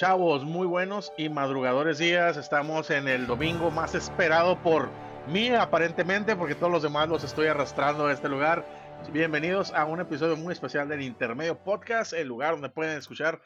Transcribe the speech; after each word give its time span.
Chavos, 0.00 0.46
muy 0.46 0.66
buenos 0.66 1.12
y 1.18 1.28
madrugadores 1.28 1.98
días. 1.98 2.38
Estamos 2.38 2.88
en 2.88 3.06
el 3.06 3.26
domingo 3.26 3.70
más 3.70 3.94
esperado 3.94 4.56
por 4.62 4.88
mí, 5.26 5.50
aparentemente, 5.50 6.34
porque 6.36 6.54
todos 6.54 6.72
los 6.72 6.82
demás 6.82 7.06
los 7.06 7.22
estoy 7.22 7.48
arrastrando 7.48 8.06
a 8.06 8.12
este 8.14 8.30
lugar. 8.30 8.64
Bienvenidos 9.12 9.74
a 9.74 9.84
un 9.84 10.00
episodio 10.00 10.38
muy 10.38 10.54
especial 10.54 10.88
del 10.88 11.02
Intermedio 11.02 11.58
Podcast, 11.58 12.14
el 12.14 12.28
lugar 12.28 12.52
donde 12.52 12.70
pueden 12.70 12.96
escuchar 12.96 13.42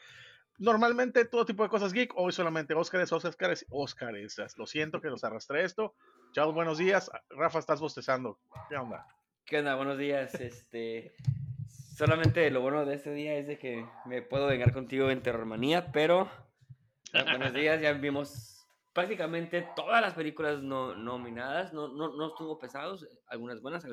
normalmente 0.57 1.25
todo 1.25 1.45
tipo 1.45 1.61
de 1.61 1.67
cosas 1.67 1.91
geek. 1.91 2.13
Hoy 2.15 2.31
solamente 2.31 2.73
Óscares, 2.73 3.11
Óscares, 3.11 3.65
Óscares. 3.69 4.37
Lo 4.57 4.65
siento 4.65 5.01
que 5.01 5.09
los 5.09 5.25
arrastré 5.25 5.65
esto. 5.65 5.93
Chavos, 6.31 6.55
buenos 6.55 6.77
días. 6.77 7.11
Rafa, 7.31 7.59
estás 7.59 7.81
bostezando. 7.81 8.39
¿Qué 8.69 8.77
onda? 8.77 9.05
¿Qué 9.43 9.59
onda? 9.59 9.75
Buenos 9.75 9.97
días. 9.97 10.33
Este. 10.35 11.15
Solamente 11.95 12.51
lo 12.51 12.59
bueno 12.59 12.85
de 12.85 12.95
este 12.95 13.13
día 13.13 13.35
es 13.35 13.47
de 13.47 13.57
que 13.57 13.87
me 14.05 14.21
puedo 14.21 14.47
vengar 14.47 14.73
contigo 14.73 15.09
en 15.09 15.21
Terrormanía, 15.23 15.93
pero 15.93 16.29
ah, 17.13 17.23
buenos 17.23 17.53
días, 17.53 17.81
ya 17.81 17.93
vimos 17.93 18.67
prácticamente 18.91 19.65
todas 19.77 20.01
las 20.01 20.13
películas 20.13 20.61
no, 20.61 20.93
nominadas, 20.93 21.71
no, 21.71 21.87
no, 21.87 22.13
no, 22.13 22.27
estuvo 22.27 22.59
pesados, 22.59 23.07
algunas 23.27 23.61
buenas, 23.61 23.85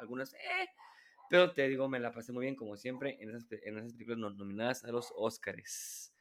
algunas 0.00 0.34
eh, 0.34 0.68
pero 1.28 1.52
te 1.52 1.66
digo, 1.66 1.88
me 1.88 1.98
la 1.98 2.12
pasé 2.12 2.32
muy 2.32 2.44
bien 2.44 2.54
como 2.54 2.76
siempre 2.76 3.18
en 3.20 3.30
esas, 3.30 3.50
en 3.50 3.76
esas 3.76 3.92
películas 3.94 4.18
nominadas 4.36 4.84
a 4.84 4.92
los 4.92 5.12
Oscars. 5.16 6.14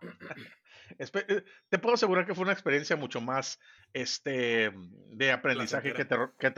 Eh, 0.98 1.44
te 1.68 1.78
puedo 1.78 1.96
asegurar 1.96 2.24
que 2.24 2.34
fue 2.34 2.44
una 2.44 2.54
experiencia 2.54 2.96
mucho 2.96 3.20
más 3.20 3.60
este, 3.92 4.72
de 5.10 5.32
aprendizaje 5.32 5.92
que, 5.92 6.06
terror, 6.06 6.34
que, 6.38 6.50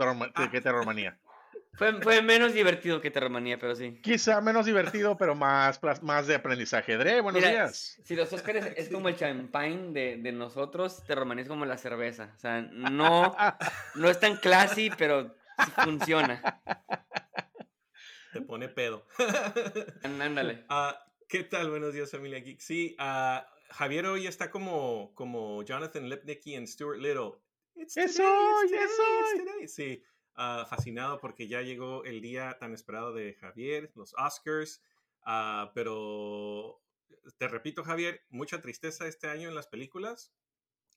que 0.53 0.61
Terrormanía. 0.61 1.19
Fue, 1.75 2.01
fue, 2.03 2.21
menos 2.21 2.53
divertido 2.53 3.01
que 3.01 3.11
Terromanía, 3.11 3.59
pero 3.59 3.75
sí. 3.75 4.01
Quizá 4.03 4.41
menos 4.41 4.67
divertido, 4.67 5.17
pero 5.17 5.35
más, 5.35 5.81
más 6.03 6.27
de 6.27 6.35
aprendizaje. 6.35 6.97
Dre, 6.97 7.21
buenos 7.21 7.43
días. 7.43 7.99
Si 8.05 8.15
los 8.15 8.33
Oscars 8.33 8.67
es 8.77 8.89
como 8.89 9.09
el 9.09 9.17
champagne 9.17 9.93
de, 9.93 10.17
de 10.19 10.33
nosotros, 10.33 11.03
Terromanía 11.07 11.43
es 11.43 11.49
como 11.49 11.65
la 11.65 11.79
cerveza. 11.79 12.33
O 12.37 12.39
sea, 12.39 12.61
no, 12.63 13.35
no 13.95 14.11
es 14.11 14.21
tan 14.21 14.37
classy, 14.37 14.91
pero 14.99 15.35
funciona. 15.85 16.61
Te 18.33 18.41
pone 18.43 18.69
pedo. 18.69 19.07
Ándale. 20.03 20.65
Uh, 20.69 20.93
¿Qué 21.29 21.45
tal? 21.45 21.71
Buenos 21.71 21.95
días, 21.95 22.11
familia 22.11 22.41
Geek. 22.41 22.61
Sí, 22.61 22.97
uh, 22.99 23.41
Javier 23.71 24.07
hoy 24.07 24.27
está 24.27 24.51
como, 24.51 25.15
como 25.15 25.63
Jonathan 25.63 26.09
Lipnicki 26.09 26.55
en 26.55 26.67
Stuart 26.67 26.99
Little. 26.99 27.33
eso, 27.77 28.03
eso. 28.05 29.03
Sí. 29.67 30.03
Ah, 30.43 30.65
fascinado 30.65 31.21
porque 31.21 31.49
ya 31.49 31.61
llegó 31.61 32.03
el 32.05 32.23
día 32.23 32.57
tan 32.59 32.73
esperado 32.73 33.13
de 33.13 33.35
Javier, 33.35 33.93
los 33.95 34.15
Oscars, 34.15 34.83
uh, 35.27 35.71
pero 35.75 36.81
te 37.37 37.47
repito 37.47 37.85
Javier, 37.85 38.23
mucha 38.31 38.63
tristeza 38.63 39.07
este 39.07 39.29
año 39.29 39.51
en 39.51 39.55
las 39.55 39.67
películas, 39.67 40.35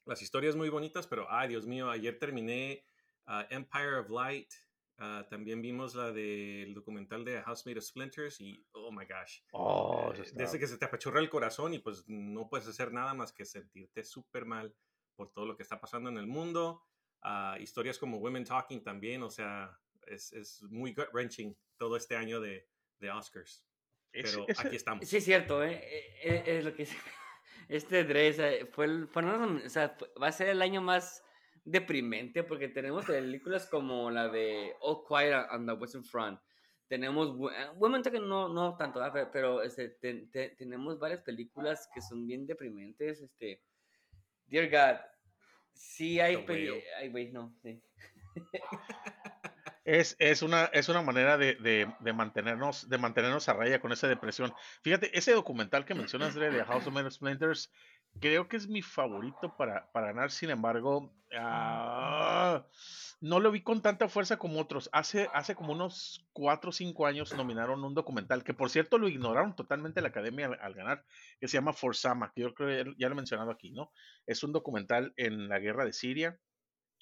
las 0.05 0.22
historias 0.22 0.55
muy 0.55 0.69
bonitas, 0.69 1.08
pero 1.08 1.27
ay 1.30 1.50
Dios 1.50 1.67
mío, 1.67 1.89
ayer 1.89 2.17
terminé 2.19 2.85
uh, 3.27 3.44
Empire 3.50 3.95
of 3.97 4.09
Light, 4.09 4.50
también 5.30 5.61
vimos 5.61 5.94
la 5.94 6.13
del 6.13 6.73
documental 6.73 7.25
de 7.25 7.41
House 7.41 7.66
Made 7.66 7.80
of 7.80 7.83
Splinters 7.83 8.39
y 8.39 8.66
oh 8.72 8.94
my 8.94 9.03
gosh. 9.03 9.41
Oh, 9.52 10.13
eh, 10.16 10.23
desde 10.35 10.57
que 10.57 10.67
se 10.67 10.78
te 10.78 10.85
apachurra 10.85 11.19
el 11.19 11.30
corazón 11.30 11.73
y 11.73 11.80
pues 11.80 12.05
no 12.07 12.47
puedes 12.47 12.69
hacer 12.69 12.94
nada 12.94 13.13
más 13.13 13.33
que 13.33 13.44
sentirte 13.44 14.05
súper 14.05 14.45
mal 14.45 14.73
por 15.17 15.33
todo 15.33 15.45
lo 15.45 15.57
que 15.57 15.63
está 15.63 15.81
pasando 15.81 16.09
en 16.09 16.17
el 16.17 16.28
mundo 16.28 16.81
historias 17.59 17.97
como 17.97 18.17
Women 18.17 18.45
Talking 18.45 18.83
también, 18.83 19.23
o 19.23 19.29
sea, 19.29 19.77
es, 20.07 20.33
es 20.33 20.61
muy 20.63 20.93
gut 20.93 21.07
wrenching 21.13 21.55
todo 21.77 21.95
este 21.97 22.16
año 22.16 22.39
de, 22.39 22.67
de 22.99 23.11
Oscars. 23.11 23.63
Pero 24.11 24.45
aquí 24.57 24.75
estamos. 24.75 25.07
Sí, 25.07 25.17
es 25.17 25.25
cierto, 25.25 25.63
¿eh? 25.63 25.73
eh, 25.73 26.21
eh 26.23 26.44
es, 26.45 26.63
lo 26.63 26.73
que 26.73 26.88
este 27.69 28.03
dress 28.03 28.38
fue, 28.71 29.07
fue 29.07 29.23
o 29.23 29.69
sea, 29.69 29.97
va 30.21 30.27
a 30.27 30.31
ser 30.31 30.49
el 30.49 30.61
año 30.61 30.81
más 30.81 31.23
deprimente 31.66 32.44
porque 32.44 32.67
tenemos 32.67 33.05
películas 33.05 33.66
como 33.67 34.12
la 34.12 34.28
de 34.28 34.73
All 34.81 35.03
Quiet 35.07 35.47
on 35.51 35.66
the 35.66 35.73
Western 35.73 36.03
Front. 36.03 36.39
Tenemos 36.88 37.35
Women 37.75 38.03
Talking 38.03 38.28
no, 38.28 38.50
no 38.50 38.75
tanto, 38.78 39.01
pero 39.31 39.63
este, 39.63 39.97
tenemos 40.57 41.00
varias 41.00 41.22
películas 41.22 41.89
que 41.91 42.01
son 42.01 42.28
bien 42.28 42.45
deprimentes. 42.45 43.22
Este, 43.22 43.63
Dear 44.45 44.69
God, 44.69 45.00
Sí, 45.73 46.19
hay 46.19 46.44
Ay, 47.00 47.09
güey, 47.09 47.31
no, 47.31 47.53
Es, 49.85 50.16
es, 50.17 50.41
una, 50.41 50.66
es 50.66 50.88
una 50.88 51.01
manera 51.01 51.38
de, 51.38 51.56
de, 51.56 51.94
de, 52.00 52.13
mantenernos, 52.13 52.88
de 52.88 52.97
mantenernos 52.97 53.50
a 53.50 53.53
raya 53.53 53.81
con 53.81 53.91
esa 53.91 54.07
depresión. 54.07 54.53
Fíjate, 54.81 55.17
ese 55.17 55.33
documental 55.33 55.83
que 55.83 55.94
mencionas 55.94 56.33
de 56.35 56.63
House 56.63 56.88
of 56.88 57.12
Splinters, 57.12 57.69
creo 58.22 58.47
que 58.47 58.56
es 58.56 58.67
mi 58.67 58.81
favorito 58.81 59.57
para, 59.57 59.91
para 59.91 60.07
ganar, 60.07 60.31
sin 60.31 60.51
embargo, 60.51 61.13
ah, 61.38 62.03
no 63.23 63.39
lo 63.39 63.51
vi 63.51 63.61
con 63.61 63.81
tanta 63.81 64.09
fuerza 64.09 64.35
como 64.35 64.59
otros. 64.59 64.89
Hace, 64.91 65.29
hace 65.34 65.56
como 65.56 65.72
unos 65.72 66.28
4 66.34 66.69
o 66.69 66.73
5 66.73 67.06
años 67.06 67.34
nominaron 67.34 67.81
un 67.85 67.94
documental, 67.94 68.44
que 68.44 68.53
por 68.53 68.69
cierto 68.69 68.97
lo 68.97 69.07
ignoraron 69.07 69.56
totalmente 69.56 70.01
la 70.01 70.09
academia 70.09 70.47
al, 70.59 70.73
ganar, 70.73 71.06
que 71.39 71.47
se 71.47 71.56
llama 71.56 71.72
Forsama, 71.72 72.33
que 72.35 72.41
yo 72.41 72.53
creo 72.53 72.83
que 72.83 72.94
ya 72.97 73.07
lo 73.07 73.13
he 73.13 73.16
mencionado 73.16 73.50
aquí, 73.50 73.72
¿no? 73.72 73.94
Es 74.28 74.44
un 74.44 74.51
documental 74.51 75.13
en 75.16 75.47
la 75.47 75.59
guerra 75.59 75.85
de 75.85 75.94
Siria, 75.94 76.38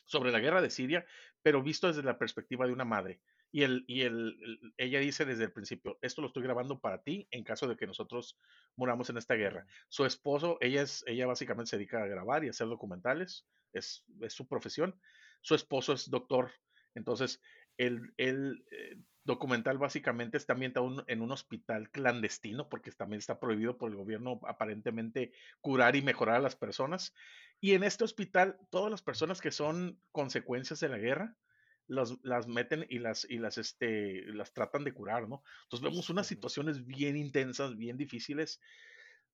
sobre 0.06 0.32
la 0.32 0.40
guerra 0.40 0.62
de 0.62 0.70
Siria, 0.70 1.08
pero 1.42 1.64
visto 1.64 1.88
desde 1.88 2.04
la 2.04 2.20
perspectiva 2.20 2.68
de 2.68 2.74
una 2.74 2.86
madre. 2.86 3.20
Y, 3.52 3.64
el, 3.64 3.84
y 3.88 4.02
el, 4.02 4.38
ella 4.78 5.00
dice 5.00 5.26
desde 5.26 5.46
el 5.46 5.52
principio, 5.52 5.98
esto 6.04 6.22
lo 6.22 6.28
estoy 6.28 6.44
grabando 6.44 6.80
para 6.80 7.02
ti 7.02 7.28
en 7.32 7.44
caso 7.44 7.68
de 7.68 7.76
que 7.76 7.88
nosotros 7.88 8.38
muramos 8.76 9.10
en 9.10 9.18
esta 9.18 9.34
guerra. 9.34 9.66
Su 9.90 10.06
esposo, 10.06 10.60
ella, 10.62 10.84
es, 10.84 11.04
ella 11.08 11.26
básicamente 11.26 11.72
se 11.72 11.78
dedica 11.78 12.04
a 12.04 12.08
grabar 12.08 12.46
y 12.46 12.50
hacer 12.50 12.68
documentales, 12.68 13.48
es, 13.74 14.06
es 14.22 14.34
su 14.34 14.48
profesión. 14.48 15.02
Su 15.42 15.56
esposo 15.56 15.94
es 15.94 16.10
doctor, 16.10 16.52
entonces 16.96 17.42
el, 17.78 18.14
el 18.18 18.64
eh, 18.72 18.98
documental 19.24 19.78
básicamente 19.78 20.38
está 20.38 20.54
ambientado 20.54 21.04
en 21.08 21.22
un 21.22 21.32
hospital 21.32 21.90
clandestino, 21.90 22.70
porque 22.70 22.92
también 22.92 23.20
está 23.20 23.40
prohibido 23.40 23.78
por 23.78 23.92
el 23.92 23.98
gobierno 23.98 24.40
aparentemente 24.48 25.32
curar 25.62 25.96
y 25.96 26.02
mejorar 26.02 26.38
a 26.38 26.42
las 26.42 26.56
personas. 26.56 27.14
Y 27.60 27.74
en 27.74 27.84
este 27.84 28.04
hospital, 28.04 28.58
todas 28.70 28.90
las 28.90 29.02
personas 29.02 29.42
que 29.42 29.52
son 29.52 30.00
consecuencias 30.12 30.80
de 30.80 30.90
la 30.90 30.98
guerra, 30.98 31.36
las 31.88 32.48
meten 32.48 32.86
y 32.90 33.00
las, 33.00 33.30
y 33.30 33.38
las, 33.38 33.58
este, 33.58 34.24
las 34.28 34.54
tratan 34.54 34.84
de 34.84 34.94
curar, 34.94 35.28
¿no? 35.28 35.44
Entonces 35.64 35.90
vemos 35.90 36.10
unas 36.10 36.26
situaciones 36.26 36.86
bien 36.86 37.18
intensas, 37.18 37.76
bien 37.76 37.98
difíciles. 37.98 38.62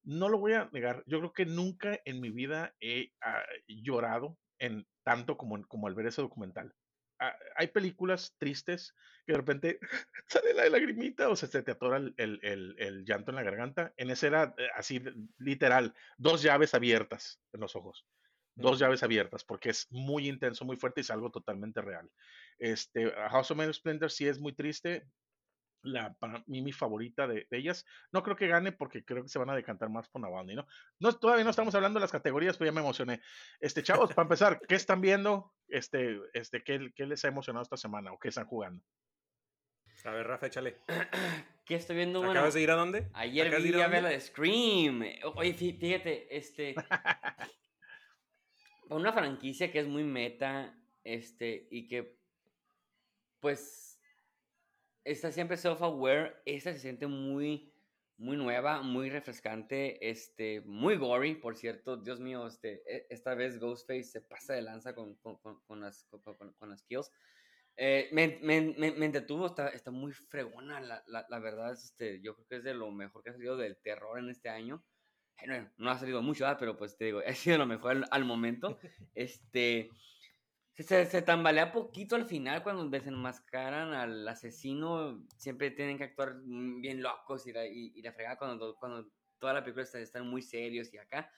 No 0.04 0.28
lo 0.28 0.40
voy 0.40 0.54
a 0.54 0.70
negar, 0.74 1.04
yo 1.06 1.20
creo 1.20 1.34
que 1.34 1.46
nunca 1.46 2.00
en 2.06 2.20
mi 2.20 2.30
vida 2.32 2.74
he 2.80 3.12
ah, 3.22 3.44
llorado 3.68 4.38
en 4.60 4.88
tanto 5.04 5.38
como, 5.38 5.66
como 5.68 5.88
al 5.88 5.96
ver 5.96 6.08
ese 6.08 6.22
documental. 6.22 6.74
Ah, 7.20 7.36
hay 7.56 7.68
películas 7.68 8.36
tristes 8.38 8.94
que 9.26 9.34
de 9.34 9.38
repente 9.38 9.80
sale 10.28 10.54
la 10.54 10.70
lagrimita 10.70 11.30
o 11.30 11.36
se 11.36 11.48
te 11.48 11.72
atora 11.72 11.98
el, 11.98 12.14
el, 12.18 12.76
el, 12.78 13.06
llanto 13.06 13.32
en 13.32 13.36
la 13.36 13.44
garganta. 13.44 13.94
En 13.98 14.12
ese 14.12 14.28
era 14.28 14.54
eh, 14.58 14.68
así, 14.76 15.02
literal, 15.38 15.96
dos 16.18 16.44
llaves 16.44 16.74
abiertas 16.74 17.42
en 17.54 17.62
los 17.62 17.76
ojos 17.76 18.06
dos 18.58 18.80
llaves 18.80 19.04
abiertas, 19.04 19.44
porque 19.44 19.70
es 19.70 19.88
muy 19.92 20.28
intenso, 20.28 20.66
muy 20.66 20.76
fuerte 20.78 21.00
y 21.00 21.04
es 21.04 21.12
algo 21.12 21.30
totalmente 21.30 21.82
real. 21.82 22.10
Este, 22.58 23.12
House 23.30 23.52
of 23.52 23.60
Splendor 23.72 24.12
sí 24.12 24.28
es 24.28 24.40
muy 24.40 24.54
triste. 24.54 25.08
La, 25.88 26.14
para 26.14 26.44
mí, 26.48 26.62
mi 26.62 26.72
favorita 26.72 27.28
de, 27.28 27.48
ellas. 27.52 27.86
No 28.12 28.24
creo 28.24 28.36
que 28.36 28.48
gane 28.48 28.72
porque 28.72 29.04
creo 29.04 29.24
que 29.24 29.30
se 29.30 29.40
van 29.40 29.50
a 29.50 29.56
decantar 29.56 29.90
más 29.90 30.10
por 30.10 30.22
Navalny, 30.22 30.56
¿no? 30.56 30.68
¿no? 31.00 31.14
Todavía 31.14 31.44
no 31.44 31.50
estamos 31.50 31.74
hablando 31.76 32.00
de 32.00 32.04
las 32.04 32.12
categorías, 32.12 32.58
pero 32.58 32.70
ya 32.70 32.76
me 32.76 32.82
emocioné. 32.82 33.22
Este, 33.60 33.84
chavos, 33.84 34.14
para 34.14 34.24
empezar, 34.26 34.60
¿qué 34.68 34.76
están 34.76 35.02
viendo? 35.02 35.54
Este, 35.68 36.20
este, 36.34 36.64
¿qué, 36.64 36.92
¿qué, 36.96 37.06
les 37.06 37.24
ha 37.26 37.30
emocionado 37.30 37.64
esta 37.64 37.78
semana 37.78 38.12
o 38.12 38.20
qué 38.20 38.30
están 38.30 38.46
jugando? 38.46 38.84
A 40.04 40.12
ver, 40.12 40.28
Rafa, 40.28 40.48
échale. 40.48 40.78
¿Qué 41.66 41.76
estoy 41.76 41.98
viendo? 41.98 42.24
¿Acabas 42.24 42.54
de 42.54 42.62
ir 42.62 42.72
a 42.72 42.76
dónde? 42.76 43.10
Ayer 43.14 43.50
vi 43.62 43.82
a 43.82 43.88
ver 43.88 44.04
la 44.04 44.10
de 44.10 44.22
Scream. 44.22 45.04
Oye, 45.36 45.54
fíjate, 45.54 46.36
este. 46.36 46.76
una 48.90 49.12
franquicia 49.12 49.72
que 49.72 49.80
es 49.80 49.88
muy 49.88 50.04
meta, 50.04 50.74
este, 51.04 51.68
y 51.72 51.88
que, 51.88 52.18
pues, 53.40 53.87
está 55.12 55.32
siempre 55.32 55.58
self-aware, 55.58 56.42
esta 56.46 56.74
se 56.74 56.80
siente 56.80 57.08
muy, 57.08 57.74
muy 58.18 58.38
nueva, 58.38 58.82
muy 58.82 59.10
refrescante, 59.10 60.10
este, 60.10 60.62
muy 60.62 60.98
gory, 60.98 61.36
por 61.36 61.56
cierto, 61.56 61.98
Dios 61.98 62.20
mío, 62.20 62.48
este, 62.48 62.82
e, 62.86 63.08
esta 63.10 63.36
vez 63.36 63.60
Ghostface 63.60 64.04
se 64.04 64.22
pasa 64.22 64.54
de 64.54 64.62
lanza 64.62 64.94
con, 64.94 65.16
con, 65.16 65.38
con, 65.38 65.82
las, 65.82 66.06
con, 66.06 66.70
las 66.70 66.84
kills. 66.84 67.12
Eh, 67.76 68.10
me, 68.12 68.40
me, 68.42 68.74
me, 68.78 69.06
entretuvo, 69.06 69.46
está, 69.46 69.70
está 69.70 69.92
muy 69.92 70.12
fregona, 70.12 70.80
la, 70.82 71.04
la, 71.08 71.26
la, 71.30 71.40
verdad, 71.40 71.74
este, 71.74 72.22
yo 72.22 72.36
creo 72.36 72.48
que 72.48 72.56
es 72.58 72.64
de 72.64 72.74
lo 72.74 72.92
mejor 72.92 73.24
que 73.24 73.30
ha 73.30 73.34
salido 73.34 73.56
del 73.56 73.78
terror 73.78 74.20
en 74.20 74.30
este 74.30 74.50
año 74.50 74.84
no 75.78 75.90
ha 75.90 75.98
salido 75.98 76.22
mucho, 76.22 76.46
pero 76.60 76.78
pues 76.78 76.98
te 76.98 77.06
digo, 77.06 77.22
ha 77.28 77.34
sido 77.34 77.58
lo 77.58 77.66
mejor 77.66 78.06
al, 78.10 78.26
momento. 78.26 78.78
Este, 79.14 79.90
se, 80.84 81.06
se, 81.08 81.22
tambalea 81.22 81.72
poquito 81.72 82.16
al 82.16 82.26
final 82.26 82.62
cuando 82.62 82.88
desenmascaran 82.88 83.94
al 83.94 84.28
asesino, 84.28 85.26
siempre 85.36 85.72
tienen 85.72 85.98
que 85.98 86.06
actuar 86.06 86.36
bien 86.44 87.02
locos 87.02 87.48
y 87.48 87.54
la, 87.54 87.66
y, 87.66 88.00
la 88.02 88.14
fregada 88.14 88.38
cuando, 88.38 88.76
cuando 88.76 89.10
toda 89.40 89.54
la 89.54 89.64
película 89.64 89.84
está, 89.84 90.00
están 90.00 90.28
muy 90.28 90.42
serios 90.42 90.94
y 90.94 90.98
acá. 90.98 91.32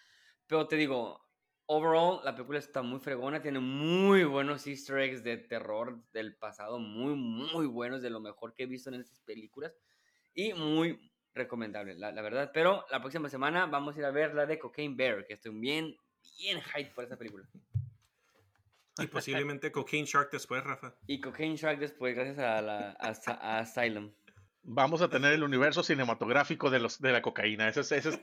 Pero 0.45 0.68
te 0.68 0.75
digo, 0.75 1.25
overall, 1.68 2.19
la 2.25 2.36
película 2.36 2.59
está 2.59 2.81
muy 2.81 3.00
fregona, 3.00 3.41
tiene 3.41 3.59
muy 3.59 4.25
buenos 4.25 4.68
easter 4.68 5.00
eggs 5.00 5.24
de 5.24 5.38
terror 5.38 6.03
del 6.12 6.36
pasado, 6.36 6.80
muy, 6.80 7.15
muy 7.15 7.65
buenos, 7.65 8.01
de 8.01 8.09
lo 8.09 8.19
mejor 8.19 8.53
que 8.53 8.63
he 8.63 8.68
visto 8.68 8.89
en 8.89 9.00
estas 9.00 9.19
películas. 9.21 9.74
Y 10.33 10.53
muy 10.53 11.12
recomendable, 11.33 11.95
la, 11.95 12.12
la 12.12 12.21
verdad. 12.21 12.51
Pero 12.53 12.86
la 12.91 13.00
próxima 13.00 13.30
semana 13.30 13.68
vamos 13.68 13.95
a 13.95 14.00
ir 14.00 14.06
a 14.06 14.12
ver 14.12 14.33
la 14.33 14.45
de 14.45 14.59
Cocaine 14.59 14.97
Bear, 14.97 15.25
que 15.25 15.36
estoy 15.36 15.57
bien, 15.57 15.95
bien 16.38 16.59
hype 16.62 16.91
por 16.94 17.06
esa 17.06 17.18
película. 17.18 17.47
Y 19.01 19.07
posiblemente 19.07 19.72
Cocaine 19.72 20.06
Shark 20.06 20.30
después, 20.31 20.63
Rafa. 20.63 20.96
Y 21.07 21.19
Cocaine 21.22 21.56
Shark 21.56 21.80
después, 21.80 22.16
gracias 22.16 22.40
a, 22.40 22.62
la, 22.62 22.92
a, 23.00 23.13
a 23.28 23.60
Asylum. 23.60 24.12
Vamos 24.62 25.01
a 25.01 25.10
tener 25.10 25.31
el 25.34 25.42
universo 25.44 25.84
cinematográfico 25.84 26.69
de 26.69 26.80
los 26.80 27.01
de 27.01 27.13
la 27.13 27.22
cocaína. 27.22 27.69
Eso 27.69 27.80
es, 27.80 28.19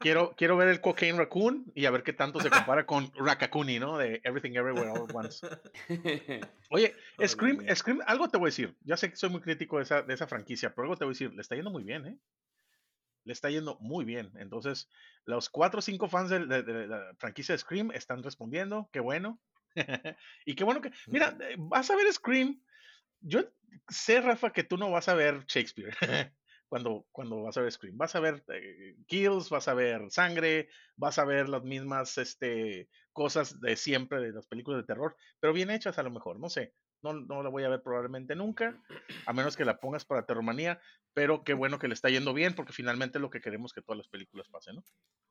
quiero, 0.00 0.34
quiero 0.36 0.56
ver 0.56 0.68
el 0.68 0.80
Cocaine 0.80 1.18
Raccoon 1.18 1.70
y 1.74 1.84
a 1.84 1.90
ver 1.90 2.02
qué 2.02 2.12
tanto 2.14 2.40
se 2.40 2.48
compara 2.50 2.86
con 2.86 3.12
Rakakuni, 3.14 3.78
¿no? 3.78 3.98
De 3.98 4.20
Everything 4.24 4.52
Everywhere 4.56 4.90
All 4.90 5.02
at 5.08 5.14
Once. 5.14 5.46
Oye, 6.70 6.94
Scream. 7.26 7.64
Scream, 7.76 8.00
algo 8.06 8.28
te 8.28 8.38
voy 8.38 8.46
a 8.46 8.48
decir. 8.48 8.74
Ya 8.82 8.96
sé 8.96 9.10
que 9.10 9.16
soy 9.16 9.28
muy 9.30 9.40
crítico 9.42 9.76
de 9.76 9.82
esa, 9.84 10.02
de 10.02 10.14
esa 10.14 10.26
franquicia, 10.26 10.70
pero 10.74 10.84
algo 10.84 10.96
te 10.96 11.04
voy 11.04 11.12
a 11.12 11.14
decir. 11.14 11.32
Le 11.34 11.42
está 11.42 11.54
yendo 11.54 11.70
muy 11.70 11.84
bien, 11.84 12.06
¿eh? 12.06 12.18
Le 13.24 13.32
está 13.32 13.50
yendo 13.50 13.76
muy 13.80 14.04
bien. 14.04 14.32
Entonces, 14.36 14.88
los 15.26 15.48
cuatro 15.50 15.78
o 15.78 15.82
cinco 15.82 16.08
fans 16.08 16.30
de, 16.30 16.46
de- 16.46 16.62
de 16.62 16.86
la 16.88 17.14
franquicia 17.18 17.52
de 17.54 17.58
Scream 17.58 17.90
están 17.92 18.22
respondiendo. 18.22 18.88
Qué 18.92 19.00
bueno. 19.00 19.38
y 20.46 20.54
qué 20.54 20.64
bueno 20.64 20.80
que. 20.80 20.92
Mira, 21.06 21.36
eh, 21.40 21.56
vas 21.58 21.90
a 21.90 21.96
ver 21.96 22.12
Scream. 22.12 22.62
Yo 23.20 23.44
sé, 23.88 24.20
Rafa, 24.20 24.52
que 24.52 24.64
tú 24.64 24.76
no 24.76 24.90
vas 24.90 25.08
a 25.08 25.14
ver 25.14 25.44
Shakespeare 25.46 25.94
cuando, 26.68 27.06
cuando 27.12 27.42
vas 27.42 27.56
a 27.56 27.62
ver 27.62 27.72
Scream. 27.72 27.96
Vas 27.96 28.14
a 28.14 28.20
ver 28.20 28.44
eh, 28.48 28.96
kills, 29.06 29.50
vas 29.50 29.68
a 29.68 29.74
ver 29.74 30.10
sangre, 30.10 30.68
vas 30.96 31.18
a 31.18 31.24
ver 31.24 31.48
las 31.48 31.62
mismas 31.62 32.18
este, 32.18 32.88
cosas 33.12 33.60
de 33.60 33.76
siempre 33.76 34.20
de 34.20 34.32
las 34.32 34.46
películas 34.46 34.82
de 34.82 34.86
terror, 34.86 35.16
pero 35.40 35.52
bien 35.52 35.70
hechas 35.70 35.98
a 35.98 36.02
lo 36.02 36.10
mejor, 36.10 36.38
no 36.38 36.48
sé. 36.48 36.74
No, 37.02 37.12
no 37.12 37.42
la 37.42 37.50
voy 37.50 37.64
a 37.64 37.68
ver 37.68 37.82
probablemente 37.82 38.34
nunca, 38.34 38.82
a 39.26 39.32
menos 39.34 39.58
que 39.58 39.66
la 39.66 39.78
pongas 39.78 40.06
para 40.06 40.24
Terromanía, 40.24 40.80
pero 41.12 41.44
qué 41.44 41.52
bueno 41.52 41.78
que 41.78 41.86
le 41.86 41.92
está 41.92 42.08
yendo 42.08 42.32
bien, 42.32 42.54
porque 42.54 42.72
finalmente 42.72 43.18
es 43.18 43.22
lo 43.22 43.28
que 43.28 43.42
queremos 43.42 43.74
que 43.74 43.82
todas 43.82 43.98
las 43.98 44.08
películas 44.08 44.48
pasen, 44.48 44.76
¿no? 44.76 44.84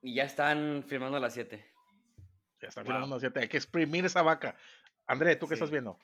y 0.03 0.15
ya 0.15 0.23
están 0.23 0.83
filmando 0.85 1.17
a 1.17 1.21
las 1.21 1.33
7. 1.33 1.65
Ya 2.63 2.69
está 2.69 2.83
Wow. 2.83 3.19
siete, 3.19 3.41
hay 3.41 3.47
que 3.49 3.57
exprimir 3.57 4.05
esa 4.05 4.21
vaca. 4.21 4.55
André, 5.05 5.35
¿tú 5.35 5.47
qué 5.47 5.55
Sí. 5.55 5.59
estás 5.59 5.69
viendo? 5.71 5.99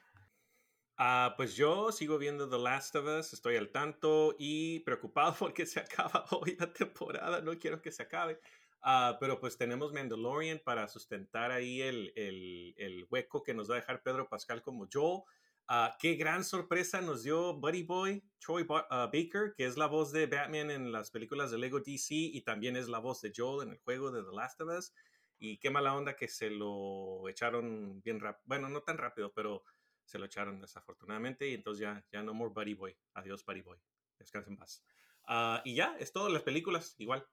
Ah, 0.98 1.34
pues 1.38 1.56
yo 1.56 1.92
sigo 1.94 2.18
viendo 2.18 2.50
The 2.50 2.58
Last 2.58 2.94
of 2.98 3.06
Us, 3.06 3.32
estoy 3.32 3.56
al 3.56 3.70
tanto 3.72 4.36
y 4.38 4.82
preocupado 4.82 5.34
porque 5.40 5.66
se 5.66 5.80
acaba 5.80 6.26
hoy 6.32 6.58
la 6.60 6.72
temporada, 6.74 7.42
no 7.42 7.58
quiero 7.58 7.82
que 7.82 7.92
se 7.92 8.04
acabe. 8.04 8.40
Ah, 8.82 9.18
pero 9.20 9.40
pues 9.40 9.58
tenemos 9.58 9.94
Mandalorian 9.94 10.60
para 10.60 10.88
sustentar 10.88 11.52
ahí 11.52 11.82
el, 11.82 12.12
el- 12.16 12.74
el 12.78 13.08
hueco 13.10 13.42
que 13.44 13.54
nos 13.54 13.70
va 13.70 13.76
a 13.76 13.80
dejar 13.80 14.04
Pedro 14.04 14.28
Pascal 14.28 14.62
como 14.62 14.88
Joel. 14.92 15.22
Ah, 15.70 15.96
qué 16.00 16.16
gran 16.16 16.44
sorpresa 16.44 17.00
nos 17.00 17.24
dio 17.24 17.54
Buddy 17.54 17.84
Boy, 17.84 18.24
Troy 18.40 18.64
Ba- 18.64 18.88
Baker, 18.90 19.54
que 19.56 19.66
es 19.66 19.78
la 19.78 19.86
voz 19.86 20.12
de 20.12 20.26
Batman 20.28 20.72
en 20.72 20.92
las 20.92 21.12
películas 21.12 21.52
de 21.52 21.58
Lego 21.60 21.80
DC 21.80 22.14
y 22.16 22.42
también 22.42 22.76
es 22.76 22.90
la 22.90 23.00
voz 23.00 23.22
de 23.22 23.32
Joel 23.36 23.68
en 23.68 23.74
el 23.74 23.80
juego 23.80 24.12
de 24.12 24.24
The 24.24 24.36
Last 24.36 24.60
of 24.62 24.70
Us. 24.78 24.94
Y 25.40 25.58
qué 25.58 25.70
mala 25.70 25.96
onda 25.96 26.16
que 26.16 26.28
se 26.28 26.50
lo 26.50 27.28
echaron 27.30 28.02
bien 28.02 28.20
rápido. 28.20 28.44
Bueno, 28.46 28.70
no 28.70 28.82
tan 28.82 28.98
rápido, 28.98 29.32
pero 29.34 29.64
se 30.04 30.20
lo 30.20 30.26
echaron 30.26 30.60
desafortunadamente 30.60 31.48
y 31.48 31.54
entonces 31.54 31.82
ya, 31.82 32.04
ya 32.12 32.22
no 32.24 32.34
more 32.34 32.52
Buddy 32.54 32.74
Boy. 32.74 32.98
Adiós 33.14 33.46
Buddy 33.46 33.62
Boy. 33.62 33.78
Descansen 34.18 34.54
en 34.54 34.60
paz. 34.60 34.84
Ah, 35.24 35.62
y 35.64 35.76
ya, 35.76 35.96
es 36.00 36.12
todo, 36.12 36.30
las 36.30 36.44
películas 36.44 36.96
igual. 36.98 37.26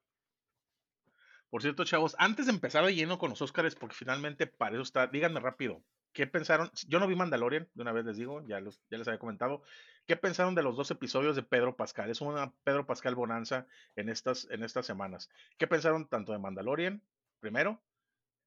Por 1.49 1.63
cierto, 1.63 1.85
chavos, 1.85 2.15
antes 2.19 2.47
de 2.47 2.53
empezar 2.53 2.85
de 2.85 2.95
lleno 2.95 3.19
con 3.19 3.31
los 3.31 3.41
Oscars, 3.41 3.75
porque 3.75 3.95
finalmente 3.95 4.47
para 4.47 4.75
eso 4.75 4.83
está, 4.83 5.07
díganme 5.07 5.41
rápido, 5.41 5.83
¿qué 6.13 6.27
pensaron? 6.27 6.71
Yo 6.89 6.99
no 6.99 7.07
vi 7.07 7.15
Mandalorian, 7.15 7.69
de 7.73 7.83
una 7.83 7.93
vez 7.93 8.05
les 8.05 8.17
digo, 8.17 8.45
ya, 8.47 8.61
los- 8.61 8.83
ya 8.91 8.99
les 8.99 9.07
había 9.09 9.19
comentado. 9.21 9.63
¿Qué 10.07 10.17
pensaron 10.17 10.55
de 10.55 10.63
los 10.63 10.77
dos 10.77 10.91
episodios 10.91 11.37
de 11.37 11.43
Pedro 11.43 11.77
Pascal? 11.77 12.11
Es 12.11 12.21
una 12.21 12.53
Pedro 12.65 12.85
Pascal 12.87 13.15
bonanza 13.15 13.67
en 13.95 14.09
estas, 14.09 14.49
en 14.51 14.65
estas 14.65 14.87
semanas. 14.87 15.31
¿Qué 15.57 15.67
pensaron 15.67 16.09
tanto 16.09 16.33
de 16.33 16.39
Mandalorian, 16.39 17.03
primero, 17.41 17.81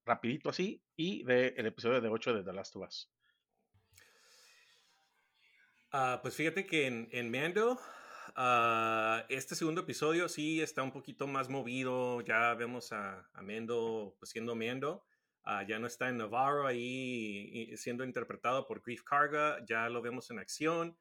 rapidito 0.10 0.50
así, 0.50 0.84
y 0.96 1.24
del 1.24 1.66
episodio 1.66 2.02
de 2.02 2.10
8 2.10 2.34
de 2.34 2.44
The 2.44 2.54
Last 2.54 2.76
of 2.76 2.88
Us? 2.88 3.12
Ah, 5.92 6.20
pues 6.22 6.36
fíjate 6.36 6.66
que 6.66 6.86
en, 6.86 7.08
en 7.12 7.32
Mando, 7.32 7.80
ah, 8.36 9.26
este 9.30 9.56
segundo 9.56 9.82
episodio 9.82 10.30
sí 10.30 10.62
está 10.62 10.84
un 10.84 10.92
poquito 10.92 11.26
más 11.26 11.50
movido. 11.50 12.22
Ya 12.22 12.54
vemos 12.54 12.92
a, 12.92 13.28
a 13.34 13.42
Mando 13.42 14.16
pues, 14.20 14.32
siendo 14.32 14.56
Mando. 14.56 15.04
Ah, 15.44 15.64
ya 15.64 15.80
no 15.80 15.88
está 15.88 16.10
en 16.10 16.18
Navarro 16.18 16.68
ahí 16.68 17.76
siendo 17.76 18.04
interpretado 18.04 18.68
por 18.68 18.82
Grief 18.82 19.04
Karga. 19.04 19.66
Ya 19.66 19.90
lo 19.90 20.02
vemos 20.02 20.30
en 20.30 20.38
acción. 20.38 20.96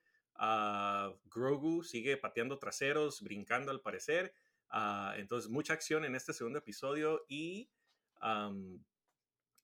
Grogu 1.25 1.83
sigue 1.83 2.17
pateando 2.17 2.59
traseros, 2.59 3.21
brincando 3.21 3.71
al 3.71 3.81
parecer. 3.81 4.33
Entonces, 5.17 5.51
mucha 5.51 5.75
acción 5.75 6.05
en 6.07 6.15
este 6.15 6.33
segundo 6.33 6.61
episodio 6.61 7.27
y 7.29 7.69
am, 8.21 8.83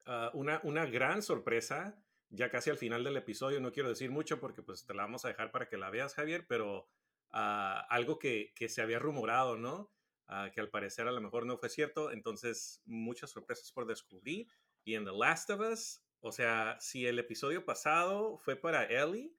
ah, 0.06 0.30
una, 0.34 0.60
una 0.64 0.86
gran 0.86 1.22
sorpresa 1.22 1.98
ya 2.34 2.50
casi 2.50 2.70
al 2.70 2.78
final 2.78 3.04
del 3.04 3.16
episodio, 3.16 3.60
no 3.60 3.72
quiero 3.72 3.88
decir 3.88 4.10
mucho 4.10 4.40
porque 4.40 4.62
pues 4.62 4.84
te 4.84 4.94
la 4.94 5.02
vamos 5.02 5.24
a 5.24 5.28
dejar 5.28 5.50
para 5.50 5.68
que 5.68 5.76
la 5.76 5.90
veas, 5.90 6.14
Javier, 6.14 6.46
pero 6.48 6.88
ah, 7.30 7.86
algo 7.88 8.18
que, 8.18 8.52
que 8.54 8.68
se 8.68 8.82
había 8.82 8.98
rumorado, 8.98 9.56
¿no? 9.56 9.92
Ah, 10.26 10.50
que 10.52 10.60
al 10.60 10.70
parecer 10.70 11.06
a 11.06 11.12
lo 11.12 11.20
mejor 11.20 11.46
no 11.46 11.58
fue 11.58 11.68
cierto, 11.68 12.10
entonces 12.10 12.82
muchas 12.86 13.30
sorpresas 13.30 13.70
por 13.72 13.86
descubrir. 13.86 14.48
Y 14.84 14.94
en 14.94 15.04
The 15.04 15.12
Last 15.12 15.50
of 15.50 15.60
Us, 15.60 16.02
o 16.20 16.32
sea, 16.32 16.76
si 16.80 17.06
el 17.06 17.18
episodio 17.18 17.64
pasado 17.64 18.38
fue 18.38 18.56
para 18.56 18.84
Ellie, 18.84 19.36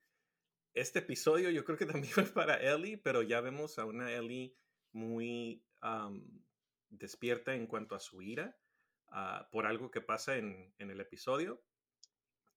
este 0.73 0.99
episodio 0.99 1.49
yo 1.49 1.65
creo 1.65 1.77
que 1.77 1.85
también 1.85 2.13
fue 2.13 2.25
para 2.25 2.57
Ellie, 2.57 2.97
pero 2.97 3.23
ya 3.23 3.41
vemos 3.41 3.79
a 3.79 3.85
una 3.85 4.11
Ellie 4.13 4.55
muy 4.91 5.63
despierta 6.89 7.53
en 7.53 7.67
cuanto 7.67 7.93
a 7.93 7.99
su 7.99 8.21
ira 8.21 8.57
ah, 9.09 9.47
por 9.51 9.65
algo 9.65 9.91
que 9.91 10.01
pasa 10.01 10.37
en, 10.37 10.73
el 10.77 10.99
episodio 10.99 11.63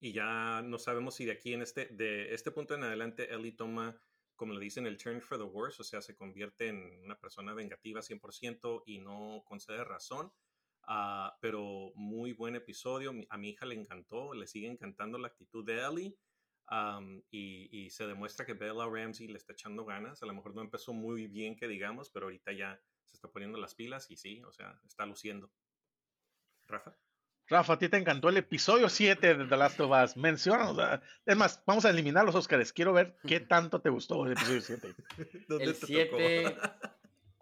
y 0.01 0.13
ya 0.13 0.63
no 0.63 0.79
sabemos 0.79 1.17
si 1.17 1.25
de 1.25 1.33
aquí 1.33 1.55
en 1.55 1.63
este, 1.63 1.87
de 1.87 2.35
este 2.35 2.51
punto 2.51 2.75
en 2.75 2.85
adelante 2.85 3.35
Ellie 3.35 3.53
toma, 3.53 4.01
como 4.37 4.55
le 4.55 4.61
dicen, 4.61 4.87
el 4.87 4.97
turn 4.97 5.21
for 5.21 5.39
the 5.39 5.45
worse, 5.45 5.83
o 5.83 5.85
sea, 5.85 6.01
se 6.01 6.15
convierte 6.15 6.69
en 6.69 7.01
una 7.05 7.19
persona 7.19 7.53
vengativa 7.55 8.01
100% 8.01 8.85
y 8.87 9.01
no 9.01 9.43
concede 9.45 9.83
razón. 9.85 10.33
Ah, 10.91 11.37
pero 11.43 11.93
muy 11.97 12.33
buen 12.33 12.57
episodio, 12.57 13.13
a 13.29 13.37
mi 13.37 13.51
hija 13.51 13.67
le 13.67 13.75
encantó, 13.75 14.33
le 14.33 14.47
sigue 14.47 14.69
encantando 14.69 15.19
la 15.19 15.29
actitud 15.29 15.63
de 15.65 15.85
Ellie 15.85 16.17
y, 17.31 17.69
y 17.71 17.91
se 17.91 18.07
demuestra 18.07 18.47
que 18.47 18.55
Bella 18.55 18.87
Ramsey 18.87 19.29
le 19.29 19.39
está 19.39 19.53
echando 19.53 19.85
ganas, 19.85 20.23
a 20.23 20.27
lo 20.27 20.35
mejor 20.35 20.55
no 20.55 20.63
empezó 20.63 20.93
muy 20.93 21.27
bien 21.27 21.57
que 21.57 21.69
digamos, 21.69 22.11
pero 22.11 22.27
ahorita 22.27 22.53
ya 22.53 22.81
se 23.05 23.17
está 23.17 23.29
poniendo 23.29 23.59
las 23.59 23.75
pilas 23.75 24.11
y 24.11 24.17
sí, 24.17 24.43
o 24.45 24.53
sea, 24.53 24.81
está 24.87 25.07
luciendo. 25.07 25.51
Rafa. 26.69 26.95
Rafa, 27.51 27.73
a 27.73 27.79
ti 27.79 27.89
te 27.89 27.97
encantó 27.97 28.29
el 28.29 28.37
episodio 28.37 28.91
7 28.91 29.35
de 29.35 29.47
The 29.47 29.57
Last 29.57 29.81
of 29.81 29.91
Us. 29.91 30.17
Menciónanos. 30.19 31.01
Es 31.25 31.37
más, 31.37 31.63
vamos 31.67 31.85
a 31.87 31.91
eliminar 31.91 32.25
los 32.27 32.35
Oscars. 32.35 32.73
Quiero 32.73 32.93
ver 32.93 33.17
qué 33.27 33.41
tanto 33.49 33.81
te 33.81 33.89
gustó 33.89 34.27
el 34.27 34.33
episodio 34.33 34.61
7. 34.61 34.95
¿Dónde 35.49 35.65
El 35.65 35.75
te 35.75 35.81
tocó? 35.81 35.87
7, 35.87 36.47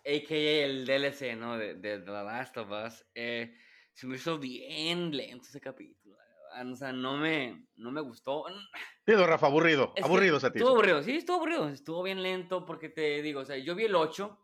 a.k.a. 0.07 0.65
el 0.65 0.87
DLC, 0.87 1.37
¿no? 1.37 1.59
De, 1.59 1.75
de 1.75 1.99
The 1.99 2.11
Last 2.11 2.57
of 2.57 2.69
Us. 2.71 3.05
eh, 3.15 3.53
se 3.93 4.07
me 4.07 4.17
hizo 4.17 4.39
bien 4.39 5.17
lento 5.17 5.47
ese 5.49 5.61
capítulo. 5.61 6.17
O 6.65 6.77
sea, 6.77 6.93
no 6.93 7.17
me, 7.17 7.67
no 7.77 7.91
me 7.91 8.01
gustó. 8.01 8.45
Digo, 9.07 9.27
Rafa, 9.27 9.47
aburrido. 9.47 9.93
Es 9.97 10.05
aburrido, 10.05 10.39
Satis. 10.39 10.61
Estuvo 10.61 10.75
aburrido, 10.75 11.03
sí, 11.03 11.17
estuvo 11.17 11.37
aburrido. 11.37 11.69
Estuvo 11.69 12.03
bien 12.03 12.23
lento 12.23 12.65
porque 12.65 12.89
te 12.89 13.21
digo, 13.23 13.41
o 13.41 13.45
sea, 13.45 13.59
yo 13.59 13.75
vi 13.75 13.85
el 13.85 13.95
8 13.95 14.39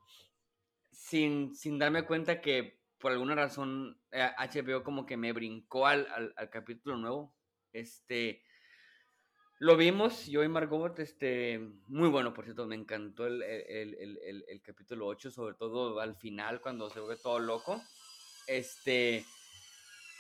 sin, 0.90 1.54
sin 1.54 1.78
darme 1.78 2.04
cuenta 2.04 2.40
que 2.40 2.81
por 3.02 3.10
alguna 3.10 3.34
razón 3.34 3.98
eh, 4.12 4.30
HBO 4.38 4.84
como 4.84 5.04
que 5.04 5.16
me 5.16 5.32
brincó 5.32 5.86
al, 5.88 6.06
al, 6.14 6.32
al 6.36 6.48
capítulo 6.50 6.96
nuevo. 6.96 7.34
Este, 7.72 8.44
lo 9.58 9.76
vimos, 9.76 10.26
yo 10.26 10.44
y 10.44 10.48
Margot, 10.48 10.96
este, 11.00 11.58
muy 11.88 12.08
bueno, 12.08 12.32
por 12.32 12.44
cierto, 12.44 12.64
me 12.66 12.76
encantó 12.76 13.26
el, 13.26 13.42
el, 13.42 13.94
el, 13.94 14.18
el, 14.24 14.44
el 14.46 14.62
capítulo 14.62 15.06
8, 15.08 15.32
sobre 15.32 15.56
todo 15.56 15.98
al 15.98 16.14
final 16.16 16.60
cuando 16.60 16.88
se 16.90 17.00
ve 17.00 17.16
todo 17.16 17.40
loco. 17.40 17.82
Este, 18.46 19.24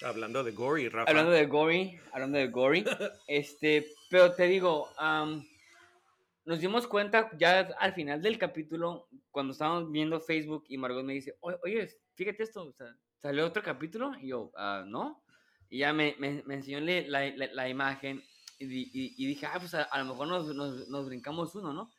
Hablando 0.04 0.42
de 0.42 0.50
Gory, 0.50 0.88
Rafa. 0.88 1.08
hablando 1.08 1.30
de 1.30 1.46
Gory, 1.46 2.00
hablando 2.12 2.38
de 2.38 2.48
Gory, 2.48 2.84
este, 3.28 3.86
pero 4.10 4.32
te 4.34 4.48
digo, 4.48 4.88
am, 4.98 5.46
nos 6.44 6.58
dimos 6.58 6.88
cuenta 6.88 7.30
ya 7.38 7.60
al 7.78 7.94
final 7.94 8.20
del 8.20 8.38
capítulo, 8.38 9.06
cuando 9.30 9.52
estábamos 9.52 9.92
viendo 9.92 10.20
Facebook 10.20 10.64
y 10.68 10.78
Margot 10.78 11.04
me 11.04 11.12
dice, 11.12 11.36
"Oye, 11.40 11.56
oye, 11.62 11.88
fíjate 12.14 12.42
esto, 12.42 12.64
o 12.68 12.72
sea, 12.72 12.96
¿salió 13.20 13.46
otro 13.46 13.62
capítulo? 13.62 14.12
Y 14.20 14.28
yo, 14.28 14.50
"Ah, 14.56 14.84
no. 14.86 15.22
Y 15.68 15.78
ya 15.78 15.92
me, 15.92 16.16
me, 16.18 16.42
me 16.44 16.54
enseñó 16.54 16.80
la, 16.80 17.30
la, 17.30 17.46
la- 17.52 17.68
imagen 17.68 18.22
y, 18.58 18.66
y- 18.66 19.14
y 19.16 19.26
dije, 19.26 19.46
ah, 19.46 19.58
pues 19.58 19.74
a, 19.74 19.82
a 19.84 19.98
lo 19.98 20.04
mejor 20.06 20.28
nos, 20.28 20.54
nos, 20.54 20.88
nos 20.88 21.06
brincamos 21.06 21.54
uno, 21.54 21.72
¿no? 21.72 21.90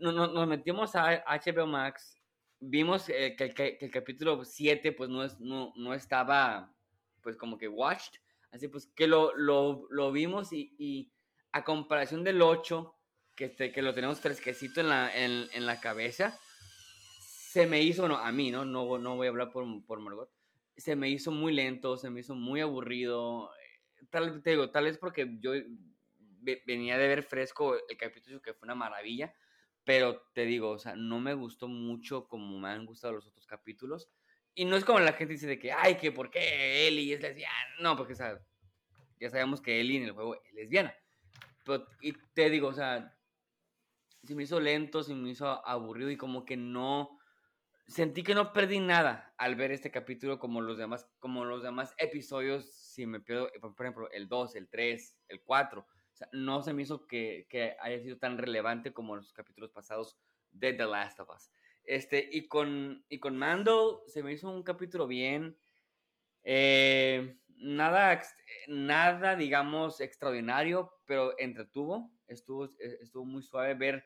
Nos, 0.00 0.32
nos- 0.32 0.48
metimos 0.48 0.94
a 0.96 1.22
HBO 1.26 1.66
Max 1.66 2.20
vimos 2.60 3.08
eh, 3.08 3.34
que, 3.36 3.50
que, 3.50 3.78
el 3.80 3.90
capítulo 3.90 4.44
7 4.44 4.92
pues 4.92 5.08
no, 5.08 5.24
es, 5.24 5.40
no, 5.40 5.72
no 5.76 5.94
estaba 5.94 6.72
pues 7.22 7.36
como 7.36 7.58
que 7.58 7.68
watched, 7.68 8.20
así 8.50 8.68
pues 8.68 8.86
que 8.94 9.06
lo, 9.06 9.34
lo, 9.36 9.86
lo 9.90 10.12
vimos 10.12 10.52
y, 10.52 10.74
y, 10.78 11.12
a 11.52 11.64
comparación 11.64 12.22
del 12.22 12.40
8, 12.42 12.94
que, 13.34 13.46
este, 13.46 13.72
que 13.72 13.82
lo 13.82 13.92
tenemos 13.92 14.20
fresquecito 14.20 14.80
en 14.80 14.88
la, 14.88 15.14
en, 15.14 15.48
en, 15.52 15.66
la 15.66 15.80
cabeza, 15.80 16.38
se 17.50 17.66
me 17.66 17.82
hizo, 17.82 18.02
bueno, 18.02 18.16
a 18.16 18.30
mí, 18.30 18.52
¿no? 18.52 18.64
No, 18.64 18.96
no 18.98 19.16
voy 19.16 19.26
a 19.26 19.30
hablar 19.30 19.50
por, 19.50 19.64
por 19.84 19.98
Margot, 19.98 20.30
se 20.76 20.94
me 20.94 21.08
hizo 21.08 21.32
muy 21.32 21.52
lento, 21.52 21.96
se 21.96 22.08
me 22.08 22.20
hizo 22.20 22.36
muy 22.36 22.60
aburrido, 22.60 23.50
tal, 24.08 24.40
te 24.40 24.50
digo, 24.50 24.70
tal 24.70 24.84
vez 24.84 24.98
porque 24.98 25.28
yo 25.40 25.50
venía 26.64 26.96
de 26.96 27.08
ver 27.08 27.24
fresco 27.24 27.74
el 27.88 27.96
capítulo 27.96 28.40
que 28.40 28.54
fue 28.54 28.66
una 28.66 28.76
maravilla, 28.76 29.34
pero 29.82 30.22
te 30.32 30.44
digo, 30.44 30.70
o 30.70 30.78
sea, 30.78 30.94
no 30.94 31.18
me 31.18 31.34
gustó 31.34 31.66
mucho 31.66 32.28
como 32.28 32.60
me 32.60 32.68
han 32.68 32.86
gustado 32.86 33.14
los 33.14 33.26
otros 33.26 33.48
capítulos. 33.48 34.08
Y 34.54 34.64
no 34.64 34.76
es 34.76 34.84
como 34.84 35.00
la 35.00 35.14
gente 35.14 35.32
dice 35.32 35.48
de 35.48 35.58
que, 35.58 35.72
ay, 35.72 35.96
que 35.96 36.12
por 36.12 36.30
qué 36.30 36.86
Ellie 36.86 37.14
es 37.14 37.20
lesbiana. 37.20 37.56
No, 37.80 37.96
porque, 37.96 38.12
o 38.12 38.16
sea, 38.16 38.40
ya 39.18 39.28
sabemos 39.28 39.60
que 39.60 39.80
Ellie 39.80 39.96
en 39.96 40.04
el 40.04 40.12
juego 40.12 40.36
es 40.36 40.54
lesbiana. 40.54 40.94
Pero, 41.64 41.84
y 42.00 42.12
te 42.32 42.48
digo, 42.48 42.68
o 42.68 42.74
sea, 42.74 43.16
se 44.22 44.36
me 44.36 44.44
hizo 44.44 44.60
lento, 44.60 45.02
se 45.02 45.14
me 45.14 45.30
hizo 45.30 45.66
aburrido 45.66 46.10
y 46.10 46.16
como 46.16 46.44
que 46.44 46.56
no, 46.56 47.19
sentí 47.90 48.22
que 48.22 48.34
no 48.34 48.52
perdí 48.52 48.80
nada 48.80 49.34
al 49.36 49.56
ver 49.56 49.72
este 49.72 49.90
capítulo 49.90 50.38
como 50.38 50.60
los 50.60 50.78
demás, 50.78 51.06
como 51.18 51.44
los 51.44 51.62
demás 51.62 51.94
episodios, 51.98 52.72
si 52.72 53.06
me 53.06 53.20
pierdo, 53.20 53.50
por 53.60 53.84
ejemplo, 53.84 54.10
el 54.12 54.28
2, 54.28 54.56
el 54.56 54.68
3, 54.68 55.16
el 55.28 55.42
4 55.42 55.86
no 56.32 56.62
se 56.62 56.72
me 56.72 56.82
hizo 56.82 57.06
que, 57.06 57.46
haya 57.80 58.00
sido 58.00 58.18
tan 58.18 58.38
relevante 58.38 58.92
como 58.92 59.16
los 59.16 59.32
capítulos 59.32 59.70
pasados 59.70 60.18
de 60.50 60.72
The 60.72 60.86
Last 60.86 61.20
of 61.20 61.30
Us. 61.34 61.50
Este, 61.84 62.28
y 62.30 62.46
con, 62.46 63.04
y 63.08 63.18
con 63.18 63.36
Mando 63.36 64.04
se 64.06 64.22
me 64.22 64.32
hizo 64.32 64.50
un 64.50 64.62
capítulo 64.62 65.06
bien. 65.06 65.56
Eh, 66.42 67.38
nada, 67.56 68.22
nada, 68.68 69.36
digamos, 69.36 70.00
extraordinario, 70.00 70.92
pero 71.06 71.38
entretuvo. 71.38 72.10
Estuvo, 72.26 72.70
estuvo 72.78 73.24
muy 73.24 73.42
suave 73.42 73.74
ver, 73.74 74.04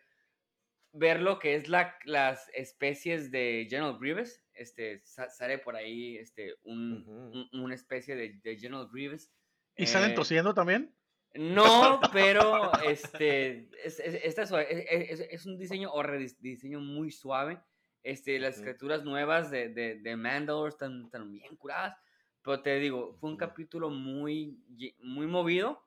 ver 0.94 1.20
lo 1.20 1.38
que 1.38 1.56
es 1.56 1.68
la, 1.68 1.96
las 2.04 2.48
especies 2.54 3.30
de 3.30 3.66
General 3.68 3.98
Grievous. 3.98 4.40
Este, 4.54 5.02
sale 5.04 5.58
por 5.58 5.76
ahí 5.76 6.16
este, 6.16 6.54
un, 6.62 7.48
una 7.52 7.74
especie 7.74 8.14
de, 8.14 8.56
General 8.56 8.88
Grievous. 8.90 9.30
¿Y 9.76 9.86
salen 9.86 10.12
eh, 10.12 10.14
tosiendo 10.14 10.54
también? 10.54 10.94
No, 11.34 12.00
pero 12.12 12.72
este, 12.84 13.68
es, 13.84 13.98
es, 13.98 15.46
un 15.46 15.58
diseño 15.58 15.92
o 15.92 16.02
rediseño 16.02 16.80
muy 16.80 17.10
suave. 17.10 17.60
Este, 18.04 18.38
las 18.38 18.58
escrituras 18.58 19.02
nuevas 19.02 19.50
de, 19.50 19.70
de, 19.70 19.96
de 19.96 20.16
Mandalore 20.16 20.68
están, 20.68 21.10
bien 21.32 21.56
curadas. 21.56 21.96
Pero 22.42 22.62
te 22.62 22.78
digo, 22.78 23.14
fue 23.14 23.30
un 23.30 23.36
capítulo 23.36 23.90
muy, 23.90 24.62
muy 25.00 25.26
movido 25.26 25.82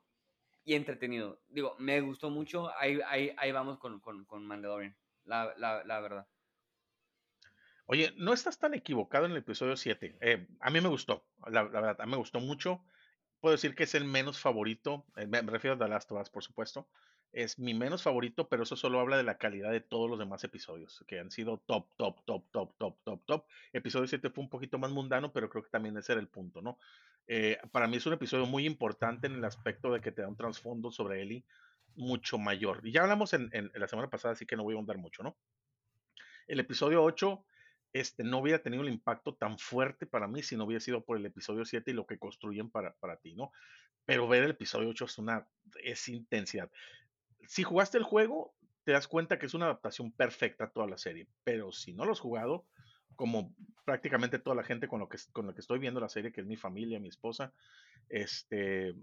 y 0.67 0.75
entretenido. 0.75 1.39
Digo, 1.47 1.75
me 1.79 2.01
gustó 2.01 2.29
mucho. 2.29 2.69
Ahí, 2.77 2.99
ahí, 3.07 3.33
ahí 3.37 3.53
vamos 3.53 3.79
con, 3.79 4.01
con, 4.01 4.25
con 4.25 4.45
Mandalorian, 4.45 4.93
la, 5.23 5.53
la, 5.57 5.81
la, 5.85 5.99
verdad. 6.01 6.27
Oye, 7.85 8.13
no 8.17 8.33
estás 8.33 8.59
tan 8.59 8.73
equivocado 8.73 9.25
en 9.25 9.31
el 9.31 9.37
episodio 9.37 9.77
7. 9.77 10.17
Eh, 10.19 10.45
a 10.59 10.69
mí 10.69 10.81
me 10.81 10.89
gustó, 10.89 11.25
la, 11.47 11.63
verdad, 11.63 11.95
a 12.01 12.05
mí 12.05 12.11
me 12.11 12.17
gustó 12.17 12.41
mucho 12.41 12.83
puedo 13.39 13.53
decir 13.53 13.75
que 13.75 13.83
es 13.83 13.95
el 13.95 14.05
menos 14.05 14.39
favorito, 14.39 15.05
eh, 15.15 15.27
me 15.27 15.41
refiero 15.41 15.75
a 15.75 15.79
The 15.79 15.87
Last 15.87 16.11
por 16.31 16.43
supuesto, 16.43 16.89
es 17.31 17.59
mi 17.59 17.73
menos 17.73 18.03
favorito, 18.03 18.47
pero 18.47 18.63
eso 18.63 18.75
solo 18.75 18.99
habla 18.99 19.17
de 19.17 19.23
la 19.23 19.37
calidad 19.37 19.71
de 19.71 19.81
todos 19.81 20.09
los 20.09 20.19
demás 20.19 20.43
episodios, 20.43 21.03
que 21.07 21.19
han 21.19 21.31
sido 21.31 21.57
top, 21.65 21.87
top, 21.97 22.23
top, 22.25 22.43
top, 22.51 22.77
top, 22.77 22.97
top, 23.03 23.25
top. 23.25 23.45
Episodio 23.73 24.07
7 24.07 24.29
fue 24.29 24.43
un 24.43 24.49
poquito 24.49 24.77
más 24.77 24.91
mundano, 24.91 25.31
pero 25.31 25.49
creo 25.49 25.63
que 25.63 25.69
también 25.69 25.97
ese 25.97 26.13
era 26.13 26.21
el 26.21 26.27
punto, 26.27 26.61
¿no? 26.61 26.79
Eh, 27.27 27.59
para 27.71 27.87
mí 27.87 27.97
es 27.97 28.05
un 28.05 28.13
episodio 28.13 28.45
muy 28.45 28.65
importante 28.65 29.27
en 29.27 29.33
el 29.33 29.45
aspecto 29.45 29.91
de 29.91 30.01
que 30.01 30.11
te 30.11 30.21
da 30.21 30.29
un 30.29 30.37
trasfondo 30.37 30.91
sobre 30.91 31.21
Ellie 31.21 31.43
mucho 31.95 32.37
mayor. 32.37 32.81
Y 32.83 32.91
ya 32.91 33.01
hablamos 33.01 33.33
en, 33.33 33.49
en 33.51 33.71
la 33.73 33.87
semana 33.87 34.09
pasada, 34.09 34.33
así 34.33 34.45
que 34.45 34.55
no 34.55 34.63
voy 34.63 34.73
a 34.73 34.77
ahondar 34.77 34.97
mucho, 34.97 35.23
¿no? 35.23 35.35
El 36.47 36.59
episodio 36.59 37.03
8 37.03 37.43
este, 37.93 38.23
no 38.23 38.39
hubiera 38.39 38.59
tenido 38.59 38.83
el 38.83 38.89
impacto 38.89 39.35
tan 39.35 39.57
fuerte 39.57 40.05
para 40.05 40.27
mí 40.27 40.43
si 40.43 40.55
no 40.55 40.65
hubiera 40.65 40.79
sido 40.79 41.03
por 41.03 41.17
el 41.17 41.25
episodio 41.25 41.65
7 41.65 41.91
y 41.91 41.93
lo 41.93 42.05
que 42.05 42.19
construyen 42.19 42.69
para, 42.69 42.93
para 42.93 43.17
ti, 43.17 43.33
¿no? 43.33 43.51
Pero 44.05 44.27
ver 44.27 44.43
el 44.43 44.51
episodio 44.51 44.89
8 44.89 45.05
es 45.05 45.17
una, 45.17 45.47
es 45.83 46.07
intensidad. 46.07 46.71
Si 47.45 47.63
jugaste 47.63 47.97
el 47.97 48.03
juego, 48.03 48.55
te 48.83 48.93
das 48.93 49.07
cuenta 49.07 49.37
que 49.37 49.45
es 49.45 49.53
una 49.53 49.65
adaptación 49.65 50.11
perfecta 50.11 50.65
a 50.65 50.69
toda 50.71 50.87
la 50.87 50.97
serie, 50.97 51.27
pero 51.43 51.71
si 51.71 51.93
no 51.93 52.05
lo 52.05 52.13
has 52.13 52.19
jugado, 52.19 52.65
como 53.15 53.53
prácticamente 53.85 54.39
toda 54.39 54.55
la 54.55 54.63
gente 54.63 54.87
con 54.87 54.99
lo 54.99 55.09
que, 55.09 55.17
con 55.33 55.47
lo 55.47 55.53
que 55.53 55.61
estoy 55.61 55.79
viendo 55.79 55.99
la 55.99 56.09
serie, 56.09 56.31
que 56.31 56.41
es 56.41 56.47
mi 56.47 56.55
familia, 56.55 56.99
mi 56.99 57.09
esposa, 57.09 57.53
este, 58.09 58.95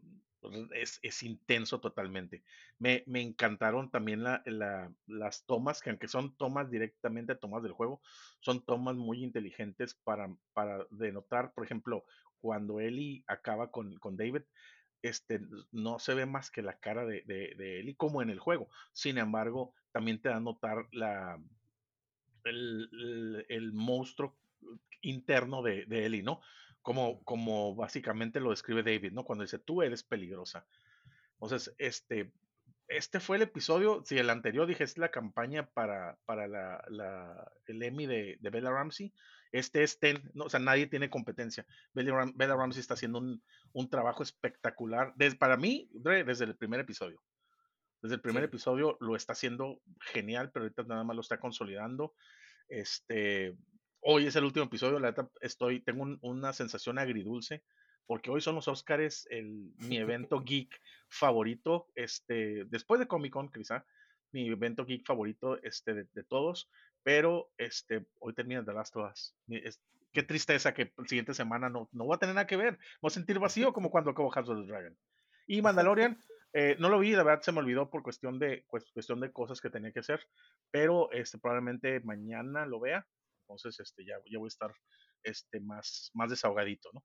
es, 0.74 1.00
es 1.02 1.22
intenso 1.22 1.80
totalmente. 1.80 2.44
Me, 2.78 3.02
me 3.06 3.20
encantaron 3.20 3.90
también 3.90 4.22
la, 4.22 4.42
la, 4.46 4.92
las 5.06 5.44
tomas, 5.46 5.80
que 5.80 5.90
aunque 5.90 6.08
son 6.08 6.36
tomas 6.36 6.70
directamente 6.70 7.34
tomas 7.34 7.62
del 7.62 7.72
juego, 7.72 8.00
son 8.40 8.64
tomas 8.64 8.96
muy 8.96 9.22
inteligentes 9.22 9.94
para, 9.94 10.34
para 10.52 10.86
denotar, 10.90 11.52
por 11.52 11.64
ejemplo, 11.64 12.04
cuando 12.40 12.80
Ellie 12.80 13.24
acaba 13.26 13.70
con, 13.70 13.98
con 13.98 14.16
David, 14.16 14.42
este, 15.04 15.40
no 15.70 15.98
se 15.98 16.14
ve 16.14 16.24
más 16.24 16.50
que 16.50 16.62
la 16.62 16.78
cara 16.78 17.04
de, 17.04 17.22
de, 17.26 17.54
de 17.56 17.80
Ellie 17.80 17.94
como 17.94 18.22
en 18.22 18.30
el 18.30 18.38
juego. 18.38 18.70
Sin 18.92 19.18
embargo, 19.18 19.74
también 19.92 20.20
te 20.20 20.30
da 20.30 20.36
a 20.36 20.40
notar 20.40 20.86
la, 20.92 21.38
el, 22.44 23.44
el, 23.48 23.72
monstruo 23.72 24.34
interno 25.02 25.62
de, 25.62 25.84
de 25.84 26.22
¿no? 26.22 26.40
como, 26.80 27.22
como 27.24 27.74
básicamente 27.74 28.40
lo 28.40 28.50
describe 28.50 28.82
David, 28.82 29.12
¿no? 29.12 29.24
Cuando 29.24 29.42
dice, 29.42 29.58
tú 29.58 29.82
eres 29.82 30.02
peligrosa. 30.02 30.66
Entonces, 31.34 31.74
este, 31.78 32.32
este 32.88 33.20
fue 33.20 33.36
el 33.36 33.42
episodio, 33.42 34.02
si 34.04 34.18
el 34.18 34.30
anterior 34.30 34.66
dije, 34.66 34.84
es 34.84 34.98
la 34.98 35.10
campaña 35.10 35.66
para, 35.66 36.18
para 36.26 36.46
la, 36.46 36.84
la, 36.88 37.52
el 37.66 37.82
Emmy 37.82 38.06
de, 38.06 38.36
de, 38.40 38.50
Bella 38.50 38.70
Ramsey, 38.70 39.12
este 39.52 39.82
es 39.82 39.98
Ten, 39.98 40.30
no, 40.34 40.44
o 40.44 40.50
sea, 40.50 40.60
nadie 40.60 40.86
tiene 40.86 41.10
competencia. 41.10 41.64
Bella, 41.92 42.30
Bella 42.34 42.56
Ramsey 42.56 42.80
está 42.80 42.94
haciendo 42.94 43.18
un, 43.18 43.42
un 43.72 43.88
trabajo 43.88 44.22
espectacular, 44.22 45.12
desde, 45.16 45.36
para 45.36 45.56
mí, 45.56 45.88
desde 45.92 46.44
el 46.44 46.56
primer 46.56 46.80
episodio. 46.80 47.22
Desde 48.02 48.16
el 48.16 48.20
primer 48.20 48.44
episodio 48.44 48.98
lo 49.00 49.16
está 49.16 49.32
haciendo 49.32 49.80
genial, 50.00 50.50
pero 50.52 50.64
ahorita 50.64 50.82
nada 50.82 51.04
más 51.04 51.16
lo 51.16 51.22
está 51.22 51.38
consolidando. 51.38 52.14
Este, 52.68 53.56
hoy 54.00 54.26
es 54.26 54.36
el 54.36 54.44
último 54.44 54.66
episodio, 54.66 54.98
la 54.98 55.10
verdad 55.10 55.30
estoy, 55.40 55.80
tengo 55.80 56.18
una 56.20 56.52
sensación 56.52 56.98
agridulce, 56.98 57.62
porque 58.06 58.30
hoy 58.30 58.40
son 58.40 58.56
los 58.56 58.68
Oscars, 58.68 59.26
el, 59.30 59.72
mi 59.78 59.98
evento 59.98 60.40
geek 60.40 60.80
favorito, 61.08 61.88
este, 61.94 62.64
después 62.66 63.00
de 63.00 63.06
Comic 63.06 63.32
Con, 63.32 63.50
quizá, 63.50 63.84
mi 64.32 64.48
evento 64.48 64.84
geek 64.84 65.06
favorito 65.06 65.62
este, 65.62 65.94
de, 65.94 66.24
todos, 66.24 66.70
pero 67.02 67.50
este, 67.56 68.06
hoy 68.20 68.34
termina 68.34 68.64
The 68.64 68.72
Last 68.72 68.96
of 68.96 69.12
Us. 69.12 69.36
qué 70.12 70.22
tristeza 70.22 70.74
que 70.74 70.92
la 70.96 71.06
siguiente 71.06 71.34
semana 71.34 71.68
no, 71.68 71.88
no 71.92 72.04
voy 72.04 72.16
a 72.16 72.18
tener 72.18 72.34
nada 72.34 72.46
que 72.46 72.56
ver, 72.56 72.78
voy 73.00 73.08
a 73.08 73.14
sentir 73.14 73.38
vacío 73.38 73.72
como 73.72 73.90
cuando 73.90 74.10
acabo 74.10 74.30
House 74.30 74.48
of 74.48 74.60
the 74.60 74.66
Dragon. 74.66 74.96
Y 75.46 75.62
Mandalorian, 75.62 76.18
eh, 76.52 76.76
no 76.78 76.88
lo 76.88 76.98
vi, 76.98 77.12
la 77.12 77.22
verdad 77.22 77.42
se 77.42 77.52
me 77.52 77.60
olvidó 77.60 77.90
por 77.90 78.02
cuestión 78.02 78.38
de, 78.38 78.64
cuestión 78.66 79.20
de 79.20 79.32
cosas 79.32 79.60
que 79.60 79.70
tenía 79.70 79.92
que 79.92 80.00
hacer, 80.00 80.26
pero 80.70 81.10
este, 81.12 81.38
probablemente 81.38 82.00
mañana 82.00 82.66
lo 82.66 82.80
vea 82.80 83.06
entonces, 83.44 83.78
este, 83.80 84.04
ya, 84.04 84.16
ya 84.30 84.38
voy 84.38 84.46
a 84.46 84.48
estar 84.48 84.74
este, 85.22 85.60
más, 85.60 86.10
más 86.14 86.30
desahogadito, 86.30 86.90
¿no? 86.92 87.04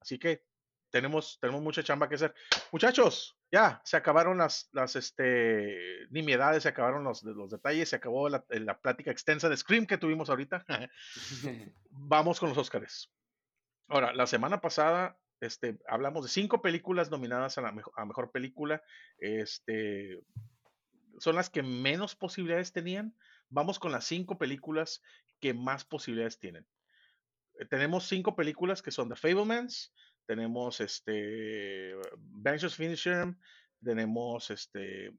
Así 0.00 0.18
que 0.18 0.44
tenemos, 0.90 1.38
tenemos 1.40 1.62
mucha 1.62 1.82
chamba 1.82 2.08
que 2.08 2.16
hacer. 2.16 2.34
Muchachos, 2.72 3.36
ya, 3.50 3.80
se 3.84 3.96
acabaron 3.96 4.38
las, 4.38 4.68
las 4.72 4.96
este, 4.96 6.06
nimiedades, 6.10 6.64
se 6.64 6.68
acabaron 6.68 7.04
los, 7.04 7.22
los 7.22 7.50
detalles, 7.50 7.88
se 7.88 7.96
acabó 7.96 8.28
la, 8.28 8.44
la 8.48 8.78
plática 8.80 9.10
extensa 9.10 9.48
de 9.48 9.56
Scream 9.56 9.86
que 9.86 9.98
tuvimos 9.98 10.30
ahorita. 10.30 10.64
Vamos 11.90 12.40
con 12.40 12.48
los 12.48 12.58
Óscares. 12.58 13.10
Ahora, 13.88 14.12
la 14.12 14.26
semana 14.26 14.60
pasada 14.60 15.18
este, 15.40 15.78
hablamos 15.88 16.24
de 16.24 16.28
cinco 16.28 16.60
películas 16.60 17.10
nominadas 17.10 17.56
a 17.58 17.62
la 17.62 17.72
mejor, 17.72 17.92
a 17.96 18.04
mejor 18.04 18.30
película. 18.30 18.82
Este, 19.18 20.20
son 21.18 21.34
las 21.34 21.50
que 21.50 21.62
menos 21.62 22.14
posibilidades 22.14 22.72
tenían. 22.72 23.14
Vamos 23.48 23.78
con 23.78 23.90
las 23.90 24.04
cinco 24.04 24.38
películas 24.38 25.02
que 25.40 25.54
más 25.54 25.84
posibilidades 25.84 26.38
tienen. 26.38 26.66
Eh, 27.60 27.66
tenemos 27.66 28.08
cinco 28.08 28.34
películas 28.34 28.82
que 28.82 28.90
son 28.90 29.08
The 29.08 29.16
Fablemans, 29.16 29.92
tenemos 30.26 30.80
este 30.80 31.94
Banshees 32.16 32.74
Finisher, 32.74 33.34
tenemos 33.82 34.50
este 34.50 35.12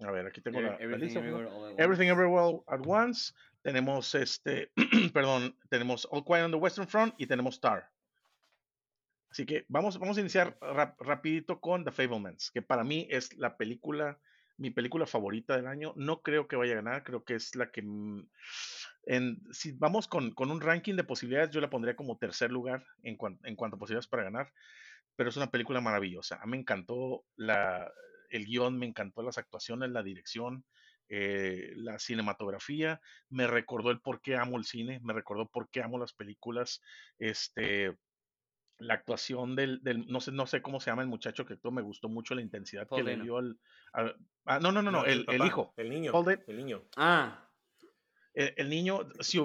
a 0.00 0.12
ver, 0.12 0.26
aquí 0.26 0.40
tengo 0.40 0.60
la, 0.60 0.76
Everything, 0.76 2.06
Everywhere, 2.06 2.60
at 2.68 2.80
Once. 2.86 3.32
Tenemos 3.62 4.14
este, 4.14 4.70
perdón, 5.12 5.56
tenemos 5.68 6.06
All 6.12 6.24
Quiet 6.24 6.44
on 6.44 6.52
the 6.52 6.56
Western 6.56 6.86
Front 6.86 7.14
y 7.18 7.26
tenemos 7.26 7.56
Star. 7.56 7.90
Así 9.28 9.44
que 9.44 9.66
vamos, 9.68 9.98
vamos 9.98 10.16
a 10.16 10.20
iniciar 10.20 10.56
rapidito 11.00 11.60
con 11.60 11.84
The 11.84 11.90
Fablemans, 11.90 12.52
que 12.52 12.62
para 12.62 12.84
mí 12.84 13.08
es 13.10 13.36
la 13.36 13.56
película, 13.56 14.20
mi 14.56 14.70
película 14.70 15.04
favorita 15.04 15.56
del 15.56 15.66
año. 15.66 15.92
No 15.96 16.22
creo 16.22 16.46
que 16.46 16.56
vaya 16.56 16.72
a 16.72 16.76
ganar, 16.76 17.02
creo 17.02 17.24
que 17.24 17.34
es 17.34 17.56
la 17.56 17.72
que 17.72 17.82
en, 19.08 19.40
si 19.52 19.72
vamos 19.72 20.06
con, 20.06 20.32
con, 20.32 20.50
un 20.50 20.60
ranking 20.60 20.94
de 20.94 21.02
posibilidades, 21.02 21.50
yo 21.50 21.62
la 21.62 21.70
pondría 21.70 21.96
como 21.96 22.18
tercer 22.18 22.52
lugar 22.52 22.84
en, 23.02 23.16
en 23.44 23.56
cuanto 23.56 23.76
a 23.76 23.78
posibilidades 23.78 24.06
para 24.06 24.24
ganar, 24.24 24.52
pero 25.16 25.30
es 25.30 25.36
una 25.38 25.50
película 25.50 25.80
maravillosa. 25.80 26.36
A 26.36 26.44
mí 26.44 26.52
me 26.52 26.56
encantó 26.58 27.24
la, 27.34 27.90
el 28.28 28.44
guion, 28.44 28.78
me 28.78 28.84
encantó 28.84 29.22
las 29.22 29.38
actuaciones, 29.38 29.90
la 29.90 30.02
dirección, 30.02 30.62
eh, 31.08 31.72
la 31.76 31.98
cinematografía, 31.98 33.00
me 33.30 33.46
recordó 33.46 33.90
el 33.90 34.00
por 34.00 34.20
qué 34.20 34.36
amo 34.36 34.58
el 34.58 34.64
cine, 34.64 35.00
me 35.02 35.14
recordó 35.14 35.48
por 35.48 35.70
qué 35.70 35.82
amo 35.82 35.98
las 35.98 36.12
películas, 36.12 36.82
este, 37.18 37.96
la 38.76 38.92
actuación 38.92 39.56
del, 39.56 39.82
del, 39.82 40.06
no 40.06 40.20
sé 40.20 40.32
no 40.32 40.46
sé 40.46 40.60
cómo 40.60 40.80
se 40.80 40.90
llama 40.90 41.02
el 41.02 41.08
muchacho 41.08 41.46
que 41.46 41.56
todo 41.56 41.72
me 41.72 41.80
gustó 41.80 42.10
mucho 42.10 42.34
la 42.34 42.42
intensidad 42.42 42.86
que 42.86 43.02
le 43.02 43.16
dio 43.16 43.38
al, 43.38 43.58
ah, 44.44 44.60
no 44.60 44.70
no 44.70 44.82
no 44.82 44.90
no, 44.90 45.06
el, 45.06 45.24
el, 45.28 45.46
hijo. 45.46 45.72
el 45.78 45.88
niño 45.88 46.12
el 46.46 46.56
niño. 46.58 46.84
Ah 46.94 47.47
el, 48.38 48.68
niño 48.68 49.00
si 49.20 49.40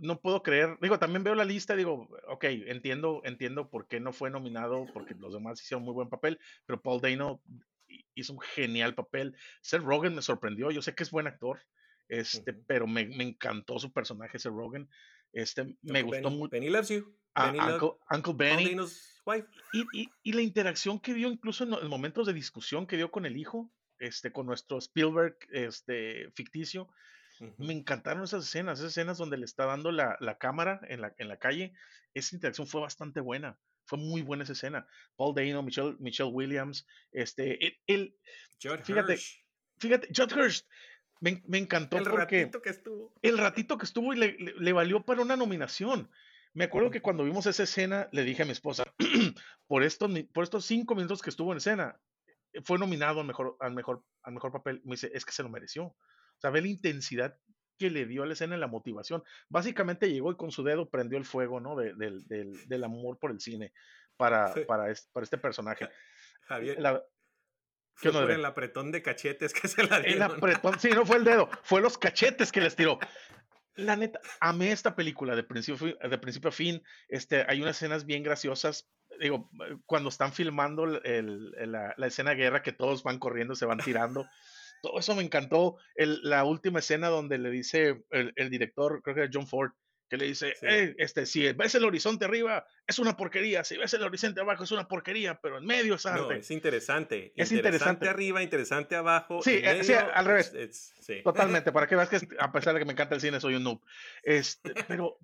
no 0.00 0.20
puedo 0.20 0.42
creer 0.42 0.78
digo 0.80 0.98
también 0.98 1.22
veo 1.22 1.34
la 1.34 1.44
lista 1.44 1.76
digo 1.76 2.08
ok 2.28 2.44
entiendo 2.44 3.20
entiendo 3.24 3.68
por 3.68 3.86
qué 3.86 4.00
no 4.00 4.12
fue 4.12 4.30
nominado 4.30 4.86
porque 4.92 5.14
los 5.14 5.34
demás 5.34 5.60
hicieron 5.60 5.84
muy 5.84 5.92
buen 5.92 6.08
papel 6.08 6.38
pero 6.66 6.80
Paul 6.80 7.00
Dano 7.00 7.42
hizo 8.14 8.32
un 8.32 8.40
genial 8.40 8.94
papel 8.94 9.36
Seth 9.60 9.82
Rogen 9.82 10.14
me 10.14 10.22
sorprendió 10.22 10.70
yo 10.70 10.82
sé 10.82 10.94
que 10.94 11.02
es 11.02 11.10
buen 11.10 11.26
actor 11.26 11.60
este 12.08 12.54
pero 12.54 12.86
me, 12.86 13.06
me 13.06 13.24
encantó 13.24 13.78
su 13.78 13.92
personaje 13.92 14.38
Seth 14.38 14.52
Rogen 14.52 14.88
este 15.32 15.76
me 15.82 16.02
gustó 16.02 16.30
mucho 16.30 16.50
Benny 16.50 16.70
loves 16.70 16.88
you 16.88 17.14
Uncle, 18.10 18.34
Benny. 18.34 18.76
Y, 19.72 20.08
y, 20.22 20.32
la 20.32 20.42
interacción 20.42 20.98
que 20.98 21.14
dio 21.14 21.28
incluso 21.28 21.64
en, 21.64 21.88
momentos 21.88 22.26
de 22.26 22.32
discusión 22.32 22.86
que 22.86 22.96
dio 22.96 23.10
con 23.10 23.26
el 23.26 23.36
hijo, 23.36 23.70
este, 23.98 24.32
con 24.32 24.46
nuestro 24.46 24.78
Spielberg 24.78 25.36
este, 25.50 26.30
ficticio. 26.34 26.88
Me 27.56 27.72
encantaron 27.72 28.24
esas 28.24 28.44
escenas, 28.44 28.78
esas 28.78 28.92
escenas 28.92 29.18
donde 29.18 29.36
le 29.36 29.44
está 29.44 29.66
dando 29.66 29.92
la, 29.92 30.16
la, 30.20 30.38
cámara 30.38 30.80
en 30.88 31.00
la, 31.00 31.14
en 31.18 31.28
la 31.28 31.38
calle. 31.38 31.72
Esa 32.14 32.34
interacción 32.34 32.66
fue 32.66 32.80
bastante 32.80 33.20
buena. 33.20 33.58
Fue 33.84 33.98
muy 33.98 34.22
buena 34.22 34.44
esa 34.44 34.52
escena. 34.52 34.86
Paul 35.16 35.34
Dano, 35.34 35.62
Michelle, 35.62 35.96
Michelle 35.98 36.30
Williams, 36.30 36.86
este, 37.12 37.78
el, 37.86 38.14
fíjate, 38.58 39.18
fíjate, 39.78 40.08
Judd 40.14 40.32
Hurst, 40.36 40.68
me, 41.20 41.42
me, 41.46 41.58
encantó 41.58 41.96
el 41.96 42.04
ratito 42.04 42.60
que 42.60 42.70
estuvo. 42.70 43.14
El 43.22 43.38
ratito 43.38 43.78
que 43.78 43.86
estuvo 43.86 44.12
y 44.12 44.18
le, 44.18 44.36
le, 44.38 44.72
valió 44.72 45.04
para 45.04 45.22
una 45.22 45.36
nominación. 45.36 46.10
Me 46.54 46.64
acuerdo 46.64 46.90
que 46.90 47.02
cuando 47.02 47.24
vimos 47.24 47.46
esa 47.46 47.62
escena, 47.62 48.08
le 48.12 48.24
dije 48.24 48.42
a 48.42 48.46
mi 48.46 48.52
esposa, 48.52 48.84
por 49.66 49.82
estos, 49.82 50.10
por 50.32 50.44
estos 50.44 50.64
cinco 50.64 50.94
minutos 50.94 51.22
que 51.22 51.30
estuvo 51.30 51.52
en 51.52 51.58
escena, 51.58 51.98
fue 52.64 52.78
nominado 52.78 53.20
al 53.20 53.26
mejor, 53.26 53.56
al 53.60 53.74
mejor, 53.74 54.04
al 54.22 54.32
mejor 54.34 54.52
papel. 54.52 54.80
Me 54.84 54.92
dice, 54.92 55.10
es 55.14 55.24
que 55.24 55.32
se 55.32 55.42
lo 55.42 55.48
mereció. 55.48 55.94
O 56.38 56.40
sea, 56.40 56.50
ve 56.50 56.62
la 56.62 56.68
intensidad 56.68 57.36
que 57.78 57.90
le 57.90 58.06
dio 58.06 58.22
a 58.22 58.26
la 58.26 58.32
escena 58.32 58.56
y 58.56 58.60
la 58.60 58.66
motivación. 58.66 59.22
Básicamente 59.48 60.10
llegó 60.10 60.32
y 60.32 60.36
con 60.36 60.50
su 60.50 60.64
dedo 60.64 60.88
prendió 60.88 61.18
el 61.18 61.24
fuego, 61.24 61.60
¿no? 61.60 61.76
del, 61.76 62.84
amor 62.84 63.18
por 63.18 63.30
el 63.30 63.40
cine 63.40 63.72
para, 64.16 64.52
para, 64.66 64.90
este, 64.90 65.08
para 65.12 65.24
este 65.24 65.38
personaje. 65.38 65.88
Javier. 66.42 66.78
fue 67.94 68.12
por 68.12 68.30
el 68.30 68.44
apretón 68.44 68.90
de 68.90 69.02
cachetes 69.02 69.52
que 69.52 69.68
se 69.68 69.84
la 69.84 70.00
dio. 70.00 70.14
El 70.14 70.22
apretón, 70.22 70.78
sí, 70.80 70.90
no 70.90 71.06
fue 71.06 71.18
el 71.18 71.24
dedo, 71.24 71.48
fue 71.62 71.80
los 71.80 71.98
cachetes 71.98 72.50
que 72.50 72.60
les 72.60 72.74
tiró 72.74 72.98
la 73.78 73.94
neta, 73.96 74.20
amé 74.40 74.72
esta 74.72 74.96
película 74.96 75.36
de 75.36 75.44
principio, 75.44 75.96
de 75.96 76.18
principio 76.18 76.48
a 76.48 76.52
fin. 76.52 76.82
Este, 77.08 77.44
hay 77.48 77.62
unas 77.62 77.76
escenas 77.76 78.04
bien 78.04 78.24
graciosas. 78.24 78.90
Digo, 79.20 79.50
cuando 79.86 80.08
están 80.08 80.32
filmando 80.32 80.84
la, 80.84 81.94
escena 82.06 82.30
de 82.30 82.36
guerra, 82.36 82.62
que 82.62 82.72
todos 82.72 83.04
van 83.04 83.18
corriendo, 83.18 83.54
se 83.54 83.66
van 83.66 83.78
tirando. 83.78 84.28
Todo 84.82 84.98
eso 84.98 85.14
me 85.14 85.22
encantó. 85.22 85.76
la 85.96 86.44
última 86.44 86.78
escena 86.78 87.08
donde 87.08 87.38
le 87.38 87.50
dice 87.50 88.02
el, 88.10 88.32
el 88.36 88.50
director, 88.50 89.02
creo 89.02 89.14
que 89.14 89.22
era 89.22 89.30
John 89.32 89.46
Ford, 89.46 89.72
que 90.08 90.16
le 90.16 90.26
dice, 90.26 90.54
este, 90.96 91.26
si 91.26 91.52
ves 91.52 91.74
el 91.74 91.84
horizonte 91.84 92.24
arriba, 92.24 92.66
es 92.86 92.98
una 92.98 93.16
porquería, 93.16 93.62
si 93.62 93.76
ves 93.76 93.92
el 93.92 94.02
horizonte 94.02 94.40
abajo, 94.40 94.64
es 94.64 94.70
una 94.70 94.88
porquería, 94.88 95.38
pero 95.40 95.58
en 95.58 95.66
medio 95.66 95.96
es 95.96 96.06
arte. 96.06 96.22
No, 96.22 96.32
es 96.32 96.50
interesante. 96.50 97.32
Es 97.36 97.52
interesante, 97.52 98.08
arriba, 98.08 98.42
interesante 98.42 98.96
abajo. 98.96 99.42
Sí, 99.42 99.60
eh, 99.62 99.84
sí 99.84 99.92
al 99.92 100.24
revés. 100.24 100.94
Totalmente, 101.24 101.72
para 101.72 101.86
que 101.86 101.94
veas 101.94 102.08
que 102.08 102.20
a 102.38 102.50
pesar 102.52 102.72
de 102.72 102.80
que 102.80 102.86
me 102.86 102.92
encanta 102.92 103.14
el 103.14 103.20
cine, 103.20 103.38
soy 103.40 103.56
un 103.56 103.64
noob. 103.64 103.80
Este, 104.22 104.72
pero 104.86 105.18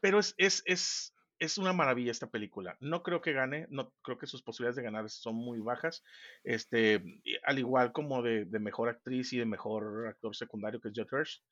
pero 0.00 0.18
es, 0.18 0.34
es, 0.38 0.62
es, 0.66 1.14
es 1.38 1.58
una 1.58 1.72
maravilla 1.72 2.10
esta 2.10 2.30
película. 2.30 2.76
No 2.80 3.02
creo 3.02 3.20
que 3.20 3.32
gane, 3.32 3.66
no 3.70 3.92
creo 4.02 4.18
que 4.18 4.26
sus 4.26 4.42
posibilidades 4.42 4.76
de 4.76 4.82
ganar 4.82 5.08
son 5.10 5.36
muy 5.36 5.60
bajas. 5.60 6.04
Este, 6.44 7.02
al 7.44 7.58
igual 7.58 7.92
como 7.92 8.22
de, 8.22 8.44
de 8.44 8.58
mejor 8.58 8.88
actriz 8.88 9.32
y 9.32 9.38
de 9.38 9.46
mejor 9.46 10.08
actor 10.08 10.34
secundario 10.34 10.80
que 10.80 10.88
es 10.88 10.94
Judd 10.96 11.08
Hirsch. 11.12 11.42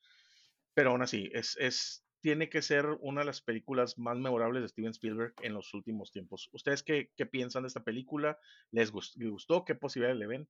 Pero 0.73 0.91
aún 0.91 1.01
así, 1.01 1.29
es, 1.33 1.57
es 1.57 2.03
tiene 2.21 2.49
que 2.49 2.61
ser 2.61 2.85
una 2.99 3.21
de 3.21 3.25
las 3.25 3.41
películas 3.41 3.97
más 3.97 4.17
memorables 4.17 4.61
de 4.61 4.69
Steven 4.69 4.91
Spielberg 4.91 5.33
en 5.41 5.53
los 5.53 5.73
últimos 5.73 6.11
tiempos. 6.11 6.49
¿Ustedes 6.51 6.83
qué, 6.83 7.11
qué 7.15 7.25
piensan 7.25 7.63
de 7.63 7.67
esta 7.67 7.83
película? 7.83 8.39
¿Les 8.71 8.91
gustó? 8.91 9.63
¿Qué 9.65 9.75
posibilidades 9.75 10.19
le 10.19 10.27
ven? 10.27 10.47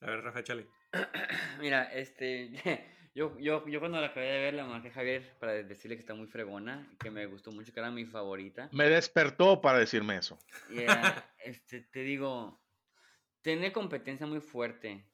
A 0.00 0.06
ver, 0.06 0.22
Rafa, 0.22 0.42
chale. 0.44 0.68
Mira, 1.60 1.84
este, 1.92 2.52
yo, 3.14 3.36
yo, 3.38 3.66
yo 3.66 3.80
cuando 3.80 4.00
la 4.00 4.08
acabé 4.08 4.26
de 4.26 4.40
ver 4.40 4.54
la 4.54 4.64
marqué 4.64 4.90
Javier 4.90 5.36
para 5.38 5.52
decirle 5.54 5.96
que 5.96 6.00
está 6.00 6.14
muy 6.14 6.26
fregona, 6.26 6.88
que 7.00 7.10
me 7.10 7.26
gustó 7.26 7.50
mucho, 7.50 7.72
que 7.72 7.80
era 7.80 7.90
mi 7.90 8.04
favorita. 8.04 8.68
Me 8.72 8.88
despertó 8.88 9.60
para 9.60 9.78
decirme 9.78 10.16
eso. 10.16 10.38
este, 11.44 11.80
te 11.80 12.00
digo, 12.00 12.60
tiene 13.42 13.72
competencia 13.72 14.26
muy 14.26 14.40
fuerte, 14.40 15.04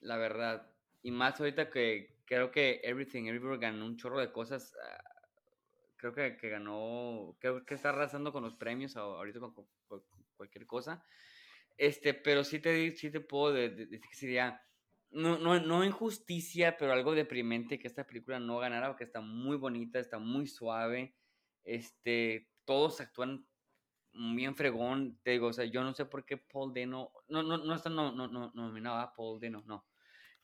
la 0.00 0.16
verdad. 0.16 0.70
Y 1.02 1.10
más 1.10 1.40
ahorita 1.40 1.70
que 1.70 2.18
creo 2.26 2.50
que 2.50 2.80
Everything 2.84 3.24
Everywhere 3.24 3.58
ganó 3.58 3.86
un 3.86 3.96
chorro 3.96 4.20
de 4.20 4.30
cosas. 4.30 4.74
Ah, 4.84 5.18
creo 5.96 6.12
que, 6.12 6.36
que, 6.36 6.50
ganó, 6.50 7.36
creo 7.40 7.64
que 7.64 7.74
está 7.74 7.90
arrasando 7.90 8.32
con 8.32 8.42
los 8.42 8.54
premios 8.54 8.96
ahorita 8.96 9.40
con, 9.40 9.66
cualquier 10.36 10.66
cosa. 10.66 11.04
Este, 11.76 12.12
pero 12.12 12.44
sí 12.44 12.58
te, 12.58 12.94
sí 12.96 13.10
te 13.10 13.20
puedo 13.20 13.52
decir 13.54 13.88
que 13.88 14.14
sería, 14.14 14.62
no, 15.10 15.38
no, 15.38 15.58
no 15.60 15.84
injusticia, 15.84 16.76
pero 16.76 16.92
algo 16.92 17.14
deprimente 17.14 17.78
que 17.78 17.88
esta 17.88 18.06
película 18.06 18.38
no 18.38 18.58
ganara, 18.58 18.88
porque 18.88 19.04
está 19.04 19.20
muy 19.20 19.56
bonita, 19.56 19.98
está 19.98 20.18
muy 20.18 20.46
suave. 20.46 21.14
Este, 21.64 22.48
todos 22.64 23.00
actúan 23.00 23.46
bien 24.12 24.56
fregón, 24.56 25.18
te 25.22 25.32
digo, 25.32 25.48
o 25.48 25.52
sea, 25.52 25.64
yo 25.64 25.82
no 25.82 25.94
sé 25.94 26.04
por 26.04 26.24
qué 26.24 26.36
Paul 26.36 26.72
Dano, 26.74 27.12
no, 27.28 27.42
no, 27.42 27.58
no 27.58 27.74
está 27.74 27.90
no, 27.90 28.12
no, 28.12 28.26
no, 28.28 28.50
nominado 28.54 28.98
a 28.98 29.12
Paul 29.12 29.40
Dano, 29.40 29.62
no. 29.66 29.86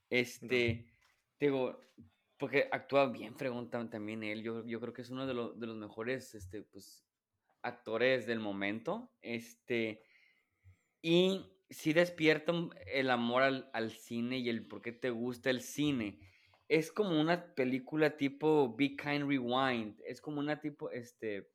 Este, 0.08 0.86
Digo, 1.38 1.78
porque 2.38 2.68
actúa 2.70 3.06
bien 3.06 3.36
fregón 3.36 3.70
también 3.70 4.22
él. 4.22 4.42
Yo, 4.42 4.64
yo 4.64 4.80
creo 4.80 4.92
que 4.92 5.02
es 5.02 5.10
uno 5.10 5.26
de, 5.26 5.34
de, 5.34 5.66
los 5.66 5.76
mejores 5.76 6.34
este, 6.34 6.62
pues, 6.62 7.04
actores 7.62 8.26
del 8.26 8.40
momento. 8.40 9.12
Este, 9.20 10.02
y 11.02 11.44
sí 11.74 11.92
despierta 11.92 12.52
el 12.86 13.10
amor 13.10 13.42
al, 13.42 13.70
al, 13.72 13.90
cine 13.90 14.38
y 14.38 14.48
el 14.48 14.66
por 14.66 14.80
qué 14.80 14.92
te 14.92 15.10
gusta 15.10 15.50
el 15.50 15.60
cine. 15.60 16.20
Es 16.68 16.92
como 16.92 17.20
una 17.20 17.54
película 17.54 18.16
tipo 18.16 18.74
Be 18.74 18.96
Kind 18.96 19.28
Rewind. 19.28 20.00
Es 20.06 20.20
como 20.20 20.40
una 20.40 20.60
tipo, 20.60 20.90
este... 20.90 21.50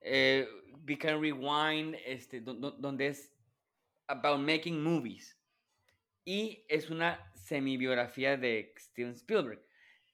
Eh, 0.00 0.46
Be 0.80 0.98
Kind 0.98 1.20
Rewind, 1.20 1.96
este, 2.04 2.40
donde 2.40 3.06
es 3.06 3.32
about 4.06 4.40
making 4.40 4.82
movies 4.82 5.38
y 6.24 6.64
es 6.68 6.90
una 6.90 7.32
semi-biografía 7.34 8.36
de 8.36 8.74
Steven 8.76 9.12
Spielberg. 9.12 9.64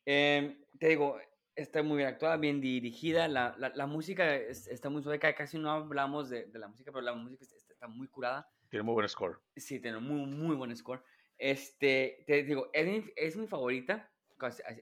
Em, 0.05 0.57
te 0.79 0.89
digo, 0.91 1.19
está 1.57 1.83
muy 1.83 1.97
bien 1.97 2.09
actuada, 2.09 2.37
bien 2.37 2.61
dirigida, 2.61 3.27
la, 3.27 3.57
la, 3.59 3.87
música 3.87 4.37
está 4.37 4.91
muy 4.91 5.03
suave, 5.03 5.19
casi 5.19 5.59
no 5.59 5.71
hablamos 5.73 6.31
de, 6.31 6.47
de, 6.47 6.59
la 6.61 6.69
música, 6.69 6.93
pero 6.93 7.03
la 7.03 7.15
música 7.15 7.45
está, 7.85 7.89
muy 7.89 8.09
curada. 8.09 8.49
Tiene 8.71 8.83
muy 8.83 8.95
buen 8.95 9.09
score. 9.09 9.41
Sí, 9.57 9.81
tiene 9.81 9.99
muy, 9.99 10.27
muy 10.27 10.57
buen 10.57 10.75
score. 10.77 11.03
Este, 11.39 12.25
te 12.27 12.43
digo, 12.43 12.71
es 12.73 12.87
mi, 12.87 13.13
es 13.17 13.37
mi 13.37 13.47
favorita, 13.47 14.11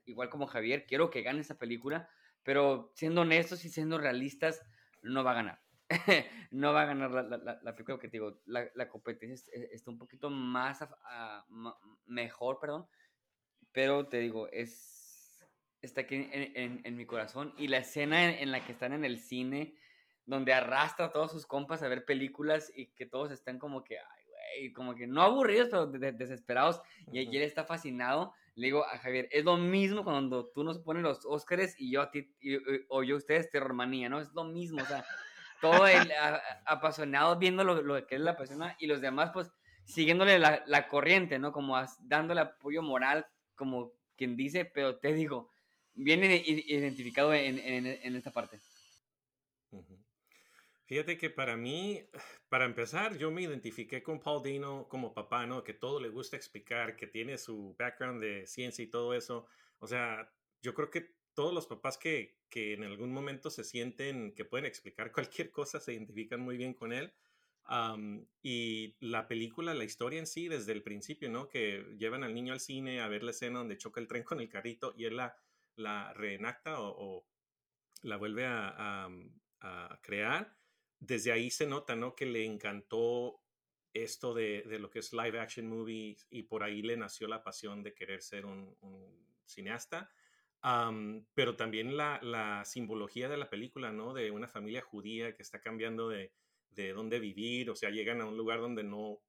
igual 0.06 0.28
como 0.30 0.46
Javier, 0.46 0.86
quiero 0.86 1.10
que 1.10 1.22
gane 1.22 1.40
esa 1.40 1.58
película, 1.58 2.08
pero 2.42 2.92
siendo 2.94 3.22
honestos 3.22 3.64
y 3.64 3.68
siendo 3.68 3.98
realistas, 3.98 4.62
no 5.02 5.24
va 5.24 5.32
a 5.32 5.34
ganar. 5.34 5.62
no 6.50 6.72
va 6.72 6.82
a 6.82 6.86
ganar 6.86 7.10
la, 7.10 7.22
la, 7.22 7.60
la 7.62 7.74
película 7.74 7.98
que 7.98 8.08
te 8.08 8.18
digo, 8.18 8.40
la, 8.46 8.70
la 8.74 8.88
competencia 8.88 9.52
está 9.72 9.90
un 9.90 9.98
poquito 9.98 10.30
más 10.30 10.86
mejor, 12.06 12.58
perdón, 12.60 12.86
pero 13.72 14.08
te 14.08 14.18
digo, 14.18 14.48
es 14.48 15.00
está 15.82 16.02
aquí 16.02 16.14
en, 16.14 16.52
en, 16.54 16.80
en 16.84 16.96
mi 16.96 17.06
corazón 17.06 17.52
y 17.58 17.66
la 17.66 17.78
escena 17.78 18.38
en, 18.38 18.52
la 18.52 18.64
que 18.64 18.70
están 18.70 18.92
en 18.92 19.04
el 19.04 19.18
cine 19.18 19.74
donde 20.32 20.52
arrastra 20.52 21.06
a 21.06 21.12
todos 21.12 21.30
sus 21.30 21.46
compas 21.46 21.82
a 21.82 21.88
ver 21.88 22.04
películas 22.04 22.72
y 22.74 22.86
que 22.86 23.06
todos 23.06 23.30
están 23.30 23.58
como 23.58 23.84
que, 23.84 23.98
ay, 23.98 24.24
güey, 24.60 24.72
como 24.72 24.94
que 24.94 25.06
no 25.06 25.22
aburridos, 25.22 25.68
pero 25.70 25.86
desesperados 25.86 26.80
y, 27.12 27.20
él 27.20 27.42
está 27.42 27.64
fascinado. 27.64 28.32
Le 28.54 28.66
digo 28.66 28.84
a 28.84 28.98
Javier, 28.98 29.28
es 29.30 29.44
lo 29.44 29.56
mismo 29.56 30.04
cuando 30.04 30.46
tú 30.46 30.64
nos 30.64 30.78
pones 30.78 31.02
los 31.02 31.24
Óscares 31.26 31.74
y 31.78 31.90
yo 31.90 32.02
a 32.02 32.10
ti, 32.10 32.34
o 32.88 33.02
yo 33.02 33.14
a 33.14 33.18
ustedes, 33.18 33.50
Terrormanía, 33.50 34.08
¿no? 34.08 34.20
Es 34.20 34.32
lo 34.32 34.44
mismo, 34.44 34.82
o 34.82 34.86
sea, 34.86 35.04
todo 35.60 35.86
el 35.86 36.10
apasionado 36.66 37.38
viendo 37.38 37.64
lo, 37.64 37.82
lo, 37.82 38.06
que 38.06 38.16
es 38.16 38.20
la 38.20 38.36
persona 38.36 38.76
y 38.78 38.86
los 38.86 39.00
demás 39.00 39.30
pues 39.32 39.50
siguiéndole 39.84 40.38
la, 40.38 40.62
la 40.66 40.88
corriente, 40.88 41.38
¿no? 41.38 41.52
Como 41.52 41.76
dándole 42.00 42.40
apoyo 42.40 42.82
moral, 42.82 43.26
como 43.54 43.92
quien 44.16 44.36
dice, 44.36 44.64
pero 44.64 44.96
te 44.96 45.12
digo, 45.12 45.50
bien 45.94 46.22
identificado 46.22 47.34
en, 47.34 47.58
en, 47.58 48.16
esta 48.16 48.30
parte. 48.30 48.58
Fíjate 50.92 51.16
que 51.16 51.30
para 51.30 51.56
mí, 51.56 52.06
para 52.50 52.66
empezar, 52.66 53.16
yo 53.16 53.30
me 53.30 53.40
identifiqué 53.40 54.02
con 54.02 54.20
Paul 54.20 54.42
Dino 54.42 54.86
como 54.90 55.14
papá, 55.14 55.46
¿no? 55.46 55.64
Que 55.64 55.72
todo 55.72 55.98
le 55.98 56.10
gusta 56.10 56.36
explicar, 56.36 56.96
que 56.96 57.06
tiene 57.06 57.38
su 57.38 57.74
background 57.78 58.22
de 58.22 58.46
ciencia 58.46 58.84
y 58.84 58.88
todo 58.88 59.14
eso. 59.14 59.46
O 59.78 59.86
sea, 59.86 60.30
yo 60.60 60.74
creo 60.74 60.90
que 60.90 61.14
todos 61.32 61.54
los 61.54 61.66
papás 61.66 61.96
que, 61.96 62.36
que 62.50 62.74
en 62.74 62.84
algún 62.84 63.10
momento 63.10 63.48
se 63.48 63.64
sienten 63.64 64.34
que 64.34 64.44
pueden 64.44 64.66
explicar 64.66 65.12
cualquier 65.12 65.50
cosa 65.50 65.80
se 65.80 65.94
identifican 65.94 66.40
muy 66.40 66.58
bien 66.58 66.74
con 66.74 66.92
él. 66.92 67.10
y 68.42 68.94
la 69.00 69.26
película, 69.28 69.72
la 69.72 69.84
historia 69.84 70.18
en 70.18 70.26
sí, 70.26 70.46
desde 70.48 70.72
el 70.72 70.82
principio, 70.82 71.30
¿no? 71.30 71.48
Que 71.48 71.96
llevan 71.96 72.22
al 72.22 72.34
niño 72.34 72.52
al 72.52 72.60
cine 72.60 73.00
a 73.00 73.08
ver 73.08 73.22
la 73.22 73.30
escena 73.30 73.60
donde 73.60 73.78
choca 73.78 73.98
el 73.98 74.08
tren 74.08 74.24
con 74.24 74.40
el 74.40 74.50
carrito 74.50 74.92
y 74.94 75.06
él 75.06 75.16
la, 75.16 75.38
la 75.74 76.12
reenacta 76.12 76.82
o, 76.82 77.24
la 78.02 78.18
vuelve 78.18 78.44
a, 78.44 79.08
a, 79.62 79.98
crear. 80.02 80.61
Desde 81.04 81.32
ahí 81.32 81.50
se 81.50 81.66
nota, 81.66 81.96
¿no? 81.96 82.14
Que 82.14 82.26
le 82.26 82.44
encantó 82.44 83.40
esto 83.92 84.34
de, 84.34 84.62
de, 84.62 84.78
lo 84.78 84.88
que 84.88 85.00
es 85.00 85.12
live 85.12 85.40
action 85.40 85.68
movies 85.68 86.28
y 86.30 86.44
por 86.44 86.62
ahí 86.62 86.80
le 86.80 86.96
nació 86.96 87.26
la 87.26 87.42
pasión 87.42 87.82
de 87.82 87.92
querer 87.92 88.22
ser 88.22 88.46
un, 88.46 88.76
cineasta 89.44 90.08
pero 91.34 91.56
también 91.56 91.96
la, 91.96 92.20
la, 92.22 92.64
simbología 92.64 93.28
de 93.28 93.36
la 93.36 93.50
película, 93.50 93.90
¿no? 93.90 94.14
De 94.14 94.30
una 94.30 94.46
familia 94.46 94.80
judía 94.80 95.34
que 95.34 95.42
está 95.42 95.60
cambiando 95.60 96.08
de, 96.08 96.32
de 96.70 96.92
dónde 96.92 97.18
vivir, 97.18 97.68
o 97.68 97.74
sea, 97.74 97.90
llegan 97.90 98.20
a 98.20 98.26
un 98.26 98.36
lugar 98.36 98.60
donde 98.60 98.84
no 98.84 99.20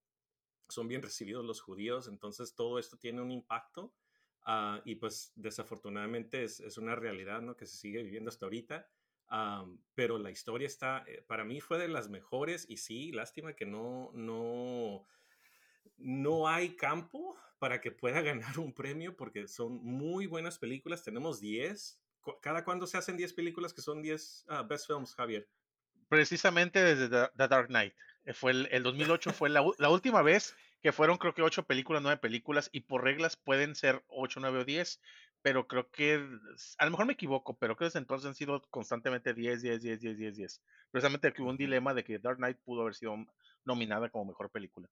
son 0.69 0.87
bien 0.87 1.01
recibidos 1.01 1.43
los 1.43 1.59
judíos, 1.59 2.07
entonces 2.07 2.53
todo 2.53 2.77
esto 2.77 2.97
tiene 2.97 3.19
un 3.19 3.31
impacto 3.31 3.95
ah, 4.43 4.79
y 4.85 4.95
pues 4.95 5.33
desafortunadamente 5.35 6.43
es, 6.43 6.59
es, 6.59 6.77
una 6.77 6.95
realidad, 6.95 7.41
¿no? 7.41 7.57
Que 7.57 7.65
se 7.65 7.77
sigue 7.77 8.03
viviendo 8.03 8.29
hasta 8.29 8.45
ahorita. 8.45 8.87
Pero 9.95 10.17
la 10.17 10.31
historia 10.31 10.67
está, 10.67 11.03
eh, 11.07 11.23
para 11.27 11.43
mí 11.43 11.59
fue 11.61 11.77
de 11.77 11.87
las 11.87 12.09
mejores 12.09 12.65
y 12.69 12.77
sí, 12.77 13.11
lástima 13.11 13.53
que 13.53 13.65
no, 13.65 14.11
no, 14.13 15.07
no 15.97 16.47
hay 16.47 16.75
campo 16.75 17.35
para 17.59 17.79
que 17.81 17.91
pueda 17.91 18.21
ganar 18.21 18.59
un 18.59 18.73
premio 18.73 19.15
porque 19.15 19.47
son 19.47 19.83
muy 19.83 20.27
buenas 20.27 20.59
películas. 20.59 21.03
Tenemos 21.03 21.39
10. 21.39 21.99
¿Cada 22.41 22.63
cuándo 22.63 22.87
se 22.87 22.97
hacen 22.97 23.17
10 23.17 23.33
películas 23.33 23.73
que 23.73 23.81
son 23.81 24.01
10 24.01 24.45
ah, 24.49 24.63
best 24.63 24.87
films, 24.87 25.15
Javier? 25.15 25.47
Precisamente 26.09 26.83
desde 26.83 27.09
The, 27.09 27.47
Dark 27.47 27.67
Knight. 27.67 27.93
Eh, 28.25 28.33
fue 28.33 28.51
el, 28.51 28.83
2008 28.83 29.31
fue 29.31 29.49
la, 29.49 29.61
última 29.61 30.21
vez 30.21 30.55
que 30.81 30.91
fueron 30.91 31.17
creo 31.17 31.33
que 31.33 31.41
8 31.41 31.63
películas, 31.63 32.01
9 32.01 32.19
películas 32.19 32.69
y 32.71 32.81
por 32.81 33.03
reglas 33.03 33.35
pueden 33.35 33.75
ser 33.75 34.03
8, 34.07 34.39
9 34.41 34.59
o 34.59 34.65
10, 34.65 35.01
pero 35.43 35.67
creo 35.67 35.91
que, 35.91 36.15
a 36.77 36.85
lo 36.85 36.91
mejor 36.91 37.05
me 37.05 37.13
equivoco, 37.13 37.57
pero 37.59 37.75
creo 37.75 37.89
que 37.89 37.89
desde 37.89 37.99
entonces 37.99 38.27
han 38.27 38.33
sido 38.33 38.61
constantemente 38.71 39.33
10, 39.33 39.61
10, 39.61 39.81
10, 39.81 39.99
10, 39.99 40.17
10, 40.17 40.35
10. 40.37 40.61
Precisamente 40.89 41.33
que 41.33 41.41
hubo 41.41 41.49
un 41.49 41.57
dilema 41.57 41.93
de 41.93 42.05
que 42.05 42.17
Dark 42.17 42.37
Knight 42.37 42.57
pudo 42.63 42.81
haber 42.81 42.95
sido 42.95 43.13
nominada 43.65 44.09
como 44.09 44.25
mejor 44.25 44.49
película. 44.49 44.89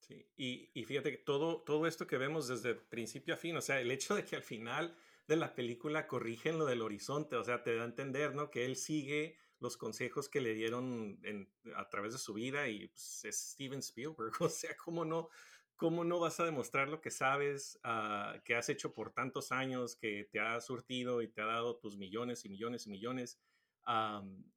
Sí, 0.00 0.28
y, 0.36 0.70
y, 0.74 0.84
fíjate 0.84 1.10
que 1.10 1.16
todo, 1.16 1.62
todo 1.62 1.86
esto 1.86 2.06
que 2.06 2.18
vemos 2.18 2.46
desde 2.46 2.74
principio 2.74 3.32
a 3.32 3.38
fin, 3.38 3.56
o 3.56 3.62
sea, 3.62 3.80
el 3.80 3.90
hecho 3.90 4.14
de 4.14 4.26
que 4.26 4.36
al 4.36 4.42
final 4.42 4.94
de 5.26 5.36
la 5.36 5.54
película 5.54 6.06
corrigen 6.06 6.58
lo 6.58 6.66
del 6.66 6.82
horizonte, 6.82 7.36
o 7.36 7.42
sea, 7.42 7.62
te 7.62 7.74
da 7.74 7.84
a 7.84 7.86
entender, 7.86 8.34
¿no? 8.34 8.50
Que 8.50 8.66
él 8.66 8.76
sigue 8.76 9.38
los 9.60 9.78
consejos 9.78 10.28
que 10.28 10.42
le 10.42 10.52
dieron 10.52 11.18
en, 11.22 11.50
a 11.74 11.88
través 11.88 12.12
de 12.12 12.18
su 12.18 12.34
vida 12.34 12.68
y 12.68 12.88
pues, 12.88 13.24
es 13.24 13.52
Steven 13.52 13.78
Spielberg, 13.78 14.32
o 14.40 14.50
sea, 14.50 14.76
¿cómo 14.76 15.06
no, 15.06 15.30
cómo 15.76 16.04
no 16.04 16.20
vas 16.20 16.40
a 16.40 16.44
demostrar 16.44 16.88
lo 16.88 17.00
que 17.00 17.10
sabes, 17.10 17.80
uh, 17.84 18.40
que 18.44 18.54
has 18.54 18.68
hecho 18.68 18.94
por 18.94 19.12
tantos 19.12 19.52
años, 19.52 19.96
que 19.96 20.28
te 20.30 20.40
ha 20.40 20.60
surtido 20.60 21.22
y 21.22 21.28
te 21.28 21.42
ha 21.42 21.46
dado 21.46 21.76
tus 21.76 21.96
millones 21.96 22.44
y 22.44 22.48
millones 22.48 22.86
y 22.86 22.90
millones? 22.90 23.40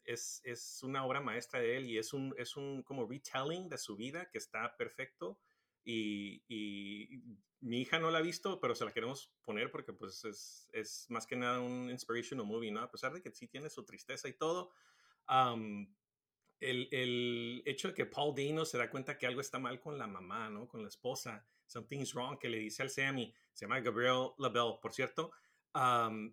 es, 0.06 0.41
es, 0.45 0.82
una 0.84 1.03
obra 1.06 1.19
maestra 1.19 1.60
de 1.60 1.75
él 1.75 1.89
y 1.89 1.97
es 1.97 2.13
un, 2.13 2.34
es 2.38 2.56
un 2.56 2.82
como 2.84 3.06
retelling 3.06 3.67
de 3.67 3.77
su 3.77 3.95
vida 3.95 4.30
que 4.30 4.38
está 4.38 4.75
perfecto. 4.77 5.39
Y, 5.84 6.43
y, 6.47 7.21
mi 7.60 7.82
hija 7.82 7.97
no 7.97 8.12
la 8.12 8.19
ha 8.19 8.21
visto, 8.21 8.60
pero 8.60 8.75
se 8.75 8.86
la 8.86 8.93
queremos 8.93 9.32
poner 9.41 9.71
porque 9.71 9.91
pues 9.91 10.23
es, 10.25 10.69
es, 10.71 11.08
más 11.10 11.25
que 11.25 11.36
nada 11.36 11.60
un 11.60 11.89
inspirational 11.89 12.45
movie, 12.45 12.71
¿no? 12.71 12.82
A 12.82 12.91
pesar 12.91 13.13
de 13.13 13.21
que 13.21 13.32
sí 13.32 13.47
tiene 13.47 13.69
su 13.69 13.84
tristeza 13.84 14.27
y 14.27 14.34
todo. 14.34 14.71
El, 16.60 16.88
el, 16.91 17.63
hecho 17.65 17.89
de 17.89 17.93
que 17.93 18.06
Paul 18.06 18.36
Dino 18.36 18.65
se 18.65 18.78
da 18.78 18.89
cuenta 18.89 19.17
que 19.17 19.28
algo 19.28 19.41
está 19.41 19.60
mal 19.60 19.80
con 19.80 19.98
la 19.98 20.08
mamá, 20.08 20.50
¿no? 20.50 20.67
Con 20.67 20.82
la 20.82 20.88
esposa. 20.88 21.46
Something's 21.65 22.13
wrong, 22.13 22.38
que 22.38 22.50
le 22.50 22.60
dice 22.60 22.82
al 22.82 22.89
Sammy. 22.89 23.34
Se 23.54 23.65
llama 23.65 23.80
Gabriel 23.82 24.30
Labelle, 24.38 24.80
por 24.82 24.93
cierto. 24.93 25.32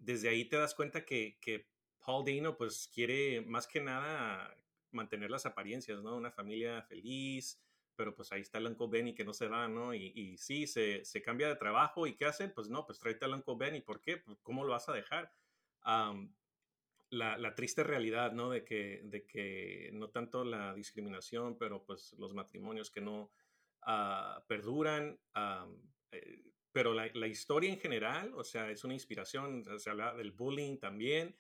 desde 0.01 0.29
ahí 0.29 0.45
te 0.47 0.57
das 0.57 0.75
cuenta 0.75 1.05
que, 1.05 1.39
que 1.41 1.69
Paul 2.05 2.25
Dano 2.25 2.57
pues 2.57 2.89
quiere 2.93 3.41
más 3.43 3.67
que 3.67 3.81
nada 3.81 4.57
mantener 4.93 5.31
las 5.31 5.47
apariencias, 5.47 6.03
¿no? 6.03 6.17
Una 6.17 6.31
familia 6.31 6.83
feliz, 6.83 7.61
pero 7.97 8.15
pues 8.15 8.33
ahí 8.33 8.41
está 8.41 8.59
el 8.59 8.67
Uncle 8.67 8.89
Benny 8.89 9.15
que 9.15 9.25
no 9.25 9.33
se 9.33 9.49
va, 9.49 9.69
¿no? 9.69 9.95
Y, 9.95 10.13
y 10.15 10.37
sí, 10.39 10.67
se, 10.67 11.05
se, 11.05 11.23
cambia 11.23 11.49
de 11.49 11.57
trabajo 11.57 12.07
y 12.07 12.15
¿qué 12.15 12.27
hacen? 12.27 12.53
Pues 12.55 12.69
no, 12.69 12.87
pues 12.87 12.99
tráete 12.99 13.25
al 13.25 13.35
Uncle 13.35 13.57
Benny, 13.59 13.81
¿por 13.81 14.01
qué? 14.01 14.19
Pues, 14.19 14.39
¿Cómo 14.43 14.65
lo 14.65 14.73
vas 14.73 14.89
a 14.89 14.93
dejar? 14.93 15.33
La, 17.11 17.39
la, 17.39 17.55
triste 17.55 17.85
realidad, 17.85 18.33
¿no? 18.33 18.51
De 18.51 18.65
que, 18.65 19.01
de 19.05 19.25
que 19.27 19.91
no 19.93 20.11
tanto 20.11 20.45
la 20.45 20.75
discriminación, 20.75 21.57
pero 21.59 21.85
pues 21.85 22.15
los 22.19 22.35
matrimonios 22.35 22.91
que 22.91 23.01
no 23.01 23.31
uh, 23.87 24.41
perduran, 24.47 25.19
eh, 26.13 26.43
pero 26.73 26.93
la, 26.93 27.09
la, 27.15 27.27
historia 27.27 27.71
en 27.71 27.79
general, 27.79 28.33
o 28.35 28.43
sea, 28.43 28.71
es 28.71 28.83
una 28.85 28.95
inspiración, 28.95 29.65
se 29.79 29.91
habla 29.91 30.15
del 30.15 30.33
bullying 30.33 30.79
también, 30.79 31.37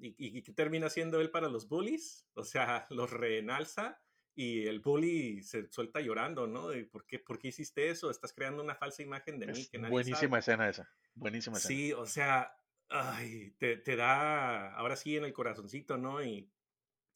y, 0.00 0.42
qué 0.42 0.52
termina 0.52 0.90
siendo 0.90 1.20
él 1.20 1.30
para 1.30 1.48
los 1.48 1.68
bullies, 1.68 2.26
o 2.34 2.44
sea, 2.44 2.86
los 2.90 3.10
reenalza 3.10 4.00
y 4.34 4.66
el 4.66 4.80
bully 4.80 5.42
se 5.42 5.70
suelta 5.70 6.00
llorando, 6.00 6.46
¿no? 6.46 6.68
De, 6.68 6.84
¿por, 6.84 7.06
qué, 7.06 7.18
¿Por 7.18 7.38
qué 7.38 7.48
hiciste 7.48 7.88
eso? 7.88 8.10
Estás 8.10 8.32
creando 8.32 8.62
una 8.62 8.74
falsa 8.74 9.02
imagen 9.02 9.38
de 9.38 9.46
mí 9.46 9.66
que 9.66 9.78
nadie 9.78 9.92
Buenísima 9.92 10.38
escena 10.38 10.68
esa, 10.68 10.90
buenísima 11.14 11.56
escena. 11.56 11.74
Sí, 11.74 11.92
o 11.92 12.06
sea, 12.06 12.54
ay, 12.88 13.52
te, 13.58 13.76
te, 13.76 13.96
da 13.96 14.74
ahora 14.74 14.96
sí 14.96 15.16
en 15.16 15.24
el 15.24 15.32
corazoncito, 15.32 15.98
¿no? 15.98 16.22
Y, 16.22 16.50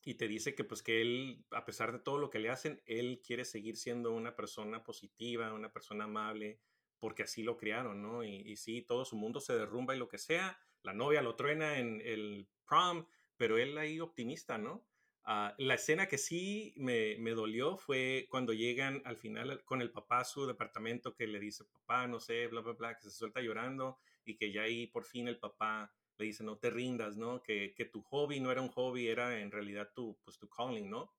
y 0.05 0.15
te 0.15 0.29
dice 0.29 0.55
que 0.55 0.65
pues 0.65 0.83
que 0.83 1.03
él, 1.03 1.45
a 1.51 1.65
pesar 1.65 1.93
de 1.93 1.99
todo 1.99 2.19
lo 2.19 2.31
que 2.31 2.39
le 2.39 2.51
hacen, 2.51 2.83
él 2.87 3.21
quiere 3.25 3.45
seguir 3.45 3.77
siendo 3.77 4.13
una 4.13 4.35
persona 4.37 4.83
positiva, 4.83 5.53
una 5.53 5.73
persona 5.73 6.05
amable, 6.05 6.61
porque 6.99 7.23
así 7.23 7.43
lo 7.43 7.57
crearon, 7.57 8.03
¿no? 8.03 8.25
Y, 8.25 8.37
y 8.37 8.57
sí, 8.57 8.83
todo 8.83 9.05
su 9.05 9.17
mundo 9.17 9.41
se 9.41 9.55
derrumba 9.55 9.95
y 9.95 9.99
lo 9.99 10.09
que 10.09 10.19
sea, 10.19 10.59
la 10.83 10.95
novia 10.95 11.23
lo 11.23 11.37
truena 11.37 11.79
en 11.79 12.01
el 12.05 12.49
prom, 12.67 13.07
pero 13.37 13.59
él 13.59 13.77
ahí 13.79 14.01
optimista, 14.01 14.59
¿no? 14.59 14.85
Ah, 15.25 15.55
la 15.59 15.75
escena 15.75 16.09
que 16.09 16.19
sí 16.19 16.73
me, 16.77 17.17
me, 17.19 17.33
dolió 17.33 17.77
fue 17.77 18.27
cuando 18.31 18.53
llegan 18.55 19.03
al 19.05 19.17
final 19.19 19.63
con 19.65 19.83
el 19.83 19.91
papá 19.91 20.21
a 20.21 20.25
su 20.25 20.47
departamento 20.47 21.15
que 21.15 21.27
le 21.27 21.39
dice, 21.39 21.65
papá, 21.65 22.07
no 22.07 22.21
sé, 22.21 22.47
bla, 22.49 22.63
bla, 22.63 22.73
bla, 22.73 22.97
que 22.97 23.03
se 23.03 23.11
suelta 23.11 23.41
llorando 23.41 23.99
y 24.31 24.37
que 24.37 24.53
ya 24.53 24.63
ahí 24.63 24.87
por 24.87 25.05
fin 25.05 25.29
el 25.29 25.39
papá 25.39 25.95
le 26.19 26.27
dice, 26.27 26.45
no 26.45 26.59
te 26.59 26.71
rindas, 26.71 27.17
¿no? 27.17 27.43
Que, 27.43 27.75
que 27.75 27.85
tu 27.85 28.03
hobby 28.03 28.41
no 28.41 28.51
era 28.51 28.63
un 28.63 28.69
hobby, 28.69 29.09
era 29.09 29.41
en 29.41 29.51
realidad 29.51 29.91
tu, 29.95 30.19
pues, 30.25 30.39
tu 30.39 30.49
calling, 30.49 30.89
¿no? 30.89 31.15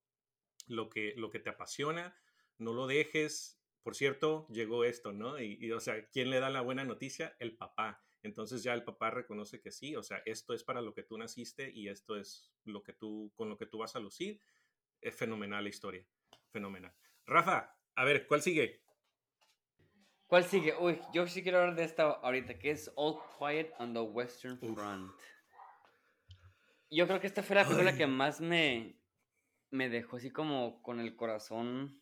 Lo 0.67 0.89
que, 0.89 1.13
lo 1.17 1.30
que 1.30 1.39
te 1.39 1.50
apasiona, 1.50 2.15
no 2.58 2.74
lo 2.74 2.88
dejes. 2.88 3.60
Por 3.84 3.95
cierto, 3.95 4.47
llegó 4.50 4.84
esto, 4.84 5.12
¿no? 5.12 5.39
Y, 5.39 5.58
y, 5.60 5.71
o 5.71 5.80
sea, 5.80 6.08
¿quién 6.10 6.30
le 6.30 6.39
da 6.39 6.50
la 6.50 6.62
buena 6.62 6.84
noticia? 6.84 7.36
El 7.39 7.58
papá. 7.58 8.04
Entonces 8.24 8.62
ya 8.62 8.74
el 8.74 8.84
papá 8.84 9.10
reconoce 9.10 9.60
que 9.60 9.71
sí, 9.71 9.95
o 9.95 10.04
sea, 10.04 10.21
esto 10.26 10.54
es 10.54 10.63
para 10.63 10.82
lo 10.82 10.93
que 10.93 11.02
tú 11.02 11.17
naciste 11.17 11.71
y 11.74 11.89
esto 11.89 12.15
es 12.15 12.54
lo 12.65 12.84
que 12.84 12.93
tú, 12.93 13.32
con 13.36 13.50
lo 13.50 13.58
que 13.58 13.65
tú 13.65 13.80
vas 13.80 13.95
a 13.95 14.00
lucir. 14.00 14.39
Es 15.02 15.15
fenomenal 15.15 15.63
la 15.63 15.69
historia, 15.69 16.06
fenomenal. 16.52 16.93
Rafa, 17.26 17.76
a 17.95 18.06
ver, 18.06 18.28
¿cuál 18.28 18.43
sigue? 18.43 18.84
¿Cuál 20.32 20.46
sigue? 20.46 20.74
Uy, 20.80 20.98
yo 21.12 21.28
sí 21.28 21.44
quiero 21.44 21.60
hablar 21.60 21.76
de 21.76 21.84
esta 21.84 22.04
ahorita, 22.04 22.58
que 22.58 22.72
es 22.72 22.89
All 22.96 23.20
Quiet 23.38 23.74
on 23.80 23.94
the 23.94 24.00
Western 24.00 24.58
Front. 24.58 25.12
Yo 26.89 27.06
creo 27.06 27.20
que 27.20 27.28
esta 27.28 27.44
fue 27.44 27.58
la 27.58 27.65
película 27.65 27.98
que 27.98 28.08
más 28.08 28.39
me, 28.39 28.96
me 29.72 29.89
dejó 29.89 30.15
así 30.15 30.32
como 30.32 30.82
con 30.84 31.02
el 31.02 31.17
corazón 31.17 32.02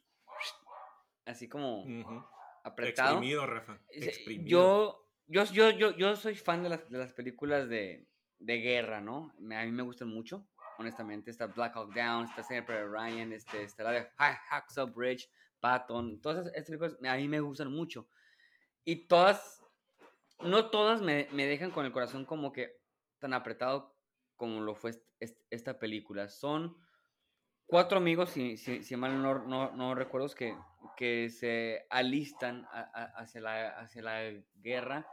así 1.25 1.49
como 1.49 1.83
apretado. 2.63 3.13
Exprimido, 3.13 3.47
Rafa. 3.47 3.79
Exprimido. 3.89 4.47
Yo 4.47 5.09
yo, 5.25 5.45
yo, 5.45 5.71
yo, 5.71 5.97
yo 5.97 6.15
soy 6.15 6.35
fan 6.35 6.61
de 6.61 6.69
las, 6.69 6.87
de 6.87 6.99
las 6.99 7.13
películas 7.13 7.67
de, 7.67 8.07
de, 8.37 8.57
guerra, 8.57 9.01
¿no? 9.01 9.33
A 9.39 9.65
mí 9.65 9.71
me 9.71 9.81
gustan 9.81 10.07
mucho, 10.07 10.47
honestamente. 10.77 11.31
Está 11.31 11.47
Black 11.47 11.75
Hawk 11.75 11.95
Down, 11.95 12.25
está 12.25 12.43
Siempre 12.43 12.87
Ryan, 12.87 13.33
este, 13.33 13.63
está 13.63 13.85
la 13.85 13.91
de 13.91 14.07
Hacksaw 14.17 14.85
Bridge, 14.85 15.27
Patton. 15.59 16.21
Todas 16.21 16.45
estas 16.45 16.65
películas 16.65 16.95
a 17.03 17.15
mí 17.15 17.27
me 17.27 17.39
gustan 17.39 17.71
mucho. 17.71 18.07
Y 18.85 19.07
todas, 19.07 19.63
no 20.41 20.69
todas 20.69 21.01
me, 21.01 21.27
me 21.31 21.45
dejan 21.45 21.71
con 21.71 21.85
el 21.85 21.91
corazón 21.91 22.25
como 22.25 22.51
que 22.51 22.79
tan 23.19 23.33
apretado 23.33 23.95
como 24.35 24.61
lo 24.61 24.75
fue 24.75 24.91
esta 25.49 25.79
película. 25.79 26.29
Son 26.29 26.77
cuatro 27.69 27.97
amigos, 27.97 28.31
si, 28.31 28.57
si, 28.57 28.83
si 28.83 28.95
mal 28.95 29.21
no, 29.21 29.45
no, 29.45 29.71
no, 29.71 29.95
recuerdo, 29.95 30.27
que, 30.29 30.55
que 30.97 31.29
se 31.29 31.85
alistan 31.89 32.67
hacia, 32.71 33.41
la, 33.41 33.69
hacia 33.69 34.01
la 34.01 34.31
guerra 34.55 35.07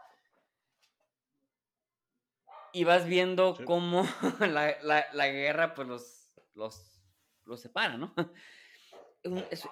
Y 2.72 2.84
vas 2.84 3.06
viendo 3.06 3.58
cómo 3.64 4.04
la, 4.40 4.76
la, 4.82 5.06
la, 5.12 5.26
guerra 5.28 5.74
pues 5.74 5.86
los, 5.86 6.32
los, 6.54 7.02
los 7.44 7.60
separa, 7.60 7.96
¿no? 7.96 8.14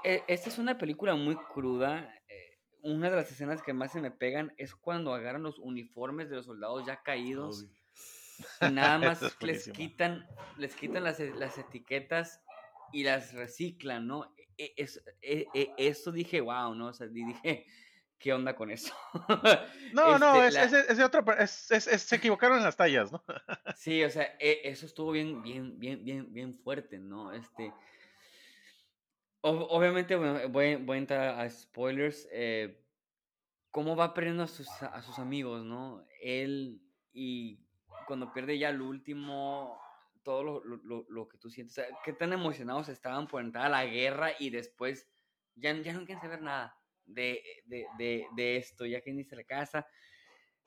E, 0.03 0.25
esta 0.27 0.49
es 0.49 0.59
una 0.59 0.77
película 0.77 1.15
muy 1.15 1.37
cruda. 1.37 2.13
Eh, 2.27 2.54
una 2.85 3.11
de 3.11 3.17
las 3.17 3.33
escenas 3.33 3.63
que 3.63 3.73
más 3.73 3.93
se 3.93 4.01
me 4.01 4.11
pegan 4.11 4.53
es 4.59 4.75
cuando 4.75 5.15
agarran 5.15 5.43
los 5.43 5.59
uniformes 5.59 6.29
de 6.29 6.37
los 6.37 6.47
soldados 6.47 6.87
ya 6.87 7.03
caídos. 7.03 7.67
Y 8.61 8.71
nada 8.71 8.99
más 9.19 9.43
les 9.43 9.69
quitan, 9.71 10.27
les 10.59 10.77
quitan 10.77 11.03
las, 11.03 11.19
las, 11.19 11.59
etiquetas 11.59 12.43
y 12.93 13.05
las 13.05 13.33
reciclan, 13.33 14.07
¿no? 14.07 14.35
E, 14.59 14.75
es, 14.77 15.03
e, 15.23 15.47
eso 15.79 16.13
dije, 16.13 16.41
wow, 16.41 16.75
¿no? 16.75 16.89
O 16.89 16.93
sea, 16.93 17.07
dije, 17.07 17.67
¿qué 18.19 18.33
onda 18.33 18.55
con 18.55 18.71
eso? 18.71 18.95
No, 19.95 20.19
no, 20.19 20.43
este, 20.43 20.93
es, 20.93 21.01
otro, 21.01 21.25
se 21.47 22.17
equivocaron 22.17 22.59
en 22.59 22.65
las 22.65 22.77
tallas, 22.77 23.11
¿no? 23.11 23.25
sí, 23.77 24.05
o 24.05 24.11
sea, 24.11 24.37
e, 24.39 24.61
eso 24.65 24.85
estuvo 24.85 25.13
bien, 25.13 25.43
bien, 25.43 25.79
bien, 25.79 26.05
bien, 26.05 26.33
bien 26.33 26.55
fuerte, 26.55 26.99
¿no? 26.99 27.33
Este, 27.33 27.73
obviamente, 29.45 30.17
bueno, 30.17 30.49
voy, 30.49 30.77
voy, 30.77 30.97
a 30.97 30.99
entrar 30.99 31.41
a 31.41 31.49
spoilers. 31.51 32.29
Eh, 32.33 32.81
¿Cómo 33.71 33.97
va 33.97 34.15
perdiendo 34.15 34.45
a 34.45 34.47
sus, 34.47 34.69
a 34.83 35.03
sus 35.03 35.19
amigos, 35.19 35.65
no? 35.65 36.07
Él 36.23 36.81
y 37.13 37.61
cuando 38.07 38.33
pierde 38.33 38.59
ya 38.59 38.71
el 38.71 38.81
último, 38.81 39.81
todo 40.23 40.43
lo, 40.43 40.65
lo, 40.65 41.07
lo 41.09 41.29
que 41.29 41.39
tú 41.39 41.51
sientes, 41.51 41.79
o 41.79 41.83
sea, 41.83 41.99
qué 42.05 42.13
tan 42.13 42.33
emocionados 42.33 42.89
estaban 42.89 43.27
por 43.27 43.43
entrar 43.43 43.67
a 43.67 43.69
la 43.69 43.85
guerra 43.85 44.31
y 44.39 44.51
después 44.51 45.09
ya, 45.57 45.73
ya 45.83 45.93
no 45.93 46.05
quieren 46.05 46.21
saber 46.21 46.43
nada 46.43 46.77
de, 47.05 47.43
de, 47.67 47.87
de, 47.99 48.27
de 48.35 48.57
esto, 48.57 48.87
ya 48.87 49.01
que 49.01 49.11
inicia 49.11 49.37
la 49.37 49.45
casa. 49.45 49.87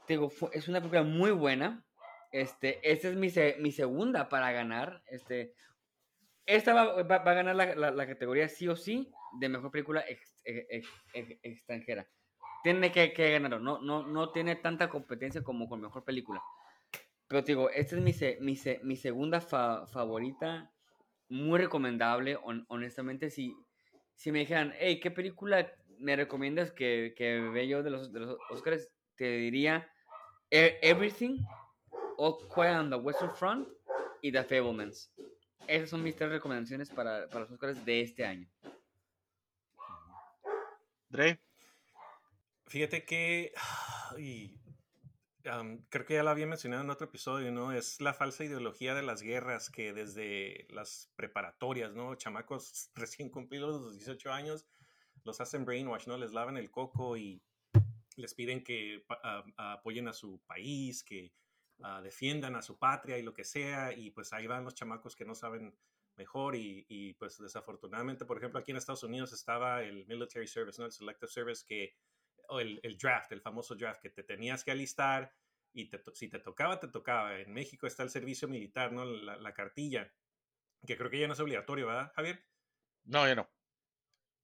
Te 0.06 0.13
digo, 0.13 0.32
es 0.54 0.68
una 0.68 0.80
película 0.80 1.04
muy 1.04 1.32
buena. 1.32 1.86
Este, 2.32 2.80
esta 2.90 3.10
es 3.10 3.16
mi, 3.16 3.32
mi 3.60 3.72
segunda 3.72 4.30
para 4.30 4.52
ganar. 4.52 5.04
Este, 5.08 5.54
esta 6.48 6.74
va, 6.74 7.16
a 7.16 7.34
ganar 7.34 7.56
la, 7.56 8.08
categoría 8.08 8.48
sí 8.48 8.68
o 8.68 8.76
sí 8.76 9.12
de 9.40 9.50
mejor 9.50 9.70
película 9.70 10.04
extranjera. 11.44 12.08
Tiene 12.64 12.92
que, 12.92 13.14
que 13.14 13.32
ganarlo. 13.32 13.60
No, 13.60 14.08
no, 14.08 14.32
tiene 14.32 14.56
tanta 14.56 14.90
competencia 14.90 15.44
como 15.44 15.70
con 15.70 15.82
mejor 15.82 16.04
película. 16.04 16.42
Pero 17.28 17.44
te 17.44 17.52
digo, 17.52 17.70
esta 17.70 17.98
es 17.98 18.42
mi, 18.42 18.96
segunda 18.96 19.42
favorita. 19.42 20.72
Muy 21.30 21.60
recomendable. 21.60 22.38
honestamente, 22.70 23.30
si, 23.30 23.54
si 24.16 24.32
me 24.32 24.40
dijeran, 24.40 24.74
hey, 24.80 25.00
¿qué 25.02 25.12
película 25.12 25.70
me 26.00 26.16
recomiendas 26.16 26.72
que, 26.72 27.14
que 27.18 27.40
vea 27.40 27.66
yo 27.66 27.84
de 27.84 27.90
los, 27.90 28.14
de 28.14 28.38
Oscars, 28.50 28.90
te 29.16 29.26
diría 29.38 29.92
e, 30.50 30.80
Everything, 30.82 31.40
All 32.18 32.38
Quiet 32.54 32.78
on 32.78 32.90
the 32.90 32.96
Western 32.96 33.34
Front 33.36 33.68
y 34.22 34.32
The 34.32 34.44
Fablemans. 34.44 35.12
Esas 35.67 35.89
son 35.89 36.03
mis 36.03 36.15
tres 36.15 36.30
recomendaciones 36.30 36.89
para, 36.89 37.27
para 37.27 37.41
los 37.41 37.51
Oscars 37.51 37.84
de 37.86 38.01
este 38.01 38.25
año. 38.25 38.47
Dre. 41.10 41.39
Fíjate 42.67 43.06
que 43.06 43.53
creo 45.89 46.06
que 46.06 46.13
ya 46.13 46.23
lo 46.23 46.30
había 46.30 46.47
mencionado 46.47 46.84
en 46.84 46.89
otro 46.89 47.08
episodio, 47.08 47.51
¿no? 47.51 47.71
Es 47.71 48.01
la 48.01 48.13
falsa 48.13 48.43
ideología 48.43 48.93
de 48.93 49.03
las 49.03 49.21
guerras 49.21 49.69
que 49.69 49.93
desde 49.93 50.67
las 50.69 51.10
preparatorias, 51.15 51.93
¿no? 51.93 52.15
Chamacos 52.15 52.91
recién 52.95 53.30
cumplidos 53.30 53.82
los 53.82 53.93
18 53.93 54.32
años 54.32 54.65
los 55.23 55.41
hacen 55.41 55.65
brainwash, 55.65 56.08
¿no? 56.08 56.17
Les 56.17 56.32
lavan 56.32 56.58
el 56.58 56.71
coco 56.71 57.17
y 57.17 57.41
les 58.15 58.34
piden 58.34 58.63
que 58.63 59.06
apoyen 59.58 60.08
a 60.08 60.13
su 60.13 60.41
país, 60.47 61.03
que 61.03 61.34
ah, 61.84 62.02
defiendan 62.02 62.56
a 62.56 62.62
su 62.62 62.78
patria 62.78 63.18
y 63.18 63.24
lo 63.24 63.34
que 63.34 63.44
sea, 63.44 63.94
y 63.94 64.12
pues 64.12 64.34
ahí 64.34 64.48
van 64.48 64.63
los 64.63 64.76
chamacos 64.76 65.16
que 65.16 65.26
no 65.26 65.36
saben 65.36 65.78
mejor 66.16 66.56
y, 66.56 67.13
pues 67.20 67.38
desafortunadamente, 67.38 68.26
por 68.26 68.38
ejemplo, 68.38 68.60
aquí 68.60 68.72
en 68.72 68.78
Estados 68.78 69.04
Unidos 69.04 69.34
estaba 69.34 69.84
el 69.84 70.06
military 70.08 70.48
service, 70.48 70.82
¿no? 70.82 70.88
El 70.88 70.92
selective 70.92 71.32
service 71.32 71.63
que, 71.66 71.96
o 72.50 72.60
el, 72.60 72.98
draft, 73.00 73.32
el 73.32 73.42
famoso 73.42 73.76
draft 73.76 74.02
que 74.02 74.10
te 74.10 74.24
tenías 74.24 74.63
que 74.63 74.72
alistar 74.72 75.32
y 75.74 75.90
si 76.13 76.28
te 76.28 76.40
tocaba, 76.40 76.80
te 76.80 76.88
tocaba. 76.88 77.40
En 77.40 77.54
México 77.54 77.86
está 77.86 78.02
el 78.04 78.10
servicio 78.10 78.48
militar, 78.48 78.92
¿no? 78.92 79.06
La, 79.06 79.38
la 79.38 79.54
cartilla, 79.54 80.12
que 80.86 80.98
creo 80.98 81.10
que 81.10 81.20
ya 81.20 81.28
no 81.28 81.34
es 81.34 81.40
obligatorio, 81.40 81.88
¿verdad, 81.88 82.12
Javier? 82.16 82.44
No, 83.04 83.28
ya 83.28 83.36
no. 83.36 83.57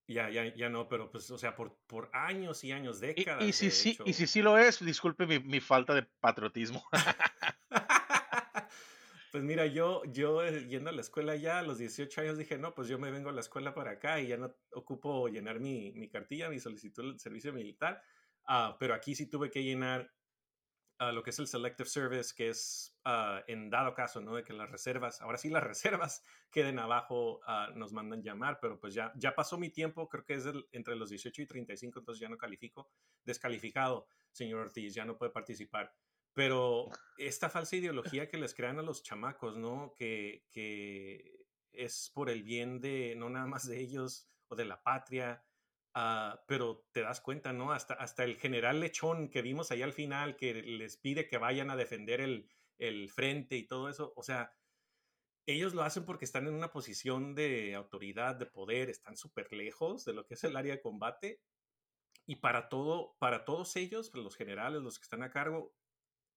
Ya, 0.08 0.30
ya, 0.30 0.54
ya 0.54 0.70
no, 0.70 0.89
pero 0.89 1.10
pues, 1.10 1.30
o 1.32 1.38
sea, 1.38 1.56
por, 1.56 1.78
por 1.88 2.10
años 2.13 2.63
y 2.63 2.72
años, 2.72 3.00
décadas. 3.00 3.44
Y, 3.44 3.54
si, 3.54 3.72
sí, 3.72 3.98
y 4.06 4.13
si 4.13 4.28
sí 4.28 4.42
lo 4.42 4.58
es, 4.58 4.84
disculpe 4.84 5.26
mi, 5.26 5.39
mi 5.39 5.62
falta 5.62 5.94
de 5.94 6.04
patriotismo. 6.20 6.84
pues 9.32 9.44
mira, 9.44 9.66
yo, 9.66 10.04
yo 10.06 10.44
eh, 10.44 10.68
yendo 10.68 10.89
a 10.89 10.94
la 10.94 11.02
escuela 11.02 11.36
ya 11.38 11.60
a 11.60 11.63
los 11.63 11.78
18 11.78 12.22
años 12.22 12.38
dije, 12.38 12.58
no, 12.58 12.76
pues 12.76 12.89
yo 12.89 13.00
me 13.00 13.12
vengo 13.12 13.30
a 13.30 13.34
la 13.34 13.39
escuela 13.39 13.74
para 13.74 13.92
acá 13.92 14.20
y 14.20 14.28
ya 14.28 14.38
no 14.38 14.54
ocupo 14.74 15.30
llenar 15.30 15.62
mi, 15.62 15.94
mi 15.94 16.10
cartilla, 16.10 16.50
mi 16.50 16.60
solicitud 16.60 17.04
del 17.04 17.20
servicio 17.20 17.54
militar. 17.54 18.02
Uh, 18.46 18.76
pero 18.78 18.94
aquí 18.94 19.16
sí 19.16 19.30
tuve 19.30 19.50
que 19.50 19.63
llenar 19.63 20.12
lo 21.12 21.24
que 21.24 21.32
es 21.32 21.39
el 21.39 21.48
Selective 21.48 21.89
Service, 21.89 22.34
que 22.36 22.50
es 22.50 22.96
ah, 23.04 23.44
en 23.48 23.70
dado 23.70 23.94
caso, 23.94 24.22
¿no? 24.22 24.36
De 24.36 24.44
que 24.44 24.54
las 24.54 24.70
reservas, 24.70 25.22
ahora 25.22 25.38
sí 25.38 25.50
las 25.50 25.63
reservas 25.63 26.24
queden 26.52 26.80
abajo, 26.80 27.42
ah, 27.46 27.70
nos 27.76 27.92
mandan 27.94 28.22
llamar, 28.22 28.60
pero 28.62 28.80
pues 28.80 28.94
ya, 28.94 29.12
ya 29.16 29.36
pasó 29.36 29.58
mi 29.58 29.70
tiempo, 29.70 30.08
creo 30.08 30.24
que 30.24 30.36
es 30.36 30.46
entre 30.72 30.96
los 30.96 31.10
18 31.10 31.42
y 31.42 31.46
35, 31.48 32.00
entonces 32.00 32.22
ya 32.22 32.30
no 32.30 32.38
califico, 32.38 32.89
descalificado, 33.24 34.08
señor 34.32 34.62
Ortiz, 34.62 34.94
ya 34.94 35.06
no 35.06 35.18
puede 35.18 35.32
participar. 35.32 35.94
Pero 36.34 36.89
esta 37.18 37.50
falsa 37.50 37.76
ideología 37.76 38.28
que 38.28 38.38
les 38.38 38.56
crean 38.56 38.80
a 38.80 38.84
los 38.84 39.04
chamacos, 39.04 39.56
¿no? 39.56 39.94
Que, 39.96 40.46
que 40.52 41.46
es 41.72 42.12
por 42.13 42.30
el 42.30 42.44
bien 42.44 42.82
de, 42.82 43.16
no 43.16 43.30
nada 43.30 43.46
más 43.46 43.68
de 43.68 43.80
ellos 43.80 44.28
o 44.48 44.56
de 44.56 44.66
la 44.66 44.82
patria, 44.82 45.44
Ah, 45.95 46.43
pero 46.47 46.88
te 46.91 47.01
das 47.01 47.21
cuenta, 47.21 47.53
¿no? 47.53 47.71
Hasta, 47.71 47.93
hasta 47.93 48.23
el 48.23 48.38
general 48.38 48.79
Lechón 48.79 49.29
que 49.29 49.43
vimos 49.43 49.69
ahí 49.71 49.84
al 49.84 49.93
final, 49.93 50.36
que 50.36 50.53
les 50.56 50.97
pide 50.97 51.27
que 51.27 51.38
vayan 51.38 51.69
a 51.69 51.75
defender 51.75 52.19
el, 52.19 52.49
el 52.79 53.10
frente 53.10 53.58
y 53.58 53.67
todo 53.67 53.89
eso, 53.89 54.13
o 54.15 54.23
sea, 54.23 54.56
ellos 55.45 55.73
lo 55.73 55.84
hacen 55.84 56.06
porque 56.06 56.25
están 56.25 56.47
en 56.47 56.53
una 56.53 56.71
posición 56.71 57.36
de 57.36 57.75
autoridad, 57.75 58.36
de 58.36 58.45
poder, 58.45 58.89
están 58.89 59.17
súper 59.17 59.51
lejos 59.51 60.06
de 60.06 60.13
lo 60.13 60.25
que 60.25 60.36
es 60.36 60.43
el 60.43 60.56
área 60.56 60.75
de 60.75 60.82
combate. 60.82 61.41
Y 62.25 62.38
para, 62.38 62.69
todo, 62.69 63.17
para 63.19 63.43
todos 63.43 63.75
ellos, 63.75 64.13
los 64.13 64.38
generales, 64.38 64.82
los 64.82 64.97
que 64.97 65.03
están 65.03 65.23
a 65.23 65.32
cargo, 65.32 65.75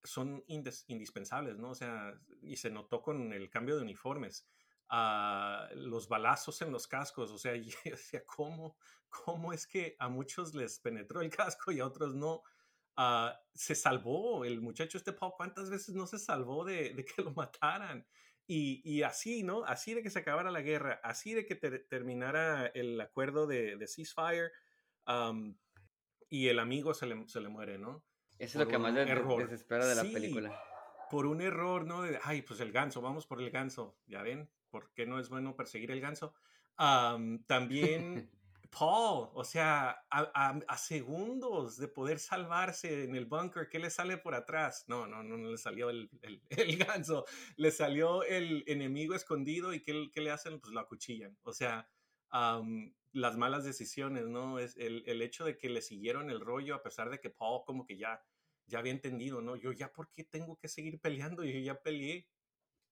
son 0.03 0.45
indispensables, 0.49 1.57
¿no? 1.59 1.71
O 1.71 1.75
sea, 1.75 2.21
y 2.43 2.57
se 2.57 2.71
notó 2.71 3.03
con 3.03 3.33
el 3.33 3.49
cambio 3.51 3.77
de 3.77 3.83
uniformes 3.83 4.49
a 4.89 5.69
los 5.75 6.09
balazos 6.09 6.63
en 6.63 6.73
los 6.73 6.87
cascos. 6.87 7.31
O 7.31 7.39
sea, 7.39 7.53
¿cómo, 8.27 8.77
¿cómo 9.09 9.53
es 9.53 9.67
que 9.67 9.97
a 9.99 10.09
muchos 10.09 10.55
les 10.55 10.79
penetró 10.79 11.21
el 11.21 11.31
casco 11.31 11.73
y 11.73 11.81
a 11.81 11.87
otros 11.87 12.15
no? 12.15 12.43
Ah, 12.97 13.39
se 13.55 13.75
salvó 13.75 14.45
el 14.45 14.63
muchacho 14.63 14.97
este 14.97 15.13
Paul, 15.13 15.35
¿cuántas 15.37 15.69
veces 15.69 15.95
no 15.95 16.07
se 16.07 16.19
salvó 16.19 16.65
de, 16.65 16.95
de 16.95 17.05
que 17.05 17.23
lo 17.23 17.33
mataran? 17.33 18.07
Y, 18.47 18.81
y, 18.85 19.03
así, 19.03 19.43
¿no? 19.43 19.65
Así 19.65 19.93
de 19.93 20.03
que 20.03 20.11
se 20.11 20.21
acabara 20.21 20.53
la 20.53 20.63
guerra, 20.63 21.01
así 21.03 21.35
de 21.35 21.45
que 21.47 21.57
terminara 21.57 22.67
el 22.67 23.01
acuerdo 23.01 23.47
de, 23.49 23.77
de 23.77 23.87
ceasefire 23.89 24.53
y 26.29 26.49
el 26.49 26.59
amigo 26.59 26.95
se 26.95 27.07
le, 27.07 27.29
se 27.29 27.41
le 27.41 27.49
muere, 27.49 27.77
¿no? 27.77 28.05
Eso 28.39 28.59
es 28.59 28.67
lo 28.67 28.71
que 28.71 28.79
más 28.79 28.95
desespera 28.95 29.87
de 29.87 29.95
la 29.95 30.03
película. 30.03 30.61
Por 31.11 31.27
un 31.27 31.41
error, 31.41 31.85
¿no? 31.85 32.03
De, 32.03 32.19
ay, 32.23 32.43
pues 32.43 32.61
el 32.61 32.73
ganso, 32.73 33.01
vamos 33.01 33.27
por 33.27 33.41
el 33.41 33.51
ganso, 33.51 33.99
ya 34.07 34.23
ven, 34.23 34.51
¿por 34.77 34.93
qué 34.93 35.07
no 35.07 35.19
es 35.19 35.31
bueno 35.31 35.57
perseguir 35.57 35.91
el 35.91 36.03
ganso? 36.03 36.35
también 37.47 38.31
Paul, 38.79 39.31
o 39.33 39.43
sea, 39.43 40.05
a, 40.11 40.77
segundos 40.77 41.79
de 41.79 41.89
poder 41.89 42.19
salvarse 42.19 43.05
en 43.05 43.17
el 43.17 43.25
bunker, 43.25 43.71
¿qué 43.71 43.79
le 43.79 43.89
sale 43.89 44.19
por 44.19 44.35
atrás? 44.35 44.85
No, 44.87 45.07
no, 45.07 45.23
no, 45.23 45.39
le 45.39 45.57
salió 45.57 45.89
el, 45.89 46.11
el, 46.51 46.77
ganso, 46.77 47.25
le 47.57 47.71
salió 47.71 48.23
el 48.23 48.65
enemigo 48.67 49.15
escondido 49.15 49.73
y 49.73 49.81
¿qué, 49.81 50.11
qué 50.13 50.21
le 50.21 50.31
hacen? 50.31 50.61
Pues 50.61 50.75
lo 50.75 50.81
acuchillan. 50.81 51.39
O 51.43 51.55
sea, 51.55 51.89
las 53.13 53.39
malas 53.39 53.65
decisiones, 53.65 54.27
¿no? 54.27 54.59
Es 54.59 54.77
el, 54.77 55.05
el, 55.07 55.23
hecho 55.23 55.47
de 55.47 55.57
que 55.57 55.71
le 55.71 55.81
siguieron 55.81 56.29
el 56.29 56.43
rollo 56.43 56.75
a 56.75 56.83
pesar 56.83 57.09
de 57.09 57.19
que 57.19 57.31
Paul 57.31 57.63
como 57.65 57.87
que 57.87 57.97
ya, 57.97 58.23
ya 58.67 58.81
había 58.81 58.93
entendido, 58.93 59.41
¿no? 59.41 59.57
Yo 59.57 59.73
ya, 59.73 59.91
¿por 59.91 60.13
qué 60.13 60.23
tengo 60.23 60.59
que 60.59 60.69
seguir 60.69 61.01
peleando? 61.01 61.45
Yo 61.45 61.59
ya 61.61 61.81
peleé 61.81 62.29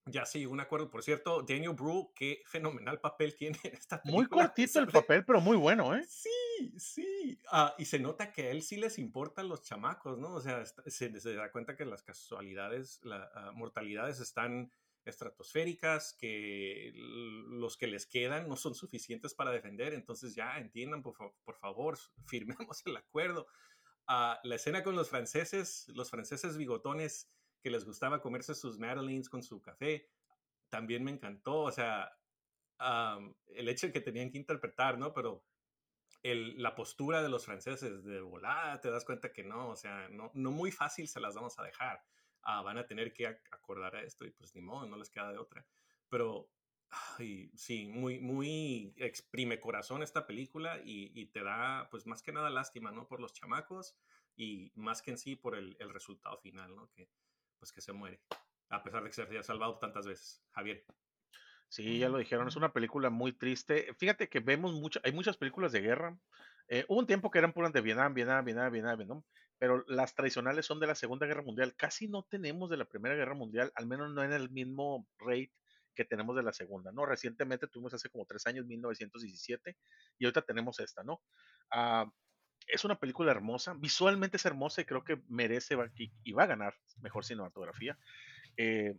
ya 0.07 0.27
sí, 0.27 0.45
un 0.47 0.61
acuerdo. 0.61 0.91
Por 0.91 1.03
cierto, 1.03 1.43
Daniel 1.43 1.75
Bru, 1.75 2.13
qué 2.15 2.43
fenomenal 2.47 3.01
papel 3.01 3.35
tiene 3.39 3.59
en 3.65 3.75
esta 3.75 4.03
película. 4.03 4.19
Muy 4.19 4.29
cortito 4.29 4.81
el 4.81 4.89
papel, 4.89 5.25
pero 5.25 5.41
muy 5.41 5.57
bueno, 5.57 5.95
¿eh? 5.95 6.05
Sí, 6.09 6.75
sí. 6.79 7.39
Ah, 7.51 7.75
y 7.79 7.85
se 7.85 7.99
nota 7.99 8.33
que 8.33 8.43
a 8.43 8.51
él 8.51 8.63
sí 8.63 8.77
les 8.77 8.99
importan 8.99 9.49
los 9.49 9.63
chamacos, 9.63 10.19
¿no? 10.19 10.35
O 10.35 10.41
sea, 10.41 10.65
se, 10.65 11.11
da 11.11 11.51
cuenta 11.51 11.77
que 11.77 11.85
las 11.85 12.03
casualidades, 12.03 13.01
las 13.03 13.29
ah, 13.35 13.53
mortalidades 13.55 14.21
están 14.21 14.71
estratosféricas, 15.05 16.15
que 16.19 16.93
los 16.95 17.77
que 17.77 17.87
les 17.87 18.07
quedan 18.07 18.49
no 18.49 18.57
son 18.57 18.75
suficientes 18.75 19.35
para 19.35 19.51
defender, 19.51 19.93
entonces 19.93 20.35
ya 20.35 20.59
entiendan, 20.59 21.03
por, 21.03 21.15
por 21.45 21.57
favor, 21.57 21.99
firmemos 22.27 22.83
el 22.87 22.97
acuerdo. 22.97 23.47
Uh, 24.07 24.37
la 24.43 24.57
escena 24.57 24.83
con 24.83 24.97
los 24.97 25.09
franceses, 25.09 25.87
los 25.89 26.11
franceses 26.11 26.59
bigotones, 26.59 27.31
que 27.65 27.71
les 27.71 27.87
gustaba 27.87 28.21
comerse 28.21 28.55
sus 28.55 28.79
Madeleines 28.79 29.31
con 29.31 29.43
su 29.43 29.63
café, 29.63 30.11
también 30.69 31.03
me 31.03 31.11
encantó. 31.11 31.63
O 31.63 31.73
sea, 31.73 32.15
el 33.47 33.69
hecho 33.71 33.87
de 33.87 33.93
que 33.95 34.03
tenían 34.03 34.31
que 34.31 34.37
interpretar, 34.37 34.99
¿no? 34.99 35.15
Pero 35.15 35.47
el, 36.23 36.63
la 36.63 36.75
postura 36.75 37.23
de 37.23 37.31
los 37.31 37.47
franceses 37.47 38.05
de 38.05 38.21
volada, 38.21 38.83
te 38.83 38.91
das 38.91 39.07
cuenta 39.07 39.33
que 39.33 39.45
no, 39.45 39.71
o 39.71 39.77
sea, 39.77 40.11
no, 40.11 40.31
no 40.35 40.51
muy 40.51 40.73
fácil 40.73 41.09
se 41.09 41.21
las 41.21 41.37
vamos 41.37 41.59
a 41.59 41.63
dejar. 41.63 42.05
Ah, 42.43 42.61
van 42.61 42.77
a 42.77 42.87
tener 42.87 43.15
que 43.15 43.27
acordar 43.27 43.97
a 43.97 44.03
esto 44.03 44.27
y 44.27 44.31
pues 44.31 44.55
ni 44.55 44.61
modo, 44.61 44.87
no 44.87 44.99
les 44.99 45.09
queda 45.09 45.33
de 45.33 45.39
otra. 45.39 45.67
Pero 46.11 46.51
sí, 47.57 47.87
muy, 47.87 48.21
muy 48.21 48.93
exprime 48.99 49.59
corazón 49.59 50.03
esta 50.03 50.27
película 50.27 50.83
y, 50.85 51.19
y, 51.19 51.27
te 51.29 51.43
da 51.43 51.89
pues 51.91 52.07
más 52.07 52.23
que 52.23 52.33
nada 52.33 52.51
lástima, 52.51 52.93
¿no? 52.93 53.09
Por 53.09 53.21
los 53.21 53.33
chamacos 53.33 53.97
y 54.37 54.71
más 54.75 55.01
que 55.01 55.13
en 55.13 55.19
sí 55.19 55.35
por 55.35 55.57
el, 55.57 55.79
el 55.81 55.95
resultado 55.95 56.37
final, 56.37 56.77
¿no? 56.77 56.91
Que 56.91 57.09
pues 57.59 57.73
que 57.73 57.81
se 57.81 57.93
muere, 57.93 58.21
a 58.69 58.83
pesar 58.83 59.03
de 59.03 59.11
que 59.11 59.15
se 59.15 59.23
haya 59.23 59.43
salvado 59.43 59.79
tantas 59.79 60.07
veces. 60.07 60.43
Javier. 60.53 60.85
Sí, 61.69 61.99
ya 61.99 62.09
lo 62.09 62.19
dijeron, 62.19 62.47
es 62.47 62.57
una 62.57 62.73
película 62.73 63.11
muy 63.11 63.33
triste. 63.33 63.93
Fíjate 63.99 64.29
que 64.29 64.41
vemos 64.41 64.75
muchas, 64.75 65.03
hay 65.05 65.13
muchas 65.13 65.37
películas 65.37 65.73
de 65.73 65.81
guerra. 65.81 66.17
Eh, 66.69 66.85
hubo 66.89 67.01
un 67.01 67.07
tiempo 67.07 67.31
que 67.31 67.39
eran 67.39 67.53
puras 67.53 67.73
de 67.73 67.81
Vietnam, 67.81 68.15
Vietnam, 68.15 68.45
Vietnam, 68.45 68.73
Vietnam, 68.73 68.99
Vietnam, 68.99 69.23
pero 69.59 69.85
las 69.89 70.15
tradicionales 70.15 70.67
son 70.67 70.79
de 70.79 70.87
la 70.87 70.95
Segunda 70.95 71.27
Guerra 71.27 71.43
Mundial. 71.43 71.75
Casi 71.77 72.09
no 72.09 72.23
tenemos 72.23 72.71
de 72.71 72.77
la 72.77 72.85
Primera 72.85 73.15
Guerra 73.17 73.35
Mundial, 73.35 73.73
al 73.75 73.87
menos 73.87 74.13
no 74.13 74.23
en 74.23 74.33
el 74.33 74.51
mismo 74.51 75.07
rate 75.19 75.53
que 75.95 76.05
tenemos 76.05 76.37
de 76.37 76.43
la 76.43 76.53
Segunda, 76.53 76.93
¿no? 76.93 77.07
Recientemente 77.07 77.69
tuvimos 77.69 77.95
hace 77.95 78.09
como 78.09 78.27
tres 78.27 78.47
años, 78.47 78.67
1917, 78.67 79.77
y 80.19 80.25
ahorita 80.25 80.43
tenemos 80.43 80.81
esta, 80.81 81.03
¿no? 81.03 81.23
Ah, 81.71 82.11
es 82.67 82.85
una 82.85 82.99
película 82.99 83.31
hermosa, 83.31 83.75
visualmente 83.75 84.37
es 84.37 84.45
hermosa 84.45 84.81
y 84.81 84.85
creo 84.85 85.05
que 85.05 85.21
merece 85.29 85.77
y, 86.25 86.33
va 86.33 86.45
a 86.45 86.49
ganar 86.49 86.75
mejor 87.01 87.25
cinematografía. 87.25 87.99
Eh, 88.57 88.97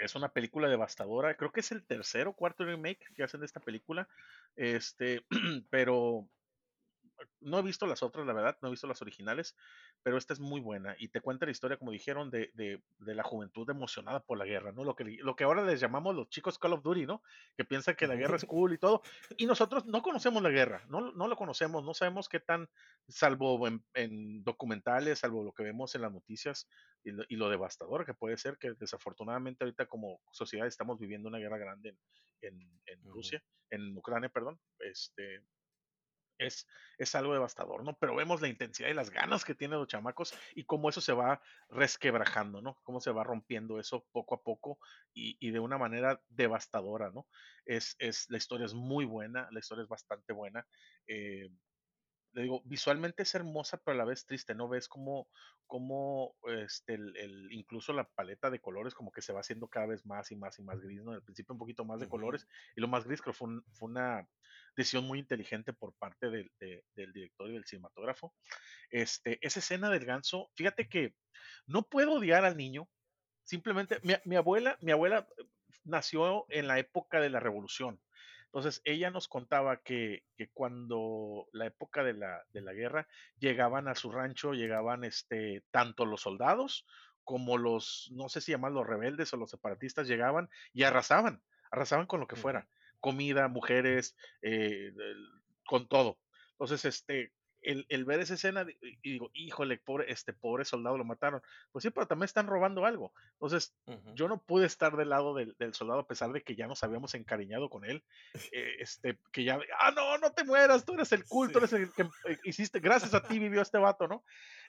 es 0.00 0.14
una 0.14 0.32
película 0.32 0.68
devastadora. 0.68 1.36
Creo 1.36 1.52
que 1.52 1.60
es 1.60 1.72
el 1.72 1.84
tercer 1.84 2.26
o 2.26 2.34
cuarto 2.34 2.64
remake 2.64 3.06
que 3.14 3.22
hacen 3.22 3.40
de 3.40 3.46
esta 3.46 3.60
película. 3.60 4.08
Este, 4.56 5.24
pero 5.70 6.28
no 7.40 7.58
he 7.58 7.62
visto 7.62 7.86
las 7.86 8.02
otras, 8.02 8.26
la 8.26 8.32
verdad, 8.32 8.56
no 8.60 8.68
he 8.68 8.70
visto 8.70 8.86
las 8.86 9.02
originales, 9.02 9.56
pero 10.02 10.16
esta 10.16 10.32
es 10.32 10.40
muy 10.40 10.60
buena 10.60 10.96
y 10.98 11.08
te 11.08 11.20
cuenta 11.20 11.46
la 11.46 11.52
historia, 11.52 11.76
como 11.76 11.90
dijeron, 11.90 12.30
de, 12.30 12.50
de, 12.54 12.82
de, 12.98 13.14
la 13.14 13.22
juventud 13.22 13.68
emocionada 13.68 14.20
por 14.20 14.38
la 14.38 14.44
guerra, 14.44 14.72
¿no? 14.72 14.84
Lo 14.84 14.94
que, 14.94 15.04
lo 15.04 15.36
que 15.36 15.44
ahora 15.44 15.64
les 15.64 15.80
llamamos 15.80 16.14
los 16.14 16.28
chicos 16.28 16.58
Call 16.58 16.74
of 16.74 16.82
Duty, 16.82 17.06
¿no? 17.06 17.22
Que 17.56 17.64
piensan 17.64 17.96
que 17.96 18.06
la 18.06 18.16
guerra 18.16 18.36
es 18.36 18.44
cool 18.44 18.72
y 18.72 18.78
todo. 18.78 19.02
Y 19.36 19.46
nosotros 19.46 19.86
no 19.86 20.02
conocemos 20.02 20.42
la 20.42 20.50
guerra, 20.50 20.84
no, 20.88 21.12
no 21.12 21.28
lo 21.28 21.36
conocemos, 21.36 21.84
no 21.84 21.94
sabemos 21.94 22.28
qué 22.28 22.40
tan, 22.40 22.68
salvo 23.08 23.66
en, 23.66 23.84
en 23.94 24.42
documentales, 24.42 25.20
salvo 25.20 25.44
lo 25.44 25.52
que 25.52 25.62
vemos 25.62 25.94
en 25.94 26.02
las 26.02 26.12
noticias 26.12 26.68
y 27.02 27.10
lo, 27.10 27.24
y 27.28 27.36
lo, 27.36 27.48
devastador 27.48 28.04
que 28.06 28.14
puede 28.14 28.36
ser, 28.36 28.58
que 28.58 28.72
desafortunadamente 28.74 29.64
ahorita 29.64 29.86
como 29.86 30.20
sociedad 30.32 30.66
estamos 30.66 30.98
viviendo 30.98 31.28
una 31.28 31.38
guerra 31.38 31.58
grande 31.58 31.90
en, 31.90 31.98
en, 32.42 32.80
en 32.86 33.04
Rusia, 33.04 33.42
en 33.70 33.96
Ucrania, 33.96 34.28
perdón, 34.28 34.58
este 34.78 35.42
es, 36.38 36.66
es 36.98 37.14
algo 37.14 37.32
devastador, 37.32 37.84
¿no? 37.84 37.96
Pero 37.98 38.16
vemos 38.16 38.40
la 38.40 38.48
intensidad 38.48 38.88
y 38.88 38.94
las 38.94 39.10
ganas 39.10 39.44
que 39.44 39.54
tienen 39.54 39.78
los 39.78 39.88
chamacos 39.88 40.34
y 40.54 40.64
cómo 40.64 40.88
eso 40.88 41.00
se 41.00 41.12
va 41.12 41.40
resquebrajando, 41.68 42.60
¿no? 42.62 42.78
Cómo 42.82 43.00
se 43.00 43.10
va 43.10 43.24
rompiendo 43.24 43.78
eso 43.78 44.06
poco 44.12 44.34
a 44.36 44.42
poco 44.42 44.78
y, 45.12 45.36
y 45.40 45.50
de 45.50 45.60
una 45.60 45.78
manera 45.78 46.20
devastadora, 46.28 47.10
¿no? 47.10 47.26
Es, 47.64 47.96
es, 47.98 48.26
la 48.30 48.38
historia 48.38 48.66
es 48.66 48.74
muy 48.74 49.04
buena, 49.04 49.48
la 49.50 49.58
historia 49.60 49.82
es 49.82 49.88
bastante 49.88 50.32
buena. 50.32 50.66
Eh, 51.06 51.50
le 52.34 52.42
digo, 52.42 52.62
visualmente 52.64 53.22
es 53.22 53.34
hermosa, 53.34 53.80
pero 53.84 53.94
a 53.94 53.98
la 53.98 54.04
vez 54.04 54.26
triste, 54.26 54.54
¿no? 54.54 54.68
Ves 54.68 54.88
como, 54.88 55.28
como 55.66 56.34
este, 56.46 56.94
el, 56.94 57.16
el, 57.16 57.52
incluso 57.52 57.92
la 57.92 58.04
paleta 58.04 58.50
de 58.50 58.60
colores 58.60 58.94
como 58.94 59.12
que 59.12 59.22
se 59.22 59.32
va 59.32 59.40
haciendo 59.40 59.68
cada 59.68 59.86
vez 59.86 60.04
más 60.04 60.30
y 60.30 60.36
más 60.36 60.58
y 60.58 60.62
más 60.62 60.80
gris, 60.80 61.02
¿no? 61.02 61.12
Al 61.12 61.22
principio 61.22 61.52
un 61.52 61.58
poquito 61.58 61.84
más 61.84 62.00
de 62.00 62.06
uh 62.06 62.08
-huh. 62.08 62.10
colores 62.10 62.48
y 62.76 62.80
lo 62.80 62.88
más 62.88 63.04
gris 63.04 63.22
creo 63.22 63.32
fue, 63.34 63.48
un, 63.48 63.64
fue 63.72 63.88
una 63.88 64.28
decisión 64.76 65.06
muy 65.06 65.20
inteligente 65.20 65.72
por 65.72 65.94
parte 65.94 66.28
del, 66.28 66.50
de, 66.58 66.84
del 66.96 67.12
director 67.12 67.48
y 67.48 67.54
del 67.54 67.64
cinematógrafo. 67.64 68.34
Este, 68.90 69.38
esa 69.40 69.60
escena 69.60 69.88
del 69.90 70.04
ganso, 70.04 70.50
fíjate 70.56 70.88
que 70.88 71.14
no 71.66 71.82
puedo 71.82 72.14
odiar 72.14 72.44
al 72.44 72.56
niño, 72.56 72.88
simplemente 73.44 74.00
mi, 74.02 74.14
mi 74.24 74.36
abuela, 74.36 74.76
mi 74.80 74.90
abuela 74.92 75.28
nació 75.84 76.46
en 76.48 76.66
la 76.66 76.78
época 76.78 77.20
de 77.20 77.30
la 77.30 77.40
revolución. 77.40 78.00
Entonces, 78.54 78.82
ella 78.84 79.10
nos 79.10 79.26
contaba 79.26 79.78
que, 79.78 80.22
que 80.36 80.48
cuando 80.50 81.48
la 81.50 81.66
época 81.66 82.04
de 82.04 82.12
la, 82.12 82.40
de 82.52 82.60
la, 82.60 82.72
guerra 82.72 83.08
llegaban 83.40 83.88
a 83.88 83.96
su 83.96 84.12
rancho, 84.12 84.54
llegaban 84.54 85.02
este, 85.02 85.64
tanto 85.72 86.06
los 86.06 86.20
soldados 86.20 86.86
como 87.24 87.58
los, 87.58 88.12
no 88.12 88.28
sé 88.28 88.40
si 88.40 88.52
llaman 88.52 88.72
los 88.72 88.86
rebeldes 88.86 89.32
o 89.32 89.38
los 89.38 89.50
separatistas, 89.50 90.06
llegaban 90.06 90.48
y 90.72 90.84
arrasaban, 90.84 91.42
arrasaban 91.72 92.06
con 92.06 92.20
lo 92.20 92.28
que 92.28 92.36
fuera, 92.36 92.68
comida, 93.00 93.48
mujeres, 93.48 94.14
eh, 94.40 94.92
con 95.66 95.88
todo. 95.88 96.20
Entonces, 96.52 96.84
este, 96.84 97.32
el, 97.64 97.86
el, 97.88 98.04
ver 98.04 98.20
esa 98.20 98.34
escena 98.34 98.66
y 98.80 99.12
digo, 99.12 99.30
híjole, 99.34 99.78
pobre, 99.78 100.10
este 100.10 100.32
pobre 100.32 100.64
soldado 100.64 100.98
lo 100.98 101.04
mataron. 101.04 101.42
Pues 101.72 101.82
sí, 101.82 101.90
pero 101.90 102.06
también 102.06 102.26
están 102.26 102.46
robando 102.46 102.84
algo. 102.84 103.12
Entonces, 103.32 103.74
uh 103.86 103.92
-huh. 103.92 104.14
yo 104.14 104.28
no 104.28 104.42
pude 104.42 104.66
estar 104.66 104.96
del 104.96 105.08
lado 105.10 105.34
del, 105.34 105.54
del, 105.58 105.74
soldado 105.74 106.00
a 106.00 106.06
pesar 106.06 106.32
de 106.32 106.42
que 106.42 106.54
ya 106.54 106.66
nos 106.66 106.82
habíamos 106.84 107.14
encariñado 107.14 107.68
con 107.68 107.84
él. 107.84 108.04
Eh, 108.52 108.76
este, 108.78 109.18
que 109.32 109.44
ya, 109.44 109.58
ah, 109.80 109.90
no, 109.90 110.18
no 110.18 110.32
te 110.32 110.44
mueras, 110.44 110.84
tú 110.84 110.94
eres 110.94 111.12
el 111.12 111.24
culto, 111.24 111.60
sí. 111.60 111.68
tú 111.68 111.76
eres 111.76 111.88
el 111.88 111.92
que 111.92 112.02
eh, 112.30 112.38
hiciste, 112.44 112.80
gracias 112.80 113.14
a 113.14 113.26
ti 113.26 113.38
vivió 113.38 113.62
este 113.62 113.78
vato, 113.78 114.06
¿no? 114.06 114.24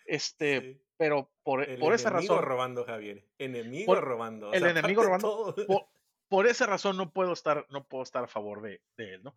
Este, 0.05 0.61
sí. 0.61 0.81
pero 0.97 1.31
por, 1.43 1.67
el 1.67 1.79
por 1.79 1.93
esa 1.93 2.09
razón. 2.09 2.43
robando, 2.43 2.85
Javier. 2.85 3.25
Enemigo 3.37 3.87
por, 3.87 4.03
robando. 4.03 4.53
el 4.53 4.61
sea, 4.61 4.69
enemigo 4.69 5.03
robando. 5.03 5.55
Por, 5.67 5.87
por 6.27 6.47
esa 6.47 6.65
razón 6.65 6.97
no 6.97 7.11
puedo 7.11 7.33
estar, 7.33 7.65
no 7.69 7.87
puedo 7.87 8.03
estar 8.03 8.23
a 8.23 8.27
favor 8.27 8.61
de, 8.61 8.81
de 8.97 9.15
él, 9.15 9.23
¿no? 9.23 9.35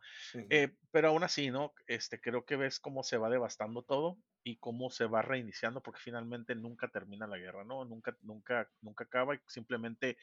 Eh, 0.51 0.77
pero 0.90 1.09
aún 1.09 1.22
así, 1.22 1.51
¿no? 1.51 1.74
Este, 1.87 2.20
creo 2.20 2.44
que 2.44 2.57
ves 2.57 2.81
cómo 2.81 3.03
se 3.03 3.18
va 3.18 3.29
devastando 3.29 3.83
todo 3.83 4.18
y 4.42 4.57
cómo 4.57 4.90
se 4.90 5.07
va 5.07 5.22
reiniciando, 5.22 5.83
porque 5.83 6.01
finalmente 6.01 6.55
nunca 6.55 6.88
termina 6.88 7.27
la 7.27 7.38
guerra, 7.38 7.64
¿no? 7.64 7.85
Nunca, 7.85 8.16
nunca, 8.22 8.70
nunca 8.81 9.05
acaba 9.05 9.35
y 9.35 9.40
simplemente 9.46 10.16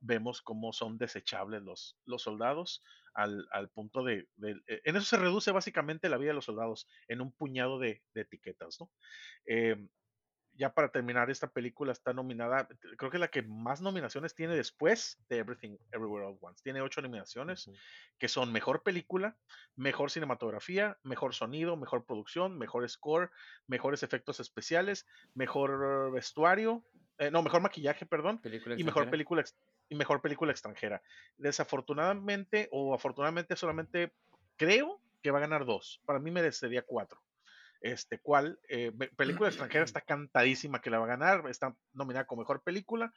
vemos 0.00 0.42
cómo 0.42 0.72
son 0.72 0.98
desechables 0.98 1.62
los, 1.62 1.98
los 2.04 2.22
soldados 2.22 2.82
al, 3.14 3.46
al 3.52 3.70
punto 3.70 4.02
de, 4.02 4.28
de, 4.36 4.60
eh, 4.66 4.80
En 4.84 4.96
eso 4.96 5.06
se 5.06 5.16
reduce 5.16 5.52
básicamente 5.52 6.08
la 6.08 6.18
vida 6.18 6.30
de 6.30 6.34
los 6.34 6.44
soldados, 6.44 6.88
en 7.08 7.20
un 7.20 7.32
puñado 7.32 7.78
de, 7.78 8.02
de 8.14 8.22
etiquetas, 8.22 8.78
¿no? 8.80 8.90
Eh, 9.46 9.88
ya 10.54 10.74
para 10.74 10.90
terminar, 10.90 11.30
esta 11.30 11.48
película 11.48 11.92
está 11.92 12.12
nominada, 12.12 12.68
creo 12.96 13.10
que 13.10 13.16
es 13.16 13.20
la 13.20 13.28
que 13.28 13.42
más 13.42 13.80
nominaciones 13.80 14.34
tiene 14.34 14.54
después 14.54 15.18
de 15.28 15.38
Everything 15.38 15.76
Everywhere 15.92 16.26
All 16.26 16.38
Once. 16.40 16.62
Tiene 16.62 16.82
ocho 16.82 17.00
nominaciones, 17.00 17.66
uh 17.66 17.72
-huh. 17.72 17.78
que 18.18 18.28
son 18.28 18.52
mejor 18.52 18.82
película, 18.82 19.36
mejor 19.76 20.10
cinematografía, 20.10 20.98
mejor 21.02 21.34
sonido, 21.34 21.76
mejor 21.76 22.04
producción, 22.04 22.58
mejor 22.58 22.88
score, 22.88 23.30
mejores 23.66 24.02
efectos 24.02 24.40
especiales, 24.40 25.06
mejor 25.34 26.12
vestuario, 26.12 26.84
eh, 27.18 27.30
no, 27.30 27.42
mejor 27.42 27.62
maquillaje, 27.62 28.04
perdón, 28.06 28.38
película 28.38 28.74
y 28.78 28.84
mejor 28.84 29.08
película 29.10 29.44
y 29.88 29.94
mejor 29.94 30.20
película 30.20 30.52
extranjera. 30.52 31.02
Desafortunadamente 31.36 32.68
o 32.72 32.94
afortunadamente 32.94 33.56
solamente 33.56 34.12
creo 34.56 35.00
que 35.22 35.30
va 35.30 35.38
a 35.38 35.42
ganar 35.42 35.64
dos. 35.64 36.00
Para 36.04 36.18
mí 36.18 36.30
merecería 36.30 36.82
cuatro 36.82 37.22
este 37.82 38.18
cual 38.18 38.58
eh, 38.68 38.92
película 39.16 39.48
extranjera 39.48 39.84
está 39.84 40.00
cantadísima 40.00 40.80
que 40.80 40.90
la 40.90 40.98
va 40.98 41.04
a 41.04 41.16
ganar, 41.16 41.44
está 41.48 41.74
nominada 41.92 42.26
como 42.26 42.42
mejor 42.42 42.62
película, 42.62 43.12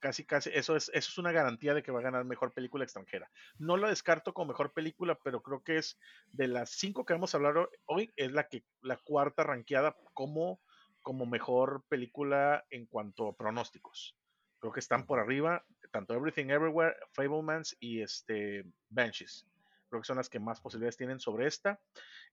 casi 0.00 0.24
casi 0.24 0.50
eso 0.52 0.76
es 0.76 0.90
eso 0.94 1.10
es 1.10 1.18
una 1.18 1.32
garantía 1.32 1.74
de 1.74 1.82
que 1.82 1.92
va 1.92 2.00
a 2.00 2.04
ganar 2.04 2.24
mejor 2.24 2.52
película 2.52 2.84
extranjera. 2.84 3.30
No 3.58 3.76
la 3.76 3.88
descarto 3.88 4.34
como 4.34 4.48
mejor 4.48 4.72
película, 4.72 5.18
pero 5.22 5.42
creo 5.42 5.62
que 5.62 5.78
es 5.78 5.98
de 6.32 6.48
las 6.48 6.70
cinco 6.70 7.04
que 7.04 7.14
vamos 7.14 7.34
a 7.34 7.38
hablar 7.38 7.68
hoy 7.86 8.12
es 8.16 8.32
la 8.32 8.48
que 8.48 8.64
la 8.82 8.96
cuarta 8.96 9.44
ranqueada 9.44 9.96
como 10.14 10.60
como 11.02 11.24
mejor 11.24 11.84
película 11.88 12.66
en 12.70 12.86
cuanto 12.86 13.28
a 13.28 13.36
pronósticos. 13.36 14.16
Creo 14.58 14.72
que 14.72 14.80
están 14.80 15.06
por 15.06 15.20
arriba 15.20 15.64
tanto 15.90 16.14
Everything 16.14 16.50
Everywhere, 16.50 16.96
Fablemans 17.12 17.76
y 17.80 18.02
este 18.02 18.64
Banshees. 18.90 19.46
Creo 19.88 20.02
que 20.02 20.06
son 20.06 20.18
las 20.18 20.28
que 20.28 20.38
más 20.38 20.60
posibilidades 20.60 20.96
tienen 20.96 21.18
sobre 21.18 21.46
esta. 21.46 21.80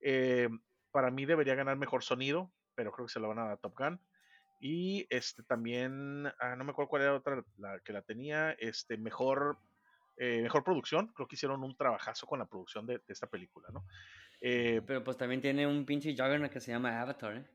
Eh, 0.01 0.49
para 0.95 1.11
mí 1.11 1.25
debería 1.25 1.55
ganar 1.55 1.75
mejor 1.75 2.05
sonido, 2.05 2.49
pero 2.73 2.93
creo 2.93 3.05
que 3.05 3.11
se 3.11 3.19
lo 3.19 3.27
van 3.27 3.39
a 3.39 3.43
dar 3.43 3.51
a 3.51 3.57
Top 3.57 3.77
Gun. 3.77 3.99
Y 4.61 5.05
este 5.09 5.43
también, 5.43 6.25
ah, 6.39 6.55
no 6.55 6.63
me 6.63 6.71
acuerdo 6.71 6.87
cuál 6.87 7.01
era 7.01 7.13
otra 7.13 7.43
la 7.57 7.81
que 7.81 7.91
la 7.91 8.01
tenía, 8.01 8.51
este 8.51 8.95
mejor, 8.95 9.57
eh, 10.15 10.41
mejor 10.41 10.63
producción. 10.63 11.07
Creo 11.07 11.27
que 11.27 11.35
hicieron 11.35 11.61
un 11.65 11.75
trabajazo 11.75 12.25
con 12.25 12.39
la 12.39 12.45
producción 12.45 12.87
de, 12.87 12.99
de 12.99 13.03
esta 13.09 13.27
película, 13.27 13.67
¿no? 13.73 13.83
Eh, 14.39 14.81
pero 14.87 15.03
pues 15.03 15.17
también 15.17 15.41
tiene 15.41 15.67
un 15.67 15.85
pinche 15.85 16.15
Juggernaut 16.15 16.49
que 16.49 16.61
se 16.61 16.71
llama 16.71 17.01
Avatar, 17.01 17.35
¿eh? 17.35 17.45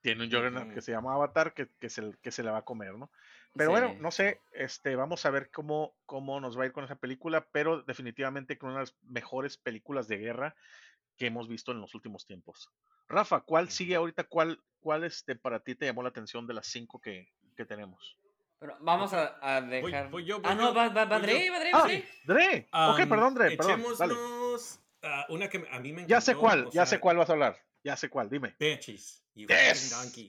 Tiene 0.00 0.22
un 0.22 0.30
Juggernaut 0.30 0.68
mm. 0.68 0.74
que 0.74 0.80
se 0.80 0.92
llama 0.92 1.14
Avatar 1.14 1.54
que, 1.54 1.70
que, 1.80 1.90
se, 1.90 2.12
que 2.22 2.30
se 2.30 2.44
la 2.44 2.52
va 2.52 2.58
a 2.58 2.64
comer, 2.64 2.94
¿no? 2.94 3.10
Pero 3.56 3.70
sí. 3.70 3.72
bueno, 3.72 3.96
no 4.00 4.12
sé, 4.12 4.40
este, 4.52 4.94
vamos 4.94 5.26
a 5.26 5.30
ver 5.30 5.50
cómo, 5.50 5.96
cómo 6.06 6.38
nos 6.38 6.56
va 6.56 6.62
a 6.62 6.66
ir 6.66 6.72
con 6.72 6.84
esa 6.84 6.94
película, 6.94 7.44
pero 7.50 7.82
definitivamente 7.82 8.56
con 8.56 8.70
una 8.70 8.78
de 8.78 8.84
las 8.84 8.96
mejores 9.02 9.56
películas 9.56 10.06
de 10.06 10.18
guerra 10.18 10.54
que 11.18 11.26
hemos 11.26 11.48
visto 11.48 11.72
en 11.72 11.80
los 11.80 11.94
últimos 11.94 12.24
tiempos. 12.26 12.70
Rafa, 13.08 13.40
¿cuál 13.40 13.70
sigue 13.70 13.96
ahorita? 13.96 14.24
¿Cuál, 14.24 14.60
cuál 14.80 15.04
este, 15.04 15.34
para 15.34 15.60
ti 15.60 15.74
te 15.74 15.86
llamó 15.86 16.02
la 16.02 16.10
atención 16.10 16.46
de 16.46 16.54
las 16.54 16.66
cinco 16.66 17.00
que, 17.00 17.28
que 17.56 17.64
tenemos? 17.64 18.16
Pero 18.60 18.76
vamos 18.80 19.12
a, 19.12 19.38
a 19.40 19.60
Voy- 19.60 19.70
dejar. 19.92 20.10
voy 20.10 20.24
yo, 20.24 20.40
voy 20.40 20.50
ah, 20.50 20.54
no, 20.54 20.68
yo, 20.68 20.74
va, 20.74 20.88
va, 20.88 21.04
va 21.04 21.18
voy 21.18 21.26
Dre, 21.26 21.50
va 21.50 21.58
Dre, 21.60 21.70
Ah, 21.72 21.78
va 21.78 21.84
Dre. 21.86 22.08
Dre. 22.24 22.68
ok, 22.72 22.98
Um, 23.00 23.08
perdón, 23.08 23.34
Dre, 23.34 23.56
perdón. 23.56 23.80
Echémonos 23.80 24.80
ah, 25.02 25.26
una 25.28 25.48
que 25.48 25.58
a 25.70 25.78
mí 25.80 25.92
me 25.92 26.02
encantó. 26.02 26.08
Ya 26.08 26.20
sé 26.20 26.34
cuál, 26.34 26.68
ya 26.72 26.84
sé 26.86 26.90
sea, 26.90 27.00
cuál 27.00 27.16
vas 27.16 27.28
a 27.30 27.32
hablar. 27.32 27.56
Ya 27.84 27.96
sé 27.96 28.08
cuál, 28.10 28.28
dime. 28.28 28.56
Banshees. 28.58 29.22
You 29.34 29.46
Yes. 29.48 29.92
fucking 29.92 30.28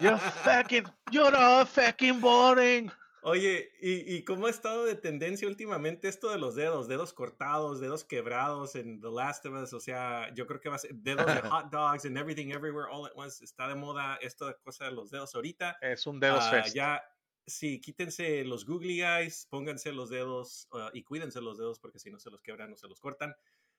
You're 0.00 0.18
fucking, 0.18 0.84
you're 1.10 1.36
all 1.36 1.66
fucking 1.66 2.20
boring. 2.20 2.90
Oye, 3.26 3.72
¿y, 3.80 4.16
¿y 4.16 4.22
cómo 4.22 4.46
ha 4.46 4.50
estado 4.50 4.84
de 4.84 4.96
tendencia 4.96 5.48
últimamente 5.48 6.08
esto 6.08 6.30
de 6.30 6.36
los 6.38 6.54
dedos? 6.54 6.88
Dedos 6.88 7.14
cortados, 7.14 7.80
dedos 7.80 8.04
quebrados 8.04 8.74
en 8.74 9.00
The 9.00 9.08
Last 9.10 9.46
of 9.46 9.54
Us. 9.62 9.72
O 9.72 9.80
sea, 9.80 10.32
yo 10.34 10.46
creo 10.46 10.60
que 10.60 10.68
va 10.68 10.74
a 10.76 10.78
ser 10.78 10.94
dedos 10.94 11.24
de 11.24 11.40
hot 11.50 11.70
dogs 11.72 12.04
and 12.04 12.18
everything 12.18 12.50
everywhere 12.50 12.86
all 12.90 13.06
at 13.06 13.12
once. 13.16 13.42
Está 13.42 13.66
de 13.66 13.76
moda 13.76 14.16
esta 14.16 14.52
cosa 14.58 14.84
de 14.84 14.92
los 14.92 15.10
dedos 15.10 15.34
ahorita. 15.34 15.78
Es 15.80 16.06
un 16.06 16.20
dedos 16.20 16.44
Ah, 16.44 16.50
fest. 16.50 16.74
Ya, 16.74 17.02
sí, 17.46 17.80
quítense 17.80 18.44
los 18.44 18.66
googly 18.66 19.00
eyes, 19.00 19.46
pónganse 19.48 19.92
los 19.92 20.10
dedos 20.10 20.68
ah, 20.72 20.90
y 20.92 21.02
cuídense 21.02 21.40
los 21.40 21.56
dedos 21.56 21.80
porque 21.80 21.98
si 21.98 22.10
no 22.10 22.18
se 22.18 22.30
los 22.30 22.42
quebran 22.42 22.74
o 22.74 22.76
se 22.76 22.88
los 22.88 23.00
cortan. 23.00 23.34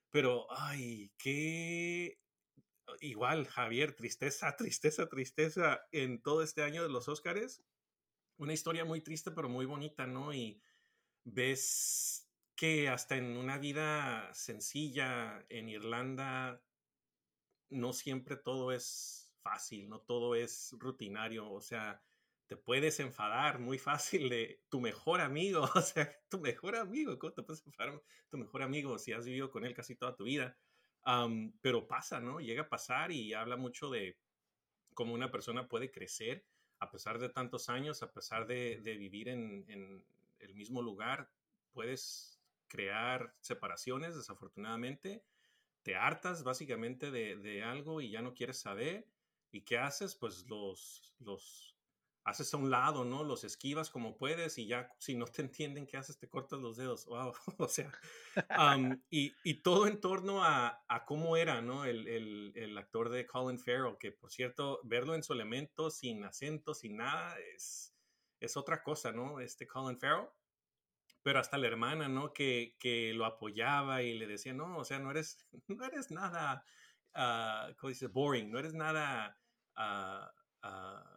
Pero, 0.09 0.47
ay, 0.49 1.11
qué... 1.19 2.19
Igual, 2.99 3.45
Javier, 3.45 3.93
tristeza, 3.93 4.55
tristeza, 4.57 5.07
tristeza 5.07 5.81
en 5.91 6.19
todo 6.23 6.41
este 6.41 6.63
año 6.63 6.81
de 6.81 6.89
los 6.89 7.07
Óscares. 7.07 7.61
Una 8.37 8.53
historia 8.53 8.83
muy 8.83 9.01
triste, 9.01 9.31
pero 9.31 9.47
muy 9.47 9.65
bonita, 9.65 10.05
¿no? 10.05 10.33
Y 10.33 10.61
ves 11.23 12.29
que 12.55 12.89
hasta 12.89 13.15
en 13.15 13.37
una 13.37 13.57
vida 13.57 14.33
sencilla 14.33 15.45
en 15.49 15.69
Irlanda 15.69 16.61
no 17.69 17.93
siempre 17.93 18.35
todo 18.35 18.71
es 18.71 19.33
fácil, 19.41 19.89
no 19.89 20.01
todo 20.01 20.35
es 20.35 20.75
rutinario, 20.77 21.49
o 21.49 21.61
sea, 21.61 22.03
te 22.47 22.57
puedes 22.57 22.99
enfadar 22.99 23.59
muy 23.59 23.77
fácil 23.77 24.29
de 24.29 24.61
tu 24.69 24.81
mejor 24.81 25.21
amigo, 25.21 25.61
o 25.75 25.81
sea, 25.81 26.11
tu 26.29 26.39
mejor 26.39 26.75
amigo, 26.75 27.17
¿cómo 27.17 27.33
te 27.33 27.43
puedes 27.43 27.65
enfadar? 27.65 28.01
Tu 28.29 28.37
mejor 28.37 28.63
amigo 28.63 28.97
si 28.97 29.13
has 29.13 29.25
vivido 29.25 29.49
con 29.49 29.65
él 29.65 29.73
casi 29.73 29.95
toda 29.95 30.15
tu 30.15 30.25
vida. 30.25 30.57
Pero 31.61 31.87
pasa, 31.87 32.19
¿no? 32.19 32.39
Llega 32.39 32.63
a 32.63 32.69
pasar 32.69 33.11
y 33.11 33.33
habla 33.33 33.57
mucho 33.57 33.89
de 33.89 34.17
cómo 34.93 35.13
una 35.13 35.31
persona 35.31 35.67
puede 35.67 35.91
crecer 35.91 36.45
a 36.85 36.91
pesar 36.91 37.19
de 37.19 37.29
tantos 37.29 37.69
años, 37.69 38.01
a 38.03 38.11
pesar 38.11 38.47
de, 38.47 38.79
vivir 38.83 39.29
en, 39.29 39.65
en 39.67 40.03
el 40.39 40.55
mismo 40.55 40.81
lugar, 40.81 41.29
puedes 41.71 42.39
crear 42.67 43.35
separaciones, 43.41 44.15
desafortunadamente. 44.15 45.23
Te 45.83 45.95
hartas 45.95 46.43
básicamente 46.43 47.11
de, 47.11 47.35
de 47.37 47.63
algo 47.63 48.01
y 48.01 48.09
ya 48.09 48.21
no 48.21 48.33
quieres 48.33 48.59
saber. 48.59 49.07
¿Y 49.51 49.61
qué 49.61 49.77
haces? 49.77 50.15
Pues 50.15 50.45
los, 50.47 51.13
los 51.19 51.74
haces 52.25 52.51
a 52.53 52.57
un 52.57 52.71
lado, 52.71 53.05
¿no? 53.05 53.23
Los 53.23 53.43
esquivas 53.43 53.91
como 53.91 54.17
puedes 54.17 54.57
y 54.57 54.65
ya 54.65 54.91
si 54.97 55.15
no 55.15 55.25
te 55.25 55.43
entienden 55.43 55.85
qué 55.85 55.97
haces, 55.97 56.17
te 56.17 56.27
cortas 56.27 56.59
los 56.59 56.75
dedos. 56.75 57.05
Wow. 57.05 57.33
o 57.59 57.67
sea, 57.67 57.91
y, 59.11 59.33
y 59.43 59.61
todo 59.61 59.87
en 59.87 60.01
torno 60.01 60.43
a, 60.43 60.83
a 60.87 61.05
cómo 61.05 61.37
era, 61.37 61.61
¿no? 61.61 61.85
El, 61.85 62.07
el, 62.07 62.51
el 62.55 62.77
actor 62.79 63.09
de 63.09 63.27
Colin 63.27 63.59
Farrell, 63.59 63.97
que 63.99 64.11
por 64.11 64.31
cierto, 64.31 64.81
verlo 64.83 65.13
en 65.13 65.21
su 65.21 65.33
elemento, 65.33 65.91
sin 65.91 66.23
acento, 66.23 66.73
sin 66.73 66.97
nada, 66.97 67.37
es, 67.55 67.95
es 68.39 68.57
otra 68.57 68.81
cosa, 68.81 69.11
¿no? 69.11 69.39
Este 69.39 69.67
Colin 69.67 69.99
Farrell. 69.99 70.27
Pero 71.21 71.39
hasta 71.39 71.59
la 71.59 71.67
hermana, 71.67 72.07
¿no? 72.07 72.33
Que, 72.33 72.75
que 72.79 73.13
lo 73.13 73.25
apoyaba 73.25 74.01
y 74.01 74.17
le 74.17 74.25
decía, 74.25 74.53
no, 74.53 74.77
o 74.79 74.83
sea, 74.83 74.97
no 74.97 75.11
eres, 75.11 75.47
no 75.67 75.85
eres 75.85 76.09
nada, 76.09 76.65
ah, 77.13 77.69
¿cómo 77.77 77.89
dice? 77.89 78.07
Boring, 78.07 78.49
no 78.49 78.57
eres 78.57 78.73
nada, 78.73 79.39
ah, 79.75 80.33
ah, 80.63 81.14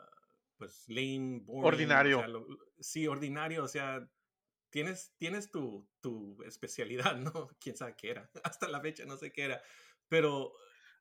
pues, 0.59 0.85
lame, 0.89 1.41
boring. 1.45 1.65
o 1.65 1.67
Ordinario. 1.67 2.19
sea, 2.19 2.29
lo- 2.29 2.47
sí, 2.81 3.07
ordinario, 3.07 3.65
o 3.65 3.69
sea, 3.69 4.07
tienes, 4.71 5.15
tienes 5.19 5.51
tu, 5.51 5.89
tu 6.01 6.43
especialidad, 6.45 7.17
¿no? 7.35 7.49
Quién 7.61 7.77
sabe 7.77 7.95
qué 7.97 8.11
era. 8.11 8.31
Hasta 8.45 8.69
la 8.69 8.81
fecha 8.81 9.05
no 9.07 9.17
sé 9.17 9.33
qué 9.33 9.45
era. 9.45 9.63
Pero 10.09 10.53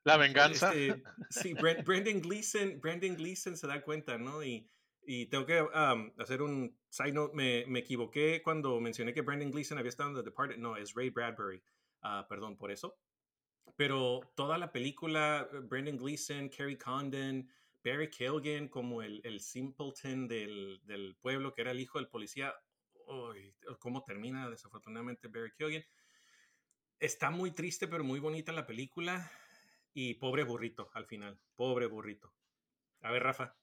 La 0.04 0.16
venganza. 0.16 0.72
este, 0.74 1.02
sí, 1.30 1.54
Brendan 1.54 2.20
Gleeson, 2.22 2.80
Brendan 2.80 3.16
Gleeson 3.16 3.56
se 3.56 3.66
da 3.66 3.82
cuenta, 3.82 4.16
¿no? 4.18 4.42
Y, 4.44 4.70
y 5.02 5.26
tengo 5.26 5.46
que 5.46 5.62
um, 5.62 6.12
hacer 6.18 6.42
un 6.42 6.78
side 6.90 7.12
note. 7.12 7.34
Me, 7.34 7.64
me 7.66 7.80
equivoqué 7.80 8.40
cuando 8.42 8.80
mencioné 8.80 9.12
que 9.14 9.22
Brendan 9.22 9.50
Gleeson 9.50 9.78
había 9.78 9.88
estado 9.90 10.10
en 10.10 10.16
The 10.16 10.22
Departed. 10.22 10.58
No, 10.58 10.76
es 10.76 10.94
Ray 10.94 11.10
Bradbury. 11.10 11.62
Ah, 12.02 12.26
perdón 12.28 12.56
por 12.56 12.70
eso. 12.70 12.98
Pero 13.76 14.20
toda 14.34 14.56
la 14.58 14.72
película, 14.72 15.48
eh, 15.52 15.58
Brendan 15.62 15.96
Gleeson, 15.98 16.48
Kerry 16.48 16.76
Condon, 16.78 17.48
Barry 17.84 18.10
Keoghan 18.10 18.68
como 18.68 19.02
el, 19.02 19.20
el 19.24 19.40
simpleton 19.40 20.28
del, 20.28 20.80
del 20.84 21.16
pueblo 21.20 21.54
que 21.54 21.62
era 21.62 21.70
el 21.70 21.80
hijo 21.80 21.98
del 21.98 22.08
policía. 22.08 22.54
Uy, 23.06 23.54
¿Cómo 23.78 24.04
termina 24.04 24.50
desafortunadamente 24.50 25.28
Barry 25.28 25.52
Keoghan? 25.56 25.84
Está 27.00 27.30
muy 27.30 27.52
triste, 27.52 27.86
pero 27.86 28.04
muy 28.04 28.20
bonita 28.20 28.52
la 28.52 28.66
película. 28.66 29.30
Y 29.94 30.14
pobre 30.14 30.44
burrito 30.44 30.90
al 30.94 31.06
final. 31.06 31.38
Pobre 31.56 31.86
burrito. 31.86 32.32
A 33.02 33.10
ver, 33.10 33.22
Rafa. 33.22 33.56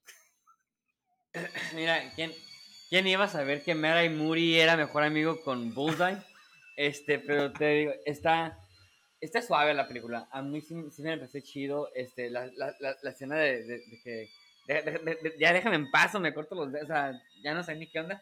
Mira, 1.75 2.11
¿quién, 2.15 2.31
¿quién 2.89 3.07
iba 3.07 3.25
a 3.25 3.29
saber 3.29 3.63
que 3.63 3.75
Mary 3.75 4.09
Moody 4.09 4.59
era 4.59 4.77
mejor 4.77 5.03
amigo 5.03 5.41
con 5.43 5.73
Bullseye? 5.73 6.17
Este, 6.77 7.19
pero 7.19 7.53
te 7.53 7.69
digo, 7.69 7.93
está, 8.05 8.59
está 9.25 9.41
suave 9.41 9.73
la 9.73 9.87
película. 9.87 10.27
A 10.31 10.41
mí 10.41 10.61
sí, 10.61 10.75
sí 10.91 11.01
me 11.01 11.17
parece 11.17 11.41
chido 11.41 11.89
este, 11.95 12.29
la, 12.29 12.45
la, 12.55 12.73
la, 12.79 12.95
la 13.01 13.09
escena 13.09 13.37
de, 13.37 13.63
de- 13.63 13.79
de 13.79 14.01
que. 14.03 14.29
de- 14.67 14.81
de- 15.21 15.35
ya 15.39 15.53
déjame 15.53 15.75
en 15.75 15.91
paz 15.91 16.15
o 16.15 16.19
me 16.19 16.33
corto 16.33 16.55
los 16.55 16.71
dedos. 16.71 16.85
O 16.85 16.87
sea, 16.93 17.11
ya 17.43 17.53
no 17.53 17.63
sé 17.63 17.75
ni 17.75 17.87
qué 17.87 17.99
onda. 17.99 18.21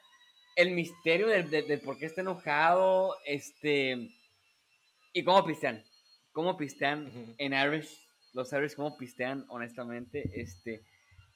El 0.55 0.71
misterio 0.71 1.27
de, 1.27 1.77
por 1.83 1.97
qué 1.97 2.05
está 2.05 2.21
enojado. 2.21 3.15
Este. 3.25 4.09
Y 5.13 5.23
cómo 5.23 5.45
pistean. 5.45 5.83
Cómo 6.31 6.57
pistean 6.57 7.07
Ujú. 7.07 7.35
en 7.37 7.53
Irish. 7.53 7.99
Los 8.33 8.51
Irish, 8.53 8.75
cómo 8.75 8.97
pistean, 8.97 9.45
honestamente. 9.49 10.29
Este 10.41 10.83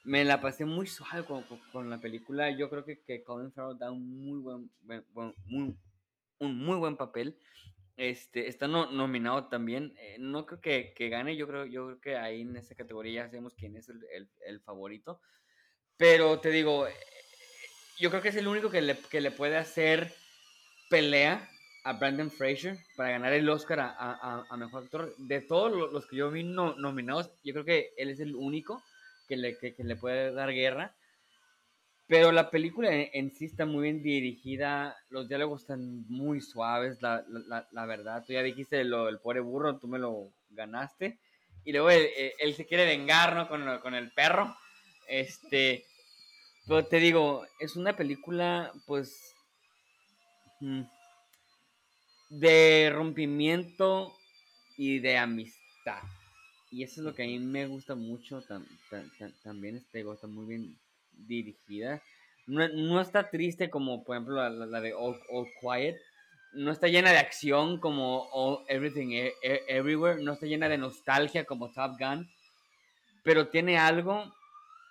me 0.04 0.24
la 0.24 0.40
pasé 0.40 0.64
muy 0.64 0.86
suave 0.86 1.24
con, 1.26 1.42
con- 1.44 1.60
con 1.70 1.90
la 1.90 1.98
película. 1.98 2.50
Yo 2.50 2.70
creo 2.70 2.84
que, 2.84 3.00
que 3.02 3.22
Colin 3.24 3.52
Farrell 3.52 3.78
da 3.78 3.90
un 3.90 4.08
muy 4.24 4.40
buen, 4.40 4.70
buen- 4.82 5.04
buen- 5.12 5.34
muy, 5.46 5.76
un 6.38 6.64
muy 6.64 6.76
buen 6.78 6.96
papel. 6.96 7.36
Este, 7.98 8.46
está 8.46 8.68
no- 8.68 8.90
nominado 8.92 9.48
también. 9.48 9.92
Eh, 9.98 10.16
no 10.20 10.46
creo 10.46 10.60
que, 10.60 11.08
gane. 11.08 11.36
Yo 11.36 11.48
creo, 11.48 11.66
yo 11.66 11.86
creo 11.86 12.00
que 12.00 12.16
ahí 12.16 12.42
en 12.42 12.56
esa 12.56 12.76
categoría 12.76 13.24
ya 13.24 13.30
sabemos 13.30 13.54
quién 13.54 13.76
es 13.76 13.88
el, 13.88 14.60
favorito. 14.60 15.20
Pero 15.96 16.38
te 16.40 16.50
digo, 16.50 16.86
eh, 16.86 16.94
yo 17.98 18.10
creo 18.10 18.22
que 18.22 18.28
es 18.28 18.36
el 18.36 18.46
único 18.46 18.70
que 18.70 18.82
le, 18.82 18.96
que 19.10 19.20
le 19.20 19.32
puede 19.32 19.56
hacer 19.56 20.12
pelea 20.88 21.48
a 21.84 21.94
Brandon 21.94 22.30
Fraser 22.30 22.78
para 22.96 23.10
ganar 23.10 23.32
el 23.32 23.48
Oscar 23.48 23.80
a, 23.80 23.94
a- 24.48 24.56
mejor 24.56 24.84
actor. 24.84 25.12
De 25.18 25.40
todos 25.40 25.72
lo- 25.72 25.88
los 25.90 26.06
que 26.06 26.16
yo 26.16 26.30
vi 26.30 26.44
no- 26.44 26.76
nominados, 26.76 27.32
yo 27.42 27.52
creo 27.52 27.64
que 27.64 27.90
él 27.96 28.10
es 28.10 28.20
el 28.20 28.36
único 28.36 28.80
que 29.28 29.36
le, 29.36 29.58
que 29.58 29.74
le 29.76 29.96
puede 29.96 30.32
dar 30.32 30.52
guerra. 30.52 30.94
Pero 32.08 32.32
la 32.32 32.50
película 32.50 32.88
en, 32.90 33.30
sí 33.30 33.44
está 33.44 33.66
muy 33.66 33.82
bien 33.82 34.02
dirigida, 34.02 34.96
los 35.10 35.28
diálogos 35.28 35.60
están 35.60 36.06
muy 36.08 36.40
suaves, 36.40 37.02
la, 37.02 37.22
la- 37.28 37.68
la- 37.70 37.86
verdad. 37.86 38.24
Tú 38.26 38.32
ya 38.32 38.42
dijiste 38.42 38.82
lo 38.84 39.04
del 39.06 39.18
pobre 39.20 39.40
burro, 39.40 39.78
tú 39.78 39.88
me 39.88 39.98
lo 39.98 40.32
ganaste. 40.48 41.18
Y 41.64 41.72
luego 41.72 41.90
él, 41.90 42.08
él- 42.38 42.54
se 42.54 42.64
quiere 42.66 42.86
vengar, 42.86 43.36
¿no? 43.36 43.46
Con, 43.46 43.78
con 43.80 43.94
el 43.94 44.10
perro. 44.12 44.56
Este. 45.06 45.84
Pero 46.66 46.86
te 46.86 46.96
digo, 46.98 47.46
es 47.60 47.76
una 47.76 47.94
película, 47.94 48.72
pues. 48.86 49.34
mm, 50.60 50.82
de 52.30 52.90
rompimiento 52.92 54.14
y 54.76 54.98
de 54.98 55.16
amistad. 55.18 56.02
Y 56.70 56.82
eso 56.82 57.00
es 57.00 57.04
lo 57.04 57.14
que 57.14 57.24
a 57.24 57.26
mí 57.26 57.38
me 57.38 57.66
gusta 57.66 57.94
mucho. 57.94 58.42
tam- 58.42 58.66
tam- 58.90 59.10
tam- 59.18 59.34
también 59.42 59.76
este, 59.76 60.00
está 60.00 60.26
muy 60.26 60.46
bien 60.46 60.78
dirigida. 61.26 62.02
No, 62.46 62.66
no 62.68 63.00
está 63.00 63.28
triste 63.28 63.68
como, 63.68 64.04
por 64.04 64.16
ejemplo, 64.16 64.36
la, 64.36 64.48
la- 64.50 64.80
de 64.80 64.94
All, 64.94 65.20
All 65.30 65.46
Quiet. 65.60 65.96
No 66.54 66.70
está 66.72 66.88
llena 66.88 67.10
de 67.10 67.18
acción 67.18 67.78
como 67.78 68.28
All- 68.32 68.64
Everything 68.68 69.08
E- 69.12 69.34
E- 69.42 69.64
Everywhere. 69.68 70.22
No 70.22 70.32
está 70.32 70.46
llena 70.46 70.68
de 70.68 70.78
nostalgia 70.78 71.44
como 71.44 71.70
Top 71.72 71.98
Gun. 71.98 72.26
Pero 73.22 73.48
tiene 73.48 73.76
algo, 73.76 74.32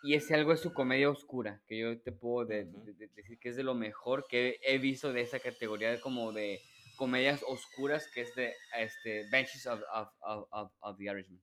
y 0.04 0.14
ese 0.14 0.36
algo 0.36 0.54
es 0.54 0.60
su 0.60 0.72
comedia 0.74 1.10
oscura. 1.10 1.60
Que 1.68 1.80
yo 1.80 2.00
te 2.00 2.12
puedo 2.12 2.46
de- 2.48 2.66
Ujú. 2.66 2.86
de- 2.86 2.94
de- 2.94 3.08
decir 3.08 3.40
que 3.40 3.50
es 3.50 3.56
de 3.56 3.64
lo 3.64 3.74
mejor 3.74 4.28
que 4.30 4.60
he 4.62 4.78
visto 4.78 5.12
de 5.12 5.22
esa 5.22 5.40
categoría 5.40 5.90
de 5.90 6.00
como 6.00 6.32
de 6.32 6.62
comedias 6.96 7.44
oscuras, 7.48 8.08
que 8.14 8.22
es 8.22 8.36
de 8.36 8.54
este, 8.78 9.28
Benches 9.32 9.66
of, 9.68 9.82
of, 10.22 10.72
of, 10.82 10.98
the 10.98 11.04
Irishman. 11.06 11.42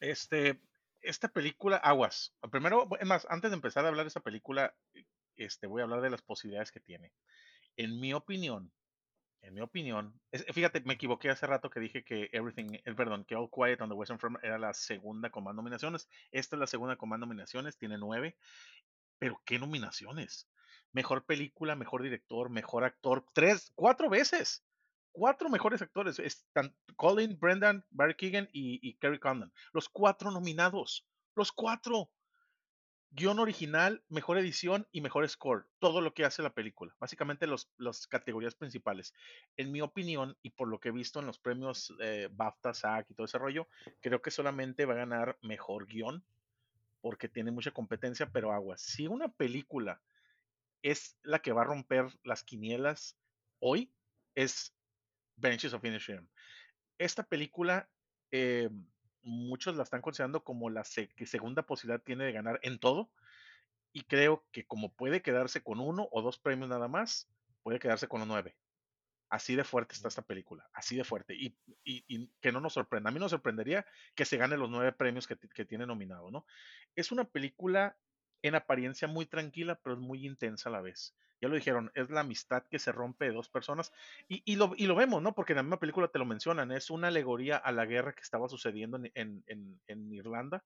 Este, 0.00 0.58
esta 1.02 1.28
película, 1.28 1.76
aguas. 1.76 2.34
Primero, 2.50 2.88
es 2.98 3.06
más, 3.06 3.26
antes 3.30 3.50
de 3.50 3.56
empezar 3.56 3.84
a 3.84 3.88
hablar 3.88 4.04
de 4.04 4.08
esta 4.08 4.20
película, 4.20 4.74
este, 5.36 5.66
voy 5.66 5.80
a 5.80 5.84
hablar 5.84 6.00
de 6.00 6.10
las 6.10 6.22
posibilidades 6.22 6.70
que 6.72 6.80
tiene. 6.80 7.12
En 7.76 7.98
mi 8.00 8.12
opinión, 8.12 8.72
en 9.42 9.54
mi 9.54 9.60
opinión, 9.62 10.20
fíjate, 10.52 10.82
me 10.82 10.94
equivoqué 10.94 11.30
hace 11.30 11.46
rato 11.46 11.70
que 11.70 11.80
dije 11.80 12.04
que 12.04 12.28
Everything, 12.32 12.74
eh, 12.84 12.94
perdón, 12.94 13.24
que 13.24 13.34
All 13.34 13.50
Quiet 13.50 13.80
on 13.80 13.88
the 13.88 13.94
Western 13.94 14.18
Front 14.18 14.38
era 14.42 14.58
la 14.58 14.74
segunda 14.74 15.30
con 15.30 15.44
más 15.44 15.54
nominaciones. 15.54 16.08
Esta 16.30 16.56
es 16.56 16.60
la 16.60 16.66
segunda 16.66 16.96
con 16.96 17.08
más 17.08 17.18
nominaciones, 17.18 17.78
tiene 17.78 17.96
nueve. 17.96 18.36
Pero 19.18 19.40
qué 19.46 19.58
nominaciones. 19.58 20.48
Mejor 20.92 21.24
película, 21.24 21.74
mejor 21.74 22.02
director, 22.02 22.50
mejor 22.50 22.84
actor, 22.84 23.24
tres, 23.32 23.72
cuatro 23.74 24.10
veces. 24.10 24.62
Cuatro 25.12 25.48
mejores 25.48 25.82
actores. 25.82 26.18
Están 26.18 26.74
Colin, 26.96 27.38
Brendan, 27.38 27.84
Barry 27.90 28.14
Keegan 28.14 28.48
y, 28.52 28.94
Kerry 28.94 29.18
Condon. 29.18 29.52
Los 29.72 29.88
cuatro 29.88 30.30
nominados. 30.30 31.06
Los 31.34 31.52
cuatro 31.52 32.10
guion 33.12 33.40
original, 33.40 34.04
mejor 34.08 34.38
edición 34.38 34.86
y 34.92 35.00
mejor 35.00 35.28
score. 35.28 35.66
Todo 35.80 36.00
lo 36.00 36.14
que 36.14 36.24
hace 36.24 36.42
la 36.42 36.54
película. 36.54 36.94
Básicamente 37.00 37.46
las 37.46 38.06
categorías 38.06 38.54
principales. 38.54 39.14
En 39.56 39.72
mi 39.72 39.80
opinión, 39.80 40.36
y 40.42 40.50
por 40.50 40.68
lo 40.68 40.78
que 40.78 40.90
he 40.90 40.92
visto 40.92 41.18
en 41.18 41.26
los 41.26 41.38
premios 41.38 41.92
eh, 42.00 42.28
BAFTA, 42.30 42.72
SAG 42.72 43.06
y 43.08 43.14
todo 43.14 43.24
ese 43.24 43.38
rollo, 43.38 43.66
creo 44.00 44.22
que 44.22 44.30
solamente 44.30 44.84
va 44.84 44.94
a 44.94 44.98
ganar 44.98 45.38
mejor 45.42 45.86
guion 45.86 46.24
porque 47.00 47.28
tiene 47.28 47.50
mucha 47.50 47.70
competencia, 47.70 48.30
pero 48.30 48.52
agua. 48.52 48.76
Si 48.76 49.06
una 49.06 49.28
película 49.28 50.00
es 50.82 51.16
la 51.22 51.40
que 51.40 51.52
va 51.52 51.62
a 51.62 51.66
romper 51.66 52.06
las 52.22 52.44
quinielas 52.44 53.16
hoy, 53.58 53.92
es 54.34 54.74
Benches 55.40 55.72
of 55.72 55.82
Finishing. 55.82 56.28
Esta 56.98 57.22
película 57.22 57.88
eh, 58.30 58.68
muchos 59.22 59.76
la 59.76 59.82
están 59.82 60.02
considerando 60.02 60.44
como 60.44 60.70
la 60.70 60.84
segunda 60.84 61.62
posibilidad 61.62 62.02
tiene 62.02 62.24
de 62.24 62.32
ganar 62.32 62.60
en 62.62 62.78
todo. 62.78 63.10
Y 63.92 64.02
creo 64.02 64.44
que 64.52 64.66
como 64.66 64.92
puede 64.92 65.20
quedarse 65.20 65.62
con 65.62 65.80
uno 65.80 66.08
o 66.12 66.22
dos 66.22 66.38
premios 66.38 66.68
nada 66.68 66.86
más, 66.86 67.28
puede 67.62 67.80
quedarse 67.80 68.06
con 68.06 68.20
los 68.20 68.28
nueve. 68.28 68.56
Así 69.28 69.54
de 69.54 69.64
fuerte 69.64 69.94
está 69.94 70.08
esta 70.08 70.22
película, 70.22 70.68
así 70.72 70.96
de 70.96 71.04
fuerte. 71.04 71.34
Y, 71.34 71.56
que 72.40 72.52
no 72.52 72.60
nos 72.60 72.74
sorprenda. 72.74 73.10
A 73.10 73.12
mí 73.12 73.20
nos 73.20 73.30
sorprendería 73.30 73.86
que 74.14 74.24
se 74.24 74.36
gane 74.36 74.56
los 74.56 74.70
nueve 74.70 74.92
premios 74.92 75.26
que, 75.26 75.36
que 75.36 75.64
tiene 75.64 75.86
nominado, 75.86 76.30
¿no? 76.30 76.46
Es 76.96 77.12
una 77.12 77.24
película 77.24 77.96
en 78.42 78.54
apariencia 78.54 79.06
muy 79.06 79.26
tranquila, 79.26 79.78
pero 79.82 79.94
es 79.94 80.00
muy 80.00 80.26
intensa 80.26 80.68
a 80.68 80.72
la 80.72 80.80
vez 80.80 81.14
ya 81.40 81.48
lo 81.48 81.54
dijeron, 81.54 81.90
es 81.94 82.10
la 82.10 82.20
amistad 82.20 82.64
que 82.70 82.78
se 82.78 82.92
rompe 82.92 83.26
de 83.26 83.32
dos 83.32 83.48
personas. 83.48 83.92
Y, 84.28 84.42
y, 84.44 84.56
lo, 84.56 84.72
y 84.76 84.86
lo, 84.86 84.94
vemos, 84.94 85.22
¿no? 85.22 85.34
Porque 85.34 85.52
en 85.52 85.56
la 85.56 85.62
misma 85.62 85.80
película 85.80 86.08
te 86.08 86.18
lo 86.18 86.26
mencionan, 86.26 86.72
es 86.72 86.90
una 86.90 87.08
alegoría 87.08 87.56
a 87.56 87.72
la 87.72 87.86
guerra 87.86 88.12
que 88.12 88.22
estaba 88.22 88.48
sucediendo 88.48 88.98
en, 89.14 89.42
en, 89.46 89.80
en, 89.86 90.12
Irlanda, 90.12 90.62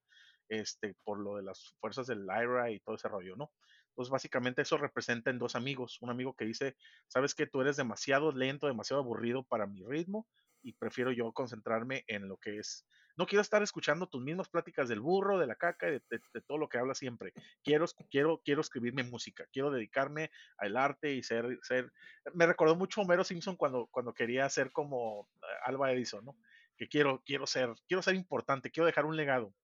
este, 0.49 0.95
por 1.05 1.19
lo 1.19 1.37
de 1.37 1.43
las 1.43 1.75
fuerzas 1.81 2.07
del 2.07 2.25
IRA 2.25 2.71
y 2.71 2.81
todo 2.81 2.97
ese 2.97 3.09
rollo, 3.09 3.37
¿no? 3.37 3.53
Entonces, 3.91 4.11
básicamente 4.11 4.63
eso 4.63 4.77
representa 4.77 5.31
en 5.31 5.39
dos 5.39 5.55
amigos. 5.55 5.99
Un 6.01 6.11
amigo 6.11 6.35
que 6.35 6.45
dice, 6.45 6.77
sabes 7.07 7.35
que 7.35 7.47
tú 7.47 7.61
eres 7.61 7.77
demasiado 7.77 8.33
lento, 8.33 8.67
demasiado 8.67 9.03
aburrido 9.03 9.45
para 9.45 9.67
mi 9.67 9.85
ritmo 9.85 10.27
y 10.65 10.73
prefiero 10.73 11.13
yo 11.13 11.33
concentrarme 11.33 12.05
en 12.09 12.27
lo 12.29 12.37
que 12.39 12.59
es 12.59 12.87
no 13.17 13.27
quiero 13.27 13.43
estar 13.43 13.63
escuchando 13.63 14.09
tus 14.09 14.23
mismas 14.23 14.49
pláticas 14.49 14.89
del 14.89 15.01
burro, 15.01 15.39
de 15.39 15.47
la 15.47 15.55
caca, 15.55 15.87
de, 15.87 16.03
de, 16.11 16.41
todo 16.41 16.59
lo 16.59 16.69
que 16.69 16.79
habla 16.79 16.95
siempre. 16.95 17.33
Quiero, 17.63 17.87
quiero, 18.11 18.41
quiero 18.45 18.61
escribir 18.61 18.93
mi 18.93 19.05
música, 19.05 19.47
quiero 19.53 19.71
dedicarme 19.71 20.31
al 20.59 20.77
arte 20.77 21.13
y 21.13 21.23
ser, 21.23 21.59
ser. 21.63 21.93
Me 22.33 22.47
recordó 22.47 22.75
mucho 22.75 23.01
Homero 23.01 23.25
Simpson 23.25 23.57
cuando, 23.57 23.87
cuando 23.87 24.13
quería 24.13 24.49
ser 24.49 24.73
como 24.73 25.29
eh, 25.35 25.47
Alba 25.65 25.93
Edison, 25.93 26.25
¿no? 26.25 26.37
Que 26.77 26.89
quiero, 26.89 27.23
quiero 27.25 27.47
ser, 27.47 27.73
quiero 27.87 28.03
ser 28.03 28.17
importante, 28.17 28.71
quiero 28.71 28.87
dejar 28.87 29.07
un 29.07 29.17
legado 29.17 29.55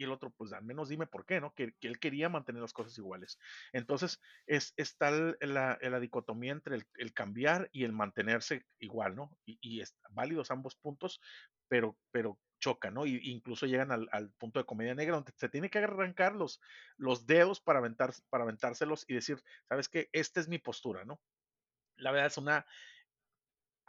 y 0.00 0.04
el 0.04 0.12
otro, 0.12 0.30
pues 0.30 0.54
al 0.54 0.64
menos 0.64 0.88
dime 0.88 1.06
por 1.06 1.26
qué, 1.26 1.42
¿no? 1.42 1.52
Que, 1.52 1.74
él 1.82 2.00
quería 2.00 2.30
mantener 2.30 2.62
las 2.62 2.72
cosas 2.72 2.96
iguales. 2.96 3.38
Entonces, 3.74 4.18
es, 4.46 4.72
está 4.78 5.10
la, 5.10 5.78
la, 5.78 6.00
dicotomía 6.00 6.52
entre 6.52 6.78
el, 6.94 7.12
cambiar 7.12 7.68
y 7.70 7.84
el 7.84 7.92
mantenerse 7.92 8.64
igual, 8.78 9.14
¿no? 9.14 9.36
Y, 9.44 9.82
es 9.82 9.94
válidos 10.08 10.50
ambos 10.50 10.74
puntos, 10.74 11.20
pero, 11.68 11.98
pero 12.12 12.40
chocan, 12.60 12.94
¿no? 12.94 13.04
Y 13.04 13.20
incluso 13.30 13.66
llegan 13.66 13.92
al, 13.92 14.08
al, 14.10 14.32
punto 14.32 14.58
de 14.58 14.64
comedia 14.64 14.94
negra, 14.94 15.16
donde 15.16 15.34
se 15.36 15.50
tiene 15.50 15.68
que 15.68 15.80
arrancar 15.80 16.34
los, 16.34 16.62
los 16.96 17.26
dedos 17.26 17.60
para, 17.60 17.80
aventar, 17.80 18.14
para 18.30 18.44
aventárselos 18.44 19.04
y 19.06 19.12
decir, 19.12 19.42
¿sabes 19.68 19.90
qué? 19.90 20.08
Esta 20.12 20.40
es 20.40 20.48
mi 20.48 20.56
postura, 20.56 21.04
¿no? 21.04 21.20
La 21.96 22.10
verdad 22.10 22.28
es 22.28 22.38
una, 22.38 22.64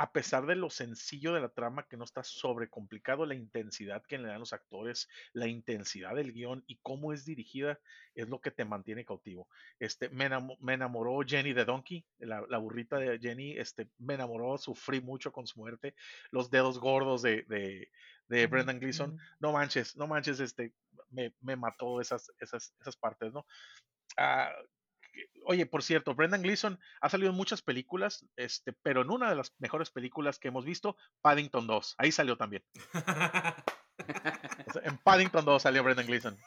a 0.02 0.12
pesar 0.12 0.48
de 0.48 0.56
lo 0.56 0.72
sencillo 0.72 1.32
de 1.32 1.42
la 1.42 1.50
trama, 1.50 1.86
que 1.88 1.96
no 1.96 2.06
está 2.06 2.24
sobrecomplicado, 2.24 3.28
la 3.28 3.36
intensidad 3.36 4.02
que 4.02 4.18
le 4.18 4.30
dan 4.30 4.40
los 4.40 4.52
actores, 4.52 5.08
la 5.32 5.46
intensidad 5.46 6.16
del 6.16 6.34
guion 6.34 6.64
y 6.66 6.78
cómo 6.78 7.14
es 7.14 7.24
dirigida, 7.24 7.80
es 8.16 8.28
lo 8.28 8.42
que 8.42 8.50
te 8.50 8.66
mantiene 8.66 9.06
cautivo. 9.06 9.48
Este, 9.78 10.10
me, 10.10 10.26
enamoró 10.74 11.20
Jenny 11.24 11.54
de 11.54 11.66
Donkey, 11.66 12.04
la, 12.18 12.58
burrita 12.58 12.98
de 12.98 13.20
Jenny, 13.20 13.56
este, 13.60 13.92
me 14.00 14.16
enamoró, 14.16 14.58
sufrí 14.58 15.02
mucho 15.02 15.32
con 15.32 15.46
su 15.46 15.60
muerte, 15.60 15.94
los 16.32 16.50
dedos 16.50 16.80
gordos 16.80 17.22
de, 17.22 17.44
de, 18.28 18.48
Brendan 18.48 18.80
Gleeson, 18.80 19.20
no 19.40 19.52
manches, 19.52 19.96
no 19.96 20.08
manches, 20.08 20.40
este, 20.40 20.74
me, 21.12 21.32
me 21.42 21.56
mató 21.56 22.02
esas, 22.02 22.32
esas, 22.40 22.74
esas 22.82 22.98
partes, 22.98 23.32
¿no? 23.34 23.46
Uh, 24.18 24.68
oye, 25.46 25.66
por 25.66 25.84
cierto, 25.84 26.16
Brendan 26.16 26.42
Gleeson 26.42 26.80
ha 27.02 27.10
salido 27.10 27.30
en 27.32 27.36
muchas 27.36 27.62
películas, 27.62 28.26
este, 28.36 28.74
pero 28.74 29.02
en 29.02 29.10
una 29.10 29.30
de 29.30 29.36
las 29.36 29.54
mejores 29.60 29.90
películas 29.90 30.40
que 30.40 30.48
hemos 30.50 30.66
visto, 30.66 30.96
Paddington 31.22 31.68
2. 31.68 31.96
Ahí 31.98 32.12
salió 32.12 32.38
también. 32.38 32.64
en 34.84 34.98
Paddington 34.98 35.46
2 35.46 35.62
salió 35.62 35.84
Brendan 35.84 36.08
Gleeson. 36.08 36.38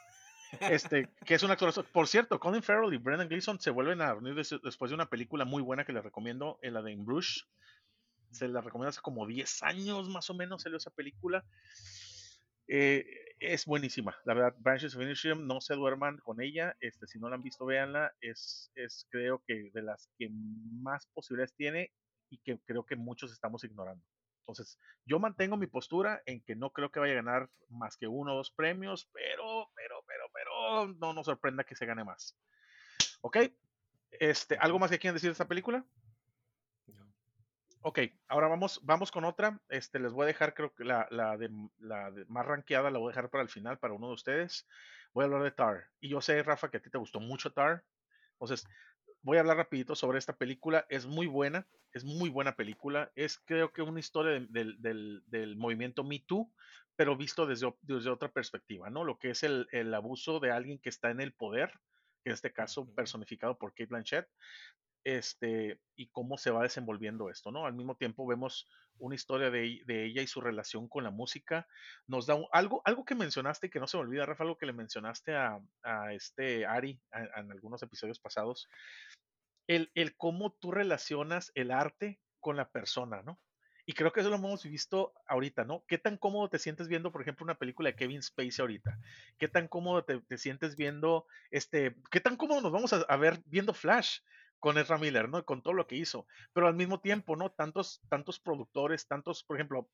Este, 0.59 1.09
que 1.25 1.35
es 1.35 1.43
un 1.43 1.51
actor. 1.51 1.73
Por 1.91 2.07
cierto, 2.07 2.39
Colin 2.39 2.63
Farrell 2.63 2.93
y 2.93 2.97
Brendan 2.97 3.27
Gleeson 3.27 3.59
se 3.59 3.71
vuelven 3.71 4.01
a 4.01 4.13
reunir 4.13 4.35
después 4.35 4.89
de 4.89 4.95
una 4.95 5.09
película 5.09 5.45
muy 5.45 5.61
buena 5.61 5.85
que 5.85 5.93
les 5.93 6.03
recomiendo, 6.03 6.59
en 6.61 6.73
la 6.73 6.81
de 6.81 6.91
In 6.91 7.05
Bruges. 7.05 7.45
Se 8.31 8.47
la 8.47 8.61
recomiendo 8.61 8.89
hace 8.89 9.01
como 9.01 9.25
10 9.25 9.63
años 9.63 10.09
más 10.09 10.29
o 10.29 10.33
menos 10.33 10.63
salió 10.63 10.77
esa 10.77 10.91
película. 10.91 11.45
Eh, 12.67 13.05
es 13.39 13.65
buenísima, 13.65 14.15
la 14.25 14.33
verdad. 14.33 14.55
Branches 14.59 14.95
of 14.95 15.01
Initium, 15.01 15.45
no 15.45 15.61
se 15.61 15.75
duerman 15.75 16.17
con 16.19 16.41
ella. 16.41 16.75
Este, 16.79 17.07
si 17.07 17.19
no 17.19 17.29
la 17.29 17.35
han 17.35 17.43
visto, 17.43 17.65
véanla. 17.65 18.13
Es, 18.21 18.71
es 18.75 19.07
creo 19.09 19.43
que 19.45 19.71
de 19.73 19.81
las 19.81 20.09
que 20.17 20.29
más 20.29 21.07
posibilidades 21.07 21.53
tiene 21.55 21.91
y 22.29 22.37
que 22.39 22.59
creo 22.65 22.85
que 22.85 22.95
muchos 22.95 23.31
estamos 23.31 23.63
ignorando. 23.63 24.03
Entonces, 24.39 24.79
yo 25.05 25.19
mantengo 25.19 25.57
mi 25.57 25.67
postura 25.67 26.21
en 26.25 26.41
que 26.41 26.55
no 26.55 26.69
creo 26.69 26.91
que 26.91 26.99
vaya 26.99 27.13
a 27.13 27.23
ganar 27.23 27.49
más 27.69 27.97
que 27.97 28.07
uno 28.07 28.33
o 28.33 28.37
dos 28.37 28.51
premios, 28.51 29.09
pero, 29.11 29.71
pero, 29.75 30.03
pero, 30.05 30.23
pero, 30.31 30.93
no 30.99 31.13
nos 31.13 31.25
sorprenda 31.25 31.63
que 31.63 31.75
se 31.75 31.87
gane 31.87 32.03
más. 32.03 32.37
¿Ok? 33.21 33.37
Este, 34.11 34.55
¿Algo 34.57 34.77
más 34.77 34.91
que 34.91 34.99
quieran 34.99 35.15
decir 35.15 35.29
de 35.29 35.33
esta 35.33 35.47
película? 35.47 35.83
Ok, 37.87 37.99
ahora 38.29 38.47
vamos, 38.47 38.79
vamos 38.83 39.11
con 39.11 39.25
otra. 39.25 39.61
Este, 39.69 39.99
les 39.99 40.11
voy 40.11 40.23
a 40.23 40.25
dejar, 40.25 40.55
creo 40.55 40.73
que 40.73 40.83
la, 40.83 41.07
la, 41.11 41.37
de, 41.37 41.51
la 41.77 42.11
más 42.27 42.43
ranqueada 42.43 42.89
la 42.89 42.97
voy 42.97 43.09
a 43.09 43.11
dejar 43.11 43.29
para 43.29 43.43
el 43.43 43.49
final, 43.49 43.77
para 43.77 43.93
uno 43.93 44.07
de 44.07 44.15
ustedes. 44.15 44.67
Voy 45.13 45.21
a 45.21 45.25
hablar 45.25 45.43
de 45.43 45.51
Tar. 45.51 45.91
Y 45.99 46.09
yo 46.09 46.19
sé, 46.19 46.41
Rafa, 46.41 46.71
que 46.71 46.77
a 46.77 46.79
ti 46.79 46.89
te 46.89 46.97
gustó 46.97 47.19
mucho 47.19 47.53
Tar. 47.53 47.83
Entonces, 48.31 48.67
voy 49.21 49.37
a 49.37 49.41
hablar 49.41 49.57
rapidito 49.57 49.95
sobre 49.95 50.17
esta 50.17 50.35
película. 50.35 50.87
Es 50.89 51.05
muy 51.05 51.27
buena, 51.27 51.67
es 51.91 52.03
muy 52.03 52.29
buena 52.29 52.55
película. 52.55 53.11
Es 53.13 53.37
creo 53.45 53.71
que 53.71 53.83
una 53.83 53.99
historia 53.99 54.31
del, 54.31 54.81
del, 54.81 55.21
del, 55.27 55.55
movimiento 55.55 56.03
Me 56.03 56.17
Too, 56.25 56.51
pero 56.95 57.15
visto 57.15 57.45
desde, 57.45 57.71
desde, 57.83 58.09
otra 58.09 58.29
perspectiva, 58.29 58.89
¿no? 58.89 59.03
Lo 59.03 59.19
que 59.19 59.29
es 59.29 59.43
el, 59.43 59.67
el 59.71 59.93
abuso 59.93 60.39
de 60.39 60.49
alguien 60.49 60.79
que 60.79 60.89
está 60.89 61.11
en 61.11 61.21
el 61.21 61.33
poder, 61.33 61.71
en 62.23 62.33
este 62.33 62.51
caso 62.51 62.91
personificado 62.95 63.59
por 63.59 63.75
Kate 63.75 63.85
Blanchett, 63.85 64.27
este, 65.05 65.79
y 65.95 66.07
cómo 66.07 66.37
se 66.37 66.49
va 66.49 66.63
desenvolviendo 66.63 67.29
esto, 67.29 67.51
¿no? 67.51 67.65
Al 67.65 67.73
mismo 67.73 67.95
tiempo 67.95 68.25
vemos 68.25 68.67
una 68.97 69.15
historia 69.15 69.51
de, 69.51 69.83
ella 69.87 70.21
y 70.21 70.27
su 70.27 70.41
relación 70.41 70.89
con 70.89 71.03
la 71.03 71.11
música. 71.11 71.67
Nos 72.07 72.25
da 72.25 72.37
algo, 72.51 72.81
algo 72.85 73.05
que 73.05 73.13
mencionaste, 73.13 73.69
que 73.69 73.79
no 73.79 73.87
se 73.87 73.97
me 73.97 74.01
olvida, 74.01 74.25
Rafa, 74.25 74.43
algo 74.43 74.57
que 74.57 74.65
le 74.65 74.73
mencionaste 74.73 75.35
a, 75.35 75.61
este 76.11 76.65
Ari 76.65 76.99
en 77.13 77.51
algunos 77.51 77.81
episodios 77.83 78.19
pasados, 78.19 78.67
el, 79.67 79.91
el 79.93 80.17
cómo 80.17 80.53
tú 80.53 80.71
relacionas 80.71 81.51
el 81.53 81.71
arte 81.71 82.19
con 82.39 82.57
la 82.57 82.69
persona, 82.69 83.21
¿no? 83.21 83.39
Y 83.87 83.93
creo 83.93 84.11
que 84.11 84.21
eso 84.21 84.31
lo 84.31 84.37
hemos 84.37 84.63
visto 84.63 85.13
ahorita, 85.27 85.65
¿no? 85.65 85.83
¿Qué 85.87 85.99
tan 85.99 86.17
cómodo 86.17 86.49
te 86.49 86.57
sientes 86.57 86.87
viendo, 86.87 87.11
por 87.11 87.21
ejemplo, 87.21 87.43
una 87.43 87.59
película 87.59 87.91
de 87.91 87.95
Kevin 87.95 88.23
Spacey 88.23 88.61
ahorita? 88.61 88.97
¿Qué 89.37 89.47
tan 89.47 89.67
cómodo 89.67 90.03
te, 90.03 90.37
sientes 90.39 90.75
viendo, 90.75 91.27
este, 91.51 91.95
qué 92.09 92.19
tan 92.19 92.37
cómodo 92.37 92.61
nos 92.61 92.71
vamos 92.71 92.93
a 92.93 93.17
ver 93.17 93.39
viendo 93.45 93.75
Flash? 93.75 94.21
Con 94.59 94.77
Ezra 94.77 94.97
Miller, 94.97 95.29
¿no? 95.29 95.43
Con 95.45 95.61
todo 95.61 95.73
lo 95.73 95.87
que 95.87 95.95
hizo. 95.95 96.27
Pero 96.53 96.67
al 96.67 96.75
mismo 96.75 96.99
tiempo, 96.99 97.35
¿no? 97.35 97.51
Tantos, 97.51 98.01
tantos 98.09 98.39
productores, 98.39 99.07
tantos, 99.07 99.43
por 99.43 99.57
ejemplo, 99.57 99.89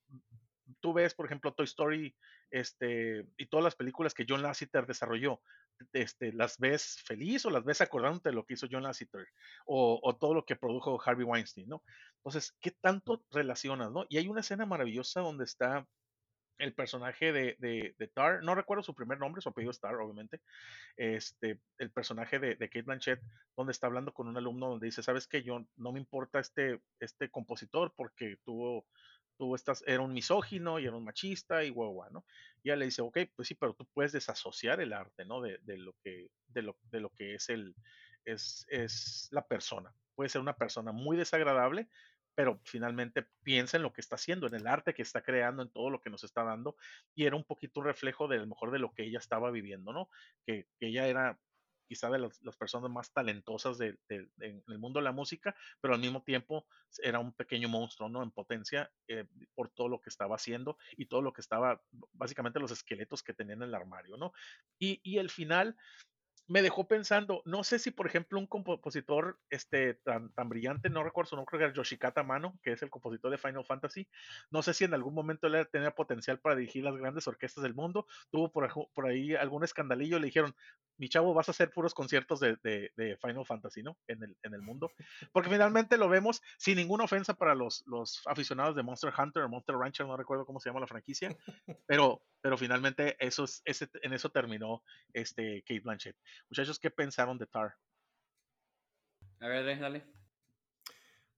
tú 0.80 0.94
ves, 0.94 1.14
por 1.14 1.26
ejemplo, 1.26 1.54
Toy 1.54 1.66
Story, 1.66 2.16
este, 2.50 3.26
y 3.38 3.46
todas 3.48 3.64
las 3.64 3.76
películas 3.76 4.14
que 4.14 4.26
John 4.28 4.42
Lasseter 4.42 4.86
desarrolló, 4.86 5.42
este, 5.94 6.32
¿las 6.34 6.58
ves 6.60 7.02
feliz 7.06 7.46
o 7.46 7.50
las 7.50 7.64
ves 7.64 7.82
acordándote 7.82 8.30
de 8.30 8.36
lo 8.36 8.46
que 8.46 8.54
hizo 8.54 8.68
John 8.70 8.84
Lasseter? 8.84 9.28
O, 9.66 10.00
o, 10.02 10.16
todo 10.16 10.34
lo 10.34 10.46
que 10.46 10.56
produjo 10.56 11.02
Harvey 11.04 11.26
Weinstein, 11.26 11.68
¿no? 11.68 11.84
Entonces, 12.18 12.56
¿qué 12.60 12.72
tanto 12.72 13.24
relacionas, 13.32 13.92
no? 13.92 14.06
Y 14.10 14.18
hay 14.18 14.28
una 14.28 14.42
escena 14.42 14.66
maravillosa 14.66 15.22
donde 15.22 15.46
está 15.46 15.88
el 16.58 16.74
personaje 16.74 17.32
de, 17.32 17.56
de, 17.60 18.08
Tar, 18.08 18.44
no 18.44 18.56
recuerdo 18.56 18.84
su 18.84 18.94
primer 18.94 19.20
nombre, 19.20 19.42
su 19.42 19.50
apellido 19.50 19.72
es 19.72 19.80
Tar, 19.80 19.96
obviamente, 19.96 20.42
este, 20.96 21.60
el 21.78 21.92
personaje 21.92 22.40
de, 22.40 22.56
de 22.56 22.70
Kate 22.70 22.84
Blanchett, 22.84 23.22
donde 23.56 23.72
está 23.72 23.88
hablando 23.88 24.14
con 24.14 24.28
un 24.28 24.38
alumno 24.38 24.70
donde 24.70 24.86
dice, 24.86 25.04
sabes 25.04 25.28
que 25.28 25.44
yo 25.44 25.66
no 25.76 25.92
me 25.92 26.00
importa 26.00 26.40
este, 26.40 26.80
este 27.00 27.30
compositor 27.30 27.94
porque 27.96 28.38
tuvo, 28.44 28.86
tuvo 29.38 29.56
estas, 29.56 29.84
era 29.88 30.02
un 30.02 30.14
misógino 30.14 30.80
y 30.80 30.86
era 30.86 30.96
un 30.96 31.04
machista 31.04 31.64
y 31.64 31.70
guau, 31.72 31.92
guau, 31.94 32.12
¿no? 32.12 32.26
Y 32.64 32.70
ella 32.70 32.76
le 32.76 32.86
dice, 32.86 33.02
ok, 33.02 33.18
pues 33.36 33.48
sí, 33.48 33.56
pero 33.56 33.74
tú 33.74 33.88
puedes 33.94 34.12
desasociar 34.12 34.82
el 34.82 34.94
arte, 34.94 35.26
¿no? 35.26 35.42
De, 35.42 35.58
de 35.64 35.78
lo, 35.78 35.94
que, 36.04 36.30
de, 36.48 36.62
lo, 36.62 36.78
de 36.92 37.00
lo 37.00 37.10
que 37.10 37.34
es, 37.36 37.50
el, 37.50 37.76
es, 38.26 38.66
es 38.70 39.28
la 39.32 39.46
persona. 39.48 39.94
Puede 40.14 40.30
ser 40.30 40.42
una 40.42 40.56
persona 40.56 40.92
muy 40.92 41.18
desagradable, 41.18 41.88
pero 42.36 42.60
finalmente 42.64 43.28
piensa 43.44 43.78
en 43.78 43.84
lo 43.84 43.94
que 43.94 44.02
está 44.02 44.16
haciendo, 44.16 44.48
en 44.48 44.56
el 44.56 44.68
arte 44.68 44.94
que 44.94 45.02
está 45.02 45.22
creando, 45.22 45.64
en 45.64 45.70
todo 45.70 45.90
lo 45.90 46.02
que 46.02 46.10
nos 46.10 46.24
está 46.24 46.44
dando, 46.44 46.76
y 47.16 47.26
era 47.26 47.36
un 47.36 47.44
poquito 47.44 47.80
un 47.80 47.86
reflejo 47.86 48.28
de 48.28 48.38
lo 48.38 48.48
mejor 48.48 48.72
de 48.72 48.80
lo 48.80 48.94
que 48.94 49.04
ella 49.04 49.20
estaba 49.20 49.52
viviendo, 49.52 49.94
¿no? 49.94 50.10
Que, 50.46 50.68
ella 50.80 51.08
era 51.08 51.40
quizá 51.88 52.10
de 52.10 52.20
las, 52.20 52.40
personas 52.58 52.90
más 52.90 53.12
talentosas 53.12 53.78
de, 53.78 53.98
en 54.08 54.64
el 54.66 54.80
mundo 54.80 55.00
de 55.00 55.04
la 55.04 55.12
música, 55.12 55.54
pero 55.82 55.94
al 55.94 56.00
mismo 56.00 56.24
tiempo 56.24 56.66
era 57.04 57.20
un 57.20 57.34
pequeño 57.34 57.68
monstruo, 57.68 58.08
¿no? 58.08 58.24
En 58.24 58.32
potencia 58.32 58.90
eh, 59.10 59.26
por 59.54 59.70
todo 59.70 59.90
lo 59.90 60.00
que 60.00 60.10
estaba 60.10 60.36
haciendo 60.36 60.78
y 60.96 61.08
todo 61.08 61.22
lo 61.22 61.34
que 61.34 61.42
estaba, 61.42 61.82
básicamente 62.14 62.62
los 62.62 62.72
esqueletos 62.72 63.22
que 63.22 63.34
tenía 63.34 63.56
en 63.56 63.64
el 63.64 63.76
armario, 63.76 64.16
¿no? 64.16 64.32
Y, 64.80 65.02
y 65.04 65.18
el 65.18 65.30
final, 65.30 65.76
me 66.52 66.62
dejó 66.62 66.86
pensando, 66.86 67.42
no 67.46 67.64
sé 67.64 67.80
si 67.80 67.92
por 67.92 68.08
ejemplo 68.08 68.38
un 68.38 68.46
compositor 68.46 69.40
este, 69.50 69.94
tan, 69.94 70.34
tan 70.34 70.50
brillante, 70.50 70.90
no 70.90 71.02
recuerdo 71.02 71.30
su 71.30 71.36
nombre, 71.38 71.50
creo 71.50 71.60
que 71.60 71.66
era 71.68 71.74
Yoshikata 71.74 72.24
Mano, 72.24 72.60
que 72.62 72.74
es 72.74 72.84
el 72.84 72.90
compositor 72.90 73.32
de 73.32 73.38
Final 73.38 73.64
Fantasy, 73.64 74.06
no 74.50 74.62
sé 74.62 74.74
si 74.74 74.84
en 74.84 74.94
algún 74.94 75.14
momento 75.14 75.48
él 75.48 75.66
tenía 75.72 75.96
potencial 75.96 76.40
para 76.40 76.58
dirigir 76.58 76.84
las 76.84 76.98
grandes 76.98 77.26
orquestas 77.26 77.64
del 77.64 77.74
mundo, 77.74 78.06
tuvo 78.32 78.52
por, 78.52 78.70
por 78.94 79.06
ahí 79.06 79.34
algún 79.34 79.64
escandalillo, 79.64 80.20
le 80.20 80.26
dijeron, 80.26 80.54
mi 81.02 81.10
chavo, 81.10 81.34
vas 81.34 81.48
a 81.48 81.52
hacer 81.52 81.72
puros 81.72 81.96
conciertos 81.96 82.40
de, 82.40 82.58
de, 82.62 83.18
Final 83.20 83.44
Fantasy, 83.44 83.82
¿no? 83.82 83.98
En 84.08 84.22
el, 84.22 84.38
en 84.44 84.54
el 84.54 84.62
mundo, 84.62 84.92
porque 85.34 85.50
finalmente 85.50 85.98
lo 85.98 86.08
vemos 86.08 86.44
sin 86.60 86.78
ninguna 86.78 87.06
ofensa 87.06 87.34
para 87.34 87.56
los, 87.56 87.84
los 87.88 88.22
aficionados 88.28 88.76
de 88.76 88.84
Monster 88.84 89.12
Hunter 89.18 89.42
o 89.42 89.50
Monster 89.50 89.76
Rancher, 89.76 90.06
no 90.06 90.16
recuerdo 90.16 90.46
cómo 90.46 90.60
se 90.60 90.70
llama 90.70 90.80
la 90.80 90.86
franquicia, 90.86 91.36
pero, 91.88 92.22
pero 92.40 92.56
finalmente 92.56 93.18
eso 93.20 93.46
es, 93.46 93.64
ese, 93.66 93.90
en 94.04 94.14
eso 94.14 94.30
terminó 94.30 94.84
este 95.12 95.64
Kate 95.64 95.80
Blanchett. 95.80 96.16
Muchachos, 96.52 96.78
¿qué 96.78 96.92
pensaron 96.92 97.40
de 97.40 97.48
Tar? 97.48 97.74
A 99.40 99.48
ver, 99.48 99.66
déjale. 99.66 100.06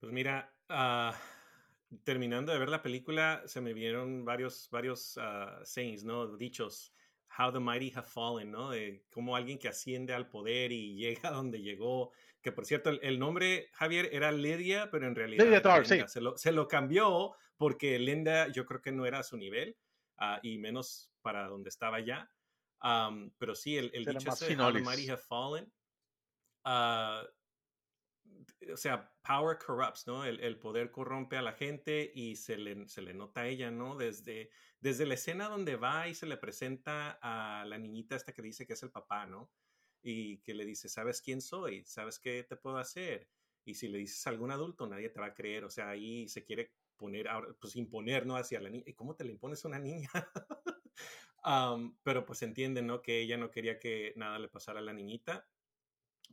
Pues 0.02 0.12
mira, 0.12 0.54
uh, 0.70 1.16
terminando 2.04 2.52
de 2.52 2.60
ver 2.60 2.68
la 2.68 2.84
película, 2.84 3.44
se 3.46 3.62
me 3.62 3.72
vieron 3.74 4.26
varios, 4.26 4.68
varios 4.70 5.16
uh, 5.16 5.64
sayings, 5.64 6.04
¿no? 6.04 6.36
Dichos. 6.36 6.93
How 7.38 7.52
the 7.52 7.60
mighty 7.60 7.92
have 7.96 8.08
fallen, 8.08 8.52
¿no? 8.52 8.72
De 8.72 9.06
cómo 9.12 9.36
alguien 9.36 9.58
que 9.58 9.68
asciende 9.68 10.14
al 10.14 10.30
poder 10.30 10.72
y 10.72 10.96
llega 10.98 11.32
donde 11.32 11.62
llegó. 11.62 12.12
Que 12.42 12.52
por 12.52 12.66
cierto, 12.66 12.90
el, 12.90 13.20
nombre, 13.20 13.70
Javier, 13.74 14.10
era 14.12 14.32
Lydia, 14.32 14.90
pero 14.92 15.08
en 15.08 15.16
realidad. 15.16 15.46
Lydia 15.46 15.86
sí. 15.86 16.02
Se 16.08 16.22
lo, 16.22 16.38
se 16.38 16.52
lo, 16.52 16.68
cambió 16.68 17.34
porque 17.58 17.98
Linda, 18.00 18.50
yo 18.50 18.66
creo 18.66 18.82
que 18.82 18.92
no 18.92 19.06
era 19.06 19.20
a 19.20 19.24
su 19.24 19.38
nivel, 19.38 19.78
uh, 20.20 20.40
y 20.42 20.58
menos 20.58 21.10
para 21.22 21.48
donde 21.48 21.70
estaba 21.70 22.02
ya 22.02 22.30
pero 23.38 23.56
sí, 23.56 23.78
el, 23.78 23.92
el 23.94 24.06
dicho 24.06 24.30
ese 24.30 24.58
How 24.58 24.74
the 24.74 24.82
Mighty 24.82 25.10
Have 25.10 25.22
Fallen. 25.22 25.72
Uh, 26.66 27.26
o 28.72 28.78
sea, 28.78 29.12
power 29.22 29.58
corrupts, 29.58 30.08
¿no? 30.08 30.26
El, 30.26 30.58
poder 30.60 30.92
corrompe 30.92 31.38
a 31.38 31.42
la 31.42 31.54
gente 31.54 32.12
y 32.14 32.36
se 32.36 32.58
le, 32.58 32.88
se 32.88 33.02
le 33.02 33.14
nota 33.14 33.42
a 33.42 33.48
ella, 33.48 33.72
¿no? 33.72 33.98
Desde, 33.98 34.52
desde 34.80 35.06
la 35.06 35.16
escena 35.16 35.50
donde 35.50 35.76
va 35.76 36.08
y 36.08 36.16
se 36.16 36.26
le 36.26 36.38
presenta 36.38 37.20
a 37.22 37.66
la 37.66 37.78
niñita 37.78 38.16
esta 38.16 38.34
que 38.34 38.42
dice 38.42 38.66
que 38.66 38.74
es 38.74 38.84
el 38.84 38.92
papá, 38.92 39.26
¿no? 39.26 39.52
Y 40.02 40.40
que 40.40 40.54
le 40.54 40.66
dice, 40.66 40.90
¿sabes 40.90 41.22
quién 41.22 41.42
soy? 41.42 41.84
¿Sabes 41.86 42.20
qué 42.20 42.44
te 42.44 42.56
puedo 42.56 42.78
hacer? 42.78 43.30
Y 43.66 43.76
si 43.76 43.88
le 43.88 43.98
dices 43.98 44.26
a 44.28 44.30
algún 44.30 44.52
adulto, 44.52 44.88
nadie 44.88 45.10
te 45.10 45.20
va 45.20 45.28
a 45.28 45.34
creer. 45.34 45.64
O 45.64 45.70
sea, 45.70 45.90
ahí 45.90 46.28
se 46.28 46.44
quiere 46.44 46.74
poner, 46.98 47.30
pues 47.60 47.76
imponer, 47.76 48.26
¿no? 48.26 48.36
Hacia 48.36 48.60
la 48.60 48.70
niña. 48.70 48.84
¿Y 48.88 48.94
cómo 48.94 49.16
te 49.16 49.24
le 49.24 49.32
impones 49.32 49.64
a 49.64 49.68
una 49.70 49.80
niña? 49.80 50.10
pero 52.04 52.26
pues 52.26 52.42
entiende, 52.42 52.82
¿no? 52.82 53.02
Que 53.02 53.22
ella 53.22 53.38
no 53.38 53.52
quería 53.52 53.80
que 53.80 54.14
nada 54.16 54.40
le 54.40 54.48
pasara 54.48 54.80
a 54.80 54.84
la 54.84 54.94
niñita. 54.94 55.48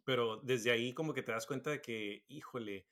Pero 0.04 0.38
desde 0.38 0.70
ahí 0.70 0.92
como 0.92 1.12
que 1.14 1.22
te 1.22 1.32
das 1.32 1.46
cuenta 1.46 1.70
de 1.70 1.80
que, 1.80 2.24
híjole, 2.28 2.86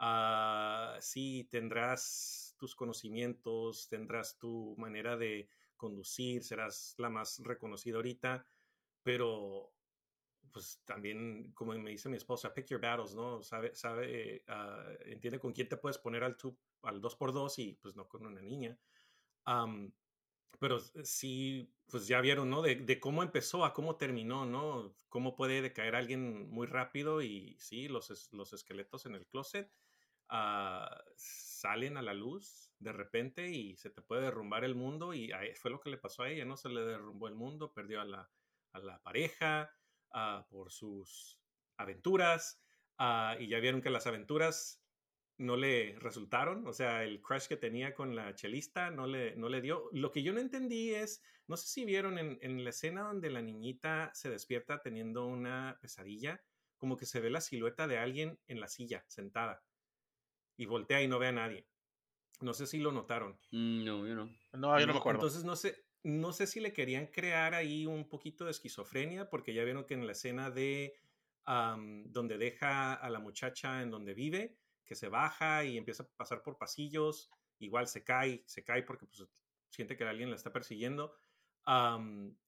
uh, 0.00 1.00
sí, 1.00 1.48
tendrás 1.50 2.54
tus 2.58 2.74
conocimientos, 2.74 3.88
tendrás 3.88 4.38
tu 4.38 4.74
manera 4.78 5.16
de 5.16 5.48
conducir, 5.76 6.44
serás 6.44 6.94
la 6.98 7.10
más 7.10 7.40
reconocida 7.40 7.96
ahorita, 7.96 8.46
pero 9.02 9.72
pues 10.52 10.80
también, 10.84 11.52
como 11.52 11.72
me 11.72 11.90
dice 11.90 12.08
mi 12.08 12.16
esposa, 12.16 12.52
pick 12.52 12.66
your 12.66 12.80
battles, 12.80 13.14
¿no? 13.14 13.42
Sabe, 13.42 13.74
sabe, 13.74 14.44
ah, 14.46 14.86
entiende 15.06 15.40
con 15.40 15.52
quién 15.52 15.68
te 15.68 15.78
puedes 15.78 15.98
poner 15.98 16.22
al, 16.22 16.36
tu, 16.36 16.56
al 16.82 17.00
2x2 17.00 17.58
y 17.58 17.74
pues 17.74 17.96
no 17.96 18.06
con 18.06 18.26
una 18.26 18.42
niña 18.42 18.78
pero 20.58 20.78
sí, 21.04 21.72
pues 21.86 22.06
ya 22.06 22.20
vieron, 22.20 22.50
¿no? 22.50 22.62
De, 22.62 23.00
cómo 23.00 23.22
empezó 23.22 23.64
a 23.64 23.72
cómo 23.72 23.96
terminó, 23.96 24.46
¿no? 24.46 24.94
Cómo 25.08 25.34
puede 25.34 25.62
decaer 25.62 25.94
alguien 25.94 26.48
muy 26.50 26.66
rápido 26.66 27.22
y 27.22 27.56
sí, 27.58 27.88
los, 27.88 28.32
los 28.32 28.52
esqueletos 28.52 29.06
en 29.06 29.14
el 29.14 29.26
closet 29.26 29.72
ah, 30.28 31.02
salen 31.16 31.96
a 31.96 32.02
la 32.02 32.14
luz 32.14 32.72
de 32.78 32.92
repente 32.92 33.50
y 33.50 33.76
se 33.76 33.90
te 33.90 34.02
puede 34.02 34.22
derrumbar 34.22 34.64
el 34.64 34.74
mundo 34.74 35.14
y 35.14 35.30
fue 35.56 35.70
lo 35.70 35.80
que 35.80 35.90
le 35.90 35.98
pasó 35.98 36.22
a 36.22 36.30
ella, 36.30 36.44
¿no? 36.44 36.56
Se 36.56 36.68
le 36.68 36.82
derrumbó 36.82 37.28
el 37.28 37.34
mundo, 37.34 37.72
perdió 37.72 38.00
a 38.00 38.04
la, 38.04 38.30
a 38.72 38.78
la 38.78 39.02
pareja 39.02 39.70
ah, 40.10 40.46
por 40.50 40.72
sus 40.72 41.38
aventuras 41.76 42.60
ah, 42.98 43.36
y 43.38 43.48
ya 43.48 43.58
vieron 43.60 43.82
que 43.82 43.90
las 43.90 44.06
aventuras 44.06 44.81
no 45.42 45.56
le 45.56 45.96
resultaron, 45.98 46.66
o 46.68 46.72
sea, 46.72 47.02
el 47.02 47.20
crush 47.20 47.48
que 47.48 47.56
tenía 47.56 47.94
con 47.94 48.14
la 48.14 48.34
chelista 48.34 48.90
no 48.90 49.06
le, 49.06 49.34
no 49.34 49.48
le 49.48 49.60
dio. 49.60 49.88
Lo 49.92 50.12
que 50.12 50.22
yo 50.22 50.32
no 50.32 50.38
entendí 50.38 50.94
es, 50.94 51.22
no 51.48 51.56
sé 51.56 51.66
si 51.66 51.84
vieron 51.84 52.18
en, 52.18 52.38
en, 52.42 52.62
la 52.62 52.70
escena 52.70 53.02
donde 53.02 53.28
la 53.28 53.42
niñita 53.42 54.12
se 54.14 54.30
despierta 54.30 54.80
teniendo 54.80 55.26
una 55.26 55.78
pesadilla, 55.82 56.40
como 56.76 56.96
que 56.96 57.06
se 57.06 57.20
ve 57.20 57.28
la 57.28 57.40
silueta 57.40 57.88
de 57.88 57.98
alguien 57.98 58.38
en 58.46 58.60
la 58.60 58.68
silla, 58.68 59.04
sentada, 59.08 59.64
y 60.56 60.66
voltea 60.66 61.02
y 61.02 61.08
no 61.08 61.18
ve 61.18 61.26
a 61.26 61.32
nadie. 61.32 61.66
No 62.40 62.54
sé 62.54 62.68
si 62.68 62.78
lo 62.78 62.92
notaron. 62.92 63.36
Mm, 63.50 63.84
no, 63.84 64.06
yo 64.06 64.14
no. 64.14 64.26
No, 64.52 64.78
yo 64.78 64.86
no, 64.86 64.92
me 64.92 64.98
acuerdo. 64.98 65.18
Entonces 65.18 65.42
no 65.42 65.56
sé, 65.56 65.84
no 66.04 66.32
sé 66.32 66.46
si 66.46 66.60
le 66.60 66.72
querían 66.72 67.08
crear 67.08 67.54
ahí 67.54 67.84
un 67.84 68.08
poquito 68.08 68.44
de 68.44 68.52
esquizofrenia, 68.52 69.28
porque 69.28 69.54
ya 69.54 69.64
vieron 69.64 69.84
que 69.86 69.94
en 69.94 70.06
la 70.06 70.12
escena 70.12 70.50
de 70.50 70.94
donde 71.44 72.38
deja 72.38 72.94
a 72.94 73.10
la 73.10 73.18
muchacha 73.18 73.82
en 73.82 73.90
donde 73.90 74.14
vive, 74.14 74.56
que 74.84 74.94
se 74.94 75.08
baja 75.08 75.64
y 75.64 75.76
empieza 75.76 76.02
a 76.02 76.08
pasar 76.16 76.42
por 76.42 76.58
pasillos, 76.58 77.30
igual 77.58 77.86
se 77.86 78.04
cae, 78.04 78.42
se 78.46 78.64
cae 78.64 78.82
porque 78.82 79.06
pues, 79.06 79.28
siente 79.68 79.96
que 79.96 80.04
alguien 80.04 80.30
la 80.30 80.36
está 80.36 80.52
persiguiendo. 80.52 81.14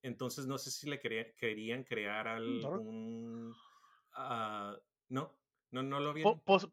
entonces 0.01 0.45
no 0.45 0.57
sé 0.57 0.71
si 0.71 0.89
le 0.89 0.99
querían 0.99 1.83
crear 1.83 2.27
algún... 2.27 3.55
Uh, 4.17 4.77
no, 5.09 5.37
no, 5.71 5.83
no 5.83 5.99
lo 5.99 6.13
vi. 6.13 6.23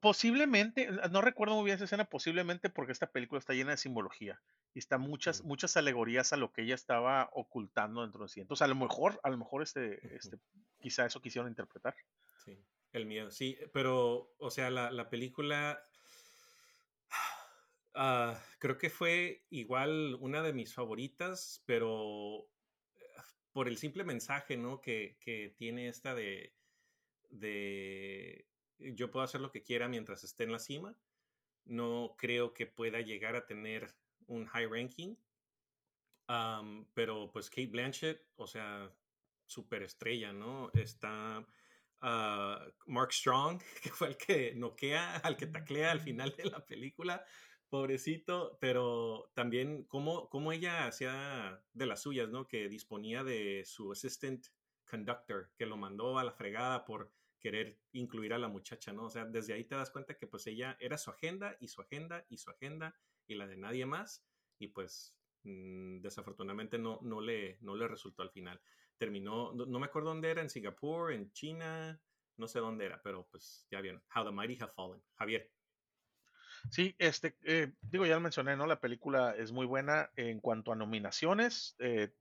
posiblemente, 0.01 0.89
no 1.11 1.23
recuerdo 1.23 1.57
muy 1.57 1.65
bien 1.65 1.75
esa 1.75 1.85
escena, 1.85 2.05
posiblemente 2.05 2.71
porque 2.71 2.93
esta 2.93 3.11
película 3.11 3.39
está 3.41 3.53
llena 3.53 3.73
de 3.73 3.77
simbología 3.77 4.41
y 4.75 4.79
está 4.79 4.99
muchas, 4.99 5.43
muchas 5.43 5.77
alegorías 5.77 6.33
a 6.33 6.37
lo 6.37 6.53
que 6.53 6.63
ella 6.63 6.75
estaba 6.75 7.29
ocultando 7.33 8.03
dentro 8.03 8.23
de 8.23 8.29
sí. 8.29 8.41
Entonces, 8.41 8.63
a 8.63 8.69
lo 8.69 8.77
mejor, 8.77 9.19
a 9.23 9.31
lo 9.31 9.39
mejor 9.39 9.63
este, 9.63 10.15
este, 10.15 10.39
quizá 10.81 11.07
eso 11.07 11.21
quisieron 11.21 11.51
interpretar. 11.51 11.97
Sí. 12.45 12.59
El 12.93 13.07
miedo, 13.07 13.30
sí, 13.30 13.59
pero, 13.72 14.34
o 14.38 14.51
sea, 14.51 14.70
la, 14.70 14.90
la 14.90 15.09
película 15.09 15.82
uh, 17.95 18.34
creo 18.59 18.76
que 18.76 18.90
fue 18.90 19.47
igual 19.51 20.16
una 20.20 20.43
de 20.43 20.53
mis 20.53 20.74
favoritas, 20.74 21.62
pero 21.64 22.49
por 23.53 23.68
el 23.68 23.76
simple 23.78 24.05
mensaje, 24.05 24.57
¿no? 24.57 24.80
Que, 24.80 25.16
que 25.20 25.55
tiene 25.57 25.88
esta 25.88 26.14
de, 26.14 26.55
de 27.30 28.47
yo 28.78 29.11
puedo 29.11 29.24
hacer 29.24 29.40
lo 29.40 29.51
que 29.51 29.62
quiera 29.62 29.88
mientras 29.88 30.24
esté 30.24 30.45
en 30.45 30.53
la 30.53 30.59
cima. 30.59 30.97
No 31.64 32.14
creo 32.18 32.55
que 32.55 32.66
pueda 32.66 33.01
llegar 33.01 33.36
a 33.36 33.47
tener 33.47 33.95
un 34.26 34.47
high 34.47 34.66
ranking. 34.66 35.16
pero 36.95 37.30
pues 37.32 37.51
Kate 37.51 37.68
Blanchett, 37.68 38.26
o 38.36 38.47
sea, 38.47 38.90
superestrella, 39.47 40.32
¿no? 40.32 40.70
Está 40.74 41.47
Mark 42.03 43.13
Strong, 43.13 43.63
que 43.83 43.91
fue 43.91 44.09
el 44.09 44.17
que 44.17 44.55
noquea, 44.55 45.17
al 45.19 45.37
que 45.37 45.47
taclea 45.47 45.93
al 45.93 46.01
final 46.01 46.35
de 46.37 46.45
la 46.51 46.65
película, 46.67 47.25
pobrecito, 47.69 48.59
pero 48.61 49.31
también 49.35 49.85
cómo, 49.85 50.29
cómo 50.29 50.53
ella 50.53 50.87
hacía 50.87 51.63
de 51.73 51.87
las 51.87 52.03
suyas, 52.03 52.29
¿no? 52.29 52.47
Que 52.47 52.69
disponía 52.69 53.25
de 53.25 53.63
su 53.65 53.93
assistant 53.93 54.47
conductor, 54.85 55.51
que 55.57 55.65
lo 55.65 55.77
mandó 55.77 56.19
a 56.19 56.25
la 56.25 56.33
fregada 56.33 56.85
por 56.85 57.13
querer 57.39 57.79
incluir 57.93 58.35
a 58.35 58.39
la 58.39 58.49
muchacha, 58.49 58.93
¿no? 58.93 59.05
O 59.05 59.11
sea, 59.11 59.25
desde 59.25 59.55
ahí 59.55 59.65
te 59.65 59.75
das 59.75 59.91
cuenta 59.91 60.17
que 60.17 60.27
pues 60.27 60.47
ella 60.47 60.77
era 60.81 60.99
su 60.99 61.11
agenda 61.11 61.57
y 61.61 61.69
su 61.69 61.81
agenda 61.81 62.27
y 62.29 62.39
su 62.39 62.51
agenda 62.51 62.95
y 63.27 63.35
la 63.35 63.47
de 63.47 63.57
nadie 63.57 63.87
más 63.87 64.25
y 64.59 64.69
pues 64.69 65.17
mm, 65.43 66.01
desafortunadamente 66.01 66.79
no, 66.79 67.01
no, 67.03 67.21
le, 67.21 67.59
no 67.61 67.75
le 67.75 67.89
resultó 67.89 68.23
al 68.23 68.31
final. 68.31 68.61
Terminó, 69.03 69.53
no, 69.53 69.81
me 69.81 69.87
acuerdo 69.87 70.11
dónde 70.11 70.31
era, 70.31 70.43
en 70.43 70.49
Singapur, 70.49 71.13
en 71.13 71.33
China, 71.33 72.01
no 72.37 72.47
sé 72.47 72.61
dónde 72.61 72.87
era, 72.87 73.03
pero 73.03 73.27
pues 73.33 73.67
ya 73.69 73.81
vieron. 73.81 74.01
How 74.15 74.25
the 74.25 74.31
Mighty 74.31 74.57
Have 74.61 74.75
Fallen. 74.77 75.03
Javier. 75.17 75.51
Sí, 76.71 76.95
este, 77.01 77.37
eh, 77.43 77.73
digo, 77.81 78.07
ya 78.07 78.15
lo 78.15 78.21
mencioné, 78.21 78.57
¿no? 78.57 78.65
La 78.65 78.79
película 78.79 79.35
es 79.37 79.51
muy 79.51 79.67
buena 79.67 80.13
en 80.15 80.39
cuanto 80.39 80.71
a 80.71 80.77
nominaciones. 80.77 81.75
Eh, 81.81 82.15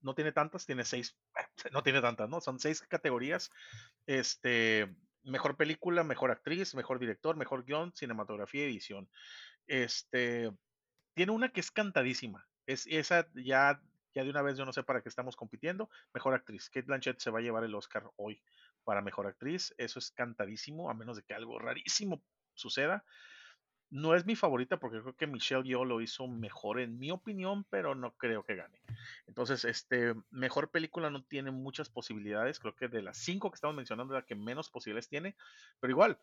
no 0.00 0.14
tiene 0.14 0.32
tantas, 0.32 0.64
tiene 0.64 0.86
seis, 0.86 1.14
no 1.74 1.82
tiene 1.82 2.00
tantas, 2.00 2.26
¿no? 2.30 2.40
Son 2.40 2.58
seis 2.58 2.80
categorías. 2.80 3.50
Este, 4.06 4.96
mejor 5.24 5.58
película, 5.58 6.04
mejor 6.04 6.30
actriz, 6.30 6.74
mejor 6.74 7.00
director, 7.00 7.36
mejor 7.36 7.66
guion, 7.66 7.92
cinematografía 7.94 8.62
y 8.62 8.70
edición. 8.70 9.10
Este, 9.66 10.50
tiene 11.12 11.32
una 11.32 11.50
que 11.50 11.60
es 11.60 11.70
cantadísima. 11.70 12.48
Es, 12.64 12.86
esa 12.86 13.28
ya, 13.34 13.82
ya 14.14 14.24
de 14.24 14.30
una 14.30 14.42
vez 14.42 14.56
yo 14.56 14.64
no 14.64 14.72
sé 14.72 14.82
para 14.82 15.02
qué 15.02 15.08
estamos 15.08 15.36
compitiendo. 15.36 15.90
Mejor 16.12 16.34
actriz. 16.34 16.70
Kate 16.70 16.86
Blanchett 16.86 17.20
se 17.20 17.30
va 17.30 17.40
a 17.40 17.42
llevar 17.42 17.64
el 17.64 17.74
Oscar 17.74 18.10
hoy 18.16 18.40
para 18.84 19.02
mejor 19.02 19.26
actriz. 19.26 19.74
Eso 19.78 19.98
es 19.98 20.10
cantadísimo, 20.12 20.90
a 20.90 20.94
menos 20.94 21.16
de 21.16 21.22
que 21.22 21.34
algo 21.34 21.58
rarísimo 21.58 22.22
suceda. 22.54 23.04
No 23.90 24.14
es 24.14 24.24
mi 24.24 24.34
favorita 24.34 24.78
porque 24.78 25.00
creo 25.00 25.14
que 25.14 25.26
Michelle 25.26 25.62
Yeoh 25.62 25.84
lo 25.84 26.00
hizo 26.00 26.26
mejor 26.26 26.80
en 26.80 26.98
mi 26.98 27.10
opinión, 27.10 27.64
pero 27.70 27.94
no 27.94 28.12
creo 28.12 28.44
que 28.44 28.56
gane. 28.56 28.80
Entonces, 29.26 29.64
este, 29.64 30.14
mejor 30.30 30.70
película 30.70 31.10
no 31.10 31.22
tiene 31.22 31.50
muchas 31.50 31.88
posibilidades. 31.88 32.58
Creo 32.58 32.74
que 32.74 32.88
de 32.88 33.02
las 33.02 33.18
cinco 33.18 33.50
que 33.50 33.56
estamos 33.56 33.76
mencionando 33.76 34.14
la 34.14 34.22
que 34.22 34.34
menos 34.34 34.70
posibilidades 34.70 35.08
tiene. 35.08 35.36
Pero 35.80 35.92
igual, 35.92 36.18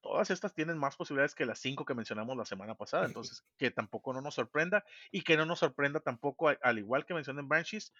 todas 0.00 0.30
estas 0.30 0.54
tienen 0.54 0.78
más 0.78 0.96
posibilidades 0.96 1.34
que 1.34 1.46
las 1.46 1.58
cinco 1.58 1.84
que 1.84 1.94
mencionamos 1.94 2.36
la 2.36 2.44
semana 2.44 2.74
pasada. 2.74 3.04
Entonces, 3.14 3.44
que 3.58 3.70
tampoco 3.70 4.12
no 4.12 4.20
nos 4.20 4.34
sorprenda 4.34 4.84
y 5.10 5.22
que 5.22 5.36
no 5.36 5.46
nos 5.46 5.60
sorprenda 5.60 6.00
tampoco, 6.00 6.48
al 6.48 6.78
igual 6.78 7.04
que 7.06 7.14
mencioné 7.14 7.40
en 7.40 7.48
Banshees, 7.48 7.92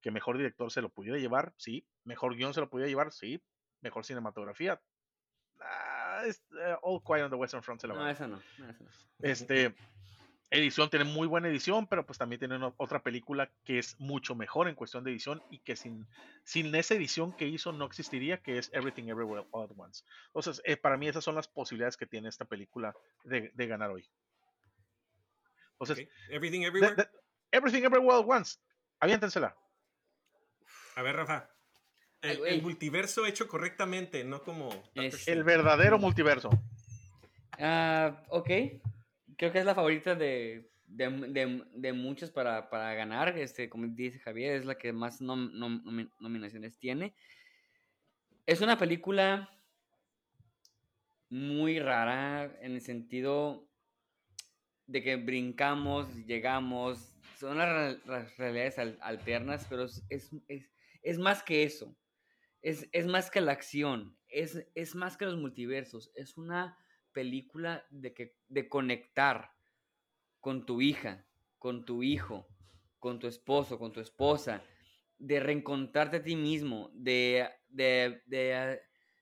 que 0.00 0.10
mejor 0.10 0.36
director 0.36 0.70
se 0.70 0.82
lo 0.82 0.90
pudiera 0.90 1.18
llevar, 1.18 1.52
sí. 1.56 1.86
Mejor 2.04 2.36
guion 2.36 2.54
se 2.54 2.60
lo 2.60 2.68
pudiera 2.70 2.88
llevar, 2.88 3.12
sí. 3.12 3.42
Mejor 3.80 4.04
cinematografía, 4.04 4.80
es, 6.24 6.42
eh, 6.60 6.76
All 6.82 7.02
Quiet 7.02 7.24
on 7.24 7.30
the 7.30 7.36
Western 7.36 7.62
Front 7.62 7.80
se 7.80 7.86
la 7.86 7.94
No, 7.94 8.08
esa 8.08 8.26
no, 8.26 8.40
Este, 9.20 9.74
edición 10.50 10.88
tiene 10.88 11.04
muy 11.04 11.26
buena 11.26 11.48
edición, 11.48 11.86
pero 11.86 12.06
pues 12.06 12.18
también 12.18 12.38
tiene 12.38 12.58
otra 12.76 13.02
película 13.02 13.50
que 13.64 13.78
es 13.78 13.98
mucho 14.00 14.34
mejor 14.34 14.68
en 14.68 14.74
cuestión 14.74 15.04
de 15.04 15.10
edición 15.10 15.42
y 15.50 15.58
que 15.58 15.76
sin, 15.76 16.06
sin 16.44 16.74
esa 16.74 16.94
edición 16.94 17.32
que 17.32 17.46
hizo 17.46 17.72
no 17.72 17.84
existiría, 17.84 18.38
que 18.38 18.58
es 18.58 18.70
Everything 18.72 19.08
Everywhere 19.08 19.46
All 19.50 19.64
at 19.64 19.76
Once. 19.76 20.04
Entonces, 20.28 20.62
eh, 20.64 20.76
para 20.76 20.96
mí 20.96 21.08
esas 21.08 21.24
son 21.24 21.34
las 21.34 21.48
posibilidades 21.48 21.96
que 21.96 22.06
tiene 22.06 22.28
esta 22.28 22.46
película 22.46 22.94
de, 23.24 23.50
de 23.54 23.66
ganar 23.66 23.90
hoy. 23.90 24.08
Entonces, 25.72 26.08
Everything 26.30 26.62
Everywhere. 26.62 27.08
everything 27.52 27.82
Everywhere 27.82 28.16
All 28.16 28.22
at 28.22 28.38
Once. 28.38 28.58
Aviéntensela. 29.00 29.56
A 30.96 31.02
ver, 31.02 31.16
Rafa. 31.16 31.50
El, 32.20 32.62
multiverso 32.62 33.26
hecho 33.26 33.46
correctamente, 33.46 34.24
no 34.24 34.42
como... 34.42 34.70
el 34.94 35.44
verdadero 35.44 35.98
multiverso. 35.98 36.50
Ah, 37.60 38.24
ok. 38.28 38.50
Creo 39.38 39.50
que 39.52 39.60
es 39.60 39.64
la 39.64 39.74
favorita 39.74 40.14
de, 40.14 40.70
de, 40.86 41.92
muchos 41.94 42.30
para, 42.30 42.60
ganar. 42.94 43.38
Este, 43.38 43.70
como 43.70 43.86
dice 43.86 44.18
Javier, 44.18 44.56
es 44.56 44.66
la 44.66 44.76
que 44.76 44.92
más 44.92 45.22
nominaciones 45.22 46.76
tiene. 46.78 47.14
Es 48.44 48.60
una 48.60 48.76
película 48.76 49.50
muy 51.30 51.78
rara 51.78 52.58
en 52.60 52.72
el 52.72 52.80
sentido 52.82 53.66
de 54.86 55.02
que 55.02 55.16
brincamos, 55.16 56.14
llegamos, 56.26 57.16
son 57.38 57.58
las, 57.58 58.04
realidades 58.36 58.78
alternas, 59.00 59.66
pero 59.68 59.84
es, 59.84 60.34
es 61.02 61.18
más 61.18 61.42
que 61.42 61.62
eso 61.62 61.96
es, 62.62 63.06
más 63.06 63.30
que 63.30 63.40
la 63.40 63.52
acción, 63.52 64.16
es, 64.28 64.66
es, 64.74 64.94
más 64.94 65.16
que 65.16 65.24
los 65.24 65.36
multiversos, 65.36 66.10
es 66.14 66.36
una 66.36 66.76
película 67.12 67.86
de, 67.90 68.14
que, 68.14 68.36
de 68.48 68.68
conectar 68.68 69.52
con 70.40 70.66
tu 70.66 70.80
hija, 70.80 71.26
con 71.58 71.84
tu 71.84 72.02
hijo, 72.02 72.46
con 72.98 73.18
tu 73.18 73.26
esposo, 73.26 73.78
con 73.78 73.92
tu 73.92 74.00
esposa, 74.00 74.62
de 75.18 75.40
reencontrarte 75.40 76.18
a 76.18 76.22
ti 76.22 76.36
mismo, 76.36 76.90
de, 76.94 77.48
de, 77.68 78.22
de, 78.26 78.80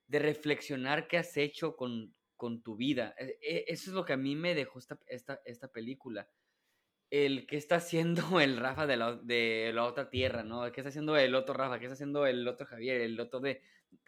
reflexionar 0.09 1.09
qué 1.09 1.19
has 1.19 1.37
hecho 1.37 1.77
con, 1.77 2.15
con, 2.37 2.63
tu 2.63 2.77
vida. 2.77 3.15
E, 3.19 3.39
e, 3.41 3.65
eso 3.69 3.91
es 3.91 3.95
lo 3.95 4.05
que 4.05 4.13
a 4.13 4.19
mí 4.19 4.37
me 4.37 4.55
dejó 4.55 4.79
esta, 4.79 4.99
esta, 5.07 5.41
esta 5.45 5.69
película 5.69 6.29
el 7.11 7.47
que 7.47 7.57
está 7.57 7.77
haciendo 7.77 8.41
el 8.41 8.57
Rafa 8.57 8.87
de 8.87 8.97
la, 8.97 9.15
de 9.17 9.73
la 9.75 9.85
otra 9.85 10.11
tierra, 10.11 10.43
¿no? 10.43 10.71
¿Qué 10.73 10.81
está 10.81 10.89
haciendo 10.89 11.17
el 11.17 11.35
otro 11.35 11.55
Rafa? 11.55 11.79
¿Qué 11.79 11.87
está 11.87 11.95
haciendo 11.95 12.27
el 12.27 12.47
otro 12.49 12.67
Javier? 12.67 13.01
El 13.01 13.19
otro 13.21 13.41
de... 13.41 13.63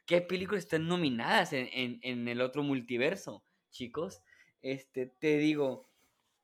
¿Qué 0.06 0.20
películas 0.22 0.64
están 0.64 0.88
nominadas 0.88 1.52
en, 1.52 2.00
en, 2.02 2.28
el 2.28 2.40
otro 2.40 2.62
multiverso, 2.62 3.44
chicos? 3.70 4.22
Este, 4.62 5.06
te 5.06 5.38
digo, 5.38 5.88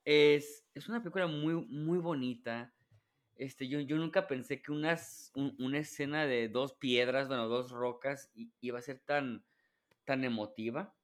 es, 0.03 0.65
es 0.73 0.87
una 0.87 1.01
película 1.01 1.27
muy, 1.27 1.53
muy 1.53 1.97
bonita. 1.99 2.73
Este, 3.35 3.67
yo, 3.67 3.79
yo 3.81 3.97
nunca 3.97 4.27
pensé 4.27 4.61
que 4.61 4.71
unas, 4.71 5.31
una 5.35 5.79
escena 5.79 6.25
de 6.25 6.47
dos 6.47 6.73
piedras, 6.73 7.27
bueno, 7.27 7.47
dos 7.47 7.71
rocas, 7.71 8.31
iba 8.61 8.79
a 8.79 8.81
ser 8.81 8.99
tan, 8.99 9.43
tan 10.05 10.23
emotiva. 10.23 10.95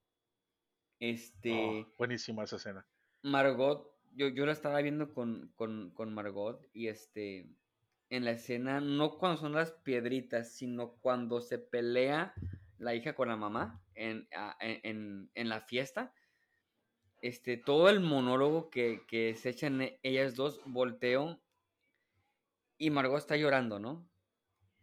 Este. 0.99 1.51
Oh, 1.53 1.93
buenísima 1.97 2.43
esa 2.43 2.55
escena. 2.55 2.85
Margot 3.23 3.91
yo, 4.15 4.27
yo 4.29 4.45
la 4.45 4.51
estaba 4.51 4.81
viendo 4.81 5.13
con, 5.13 5.53
Margot 6.13 6.67
y 6.73 6.87
este, 6.87 7.49
en 8.09 8.25
la 8.25 8.31
escena, 8.31 8.81
no 8.81 9.17
cuando 9.17 9.39
son 9.39 9.53
las 9.53 9.71
piedritas, 9.71 10.51
sino 10.51 10.93
cuando 11.01 11.41
se 11.41 11.57
pelea 11.57 12.33
la 12.81 12.95
hija 12.95 13.13
con 13.13 13.29
la 13.29 13.35
mamá 13.35 13.79
en, 13.93 14.27
en, 14.59 15.49
la 15.49 15.61
fiesta. 15.61 16.13
Este, 17.21 17.55
todo 17.55 17.89
el 17.89 17.99
monólogo 17.99 18.71
que, 18.71 19.35
se 19.37 19.49
echan 19.49 19.81
e, 19.81 19.99
ellas 20.01 20.35
dos, 20.35 20.59
volteo 20.65 21.39
y 22.79 22.89
Margot 22.89 23.19
está 23.19 23.37
llorando, 23.37 23.79
¿no? 23.79 24.09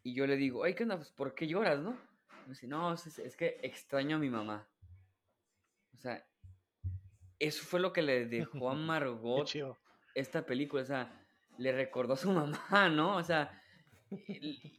Y 0.05 0.15
yo 0.15 0.29
le 0.29 0.37
digo, 0.37 0.63
ay, 0.63 0.75
¿qué 0.75 0.85
onda? 0.85 0.97
Pues, 0.97 1.11
¿por 1.11 1.35
qué 1.35 1.49
lloras, 1.49 1.81
no? 1.81 1.99
Me 2.47 2.51
dice, 2.51 2.69
no, 2.69 2.95
es, 2.95 3.19
es 3.19 3.37
que 3.37 3.59
extraño 3.63 4.17
a 4.17 4.21
mi 4.21 4.31
mamá. 4.31 4.69
O 5.95 6.01
sea, 6.01 6.25
eso 7.41 7.65
fue 7.65 7.81
lo 7.81 7.93
que 7.93 8.03
le 8.03 8.27
dejó 8.27 8.71
a 8.71 8.75
Margot 8.77 9.49
esta 10.15 10.47
película, 10.47 10.83
o 10.83 10.87
sea, 10.87 11.21
le 11.59 11.73
recordó 11.73 12.15
a 12.15 12.17
su 12.17 12.31
mamá, 12.33 12.89
¿no? 12.89 13.17
O 13.17 13.25
sea, 13.25 13.61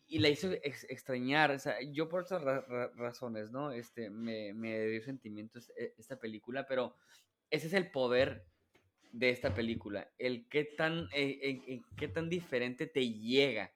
y, 0.07 0.19
la 0.19 0.29
hizo 0.29 0.51
extrañar, 0.51 1.51
o 1.51 1.59
sea, 1.59 1.81
yo 1.81 2.09
por 2.09 2.21
otras 2.21 2.43
razones, 2.95 3.51
¿no? 3.51 3.71
Este, 3.71 4.09
me, 4.09 4.53
me 4.53 4.87
dio 4.87 5.03
sentimientos 5.03 5.71
e, 5.77 5.93
esta 5.97 6.19
película, 6.19 6.67
pero 6.67 6.95
ese 7.49 7.67
es 7.67 7.73
el 7.73 7.91
poder 7.91 8.45
de 9.11 9.29
esta 9.29 9.53
película, 9.53 10.11
el 10.17 10.47
qué 10.49 10.63
tan, 10.63 11.07
eh, 11.13 11.81
qué 11.97 12.07
tan 12.07 12.29
diferente 12.29 12.85
te 12.87 13.09
llega, 13.09 13.73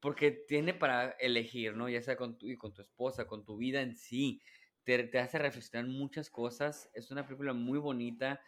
porque 0.00 0.30
tiene 0.30 0.74
para 0.74 1.10
elegir, 1.12 1.76
¿no? 1.76 1.88
Ya 1.88 2.02
sea 2.02 2.16
con 2.16 2.36
tu, 2.38 2.46
con 2.58 2.72
tu 2.74 2.82
esposa, 2.82 3.26
con 3.26 3.44
tu 3.44 3.56
vida 3.56 3.80
en 3.80 3.96
sí, 3.96 4.42
te, 4.84 5.18
hace 5.18 5.38
reflexionar 5.38 5.88
muchas 5.88 6.30
cosas. 6.30 6.90
Es 6.94 7.10
una 7.10 7.26
película 7.26 7.52
muy 7.52 7.78
bonita, 7.78 8.40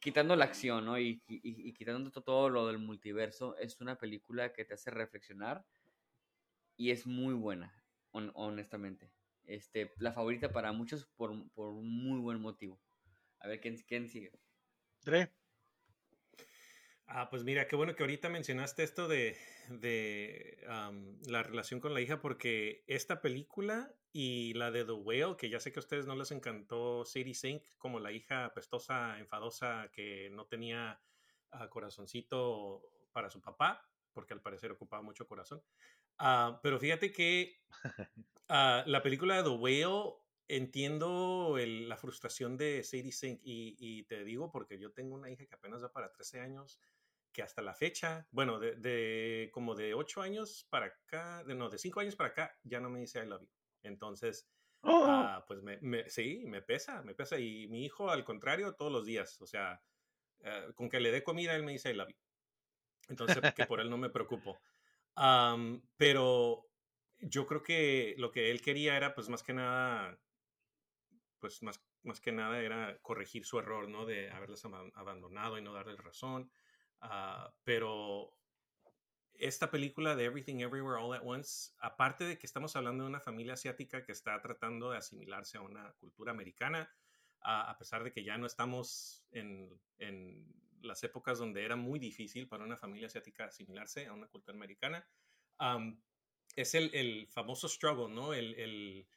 quitando 0.00 0.36
la 0.36 0.44
acción, 0.44 0.84
¿no? 0.84 0.98
Y, 0.98 1.20
quitando 1.76 2.10
todo 2.10 2.48
lo 2.48 2.66
del 2.66 2.78
multiverso, 2.78 3.56
es 3.56 3.80
una 3.80 3.96
película 3.98 4.52
que 4.52 4.64
te 4.64 4.74
hace 4.74 4.90
reflexionar 4.90 5.64
y 6.76 6.90
es 6.90 7.06
muy 7.06 7.34
buena, 7.34 7.74
honestamente. 8.12 9.12
Este, 9.44 9.90
la 9.98 10.12
favorita 10.12 10.52
para 10.52 10.72
muchos 10.72 11.06
por, 11.16 11.30
un 11.30 12.04
muy 12.04 12.20
buen 12.20 12.40
motivo. 12.40 12.80
A 13.40 13.48
ver, 13.48 13.60
¿quién, 13.60 13.76
quién 13.86 14.08
sigue? 14.08 14.32
Dre. 15.02 15.32
Ah, 17.12 17.28
pues 17.28 17.42
mira, 17.42 17.66
qué 17.66 17.74
bueno 17.74 17.96
que 17.96 18.04
ahorita 18.04 18.28
mencionaste 18.28 18.84
esto 18.84 19.08
de, 19.08 19.36
la 21.26 21.42
relación 21.42 21.80
con 21.80 21.92
la 21.92 22.00
hija, 22.00 22.20
porque 22.20 22.84
esta 22.86 23.20
película 23.20 23.92
y 24.12 24.54
la 24.54 24.70
de 24.70 24.84
The 24.84 24.92
Whale, 24.92 25.36
que 25.36 25.50
ya 25.50 25.58
sé 25.58 25.72
que 25.72 25.80
a 25.80 25.82
ustedes 25.82 26.06
no 26.06 26.14
les 26.14 26.30
encantó 26.30 27.04
Sadie 27.04 27.34
Sink 27.34 27.64
como 27.78 27.98
la 27.98 28.12
hija 28.12 28.44
apestosa, 28.44 29.18
enfadosa, 29.18 29.90
que 29.92 30.30
no 30.30 30.46
tenía 30.46 31.00
ah, 31.50 31.68
corazoncito 31.68 32.80
para 33.10 33.28
su 33.28 33.40
papá, 33.40 33.84
porque 34.12 34.34
al 34.34 34.40
parecer 34.40 34.70
ocupaba 34.70 35.02
mucho 35.02 35.26
corazón. 35.26 35.64
Ah, 36.16 36.60
pero 36.62 36.78
fíjate 36.78 37.10
que 37.10 37.60
la 38.48 39.02
película 39.02 39.36
de 39.36 39.42
The 39.42 39.48
Whale 39.48 40.14
entiendo 40.46 41.56
la 41.58 41.96
frustración 41.96 42.56
de 42.56 42.84
Sadie 42.84 43.10
Sink 43.10 43.40
y, 43.42 43.74
y, 43.80 44.04
te 44.04 44.22
digo 44.22 44.52
porque 44.52 44.78
yo 44.78 44.92
tengo 44.92 45.16
una 45.16 45.28
hija 45.28 45.46
que 45.46 45.54
apenas 45.56 45.82
va 45.82 45.92
para 45.92 46.12
13 46.12 46.40
años 46.40 46.80
que 47.32 47.42
hasta 47.42 47.62
la 47.62 47.74
fecha, 47.74 48.26
bueno, 48.30 48.58
de, 48.58 49.50
como 49.52 49.74
de 49.74 49.94
ocho 49.94 50.22
años 50.22 50.66
para 50.70 50.86
acá, 50.86 51.44
de, 51.44 51.54
no, 51.54 51.68
de 51.68 51.78
cinco 51.78 52.00
años 52.00 52.16
para 52.16 52.30
acá, 52.30 52.58
ya 52.62 52.80
no 52.80 52.90
me 52.90 53.00
dice 53.00 53.22
I 53.22 53.26
love 53.26 53.42
you. 53.42 53.48
Entonces, 53.82 54.48
¡Oh! 54.82 55.04
ah, 55.06 55.44
pues 55.46 55.60
me, 55.62 56.08
sí, 56.08 56.42
me 56.46 56.62
pesa, 56.62 57.02
me 57.02 57.14
pesa. 57.14 57.38
Y 57.38 57.68
mi 57.68 57.84
hijo, 57.84 58.10
al 58.10 58.24
contrario, 58.24 58.74
todos 58.74 58.92
los 58.92 59.04
días, 59.04 59.40
o 59.40 59.46
sea, 59.46 59.82
eh, 60.40 60.72
con 60.74 60.88
que 60.88 61.00
le 61.00 61.12
dé 61.12 61.22
comida, 61.22 61.54
él 61.54 61.62
me 61.62 61.72
dice 61.72 61.90
I 61.90 61.94
love 61.94 62.08
you. 62.08 62.16
Entonces, 63.08 63.38
que 63.54 63.66
por 63.66 63.80
él 63.80 63.90
no 63.90 63.98
me 63.98 64.10
preocupo. 64.10 64.60
pero 65.96 66.66
yo 67.18 67.46
creo 67.46 67.62
que 67.62 68.14
lo 68.18 68.30
que 68.30 68.50
él 68.50 68.62
quería 68.62 68.96
era, 68.96 69.14
pues 69.14 69.28
más 69.28 69.42
que 69.42 69.52
nada, 69.52 70.18
pues 71.38 71.62
más, 71.62 71.82
más 72.02 72.20
que 72.20 72.32
nada 72.32 72.60
era 72.60 72.98
corregir 73.02 73.44
su 73.44 73.58
error, 73.58 73.88
¿no? 73.88 74.06
De 74.06 74.30
haberles 74.30 74.64
abandonado 74.94 75.58
y 75.58 75.62
no 75.62 75.72
darle 75.72 75.96
razón. 75.96 76.50
Ah, 77.00 77.52
pero 77.64 78.36
esta 79.34 79.70
película 79.70 80.14
de 80.14 80.26
Everything 80.26 80.56
Everywhere 80.56 81.02
All 81.02 81.14
at 81.14 81.22
Once, 81.24 81.72
aparte 81.78 82.24
de 82.24 82.38
que 82.38 82.46
estamos 82.46 82.76
hablando 82.76 83.04
de 83.04 83.10
una 83.10 83.20
familia 83.20 83.54
asiática 83.54 84.04
que 84.04 84.12
está 84.12 84.40
tratando 84.42 84.90
de 84.90 84.98
asimilarse 84.98 85.56
a 85.58 85.62
una 85.62 85.92
cultura 85.94 86.30
americana, 86.30 86.90
a 87.42 87.74
pesar 87.78 88.04
de 88.04 88.12
que 88.12 88.22
ya 88.22 88.36
no 88.36 88.46
estamos 88.46 89.24
en, 89.30 89.80
en, 89.98 90.46
las 90.82 91.02
épocas 91.04 91.38
donde 91.38 91.64
era 91.64 91.76
muy 91.76 91.98
difícil 91.98 92.48
para 92.48 92.64
una 92.64 92.76
familia 92.76 93.06
asiática 93.06 93.44
asimilarse 93.44 94.06
a 94.06 94.12
una 94.12 94.28
cultura 94.28 94.56
americana, 94.56 95.06
es 96.56 96.74
el, 96.74 96.94
el, 96.94 97.26
famoso 97.28 97.68
struggle, 97.68 98.14
¿no? 98.14 98.32
El, 98.34 98.54
el, 98.54 99.08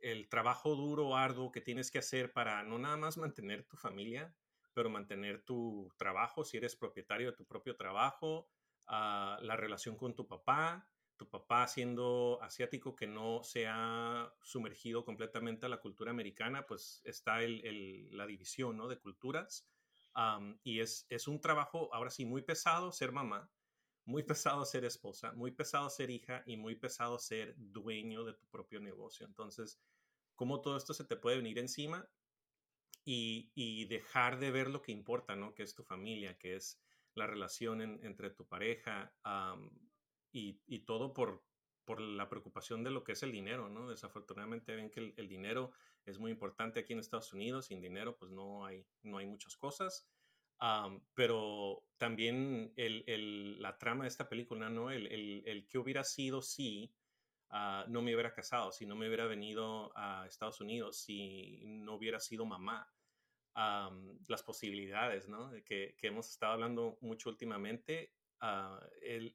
el 0.00 0.28
trabajo 0.28 0.74
duro, 0.74 1.16
arduo 1.16 1.52
que 1.52 1.60
tienes 1.60 1.90
que 1.90 1.98
hacer 1.98 2.32
para 2.32 2.62
no 2.62 2.78
nada 2.78 2.96
más 2.96 3.16
mantener 3.16 3.64
tu 3.64 3.76
familia, 3.76 4.34
pero 4.78 4.90
mantener 4.90 5.42
tu 5.42 5.92
trabajo, 5.96 6.44
si 6.44 6.56
eres 6.56 6.76
propietario 6.76 7.32
de 7.32 7.36
tu 7.36 7.44
propio 7.44 7.74
trabajo, 7.74 8.48
la 8.86 9.56
relación 9.56 9.96
con 9.96 10.14
tu 10.14 10.28
papá, 10.28 10.88
tu 11.16 11.28
papá 11.28 11.66
siendo 11.66 12.38
asiático 12.40 12.94
que 12.94 13.08
no 13.08 13.42
se 13.42 13.66
ha 13.66 14.32
sumergido 14.40 15.04
completamente 15.04 15.66
a 15.66 15.68
la 15.68 15.80
cultura 15.80 16.12
americana, 16.12 16.64
pues 16.64 17.00
está 17.02 17.42
el, 17.42 18.16
la 18.16 18.24
división 18.24 18.76
¿no? 18.76 18.86
de 18.86 19.00
culturas. 19.00 19.68
y 20.62 20.78
es, 20.78 21.06
es, 21.08 21.26
un 21.26 21.40
trabajo, 21.40 21.92
ahora 21.92 22.10
sí, 22.10 22.24
muy 22.24 22.42
pesado 22.42 22.92
ser 22.92 23.10
mamá, 23.10 23.50
muy 24.04 24.22
pesado 24.22 24.64
ser 24.64 24.84
esposa, 24.84 25.32
muy 25.32 25.50
pesado 25.50 25.90
ser 25.90 26.08
hija 26.08 26.44
y 26.46 26.56
muy 26.56 26.76
pesado 26.76 27.18
ser 27.18 27.52
dueño 27.56 28.22
de 28.22 28.34
tu 28.34 28.46
propio 28.46 28.78
negocio. 28.78 29.26
Entonces, 29.26 29.80
¿cómo 30.36 30.60
todo 30.60 30.76
esto 30.76 30.94
se 30.94 31.02
te 31.02 31.16
puede 31.16 31.38
venir 31.38 31.58
encima? 31.58 32.08
Y, 33.10 33.50
y 33.54 33.86
dejar 33.86 34.38
de 34.38 34.50
ver 34.50 34.68
lo 34.68 34.82
que 34.82 34.92
importa, 34.92 35.34
¿no? 35.34 35.54
Que 35.54 35.62
es 35.62 35.74
tu 35.74 35.82
familia, 35.82 36.36
que 36.36 36.56
es 36.56 36.78
la 37.14 37.26
relación 37.26 37.80
entre 37.80 38.30
tu 38.30 38.46
pareja 38.46 39.12
y, 40.30 40.60
y, 40.66 40.80
todo 40.80 41.14
por, 41.14 41.42
por 41.84 42.00
la 42.00 42.28
preocupación 42.28 42.84
de 42.84 42.90
lo 42.90 43.04
que 43.04 43.12
es 43.12 43.22
el 43.22 43.32
dinero, 43.32 43.68
¿no? 43.68 43.88
Desafortunadamente 43.88 44.74
ven 44.76 44.90
que 44.90 45.14
el, 45.16 45.28
dinero 45.28 45.72
es 46.04 46.18
muy 46.18 46.30
importante 46.30 46.80
aquí 46.80 46.92
en 46.92 47.00
Estados 47.00 47.32
Unidos, 47.32 47.66
sin 47.66 47.80
dinero 47.80 48.16
pues 48.16 48.30
no 48.30 48.64
hay, 48.64 48.86
no 49.02 49.18
hay 49.18 49.26
muchas 49.26 49.56
cosas. 49.56 50.06
pero 51.14 51.84
también 51.96 52.72
el, 52.76 53.04
el, 53.06 53.60
la 53.60 53.78
trama 53.78 54.04
de 54.04 54.08
esta 54.08 54.28
película, 54.28 54.70
¿no? 54.70 54.90
El, 54.90 55.06
el 55.46 55.66
que 55.66 55.78
hubiera 55.78 56.04
sido 56.04 56.42
si 56.42 56.94
ah, 57.50 57.84
no 57.88 58.02
me 58.02 58.14
hubiera 58.14 58.34
casado, 58.34 58.70
si 58.70 58.86
no 58.86 58.96
me 58.96 59.06
hubiera 59.06 59.26
venido 59.26 59.92
a 59.96 60.26
Estados 60.26 60.60
Unidos, 60.60 61.00
si 61.00 61.62
no 61.64 61.94
hubiera 61.94 62.20
sido 62.20 62.44
mamá, 62.44 62.86
las 63.54 64.42
posibilidades, 64.42 65.28
¿no? 65.28 65.50
Que, 65.64 65.94
que, 65.98 66.06
hemos 66.06 66.30
estado 66.30 66.52
hablando 66.52 66.98
mucho 67.00 67.28
últimamente. 67.30 68.12
Uh, 68.40 68.78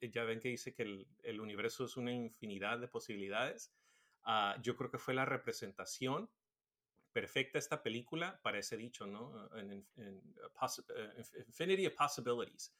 ya 0.09 0.23
ven 0.23 0.39
que 0.39 0.47
dice 0.47 0.73
que 0.73 0.83
el, 0.83 1.07
el, 1.23 1.41
universo 1.41 1.85
es 1.85 1.97
una 1.97 2.13
infinidad 2.13 2.79
de 2.79 2.87
posibilidades. 2.87 3.73
Uh, 4.25 4.61
yo 4.61 4.77
creo 4.77 4.89
que 4.89 4.97
fue 4.97 5.13
la 5.13 5.25
representación 5.25 6.29
perfecta 7.11 7.59
esta 7.59 7.83
película 7.83 8.39
para 8.41 8.59
ese 8.59 8.77
dicho, 8.77 9.05
¿no? 9.05 9.49
En, 9.57 9.71
en, 9.97 10.35
eh, 10.47 11.23
infinity 11.45 11.85
of 11.85 11.93
possibilities. 11.95 12.73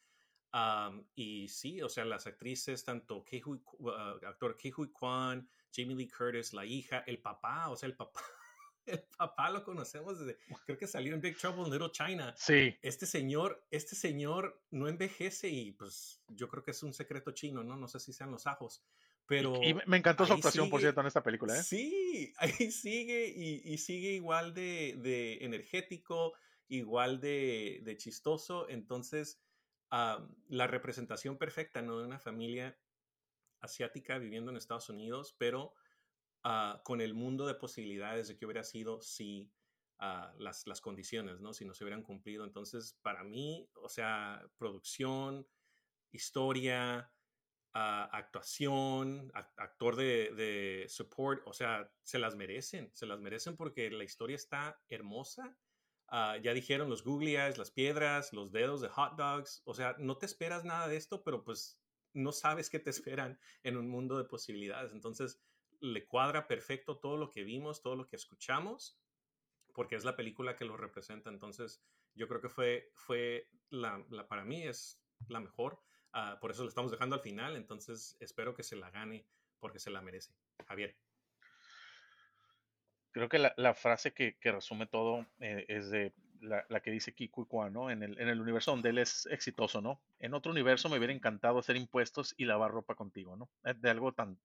Um, 0.52 1.04
y 1.14 1.48
sí, 1.48 1.82
o 1.82 1.88
sea, 1.88 2.04
las 2.04 2.26
actrices, 2.26 2.84
tanto 2.84 3.24
Kehui, 3.24 3.60
uh, 3.78 3.90
actor 4.26 4.56
Kehui 4.56 4.90
Kwan, 4.92 5.48
Jamie 5.72 5.96
Lee 5.96 6.08
Curtis, 6.08 6.52
la 6.52 6.64
hija, 6.64 7.00
el 7.06 7.18
papá, 7.18 7.68
o 7.70 7.76
sea, 7.76 7.88
el 7.88 7.96
papá 7.96 8.20
el 8.86 9.02
papá 9.16 9.50
lo 9.50 9.64
conocemos 9.64 10.18
desde, 10.18 10.38
creo 10.64 10.78
que 10.78 10.86
salió 10.86 11.14
en 11.14 11.20
Big 11.20 11.36
Trouble 11.36 11.64
in 11.64 11.72
Little 11.72 11.90
China. 11.90 12.34
Sí. 12.36 12.76
Este 12.82 13.06
señor, 13.06 13.66
este 13.70 13.96
señor 13.96 14.62
no 14.70 14.88
envejece 14.88 15.48
y 15.48 15.72
pues 15.72 16.22
yo 16.28 16.48
creo 16.48 16.62
que 16.62 16.72
es 16.72 16.82
un 16.82 16.92
secreto 16.92 17.32
chino, 17.32 17.64
¿no? 17.64 17.76
No 17.76 17.88
sé 17.88 18.00
si 18.00 18.12
sean 18.12 18.30
los 18.30 18.46
ajos. 18.46 18.84
Pero 19.26 19.62
y, 19.62 19.74
me 19.86 19.96
encantó 19.96 20.26
su 20.26 20.34
actuación, 20.34 20.68
por 20.68 20.80
cierto, 20.80 21.00
en 21.00 21.06
esta 21.06 21.22
película. 21.22 21.58
¿eh? 21.58 21.62
Sí, 21.62 22.32
ahí 22.38 22.70
sigue 22.70 23.26
y, 23.26 23.78
sigue 23.78 24.12
igual 24.12 24.52
de, 24.52 24.98
de 24.98 25.38
energético, 25.44 26.34
igual 26.68 27.20
de, 27.20 27.80
de 27.84 27.96
chistoso. 27.96 28.68
Entonces, 28.68 29.40
la 30.48 30.66
representación 30.66 31.38
perfecta, 31.38 31.82
¿no? 31.82 31.98
De 31.98 32.06
una 32.06 32.18
familia 32.18 32.76
asiática 33.60 34.18
viviendo 34.18 34.50
en 34.50 34.56
Estados 34.56 34.88
Unidos, 34.88 35.34
pero 35.38 35.72
Ah, 36.46 36.82
con 36.84 37.00
el 37.00 37.14
mundo 37.14 37.46
de 37.46 37.54
posibilidades 37.54 38.28
de 38.28 38.36
que 38.36 38.44
hubiera 38.44 38.64
sido 38.64 39.00
si 39.00 39.50
ah, 39.98 40.34
las, 40.38 40.66
las 40.66 40.82
condiciones, 40.82 41.40
¿no? 41.40 41.54
Si 41.54 41.64
no 41.64 41.72
se 41.72 41.84
hubieran 41.84 42.02
cumplido. 42.02 42.44
Entonces, 42.44 42.98
para 43.00 43.24
mí, 43.24 43.66
o 43.76 43.88
sea, 43.88 44.46
producción, 44.58 45.48
historia, 46.12 47.10
ah, 47.72 48.10
actuación, 48.12 49.32
actor 49.56 49.96
de, 49.96 50.34
de, 50.36 50.84
support, 50.90 51.42
o 51.46 51.54
sea, 51.54 51.90
se 52.02 52.18
las 52.18 52.36
merecen, 52.36 52.90
se 52.94 53.06
las 53.06 53.20
merecen 53.20 53.56
porque 53.56 53.90
la 53.90 54.04
historia 54.04 54.36
está 54.36 54.82
hermosa. 54.90 55.56
ya 56.42 56.52
dijeron 56.52 56.90
los 56.90 57.02
googly 57.04 57.36
eyes, 57.36 57.56
las 57.56 57.70
piedras, 57.70 58.34
los 58.34 58.52
dedos 58.52 58.82
de 58.82 58.88
hot 58.88 59.16
dogs, 59.16 59.62
o 59.64 59.72
sea, 59.74 59.96
no 59.98 60.18
te 60.18 60.26
esperas 60.26 60.64
nada 60.64 60.88
de 60.88 60.96
esto, 60.96 61.24
pero 61.24 61.42
pues 61.42 61.80
no 62.12 62.32
sabes 62.32 62.68
qué 62.68 62.78
te 62.78 62.90
esperan 63.30 63.38
en 63.62 63.78
un 63.78 63.88
mundo 63.88 64.18
de 64.18 64.24
posibilidades. 64.24 64.92
Entonces, 64.92 65.40
le 65.84 66.06
cuadra 66.06 66.46
perfecto 66.46 66.96
todo 66.96 67.18
lo 67.18 67.30
que 67.30 67.44
vimos, 67.44 67.82
todo 67.82 67.94
lo 67.94 68.06
que 68.06 68.16
escuchamos, 68.16 68.98
porque 69.74 69.96
es 69.96 70.04
la 70.04 70.16
película 70.16 70.56
que 70.56 70.64
lo 70.64 70.76
representa. 70.78 71.28
Entonces, 71.28 71.82
yo 72.14 72.26
creo 72.26 72.40
que 72.40 72.48
fue, 72.48 72.90
fue 72.94 73.48
la, 73.68 74.02
para 74.28 74.44
mí 74.44 74.62
es 74.62 74.98
la 75.28 75.40
mejor. 75.40 75.82
Ah, 76.12 76.38
por 76.40 76.50
eso 76.50 76.62
lo 76.62 76.70
estamos 76.70 76.90
dejando 76.90 77.16
al 77.16 77.22
final. 77.22 77.54
Entonces, 77.56 78.16
espero 78.20 78.54
que 78.54 78.62
se 78.62 78.76
la 78.76 78.90
gane 78.90 79.26
porque 79.60 79.78
se 79.78 79.90
la 79.90 80.00
merece. 80.00 80.32
Javier. 80.66 80.96
Creo 83.12 83.28
que 83.28 83.38
la, 83.38 83.74
frase 83.74 84.12
que, 84.12 84.36
resume 84.42 84.86
todo 84.86 85.26
eh, 85.38 85.66
es 85.68 85.90
de 85.90 86.14
la, 86.40 86.80
que 86.80 86.90
dice 86.90 87.14
Kiku 87.14 87.46
¿no? 87.70 87.90
En 87.90 88.02
el, 88.02 88.18
en 88.18 88.28
el 88.28 88.40
universo 88.40 88.70
donde 88.70 88.88
él 88.88 88.98
es 88.98 89.26
exitoso, 89.26 89.80
¿no? 89.80 90.00
En 90.18 90.34
otro 90.34 90.50
universo 90.50 90.88
me 90.88 90.96
hubiera 90.96 91.12
encantado 91.12 91.58
hacer 91.58 91.76
impuestos 91.76 92.34
y 92.38 92.46
lavar 92.46 92.70
ropa 92.70 92.94
contigo, 92.94 93.36
¿no? 93.36 93.50
De 93.74 93.90
algo 93.90 94.12
tan, 94.12 94.38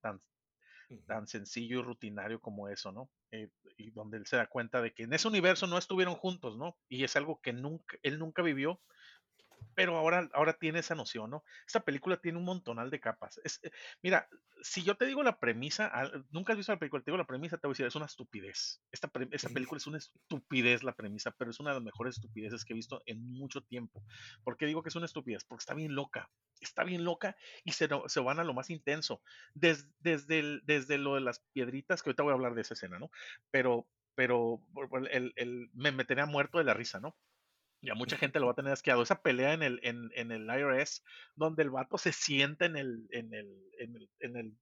tan 1.06 1.28
sencillo 1.28 1.80
y 1.80 1.84
rutinario 1.84 2.40
como 2.40 2.68
eso, 2.70 2.92
¿no? 2.92 3.10
Eh, 3.32 3.50
y 3.78 3.92
donde 3.92 4.18
él 4.18 4.26
se 4.26 4.38
da 4.38 4.48
cuenta 4.48 4.82
de 4.82 4.94
que 4.94 5.04
en 5.04 5.14
ese 5.14 5.28
universo 5.28 5.68
no 5.68 5.78
estuvieron 5.78 6.16
juntos, 6.16 6.58
¿no? 6.58 6.78
Y 6.88 7.04
es 7.04 7.16
algo 7.16 7.40
que 7.42 7.54
nunca, 7.54 7.98
él 8.04 8.20
nunca 8.20 8.42
vivió, 8.42 8.82
pero 9.76 9.97
ahora, 9.97 10.30
ahora 10.34 10.53
tiene 10.53 10.80
esa 10.80 10.95
noción, 10.95 11.30
¿no? 11.30 11.43
Esta 11.66 11.82
película 11.82 12.18
tiene 12.18 12.38
un 12.38 12.45
montonal 12.45 12.89
de 12.89 12.99
capas. 12.99 13.39
Es, 13.43 13.60
eh, 13.64 13.72
mira, 14.01 14.28
si 14.62 14.84
yo 14.84 14.95
te 14.95 15.05
digo 15.05 15.24
la 15.24 15.39
premisa, 15.39 15.91
nunca 16.32 16.53
has 16.53 16.57
visto 16.57 16.72
la 16.72 16.80
película, 16.80 17.01
te 17.03 17.12
digo 17.12 17.18
la 17.18 17.28
premisa, 17.28 17.57
te 17.57 17.68
voy 17.68 17.72
a 17.72 17.76
decir, 17.76 17.86
es 17.86 17.95
una 17.95 18.05
estupidez. 18.05 18.82
Esta, 18.91 19.10
esta 19.32 19.49
película 19.49 19.78
es 19.78 19.88
una 19.88 19.97
estupidez 19.97 20.84
la 20.84 20.93
premisa, 20.93 21.32
pero 21.32 21.51
es 21.51 21.60
una 21.60 21.72
de 21.72 21.76
las 21.76 21.84
mejores 21.84 22.16
estupideces 22.16 22.66
que 22.66 22.74
he 22.74 22.76
visto 22.76 23.01
en 23.05 23.22
mucho 23.32 23.62
tiempo. 23.62 24.03
¿Por 24.43 24.57
qué 24.57 24.66
digo 24.66 24.84
que 24.84 24.89
es 24.89 24.95
una 24.95 25.05
estupidez? 25.05 25.43
Porque 25.45 25.62
está 25.62 25.74
bien 25.74 25.95
loca, 25.95 26.30
está 26.60 26.84
bien 26.84 27.03
loca 27.03 27.36
y 27.64 27.72
se, 27.72 27.88
se 28.07 28.20
van 28.20 28.39
a 28.39 28.43
lo 28.43 28.53
más 28.53 28.70
intenso. 28.70 29.22
desde, 29.53 30.39
el, 30.39 30.62
desde 30.66 30.97
lo 30.97 31.16
de 31.16 31.22
las 31.22 31.39
piedritas, 31.53 32.03
que 32.03 32.10
ahorita 32.10 32.24
voy 32.24 32.32
a 32.32 32.36
hablar 32.36 32.55
de 32.55 32.62
esa 32.62 32.74
escena, 32.74 32.99
¿no? 32.99 33.10
Pero, 33.51 33.88
pero 34.16 34.62
el, 35.12 35.34
el, 35.36 35.70
me 35.74 35.91
metería 35.91 36.26
muerto 36.26 36.57
de 36.57 36.64
la 36.66 36.74
risa, 36.74 36.99
¿no? 36.99 37.16
Y 37.82 37.90
a 37.90 37.96
mucha 37.96 38.18
gente 38.18 38.40
lo 38.40 38.48
va 38.48 38.52
a 38.52 38.56
tener 38.56 38.74
asqueado. 38.74 39.02
Esa 39.02 39.22
pelea 39.22 39.54
en 39.54 39.64
el, 39.64 39.80
en, 39.84 40.12
en 40.16 40.32
el 40.32 40.48
IRS, 40.48 41.04
donde 41.36 41.64
el 41.64 41.70
vato 41.70 41.98
se 41.98 42.12
sienta 42.12 42.66
en 42.66 42.76
el, 42.76 43.08
en 43.12 43.34
el, 43.34 43.48
en 43.80 43.96
el, 43.96 44.10
en 44.20 44.36
el 44.36 44.54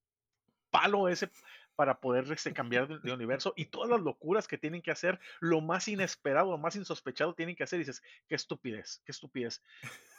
palo 0.70 1.08
ese 1.08 1.30
para 1.76 2.00
poder 2.00 2.32
este, 2.32 2.54
cambiar 2.54 2.88
de, 2.88 3.00
de, 3.00 3.14
universo 3.14 3.54
y 3.56 3.66
todas 3.66 3.90
las 3.90 4.02
locuras 4.02 4.48
que 4.48 4.58
tienen 4.58 4.82
que 4.82 4.92
hacer, 4.92 5.20
lo 5.40 5.62
más 5.62 5.88
inesperado, 5.88 6.52
lo 6.52 6.58
más 6.58 6.76
insospechado 6.76 7.36
tienen 7.36 7.56
que 7.56 7.64
hacer. 7.64 7.78
Y 7.78 7.84
dices, 7.84 8.02
qué 8.28 8.36
estupidez, 8.36 9.02
qué 9.06 9.12
estupidez. 9.12 9.64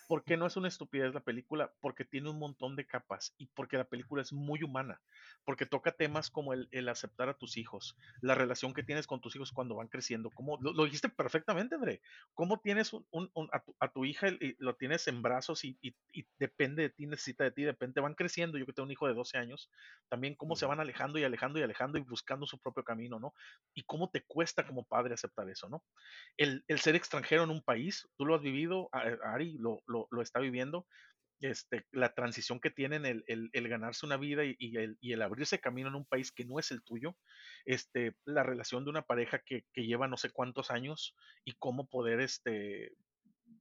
¿Por 0.09 0.25
qué 0.25 0.37
no 0.37 0.47
es 0.47 0.57
una 0.57 0.69
estupidez 0.69 1.15
la 1.15 1.21
película? 1.21 1.73
Porque 1.81 2.05
tiene 2.05 2.31
un 2.31 2.39
montón 2.39 2.77
de 2.77 2.87
capas 2.87 3.35
y 3.39 3.47
porque 3.47 3.77
la 3.77 3.85
película 3.85 4.23
es 4.23 4.33
muy 4.33 4.63
humana, 4.63 5.01
porque 5.45 5.67
toca 5.67 5.93
temas 5.93 6.31
como 6.31 6.53
el, 6.53 6.89
aceptar 6.89 7.29
a 7.29 7.37
tus 7.37 7.57
hijos, 7.57 7.97
la 8.21 8.35
relación 8.35 8.75
que 8.75 8.83
tienes 8.83 9.07
con 9.07 9.21
tus 9.21 9.37
hijos 9.37 9.53
cuando 9.53 9.77
van 9.77 9.89
creciendo, 9.89 10.31
como 10.31 10.59
lo, 10.61 10.85
dijiste 10.85 11.09
perfectamente, 11.09 11.75
André, 11.77 12.01
cómo 12.35 12.59
tienes 12.59 12.93
un, 12.93 13.31
a, 13.81 13.89
tu, 13.89 14.05
hija 14.05 14.29
y 14.29 14.57
lo 14.59 14.75
tienes 14.77 15.07
en 15.09 15.23
brazos 15.23 15.65
y, 15.65 15.79
depende 16.39 16.83
de 16.83 16.91
ti, 16.91 17.07
necesita 17.07 17.45
de 17.45 17.51
ti, 17.51 17.63
depende, 17.63 18.01
van 18.01 18.15
creciendo, 18.15 18.59
yo 18.59 18.67
que 18.67 18.73
tengo 18.73 18.87
un 18.87 18.93
hijo 18.93 19.07
de 19.07 19.15
12 19.15 19.39
años, 19.39 19.71
también 20.09 20.35
cómo 20.35 20.57
se 20.57 20.67
van 20.67 20.81
alejando 20.81 21.19
y 21.19 21.25
alejando 21.25 21.59
y 21.59 21.63
alejando 21.63 21.99
y 21.99 22.03
buscando 22.03 22.47
su 22.47 22.59
propio 22.59 22.83
camino, 22.83 23.21
¿no? 23.21 23.35
Y 23.75 23.83
cómo 23.83 24.09
te 24.09 24.23
cuesta 24.23 24.67
como 24.67 24.85
padre 24.85 25.15
aceptar 25.15 25.49
eso, 25.51 25.69
¿no? 25.69 25.85
El, 26.37 26.65
ser 26.79 26.97
extranjero 26.97 27.43
en 27.45 27.51
un 27.51 27.63
país, 27.63 28.09
tú 28.17 28.25
lo 28.25 28.35
has 28.35 28.41
vivido, 28.41 28.89
Ari, 28.93 29.59
lo 29.59 29.83
lo, 29.87 29.98
está 30.23 30.41
viviendo. 30.41 30.87
este, 31.41 31.87
la 31.93 32.15
transición 32.15 32.61
que 32.61 32.71
tienen, 32.71 33.07
el, 33.07 33.25
el, 33.27 33.69
ganarse 33.69 34.05
una 34.05 34.17
vida 34.17 34.43
y, 34.45 34.57
el, 34.77 34.99
y, 35.01 35.13
el, 35.13 35.23
abrirse 35.23 35.61
camino 35.61 35.89
en 35.89 35.95
un 35.95 36.05
país 36.05 36.33
que 36.33 36.45
no 36.45 36.59
es 36.59 36.71
el 36.71 36.83
tuyo, 36.83 37.17
este, 37.65 38.15
la 38.25 38.43
relación 38.43 38.85
de 38.85 38.91
una 38.91 39.03
pareja 39.03 39.39
que, 39.39 39.65
que 39.73 39.87
lleva 39.87 40.09
no 40.09 40.17
sé 40.17 40.31
cuántos 40.31 40.71
años 40.71 41.15
y 41.45 41.53
cómo 41.53 41.87
poder 41.89 42.21
este, 42.21 42.93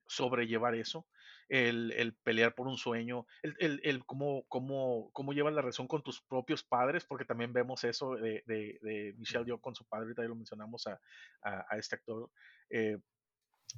sobrellevar 0.08 0.76
eso, 0.76 1.06
el, 1.50 1.94
el, 1.94 2.14
pelear 2.24 2.54
por 2.56 2.68
un 2.68 2.78
sueño, 2.78 3.26
el, 3.42 3.56
el, 3.60 3.82
el 3.84 4.06
cómo, 4.06 4.44
cómo, 4.48 5.10
cómo 5.14 5.34
llevas 5.34 5.54
la 5.54 5.62
relación 5.62 5.88
con 5.88 6.04
tus 6.04 6.22
propios 6.22 6.64
padres, 6.64 7.06
porque 7.06 7.26
también 7.26 7.54
vemos 7.54 7.84
eso 7.84 8.16
de, 8.16 8.44
de, 8.46 8.80
de 8.82 9.14
Michelle 9.18 9.46
Yeoh 9.46 9.62
con 9.62 9.76
su 9.76 9.86
padre, 9.86 10.06
ahorita 10.06 10.24
ya 10.24 10.30
lo 10.30 10.36
mencionamos 10.36 10.88
a, 10.88 11.00
a, 11.42 11.78
este 11.78 11.96
actor. 11.96 12.30
Eh, 12.70 12.98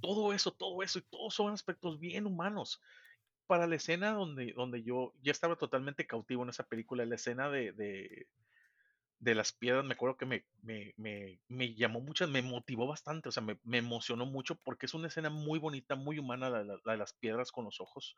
todo 0.02 0.34
eso, 0.34 0.52
todo 0.52 0.84
eso, 0.84 1.00
y 1.00 1.04
todos 1.04 1.34
son 1.34 1.54
aspectos 1.54 2.00
bien 2.00 2.26
humanos 2.26 2.82
para 3.50 3.66
la 3.66 3.78
escena 3.78 4.12
donde, 4.12 4.54
donde 4.54 4.84
yo 4.84 5.12
ya 5.24 5.32
estaba 5.32 5.56
totalmente 5.56 6.06
cautivo 6.06 6.44
en 6.44 6.50
esa 6.50 6.68
película, 6.68 7.04
la 7.08 7.16
escena 7.16 7.50
de, 7.50 7.72
de, 9.20 9.36
las 9.36 9.52
piedras, 9.52 9.84
me 9.84 9.94
acuerdo 9.94 10.18
que 10.18 10.28
me, 10.28 10.46
me, 10.62 10.94
me, 10.98 11.40
me 11.48 11.74
llamó 11.74 12.00
mucho, 12.00 12.28
me 12.28 12.44
motivó 12.44 12.86
bastante, 12.86 13.30
o 13.30 13.32
sea, 13.32 13.42
me, 13.42 13.58
emocionó 13.78 14.28
mucho 14.28 14.54
porque 14.54 14.86
es 14.86 14.94
una 14.94 15.08
escena 15.08 15.32
muy 15.32 15.58
bonita, 15.58 15.96
muy 15.96 16.20
humana, 16.20 16.52
la, 16.52 16.64
de 16.64 16.98
las 16.98 17.14
piedras 17.14 17.52
con 17.52 17.66
los 17.66 17.82
ojos, 17.82 18.16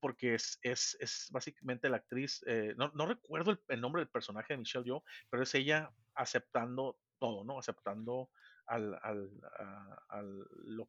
porque 0.00 0.34
es, 0.34 0.58
es, 0.60 0.98
es 1.00 1.28
básicamente 1.30 1.88
la 1.88 1.96
actriz, 1.96 2.44
eh, 2.46 2.74
no, 2.76 2.92
no, 2.94 3.06
recuerdo 3.06 3.52
el, 3.52 3.60
el, 3.68 3.80
nombre 3.80 4.00
del 4.00 4.10
personaje 4.10 4.52
de 4.52 4.58
Michelle 4.58 4.84
Yeoh, 4.84 5.02
pero 5.30 5.44
es 5.44 5.54
ella 5.54 5.90
aceptando 6.14 6.98
todo, 7.18 7.42
¿no? 7.44 7.58
Aceptando 7.58 8.28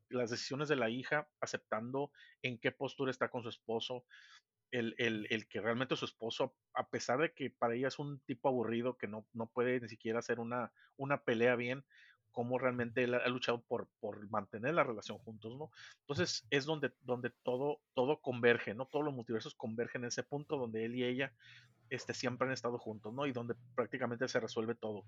las 0.10 0.30
decisiones 0.30 0.70
de 0.70 0.76
la 0.76 0.90
hija, 0.90 1.28
aceptando 1.40 2.12
en 2.42 2.58
qué 2.58 2.72
postura 2.72 3.12
está 3.12 3.30
con 3.30 3.44
su 3.44 3.50
esposo, 3.50 4.06
el, 4.72 4.94
el, 4.98 5.28
el, 5.30 5.48
que 5.48 5.62
realmente 5.62 5.96
su 5.96 6.06
esposo, 6.06 6.54
a 6.74 6.88
pesar 6.90 7.20
de 7.20 7.34
que 7.34 7.50
para 7.50 7.76
ella 7.76 7.88
es 7.88 7.98
un 7.98 8.20
tipo 8.20 8.50
aburrido 8.50 8.98
que 8.98 9.08
no, 9.08 9.26
no 9.34 9.48
puede 9.48 9.80
ni 9.80 9.90
siquiera 9.90 10.20
hacer 10.20 10.40
una, 10.40 10.72
una 10.98 11.24
pelea 11.24 11.56
bien, 11.56 11.84
cómo 12.32 12.58
realmente 12.58 13.04
él 13.04 13.16
ha 13.16 13.28
luchado 13.28 13.62
por, 13.62 13.88
por 14.00 14.30
mantener 14.30 14.74
la 14.74 14.84
relación 14.84 15.18
juntos, 15.18 15.58
¿no? 15.58 15.72
Entonces 16.02 16.46
es 16.50 16.66
donde, 16.66 16.92
donde 17.02 17.32
todo, 17.44 17.82
todo 17.94 18.22
converge, 18.22 18.74
¿no? 18.74 18.86
Todos 18.86 19.04
los 19.04 19.14
multiversos 19.14 19.56
convergen 19.56 20.04
en 20.04 20.10
ese 20.10 20.24
punto 20.24 20.58
donde 20.58 20.86
él 20.86 20.96
y 20.96 21.04
ella 21.04 21.34
este, 21.90 22.14
siempre 22.14 22.48
han 22.48 22.54
estado 22.54 22.78
juntos, 22.78 23.14
¿no? 23.14 23.26
Y 23.26 23.32
donde 23.32 23.56
prácticamente 23.76 24.28
se 24.28 24.40
resuelve 24.40 24.76
todo 24.76 25.06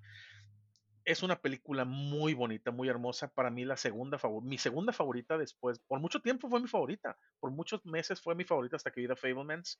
es 1.05 1.23
una 1.23 1.41
película 1.41 1.85
muy 1.85 2.33
bonita, 2.33 2.71
muy 2.71 2.89
hermosa. 2.89 3.33
Para 3.33 3.49
mí 3.49 3.65
la 3.65 3.77
segunda 3.77 4.17
favorita, 4.17 4.49
mi 4.49 4.57
segunda 4.57 4.93
favorita 4.93 5.37
después, 5.37 5.79
por 5.79 5.99
mucho 5.99 6.21
tiempo 6.21 6.49
fue 6.49 6.59
mi 6.59 6.67
favorita, 6.67 7.17
por 7.39 7.51
muchos 7.51 7.85
meses 7.85 8.21
fue 8.21 8.35
mi 8.35 8.43
favorita 8.43 8.75
hasta 8.75 8.91
que 8.91 9.01
vi 9.01 9.07
The 9.07 9.15
Fablemans. 9.15 9.79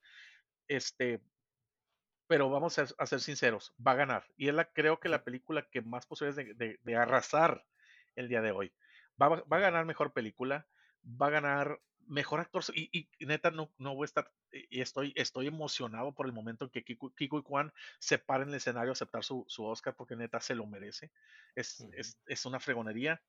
Este, 0.67 1.22
pero 2.28 2.49
vamos 2.49 2.80
a, 2.80 3.05
ser 3.05 3.19
sinceros, 3.19 3.74
va 3.86 3.91
a 3.91 3.95
ganar. 3.95 4.26
Y 4.38 4.47
es 4.47 4.55
la, 4.55 4.65
creo 4.72 4.99
que 4.99 5.09
la 5.09 5.24
película 5.24 5.67
que 5.69 5.82
más 5.82 6.05
posibilidades 6.05 6.57
de, 6.57 6.80
de, 6.82 6.95
arrasar 6.95 7.65
el 8.15 8.30
día 8.30 8.41
de 8.41 8.51
hoy. 8.51 8.74
Va, 9.22 9.28
va, 9.28 9.57
a 9.57 9.59
ganar 9.59 9.86
mejor 9.86 10.13
película, 10.13 10.65
va 11.03 11.28
a 11.28 11.32
ganar 11.32 11.82
mejor 12.08 12.39
actor. 12.39 12.64
Y, 12.76 13.08
neta, 13.20 13.52
no, 13.52 13.72
no 13.78 13.95
voy 13.95 14.04
a 14.04 14.06
estar. 14.06 14.32
Y 14.52 14.82
estoy, 14.82 15.14
estoy 15.16 15.47
emocionado 15.47 16.14
por 16.14 16.26
el 16.26 16.34
momento 16.34 16.66
en 16.66 16.72
que 16.72 16.84
Kiko, 16.84 17.14
Kiko 17.16 17.39
y 17.39 17.43
Juan 17.43 17.74
se 17.99 18.18
paren 18.18 18.47
en 18.47 18.54
el 18.54 18.58
escenario 18.58 18.91
a 18.91 18.93
aceptar 18.93 19.24
su, 19.24 19.45
su 19.47 19.66
Oscar, 19.66 19.95
porque 19.95 20.16
neta 20.16 20.39
se 20.41 20.56
lo 20.56 20.66
merece. 20.66 21.12
Es, 21.56 21.82
es, 21.93 22.18
es, 22.26 22.45
una 22.45 22.60
fregonería. 22.60 23.22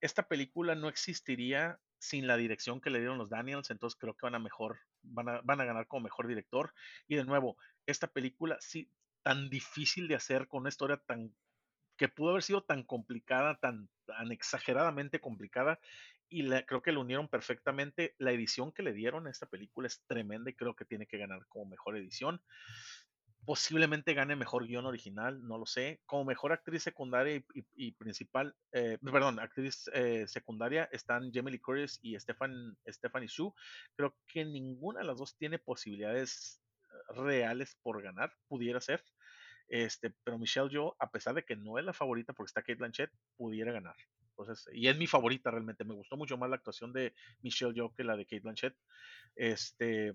Esta 0.00 0.28
película 0.28 0.74
no 0.74 0.88
existiría 0.88 1.78
sin 1.98 2.26
la 2.26 2.36
dirección 2.36 2.80
que 2.80 2.90
le 2.90 2.98
dieron 2.98 3.18
los 3.18 3.30
Daniels, 3.30 3.70
entonces 3.70 3.98
creo 3.98 4.14
que 4.14 4.26
van 4.26 4.34
a 4.34 4.38
mejor, 4.38 4.78
van 5.02 5.28
a, 5.28 5.40
van 5.42 5.60
a 5.60 5.64
ganar 5.64 5.86
como 5.86 6.04
mejor 6.04 6.26
director. 6.26 6.74
Y 7.08 7.16
de 7.16 7.24
nuevo, 7.24 7.56
esta 7.86 8.06
película, 8.06 8.58
sí, 8.60 8.90
tan 9.22 9.48
difícil 9.50 10.08
de 10.08 10.14
hacer 10.14 10.46
con 10.46 10.60
una 10.60 10.68
historia 10.68 10.98
tan 10.98 11.34
que 11.96 12.08
pudo 12.08 12.30
haber 12.30 12.42
sido 12.42 12.62
tan 12.62 12.82
complicada, 12.82 13.58
tan, 13.58 13.88
tan 14.04 14.30
exageradamente 14.30 15.20
complicada, 15.20 15.80
y 16.28 16.48
creo 16.64 16.82
que 16.82 16.92
lo 16.92 17.00
unieron 17.00 17.28
perfectamente. 17.28 18.14
La 18.18 18.32
edición 18.32 18.72
que 18.72 18.82
le 18.82 18.92
dieron 18.92 19.26
a 19.26 19.30
esta 19.30 19.46
película 19.46 19.86
es 19.86 20.02
tremenda 20.06 20.50
y 20.50 20.54
creo 20.54 20.74
que 20.74 20.84
tiene 20.84 21.06
que 21.06 21.18
ganar 21.18 21.46
como 21.48 21.66
mejor 21.66 21.96
edición. 21.96 22.40
Posiblemente 23.44 24.12
gane 24.14 24.34
mejor 24.34 24.66
guion 24.66 24.86
original, 24.86 25.46
no 25.46 25.56
lo 25.56 25.66
sé. 25.66 26.00
Como 26.04 26.24
mejor 26.24 26.52
actriz 26.52 26.82
secundaria 26.82 27.40
y, 27.74 27.92
principal, 27.92 28.56
eh, 28.72 28.98
perdón, 29.00 29.38
actriz 29.38 29.88
eh, 29.94 30.26
secundaria 30.26 30.88
están 30.90 31.30
Jamie 31.32 31.52
Lee 31.52 31.60
Curtis 31.60 32.00
y 32.02 32.18
Stefan, 32.18 32.76
Stephanie 32.88 33.28
Shu. 33.28 33.54
Creo 33.94 34.16
que 34.26 34.44
ninguna 34.44 35.00
de 35.00 35.06
las 35.06 35.18
dos 35.18 35.36
tiene 35.36 35.60
posibilidades 35.60 36.60
reales 37.14 37.76
por 37.82 38.02
ganar, 38.02 38.32
pudiera 38.48 38.80
ser. 38.80 39.04
Este, 39.68 40.14
pero 40.24 40.38
Michelle 40.38 40.68
Yeoh, 40.68 40.96
a 40.98 41.10
pesar 41.10 41.34
de 41.34 41.44
que 41.44 41.56
no 41.56 41.78
es 41.78 41.84
la 41.84 41.92
favorita 41.92 42.32
porque 42.32 42.50
está 42.50 42.62
Kate 42.62 42.76
Blanchett, 42.76 43.10
pudiera 43.36 43.72
ganar. 43.72 43.96
Entonces, 44.38 44.68
y 44.72 44.88
es 44.88 44.96
mi 44.98 45.06
favorita 45.06 45.50
realmente. 45.50 45.84
Me 45.84 45.94
gustó 45.94 46.16
mucho 46.16 46.36
más 46.36 46.50
la 46.50 46.56
actuación 46.56 46.92
de 46.92 47.14
Michelle 47.42 47.74
Yeoh 47.74 47.94
que 47.94 48.04
la 48.04 48.16
de 48.16 48.26
Kate 48.26 48.40
Blanchett. 48.40 48.76
Este, 49.34 50.14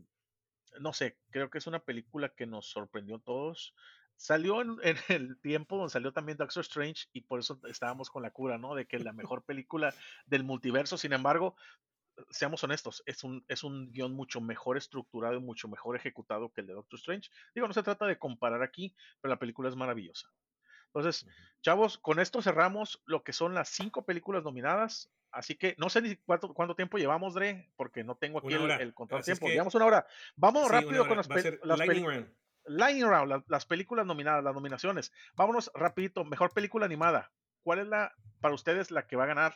no 0.79 0.93
sé, 0.93 1.17
creo 1.31 1.49
que 1.49 1.57
es 1.57 1.67
una 1.67 1.79
película 1.79 2.29
que 2.29 2.45
nos 2.45 2.69
sorprendió 2.69 3.15
a 3.15 3.21
todos. 3.21 3.73
Salió 4.15 4.61
en, 4.61 4.77
el 5.09 5.39
tiempo 5.41 5.77
donde 5.77 5.91
salió 5.91 6.13
también 6.13 6.37
Doctor 6.37 6.61
Strange 6.61 7.07
y 7.13 7.21
por 7.21 7.39
eso 7.39 7.59
estábamos 7.67 8.09
con 8.09 8.21
la 8.21 8.31
cura, 8.31 8.57
¿no? 8.57 8.75
De 8.75 8.85
que 8.85 8.99
la 8.99 9.13
mejor 9.13 9.43
película 9.43 9.93
del 10.27 10.43
multiverso. 10.43 10.97
Sin 10.97 11.13
embargo, 11.13 11.55
seamos 12.29 12.63
honestos, 12.63 13.01
es 13.05 13.23
un, 13.23 13.43
es 13.47 13.63
un 13.63 13.91
guion 13.91 14.13
mucho 14.13 14.41
mejor 14.41 14.77
estructurado 14.77 15.35
y 15.35 15.39
mucho 15.39 15.67
mejor 15.67 15.95
ejecutado 15.95 16.51
que 16.51 16.61
el 16.61 16.67
de 16.67 16.73
Doctor 16.73 16.99
Strange. 16.99 17.29
Digo, 17.55 17.67
no 17.67 17.73
se 17.73 17.83
trata 17.83 18.05
de 18.05 18.19
comparar 18.19 18.61
aquí, 18.61 18.93
pero 19.19 19.33
la 19.33 19.39
película 19.39 19.69
es 19.69 19.75
maravillosa. 19.75 20.29
Entonces, 20.93 21.25
chavos, 21.61 21.97
con 21.97 22.19
esto 22.19 22.41
cerramos 22.41 23.01
lo 23.05 23.23
que 23.23 23.33
son 23.33 23.53
las 23.53 23.69
cinco 23.69 24.05
películas 24.05 24.43
nominadas. 24.43 25.09
Así 25.31 25.55
que 25.55 25.75
no 25.77 25.89
sé 25.89 26.01
ni 26.01 26.17
cuánto, 26.17 26.53
cuánto 26.53 26.75
tiempo 26.75 26.97
llevamos, 26.97 27.33
Dre, 27.33 27.71
porque 27.77 28.03
no 28.03 28.15
tengo 28.15 28.39
aquí 28.39 28.53
el, 28.53 28.69
el, 28.69 28.93
control 28.93 29.23
tiempo. 29.23 29.47
Llevamos 29.47 29.73
una 29.75 29.85
hora. 29.85 30.07
Vamos 30.35 30.69
rápido 30.69 31.07
con 31.07 31.17
las, 31.17 31.29
las 31.63 31.79
películas. 31.79 32.25
Lightning 32.65 33.07
Round, 33.07 33.43
las, 33.47 33.65
películas 33.65 34.05
nominadas, 34.05 34.43
las 34.43 34.53
nominaciones. 34.53 35.11
Vámonos 35.35 35.71
rapidito. 35.73 36.25
Mejor 36.25 36.51
película 36.51 36.85
animada. 36.85 37.31
¿Cuál 37.63 37.79
es 37.79 37.87
la, 37.87 38.13
para 38.41 38.53
ustedes, 38.53 38.91
la 38.91 39.07
que 39.07 39.15
va 39.15 39.23
a 39.23 39.27
ganar? 39.27 39.55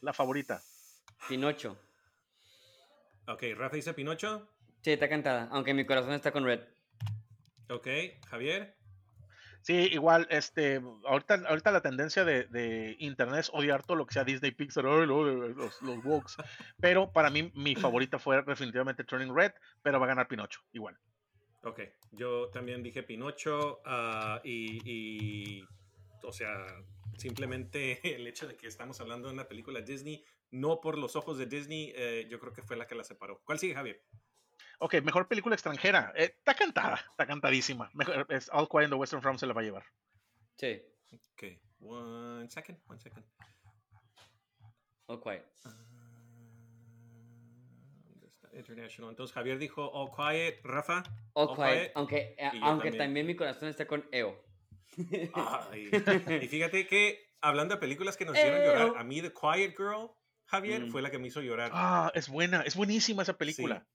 La 0.00 0.12
favorita. 0.12 0.60
Pinocho. 1.28 1.78
Ok, 3.26 3.44
Rafa 3.56 3.76
dice 3.76 3.94
Pinocho. 3.94 4.48
Sí, 4.82 4.92
está 4.92 5.08
cantada, 5.08 5.48
aunque 5.52 5.74
mi 5.74 5.84
corazón 5.84 6.12
está 6.12 6.32
con 6.32 6.44
Red. 6.44 6.60
Ok, 7.68 7.86
Javier. 8.26 8.79
Sí, 9.62 9.74
igual, 9.92 10.26
este, 10.30 10.80
ahorita, 11.04 11.42
ahorita 11.46 11.70
la 11.70 11.82
tendencia 11.82 12.24
de, 12.24 12.44
de 12.44 12.96
internet 12.98 13.40
es 13.40 13.50
odiar 13.52 13.82
todo 13.82 13.96
lo 13.96 14.06
que 14.06 14.14
sea 14.14 14.24
Disney 14.24 14.52
Pixar, 14.52 14.84
los, 14.84 15.82
los 15.82 16.04
Woks. 16.04 16.36
pero 16.80 17.12
para 17.12 17.30
mí, 17.30 17.52
mi 17.54 17.74
favorita 17.74 18.18
fue 18.18 18.42
definitivamente 18.42 19.04
Turning 19.04 19.34
Red, 19.34 19.52
pero 19.82 20.00
va 20.00 20.06
a 20.06 20.08
ganar 20.08 20.28
Pinocho, 20.28 20.60
igual. 20.72 20.98
Ok, 21.62 21.80
yo 22.12 22.48
también 22.48 22.82
dije 22.82 23.02
Pinocho 23.02 23.82
uh, 23.84 24.40
y, 24.42 24.80
y, 24.90 25.64
o 26.22 26.32
sea, 26.32 26.66
simplemente 27.18 28.00
el 28.16 28.26
hecho 28.26 28.48
de 28.48 28.56
que 28.56 28.66
estamos 28.66 29.00
hablando 29.00 29.28
de 29.28 29.34
una 29.34 29.46
película 29.46 29.82
Disney, 29.82 30.24
no 30.50 30.80
por 30.80 30.96
los 30.96 31.16
ojos 31.16 31.36
de 31.36 31.46
Disney, 31.46 31.92
eh, 31.94 32.26
yo 32.30 32.40
creo 32.40 32.52
que 32.52 32.62
fue 32.62 32.76
la 32.76 32.86
que 32.86 32.94
la 32.94 33.04
separó. 33.04 33.42
¿Cuál 33.44 33.58
sigue, 33.58 33.74
Javier? 33.74 34.02
Ok, 34.82 34.94
mejor 35.02 35.28
película 35.28 35.54
extranjera. 35.54 36.10
Eh, 36.16 36.34
está 36.38 36.54
cantada, 36.54 37.04
está 37.10 37.26
cantadísima. 37.26 37.90
Mejor, 37.92 38.26
es 38.30 38.48
All 38.50 38.66
Quiet 38.66 38.84
in 38.84 38.90
the 38.90 38.96
Western 38.96 39.20
Front 39.20 39.38
se 39.38 39.46
la 39.46 39.52
va 39.52 39.60
a 39.60 39.64
llevar. 39.64 39.84
Sí. 40.56 40.80
Ok, 41.12 41.42
one 41.80 42.48
second, 42.48 42.78
one 42.86 42.98
second. 42.98 43.24
All 45.06 45.20
Quiet. 45.20 45.44
Uh, 45.66 45.90
international. 48.56 49.10
Entonces 49.10 49.34
Javier 49.34 49.58
dijo 49.58 49.90
All 49.92 50.10
Quiet, 50.14 50.60
Rafa. 50.64 51.02
All, 51.34 51.54
quiet, 51.54 51.92
aunque, 51.94 52.34
eh, 52.38 52.50
aunque 52.62 52.92
también. 52.92 53.26
mi 53.26 53.36
corazón 53.36 53.68
está 53.68 53.86
con 53.86 54.06
EO. 54.12 54.42
y 54.96 56.48
fíjate 56.48 56.86
que 56.86 57.34
hablando 57.42 57.74
de 57.74 57.80
películas 57.80 58.16
que 58.16 58.24
nos 58.24 58.34
hicieron 58.34 58.62
llorar, 58.62 58.92
a 58.96 59.04
mí 59.04 59.20
The 59.20 59.32
Quiet 59.32 59.76
Girl, 59.76 60.10
Javier, 60.46 60.86
mm. 60.86 60.90
fue 60.90 61.02
la 61.02 61.10
que 61.10 61.18
me 61.18 61.28
hizo 61.28 61.42
llorar. 61.42 61.70
Ah, 61.74 62.10
es 62.14 62.30
buena, 62.30 62.62
es 62.62 62.76
buenísima 62.76 63.22
esa 63.22 63.36
película. 63.36 63.86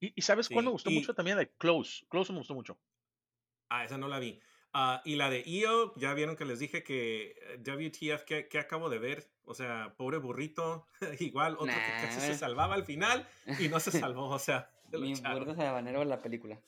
Y, 0.00 0.22
sabes 0.22 0.48
cuál 0.48 0.64
me 0.64 0.70
gustó 0.70 0.90
mucho 0.90 1.14
también? 1.14 1.36
De 1.36 1.50
Close. 1.50 2.06
Close 2.08 2.32
me 2.32 2.38
gustó 2.38 2.54
mucho. 2.54 2.78
Ah, 3.68 3.84
esa 3.84 3.98
no 3.98 4.08
la 4.08 4.18
vi. 4.18 4.40
Uh, 4.72 4.98
y 5.04 5.16
la 5.16 5.28
de 5.28 5.42
EO, 5.46 5.94
ya 5.96 6.14
vieron 6.14 6.36
que 6.36 6.44
les 6.44 6.58
dije 6.58 6.82
que 6.82 7.34
eh, 7.42 7.58
WTF, 7.58 8.24
que, 8.24 8.58
acabo 8.58 8.88
de 8.88 8.98
ver? 8.98 9.28
O 9.44 9.54
sea, 9.54 9.94
pobre 9.96 10.18
burrito, 10.18 10.86
igual, 11.20 11.54
otro 11.54 11.74
que 11.74 12.06
casi 12.06 12.20
se 12.20 12.34
salvaba 12.36 12.74
al 12.74 12.84
final 12.84 13.28
y 13.58 13.68
no 13.68 13.80
se 13.80 13.90
salvó, 13.90 14.28
o 14.28 14.38
sea. 14.38 14.70
Mi 14.92 15.14
burrito 15.14 15.54
se 15.54 15.66
habanero 15.66 16.02
en 16.02 16.08
la 16.08 16.20
película. 16.20 16.60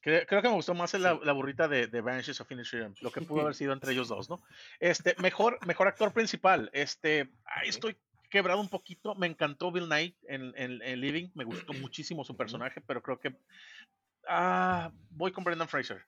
Creo, 0.00 0.24
que 0.24 0.48
me 0.48 0.54
gustó 0.54 0.72
más 0.72 0.94
la, 0.94 1.18
la 1.20 1.32
burrita 1.32 1.66
de, 1.66 1.88
de 1.88 2.00
Vanishes 2.00 2.40
of 2.40 2.46
Finish 2.46 2.72
lo 3.00 3.10
que 3.10 3.22
pudo 3.22 3.40
haber 3.40 3.54
sido 3.56 3.72
entre 3.72 3.92
ellos 3.92 4.06
dos, 4.06 4.30
¿no? 4.30 4.40
Este, 4.78 5.16
mejor, 5.18 5.58
mejor 5.66 5.88
actor 5.88 6.12
principal, 6.12 6.70
este, 6.72 7.32
ahí 7.44 7.68
estoy 7.68 7.96
quebrado 8.28 8.60
un 8.60 8.68
poquito. 8.68 9.14
Me 9.14 9.26
encantó 9.26 9.70
Bill 9.72 9.86
Knight 9.86 10.16
en, 10.28 10.52
en, 10.56 10.82
en 10.82 11.00
Living. 11.00 11.30
Me 11.34 11.44
gustó 11.44 11.72
muchísimo 11.74 12.24
su 12.24 12.36
personaje, 12.36 12.80
pero 12.80 13.02
creo 13.02 13.18
que 13.20 13.36
ah, 14.28 14.90
voy 15.10 15.32
con 15.32 15.44
Brendan 15.44 15.68
Fraser. 15.68 16.04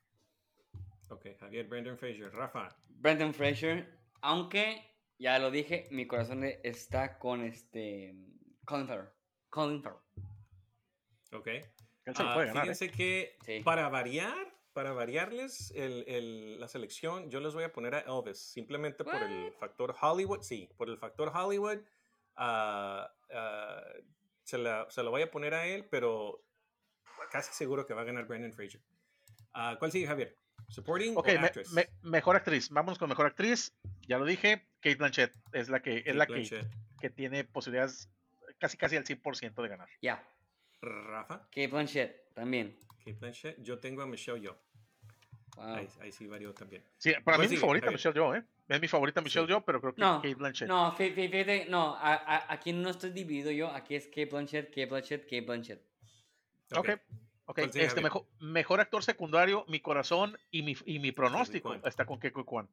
Ok, 1.09 1.27
Javier, 1.41 1.67
Brendan 1.67 1.97
Fraser. 1.99 2.31
Rafa. 2.33 2.77
Brendan 2.89 3.33
Fraser, 3.33 3.99
aunque 4.21 4.85
ya 5.19 5.39
lo 5.39 5.51
dije, 5.51 5.87
mi 5.91 6.07
corazón 6.07 6.45
está 6.45 7.19
con 7.19 7.43
este 7.45 8.15
Colin 8.65 8.87
Farrell. 8.87 9.09
Colin 9.49 9.83
Farrell. 9.83 10.03
Ok. 11.33 11.47
Él 11.47 12.15
se 12.17 12.23
lo 12.23 12.29
Ah, 12.31 12.37
ganar. 12.39 12.57
¿eh? 12.57 12.61
fíjense 12.61 12.91
que 12.91 13.37
Sí. 13.45 13.61
para 13.65 13.89
variar, 13.89 14.55
para 14.73 14.93
variarles 14.93 15.71
el- 15.75 16.05
el- 16.09 16.61
la 16.61 16.69
selección, 16.69 17.31
yo 17.31 17.41
les 17.41 17.55
voy 17.55 17.65
a 17.65 17.73
poner 17.73 17.95
a 17.95 18.01
Elvis, 18.01 18.39
simplemente 18.39 19.05
por 19.05 19.15
el 19.17 19.53
factor 19.55 19.95
Hollywood, 20.01 20.43
sí, 20.43 20.69
por 20.77 20.89
el 20.89 20.99
factor 20.99 21.31
Hollywood, 21.35 21.79
se, 24.45 24.59
la- 24.59 24.87
se 24.91 25.03
lo 25.03 25.11
voy 25.11 25.23
a 25.23 25.31
poner 25.31 25.55
a 25.55 25.67
él, 25.67 25.87
pero 25.91 26.45
casi 27.31 27.53
seguro 27.53 27.87
que 27.87 27.95
va 27.95 28.03
a 28.03 28.05
ganar 28.05 28.27
Brendan 28.27 28.53
Fraser. 28.55 28.81
Ah, 29.53 29.77
¿Cuál 29.79 29.93
sigue, 29.93 30.07
Javier? 30.07 30.37
¿Supporting 30.69 31.17
Ok, 31.17 31.29
o 31.29 31.41
me- 31.41 31.47
actress? 31.47 31.73
me- 31.73 31.89
mejor 32.03 32.37
actriz. 32.37 32.69
Vámonos 32.71 32.99
con 32.99 33.09
mejor 33.09 33.27
actriz. 33.27 33.75
Ya 34.07 34.19
lo 34.19 34.25
dije. 34.25 34.67
Kate 34.81 34.97
Blanchett 34.97 35.35
es 35.53 35.69
la 35.69 35.81
que, 35.81 36.03
es 36.07 36.15
la 36.15 36.27
que, 36.27 36.67
que 37.01 37.11
tiene 37.11 37.45
posibilidades 37.45 38.11
casi 38.59 38.77
casi 38.77 38.97
al 38.97 39.05
100% 39.05 39.63
de 39.63 39.69
ganar. 39.69 39.89
Ya. 40.03 40.27
Rafa, 40.81 41.41
Kate 41.47 41.67
Blanchett 41.69 42.33
también. 42.35 42.79
Kate 42.99 43.15
Blanchett. 43.15 43.61
Yo 43.63 43.79
tengo 43.81 44.03
a 44.03 44.07
Michelle 44.07 44.41
Yeoh. 44.41 44.57
Wow. 45.59 45.75
Ahí, 45.75 45.89
ahí 46.01 46.13
sí 46.13 46.27
varió 46.27 46.55
también. 46.55 46.83
Sí, 46.99 47.11
para 47.11 47.19
mí 47.19 47.23
¿Cuál 47.25 47.45
es 47.47 47.51
mi 47.51 47.57
favorita. 47.57 47.91
Michelle 47.91 48.15
Yeoh, 48.15 48.35
¿eh? 48.37 48.45
Es 48.69 48.81
mi 48.81 48.87
favorita 48.89 49.21
Michelle 49.21 49.47
Sí. 49.47 49.53
Yeoh, 49.53 49.65
pero 49.65 49.81
creo 49.81 49.95
que 49.95 50.01
No, 50.01 50.17
Kate 50.23 50.35
Blanchett. 50.37 50.69
No, 50.69 50.93
fíjate, 50.93 51.67
no, 51.69 51.97
a- 51.97 52.15
a- 52.15 52.53
aquí 52.53 52.73
no 52.73 52.89
estoy 52.91 53.11
dividido 53.11 53.51
yo, 53.51 53.69
aquí 53.69 53.97
es 53.97 54.07
Kate 54.07 54.27
Blanchett, 54.27 54.69
Kate 54.69 54.87
Blanchett, 54.87 55.25
Kate 55.25 55.41
Blanchett. 55.41 55.83
Ok. 56.77 56.89
Ok, 57.51 57.55
¿Cuál 57.57 57.73
sigue, 57.73 57.85
este 57.87 57.89
Javier? 58.01 58.05
mejor, 58.05 58.27
mejor 58.41 58.81
actor 58.81 59.03
secundario, 59.03 59.65
mi 59.69 59.81
corazón 59.81 60.37
y 60.51 60.63
mi, 60.63 60.77
y 60.85 60.99
mi 60.99 61.13
pronóstico 61.13 61.75
está 61.85 62.05
con 62.05 62.21
Keiko 62.21 62.45
Kwan. 62.45 62.69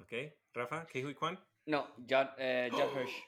Ok, 0.00 0.12
Rafa, 0.52 0.86
Kehui 0.86 1.14
Kwan. 1.14 1.38
No, 1.66 1.88
Judd, 1.96 2.28
eh, 2.38 2.68
Judd 2.70 2.80
Hirsch. 2.96 3.24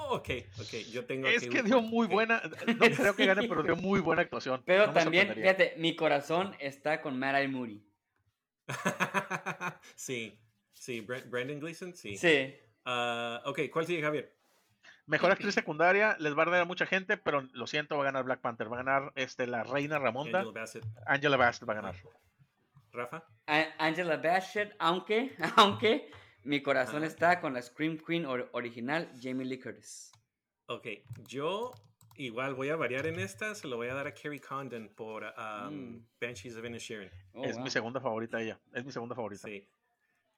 Oh, 0.00 0.16
ok, 0.16 0.28
ok. 0.60 0.72
Yo 0.90 1.04
tengo 1.04 1.28
Es 1.28 1.48
que 1.48 1.62
dio 1.62 1.80
muy 1.82 2.06
buena, 2.06 2.40
no 2.66 2.86
creo 2.90 3.14
que 3.14 3.26
gane, 3.26 3.48
pero 3.48 3.62
dio 3.62 3.76
muy 3.76 4.00
buena 4.00 4.22
actuación. 4.22 4.62
Pero 4.64 4.86
No 4.86 4.92
también, 4.92 5.34
fíjate, 5.34 5.74
mi 5.76 5.94
corazón 5.96 6.54
está 6.60 7.00
con 7.00 7.22
Eye 7.22 7.48
Moody. 7.48 7.82
sí, 9.94 10.38
sí, 10.72 11.00
Brendan 11.00 11.60
Gleeson, 11.60 11.94
sí. 11.94 12.16
Sí. 12.16 12.54
Ah, 12.84 13.42
ok, 13.44 13.60
¿cuál 13.72 13.86
sigue, 13.86 14.02
Javier? 14.02 14.34
Mejor 15.06 15.30
actriz 15.30 15.54
secundaria, 15.54 16.16
les 16.20 16.36
va 16.36 16.42
a 16.42 16.46
dar 16.50 16.60
a 16.60 16.64
mucha 16.66 16.84
gente, 16.84 17.16
pero 17.16 17.48
lo 17.52 17.66
siento, 17.66 17.96
va 17.96 18.02
a 18.02 18.04
ganar 18.06 18.24
Black 18.24 18.40
Panther. 18.40 18.70
Va 18.70 18.80
a 18.80 18.82
ganar 18.84 19.12
este, 19.14 19.46
la 19.46 19.62
reina 19.64 19.98
Ramonda. 19.98 20.40
Angela 20.40 20.60
Bassett. 20.60 20.84
Angela 21.06 21.36
Bassett 21.38 21.68
va 21.68 21.72
a 21.72 21.76
ganar. 21.76 21.94
Rafa. 22.92 23.24
A- 23.46 23.74
Angela 23.78 24.18
Bassett, 24.18 24.74
aunque, 24.78 25.34
aunque 25.56 26.10
mi 26.44 26.62
corazón 26.62 27.04
está 27.04 27.40
con 27.40 27.54
la 27.54 27.62
Scream 27.62 27.98
Queen 27.98 28.24
or- 28.26 28.48
original, 28.52 29.10
Jamie 29.20 29.44
Lee 29.46 29.58
Curtis. 29.58 30.12
Ok, 30.66 30.86
yo 31.26 31.72
igual 32.16 32.54
voy 32.54 32.68
a 32.70 32.76
variar 32.76 33.06
en 33.06 33.18
esta, 33.20 33.54
se 33.54 33.68
lo 33.68 33.76
voy 33.76 33.88
a 33.88 33.94
dar 33.94 34.06
a 34.06 34.14
Carrie 34.14 34.40
Condon 34.40 34.88
por 34.94 35.22
um, 35.24 35.72
Mm. 35.96 36.06
Banshees 36.20 36.56
of 36.56 36.64
Inisherin. 36.64 37.10
Oh, 37.32 37.44
es 37.44 37.54
wow. 37.56 37.64
mi 37.64 37.70
segunda 37.70 38.00
favorita 38.00 38.40
ella. 38.40 38.58
Es 38.72 38.84
mi 38.84 38.92
segunda 38.92 39.14
favorita. 39.14 39.46
Sí. 39.46 39.66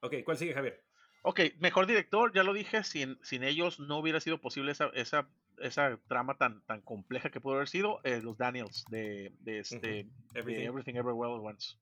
Ok, 0.01 0.15
¿cuál 0.23 0.37
sigue, 0.37 0.53
Javier? 0.53 0.83
Ok, 1.23 1.39
mejor 1.59 1.85
director, 1.85 2.31
ya 2.33 2.43
lo 2.43 2.53
dije, 2.53 2.83
sin, 2.83 3.19
sin 3.23 3.43
ellos 3.43 3.79
no 3.79 3.97
hubiera 3.99 4.19
sido 4.19 4.39
posible 4.41 4.71
esa, 4.71 4.87
esa, 4.95 5.27
esa 5.59 5.99
trama 6.07 6.35
tan, 6.37 6.61
tan 6.65 6.81
compleja 6.81 7.29
que 7.29 7.39
pudo 7.39 7.55
haber 7.55 7.67
sido 7.69 7.99
eh, 8.03 8.21
los 8.23 8.37
Daniels 8.37 8.85
de, 8.89 9.31
de, 9.41 9.59
este, 9.59 9.77
de 9.79 10.07
Everything. 10.33 10.65
Everything 10.65 10.95
Everywhere 10.95 11.31
All 11.31 11.39
at 11.39 11.45
Once. 11.45 11.77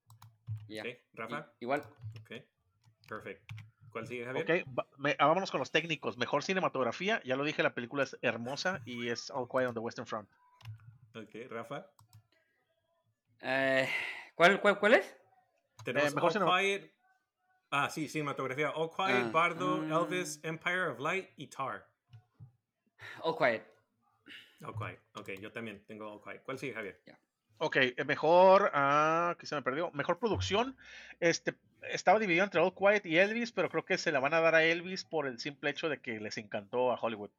Ya. 0.67 0.81
Ok, 0.83 0.87
Rafa. 1.13 1.39
I- 1.59 1.63
igual. 1.63 1.81
Ok, 2.21 2.31
perfecto. 3.07 3.55
¿Cuál 3.91 4.07
sigue, 4.07 4.25
Javier? 4.25 4.43
Ok, 4.65 4.77
va- 4.77 4.87
me- 4.97 5.15
ah, 5.19 5.25
vámonos 5.27 5.49
con 5.51 5.59
los 5.59 5.71
técnicos. 5.71 6.17
Mejor 6.17 6.43
cinematografía, 6.43 7.21
ya 7.23 7.35
lo 7.35 7.43
dije, 7.43 7.63
la 7.63 7.73
película 7.73 8.03
es 8.03 8.17
hermosa 8.21 8.81
y 8.85 9.09
es 9.09 9.31
All 9.31 9.47
Quiet 9.47 9.67
on 9.67 9.73
the 9.73 9.79
Western 9.79 10.05
Front. 10.07 10.29
Ok, 11.15 11.29
Rafa. 11.49 11.87
Eh, 13.41 13.89
¿cuál, 14.35 14.59
cuál, 14.61 14.79
¿Cuál 14.79 14.93
es? 14.95 15.15
Tenemos 15.83 16.11
Eh, 16.11 16.15
mejor 16.15 16.37
All 16.43 16.59
Quiet. 16.61 16.93
Ah, 17.71 17.89
sí, 17.89 18.07
cinematografía. 18.07 18.71
All 18.71 18.89
Quiet, 18.89 19.25
Ah, 19.27 19.29
Bardo, 19.31 19.81
ah. 19.89 19.99
Elvis, 20.01 20.39
Empire 20.43 20.87
of 20.87 20.99
Light 20.99 21.29
y 21.37 21.47
Tar. 21.47 21.87
All 23.21 23.35
Quiet. 23.37 23.63
All 24.63 24.75
Quiet. 24.75 24.99
Ok, 25.15 25.29
yo 25.39 25.51
también 25.51 25.83
tengo 25.85 26.11
All 26.11 26.21
Quiet. 26.21 26.43
¿Cuál 26.43 26.59
sigue, 26.59 26.73
Javier? 26.73 27.01
Ok, 27.59 27.75
eh, 27.75 27.93
mejor, 28.05 28.71
ah, 28.73 29.35
que 29.37 29.45
se 29.45 29.53
me 29.55 29.61
perdió, 29.61 29.91
mejor 29.91 30.17
producción, 30.17 30.75
este, 31.19 31.55
estaba 31.91 32.17
dividido 32.17 32.45
entre 32.45 32.61
All 32.61 32.73
Quiet 32.73 33.05
y 33.05 33.17
Elvis, 33.17 33.51
pero 33.51 33.69
creo 33.69 33.83
que 33.85 33.97
se 33.97 34.11
la 34.13 34.19
van 34.21 34.33
a 34.33 34.39
dar 34.39 34.55
a 34.55 34.63
Elvis 34.63 35.03
por 35.03 35.27
el 35.27 35.39
simple 35.39 35.69
hecho 35.69 35.89
de 35.89 35.99
que 35.99 36.19
les 36.21 36.37
encantó 36.37 36.91
a 36.91 36.95
Hollywood 36.99 37.29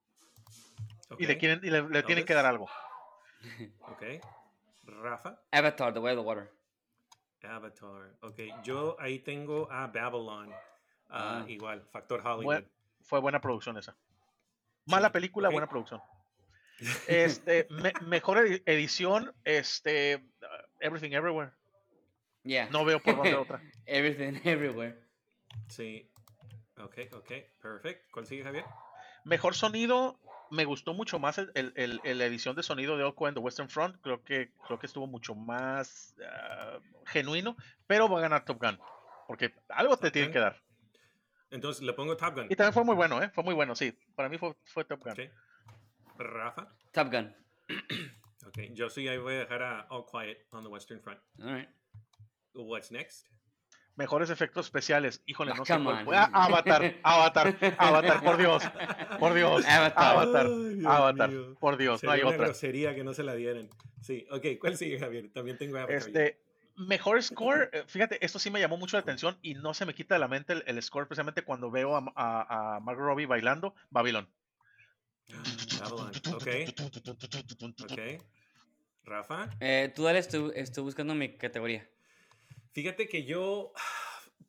y 1.19 1.27
le 1.27 1.39
quieren, 1.39 1.61
y 1.63 1.71
le, 1.71 1.89
le 1.89 2.03
tienen 2.03 2.25
que 2.25 2.35
dar 2.35 2.47
algo. 2.47 2.69
Ok. 3.81 4.03
Rafa. 4.85 5.41
Avatar, 5.51 5.93
The 5.95 5.99
Way 6.01 6.15
of 6.15 6.21
the 6.21 6.27
Water. 6.27 6.53
Avatar. 7.43 8.13
Ok, 8.21 8.39
yo 8.63 8.97
ahí 9.01 9.19
tengo 9.21 9.67
a 9.73 9.87
Babylon. 9.87 10.53
Ah, 11.09 11.43
Ah. 11.43 11.45
Igual, 11.49 11.83
factor 11.91 12.21
Hollywood. 12.21 12.45
Buen- 12.45 12.69
fue 13.03 13.19
buena 13.21 13.41
producción 13.41 13.79
esa. 13.79 13.97
Mala 14.87 15.09
Sí, 15.09 15.13
película, 15.15 15.49
buena 15.49 15.67
producción. 15.69 16.03
Este, 17.07 17.67
me- 17.71 17.93
mejor 18.07 18.39
edi- 18.39 18.63
edición, 18.67 19.35
este, 19.45 20.25
ah, 20.43 20.65
Everything 20.81 21.13
Everywhere. 21.13 21.53
Yeah. 22.43 22.69
No 22.71 22.85
veo 22.85 23.01
por 23.01 23.17
dónde 23.17 23.35
otra. 23.35 23.61
Everything, 23.87 24.41
everywhere. 24.45 24.99
Sí. 25.69 26.11
Ok, 26.79 26.97
ok, 27.13 27.33
perfecto. 27.61 28.09
¿Cuál 28.13 28.27
sigue, 28.27 28.43
Javier? 28.45 28.65
Mejor 29.25 29.55
sonido, 29.55 30.19
me 30.51 30.65
gustó 30.65 30.95
mucho 30.95 31.19
más 31.19 31.37
el, 31.37 31.51
el- 31.55 32.01
el- 32.03 32.21
edición 32.23 32.57
de 32.57 32.63
sonido 32.63 32.97
de 32.97 33.05
Quiet 33.15 33.29
on 33.29 33.35
the 33.35 33.41
Western 33.41 33.69
Front. 33.69 34.01
Creo 34.01 34.25
que, 34.25 34.53
creo 34.67 34.79
que 34.79 34.87
estuvo 34.87 35.07
mucho 35.07 35.35
más 35.35 36.17
ah, 36.27 36.79
genuino, 37.07 37.57
pero 37.87 38.09
va 38.09 38.19
a 38.19 38.23
ganar 38.23 38.45
Top 38.47 38.59
Gun. 38.63 38.79
Porque 39.29 39.55
algo 39.69 39.97
te 39.99 40.07
Top 40.07 40.13
tienen 40.13 40.33
que 40.33 40.39
dar. 40.39 40.63
Entonces 41.51 41.83
le 41.83 41.93
pongo 41.93 42.17
Top 42.17 42.35
Gun. 42.35 42.47
Y 42.49 42.57
también 42.57 42.73
fue 42.73 42.85
muy 42.85 42.95
bueno, 42.95 43.23
¿eh? 43.23 43.29
Fue 43.35 43.45
muy 43.45 43.53
bueno, 43.55 43.75
sí. 43.77 43.93
Para 44.15 44.29
mí 44.31 44.39
fue, 44.39 44.55
fue 44.65 44.85
Top 44.85 45.01
Gun. 45.03 45.13
Ok. 45.13 45.21
Rafa. 46.25 46.69
Top 46.93 47.11
Gun. 47.11 47.35
Ok, 48.47 48.59
yo 48.73 48.89
sí 48.89 49.07
ahí 49.07 49.19
voy 49.19 49.35
a 49.35 49.39
dejar 49.41 49.63
a 49.63 49.87
All 49.91 50.07
Quiet 50.11 50.47
on 50.51 50.63
the 50.65 50.69
Western 50.71 50.99
Front. 51.03 51.21
All 51.43 51.53
right. 51.55 51.69
What's 52.55 52.91
next? 52.91 53.27
Mejores 53.97 54.31
efectos 54.31 54.65
especiales. 54.67 55.23
Híjole, 55.27 55.53
Ah, 55.53 55.57
no 55.59 55.65
sé 55.67 55.79
cuál. 55.79 56.07
Ah, 56.17 56.31
Avatar, 56.33 56.95
Avatar, 57.03 57.57
Avatar, 57.77 58.23
por 58.25 58.39
Dios. 58.39 58.63
Por 59.19 59.35
Dios. 59.35 59.65
Avatar. 59.69 60.05
Avatar, 60.17 60.47
Ay, 60.47 60.83
Avatar. 60.87 61.29
mío. 61.31 61.55
Por 61.61 61.77
Dios, 61.77 62.03
no 62.03 62.11
hay 62.11 62.21
una 62.23 62.31
otra. 62.31 62.47
grosería 62.47 62.95
que 62.95 63.05
no 63.05 63.13
se 63.13 63.23
la 63.25 63.35
dieran. 63.35 63.69
Sí, 64.01 64.27
ok, 64.31 64.47
¿cuál 64.59 64.77
sigue, 64.79 64.99
Javier? 64.99 65.31
También 65.35 65.59
tengo 65.59 65.77
Avatar. 65.77 65.95
Este, 65.97 66.41
mejor 66.77 67.23
score, 67.23 67.69
eh, 67.75 67.85
fíjate, 67.89 68.25
esto 68.25 68.39
sí 68.39 68.51
me 68.51 68.59
llamó 68.59 68.79
mucho 68.79 68.97
la 68.97 69.03
atención 69.03 69.39
y 69.43 69.53
no 69.53 69.75
se 69.75 69.85
me 69.85 69.95
quita 69.95 70.15
de 70.15 70.21
la 70.21 70.29
mente 70.29 70.55
el, 70.55 70.65
el 70.67 70.83
score, 70.83 71.03
especialmente 71.03 71.43
cuando 71.43 71.71
veo 71.71 71.95
a, 71.95 72.03
a, 72.17 72.77
a 72.77 72.81
Margot 72.81 73.05
Robbie 73.05 73.27
bailando 73.27 73.75
Babylon. 73.91 74.27
Babylon, 75.81 76.13
ok, 76.35 76.49
ok. 77.91 78.01
Rafa. 79.05 79.51
Eh, 79.61 79.93
tú 79.95 80.05
dale, 80.05 80.19
estoy, 80.19 80.53
estoy 80.55 80.85
buscando 80.85 81.15
mi 81.15 81.37
categoría. 81.37 81.89
Fíjate 82.73 83.09
que 83.09 83.25
yo, 83.25 83.73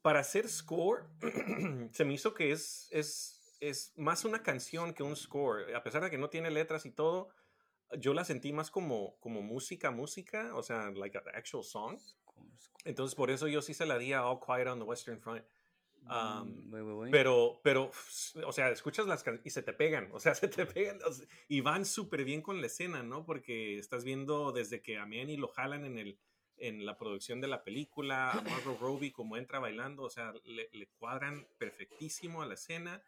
para 0.01 0.19
hacer 0.19 0.47
score, 0.47 1.07
se 1.91 2.05
me 2.05 2.13
hizo 2.13 2.33
que 2.33 2.51
es, 2.51 2.87
es, 2.91 3.57
es 3.59 3.93
más 3.97 4.25
una 4.25 4.43
canción 4.43 4.93
que 4.93 5.03
un 5.03 5.15
score. 5.15 5.73
A 5.75 5.83
pesar 5.83 6.03
de 6.03 6.11
que 6.11 6.17
no 6.17 6.29
tiene 6.29 6.51
letras 6.51 6.85
y 6.85 6.91
todo, 6.91 7.29
yo 7.97 8.13
la 8.13 8.23
sentí 8.23 8.53
más 8.53 8.71
como, 8.71 9.17
como 9.19 9.41
música, 9.41 9.91
música, 9.91 10.51
o 10.55 10.63
sea, 10.63 10.91
like 10.91 11.17
an 11.17 11.23
actual 11.33 11.63
song. 11.63 11.99
Entonces, 12.85 13.15
por 13.15 13.31
eso 13.31 13.47
yo 13.47 13.61
sí 13.61 13.73
se 13.73 13.85
la 13.85 13.97
di 13.97 14.13
a 14.13 14.25
All 14.25 14.39
Quiet 14.39 14.67
on 14.67 14.79
the 14.79 14.85
Western 14.85 15.19
Front. 15.19 15.43
Um. 16.03 17.09
Pero, 17.11 17.61
pero, 17.63 17.91
o 18.45 18.51
sea, 18.51 18.69
escuchas 18.69 19.05
las 19.07 19.23
canciones 19.23 19.45
y 19.45 19.49
se 19.51 19.61
te 19.61 19.71
pegan, 19.73 20.09
o 20.11 20.19
sea, 20.19 20.33
se 20.35 20.47
te 20.47 20.65
pegan 20.65 20.99
o 21.05 21.11
sea, 21.11 21.27
y 21.47 21.61
van 21.61 21.85
súper 21.85 22.23
bien 22.23 22.41
con 22.41 22.59
la 22.59 22.67
escena, 22.67 23.03
¿no? 23.03 23.25
Porque 23.25 23.77
estás 23.77 24.03
viendo 24.03 24.51
desde 24.51 24.81
que 24.81 24.97
a 24.97 25.05
Manny 25.05 25.37
lo 25.37 25.47
jalan 25.49 25.85
en, 25.85 25.97
el, 25.99 26.19
en 26.57 26.85
la 26.85 26.97
producción 26.97 27.39
de 27.39 27.47
la 27.47 27.63
película, 27.63 28.31
a 28.31 28.41
Margot 28.41 28.79
Robbie 28.79 29.11
como 29.11 29.37
entra 29.37 29.59
bailando, 29.59 30.03
o 30.03 30.09
sea, 30.09 30.33
le, 30.45 30.69
le 30.73 30.87
cuadran 30.97 31.47
perfectísimo 31.57 32.41
a 32.41 32.45
la 32.47 32.55
escena. 32.55 33.01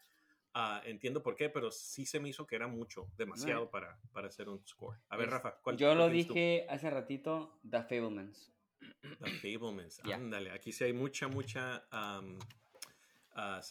Ah, 0.56 0.84
entiendo 0.86 1.24
por 1.24 1.36
qué, 1.36 1.49
pero 1.49 1.72
sí 1.72 2.06
se 2.06 2.20
me 2.20 2.30
hizo 2.30 2.45
que 2.45 2.56
era 2.56 2.68
mucho, 2.68 3.10
demasiado 3.18 3.61
Right. 3.64 3.72
para, 3.72 3.99
para 4.11 4.28
hacer 4.28 4.48
un 4.49 4.64
score. 4.68 4.99
A 5.10 5.18
ver, 5.18 5.28
Es- 5.28 5.34
Rafa, 5.34 5.57
¿cuál 5.64 5.78
Yo 5.78 5.95
lo 5.95 6.06
tienes 6.06 6.28
tú? 6.28 6.34
dije 6.36 6.68
hace 6.70 6.91
ratito, 6.91 7.60
The 7.68 7.82
Fablemans. 7.82 8.53
The 9.24 9.32
Fablemans, 9.57 9.99
Ya. 10.06 10.15
ándale. 10.15 10.52
Aquí 10.52 10.72
sí 10.72 10.84
hay 10.84 10.94
mucha, 10.94 11.28
mucha. 11.28 11.88
am, 11.90 12.38
ah, 13.35 13.61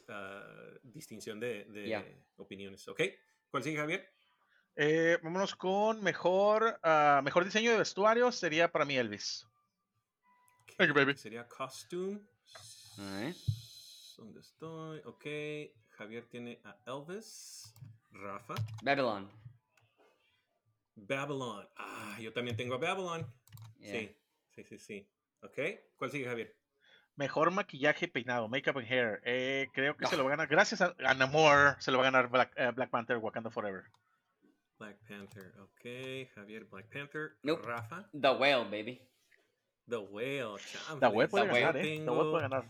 distinción 0.83 1.41
de, 1.41 2.17
opiniones. 2.37 2.87
¿Ok? 2.89 3.03
¿Cuál 3.51 3.63
sigue, 3.63 3.79
Javier? 3.79 4.09
Eh, 4.75 5.19
vámonos 5.23 5.55
con 5.55 6.03
mejor, 6.03 6.79
ah, 6.83 7.21
mejor 7.23 7.45
diseño 7.45 7.73
de 7.73 7.79
vestuario. 7.79 8.33
Sería 8.33 8.71
para 8.71 8.85
mí 8.85 8.97
Elvis. 8.97 9.47
Thank 10.77 10.89
you, 10.89 10.95
baby. 10.95 11.15
Sería 11.15 11.47
costume. 11.47 12.21
¿Dónde 14.17 14.41
estoy? 14.41 15.01
Ok. 15.05 15.27
Javier 15.91 16.27
tiene 16.29 16.61
a 16.65 16.77
Elvis. 16.87 17.75
Rafa. 18.13 18.55
Babylon. 18.83 19.31
Babylon. 20.95 21.69
Ah, 21.77 22.19
yo 22.21 22.33
también 22.33 22.57
tengo 22.57 22.75
a 22.75 22.79
Babylon. 22.79 23.27
Yeah. 23.79 23.93
Sí, 24.01 24.17
sí, 24.55 24.65
sí, 24.65 24.79
sí. 24.79 25.09
Ok. 25.43 25.59
¿Cuál 25.97 26.11
sigue, 26.11 26.27
Javier? 26.27 26.62
Mejor 27.17 27.51
maquillaje 27.51 28.07
y 28.07 28.09
peinado, 28.09 28.49
makeup 28.49 28.77
and 28.79 28.87
hair. 28.91 29.21
Eh, 29.25 29.69
creo 29.75 29.97
que 29.97 30.07
se 30.07 30.15
Ah. 30.15 30.19
lo 30.19 30.25
va 30.25 30.31
a 30.31 30.37
ganar. 30.37 30.49
Gracias 30.49 30.81
a, 30.81 30.95
a 31.05 31.15
Namor, 31.15 31.77
se 31.79 31.91
lo 31.91 31.99
va 31.99 32.05
a 32.05 32.11
ganar 32.11 32.29
Black, 32.29 32.53
eh, 32.57 32.71
Black 32.75 32.91
Panther 32.91 33.19
Wakanda 33.19 33.51
Forever. 33.51 33.85
Black 34.79 34.97
Panther. 35.07 35.53
Ok. 35.61 36.31
Javier, 36.35 36.65
Black 36.65 36.87
Panther. 36.91 37.37
Nope. 37.43 37.63
Rafa. 37.67 38.09
The 38.13 38.31
Whale, 38.31 38.65
baby. 38.65 39.01
The 39.89 39.97
Whale. 39.99 40.57
La 41.01 41.09
web 41.11 41.29
puede 41.29 41.45
The 41.47 41.53
Whale. 41.53 41.61
ganar, 41.67 41.77
¿eh? 41.85 41.99
La 42.05 42.13
web 42.13 42.31
puede 42.31 42.43
ganar. 42.43 42.65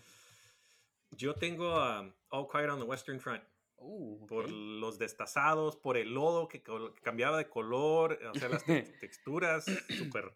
Yo 1.12 1.34
tengo 1.34 1.76
um, 1.76 2.12
All 2.30 2.48
Quiet 2.48 2.68
on 2.70 2.80
the 2.80 2.84
Western 2.86 3.20
Front. 3.20 3.42
Uh, 3.76 4.26
Por 4.26 4.48
los 4.50 4.98
destazados, 4.98 5.76
por 5.76 5.96
el 5.96 6.14
lodo 6.14 6.46
que, 6.48 6.62
cambiaba 7.02 7.36
de 7.36 7.48
color, 7.48 8.18
o 8.32 8.38
sea, 8.38 8.48
las 8.48 8.64
te- 8.64 8.82
texturas, 9.00 9.64
súper. 9.98 10.32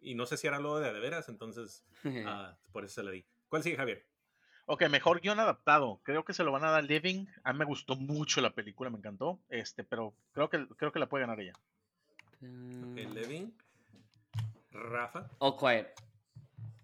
Y 0.00 0.14
no 0.14 0.26
sé 0.26 0.36
si 0.36 0.46
era 0.46 0.58
lodo 0.58 0.80
de 0.80 0.92
de 0.92 1.00
veras, 1.00 1.28
entonces 1.30 1.84
ah, 2.26 2.56
por 2.72 2.84
eso 2.84 2.96
se 2.96 3.02
le 3.02 3.12
di. 3.12 3.26
¿Cuál 3.54 3.62
sigue, 3.62 3.76
Javier? 3.76 4.04
Ok, 4.66 4.88
mejor 4.88 5.20
guion 5.20 5.38
adaptado. 5.38 6.00
Creo 6.02 6.24
que 6.24 6.34
se 6.34 6.42
lo 6.42 6.50
van 6.50 6.64
a 6.64 6.72
dar 6.72 6.82
Living. 6.82 7.26
A 7.44 7.52
mí 7.52 7.60
me 7.60 7.64
gustó 7.64 7.94
mucho 7.94 8.40
la 8.40 8.50
película, 8.52 8.90
me 8.90 8.98
encantó. 8.98 9.38
Este, 9.48 9.84
pero 9.84 10.12
creo 10.32 10.50
que, 10.50 10.66
creo 10.76 10.90
que 10.90 10.98
la 10.98 11.08
puede 11.08 11.22
ganar 11.22 11.38
ella. 11.38 11.52
Mm, 12.40 12.98
El 12.98 13.14
Levin. 13.14 13.56
Rafa. 14.72 15.30
All 15.38 15.56
Quiet. 15.56 15.86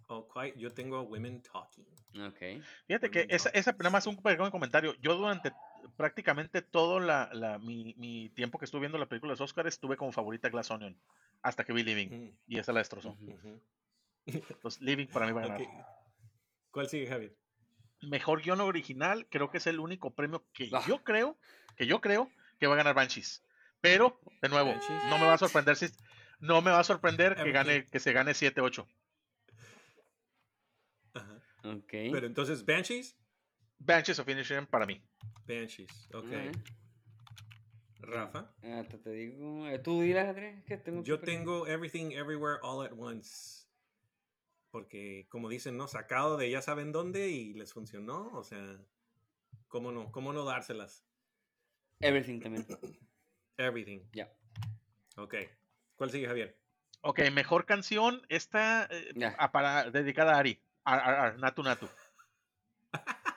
All 0.06 0.26
Quiet. 0.32 0.56
Yo 0.58 0.70
tengo 0.72 0.98
a 0.98 1.02
Women 1.02 1.42
Talking. 1.42 1.84
Ok. 2.24 2.62
Fíjate 2.86 3.10
que 3.10 3.26
esa, 3.30 3.48
esa 3.48 3.72
nada 3.72 3.90
más 3.90 4.06
un 4.06 4.22
pequeño 4.22 4.48
comentario. 4.52 4.94
Yo 5.00 5.16
durante 5.16 5.50
prácticamente 5.96 6.62
todo 6.62 7.00
la, 7.00 7.30
la- 7.32 7.58
mi, 7.58 7.94
mi 7.98 8.28
tiempo 8.28 8.60
que 8.60 8.66
estuve 8.66 8.82
viendo 8.82 8.96
la 8.98 9.06
película 9.06 9.30
de 9.30 9.32
los 9.32 9.40
Oscars, 9.40 9.66
estuve 9.66 9.96
como 9.96 10.12
favorita 10.12 10.48
Glass 10.50 10.70
Onion. 10.70 10.96
Hasta 11.42 11.64
que 11.64 11.72
vi 11.72 11.82
Living. 11.82 12.10
Mm, 12.10 12.36
Y 12.46 12.58
esa 12.60 12.72
la 12.72 12.78
destrozó. 12.78 13.16
Ujú. 13.20 13.60
Entonces, 14.26 14.80
Living 14.80 15.08
para 15.08 15.26
mí 15.26 15.32
va 15.32 15.40
a 15.40 15.48
ganar. 15.48 15.62
Ok. 15.62 15.68
¿Cuál 16.70 16.88
sigue, 16.88 17.06
Javier? 17.06 17.36
Mejor 18.02 18.42
guion 18.42 18.60
original, 18.60 19.26
creo 19.30 19.50
que 19.50 19.58
es 19.58 19.66
el 19.66 19.78
único 19.80 20.14
premio 20.14 20.46
que 20.52 20.70
Ah. 20.72 20.82
yo 20.86 21.02
creo, 21.04 21.38
que 21.76 21.86
yo 21.86 22.00
creo 22.00 22.30
que 22.58 22.66
va 22.66 22.74
a 22.74 22.76
ganar 22.78 22.94
Banshees. 22.94 23.44
Pero, 23.80 24.20
de 24.42 24.48
nuevo, 24.48 24.70
Banshees. 24.70 25.04
no 25.08 25.18
me 25.18 25.26
va 25.26 25.34
a 25.34 25.38
sorprender 25.38 25.76
si 25.76 25.86
no 26.38 26.62
me 26.62 26.70
va 26.70 26.80
a 26.80 26.84
sorprender 26.84 27.34
que 27.36 27.52
gane, 27.52 27.86
que 27.86 28.00
se 28.00 28.12
gane 28.12 28.32
7-8. 28.34 28.86
Ajá. 31.14 31.42
Ok. 31.64 31.90
Pero 31.90 32.26
entonces, 32.26 32.64
Banshees. 32.64 33.16
Banshees 33.78 34.18
of 34.18 34.28
Inisherin 34.28 34.66
para 34.66 34.86
mí. 34.86 35.02
Banshees. 35.46 36.08
Ok. 36.14 36.30
Rafa. 38.00 38.50
Ah, 38.62 38.84
te, 38.88 38.98
te 38.98 39.10
digo. 39.10 39.66
eh, 39.68 39.78
¿Tú 39.78 40.00
dirás, 40.02 40.28
Andrés? 40.28 40.64
Que 40.64 40.76
tengo 40.78 41.02
Yo 41.02 41.20
que- 41.20 41.26
tengo 41.26 41.66
Everything 41.66 42.12
Everywhere 42.12 42.58
All 42.62 42.84
at 42.86 42.92
Once. 42.96 43.59
Porque, 44.70 45.26
como 45.28 45.48
dicen, 45.48 45.76
¿no? 45.76 45.88
Sacado 45.88 46.36
de 46.36 46.50
ya 46.50 46.62
saben 46.62 46.92
dónde 46.92 47.28
y 47.28 47.54
les 47.54 47.72
funcionó. 47.72 48.28
O 48.34 48.44
sea, 48.44 48.78
¿cómo 49.68 49.90
no? 49.92 50.12
¿Cómo 50.12 50.32
no 50.32 50.44
dárselas? 50.44 51.04
Everything 52.00 52.40
también. 52.40 52.66
Everything. 53.56 54.00
Ya. 54.12 54.32
Ok. 55.16 55.34
¿Cuál 55.96 56.10
sigue, 56.10 56.26
Javier? 56.28 56.56
Ok, 57.02 57.20
mejor 57.32 57.64
canción, 57.66 58.22
esta 58.28 58.86
eh, 58.90 59.12
Ya. 59.16 59.34
a- 59.38 59.52
para, 59.52 59.90
dedicada 59.90 60.34
a 60.34 60.38
Ari. 60.38 60.62
Ar, 60.84 61.00
ar, 61.00 61.14
ar, 61.14 61.38
Natu 61.38 61.62
Natu. 61.62 61.88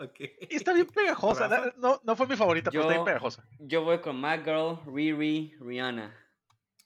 Ok. 0.00 0.20
Y 0.20 0.54
está 0.54 0.72
bien 0.74 0.86
pegajosa. 0.86 1.48
Rafa. 1.48 1.74
No, 1.76 2.00
no 2.04 2.14
fue 2.14 2.28
mi 2.28 2.36
favorita, 2.36 2.70
pero 2.70 2.82
está 2.82 2.92
bien 2.92 3.00
Yo- 3.00 3.04
pegajosa. 3.04 3.44
Yo 3.58 3.82
voy 3.82 4.00
con 4.00 4.20
My 4.20 4.38
Girl, 4.44 4.78
Riri, 4.86 5.56
Rihanna. 5.58 6.14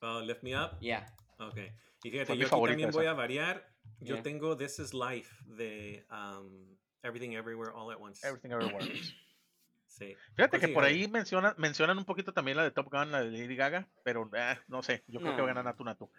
Uh, 0.01 0.21
lift 0.25 0.43
Me 0.43 0.57
Up. 0.59 0.79
Yeah. 0.81 1.15
Ok. 1.39 1.59
Y 2.05 2.11
fíjate, 2.11 2.27
Fue 2.29 2.37
yo 2.39 2.47
aquí 2.47 2.57
también 2.67 2.89
esa. 2.89 2.99
voy 2.99 3.07
a 3.07 3.13
variar. 3.13 3.72
Yo 4.05 4.23
tengo 4.23 4.57
This 4.57 4.79
Is 4.79 4.93
Life 4.95 5.35
de 5.47 6.05
um, 6.11 6.77
Everything 7.03 7.33
Everywhere 7.33 7.73
All 7.75 7.91
at 7.93 7.99
Once. 8.01 8.27
Everything 8.27 8.51
Everywhere. 8.51 8.79
Sí. 9.87 10.17
Fíjate 10.37 10.59
¿Cuál 10.59 10.61
que 10.63 10.69
por 10.69 10.85
ahí 10.85 11.07
mencionan, 11.07 11.55
mencionan 11.59 11.99
un 11.99 12.07
poquito 12.07 12.33
también 12.33 12.57
la 12.57 12.63
de 12.63 12.71
Top 12.71 12.91
Gun, 12.91 13.13
la 13.13 13.23
de 13.23 13.31
Lady 13.31 13.55
Gaga, 13.57 13.87
pero 14.03 14.29
eh, 14.35 14.59
no 14.67 14.83
sé, 14.83 15.05
yo 15.07 15.21
creo 15.21 15.37
que 15.37 15.43
va 15.43 15.51
a 15.51 15.55
ganar 15.55 15.79
Natu. 15.79 16.11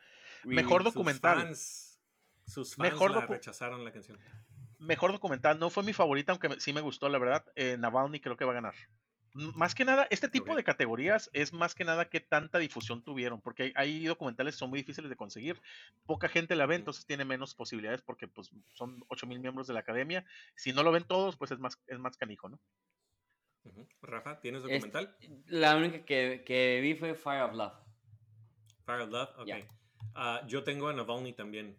Mejor 0.43 0.83
Sus 0.83 0.93
documental. 0.93 1.41
fans, 1.41 1.99
sus 2.45 2.75
fans 2.75 2.91
Mejor 2.91 3.09
la 3.09 3.21
docu- 3.25 3.29
rechazaron 3.31 3.83
la 3.83 3.91
canción. 3.91 4.19
Mejor 4.77 5.11
documental, 5.11 5.57
no 5.57 5.71
fue 5.71 5.81
mi 5.81 5.91
favorita, 5.91 6.31
aunque 6.33 6.49
me- 6.49 6.59
sí 6.59 6.71
me 6.71 6.81
gustó, 6.81 7.09
la 7.09 7.17
verdad. 7.17 7.43
Eh, 7.55 7.75
Navalny 7.79 8.19
creo 8.19 8.37
que 8.37 8.45
va 8.45 8.51
a 8.51 8.55
ganar. 8.55 8.75
Más 9.33 9.73
que 9.73 9.83
nada, 9.83 10.07
este 10.11 10.29
tipo 10.29 10.55
de 10.55 10.63
categorías 10.63 11.29
es 11.33 11.53
más 11.53 11.73
que 11.73 11.83
nada 11.83 12.07
que 12.07 12.19
tanta 12.19 12.59
difusión 12.59 13.03
tuvieron, 13.03 13.41
porque 13.41 13.63
hay, 13.63 13.73
hay 13.75 14.05
documentales 14.05 14.53
que 14.55 14.59
son 14.59 14.69
muy 14.69 14.79
difíciles 14.79 15.09
de 15.09 15.15
conseguir, 15.15 15.59
poca 16.05 16.29
gente 16.29 16.55
la 16.55 16.67
ve, 16.67 16.75
entonces 16.75 17.05
tiene 17.05 17.25
menos 17.25 17.55
posibilidades 17.55 18.03
porque 18.03 18.27
pues 18.27 18.51
son 18.75 19.03
8000 19.07 19.39
miembros 19.39 19.65
de 19.65 19.73
la 19.73 19.79
academia. 19.79 20.23
Si 20.55 20.71
no 20.71 20.83
lo 20.83 20.91
ven 20.91 21.03
todos, 21.03 21.35
pues 21.35 21.49
es 21.51 21.59
más, 21.59 21.81
es 21.87 21.97
más 21.97 22.15
canijo, 22.15 22.47
¿no? 22.47 22.59
Rafa, 24.01 24.39
¿tienes 24.39 24.63
Es- 24.63 24.69
documental? 24.69 25.17
La 25.47 25.75
única 25.77 26.05
que, 26.05 26.43
que 26.45 26.79
vi 26.81 26.95
fue 26.95 27.15
Fire 27.15 27.43
of 27.43 27.53
Love. 27.53 27.73
Fire 28.85 29.01
of 29.01 29.09
Love, 29.09 29.29
ok. 29.37 29.49
Ah, 30.15 30.41
yo 30.47 30.63
tengo 30.63 30.89
a 30.89 30.93
Navalny 30.93 31.33
también. 31.33 31.75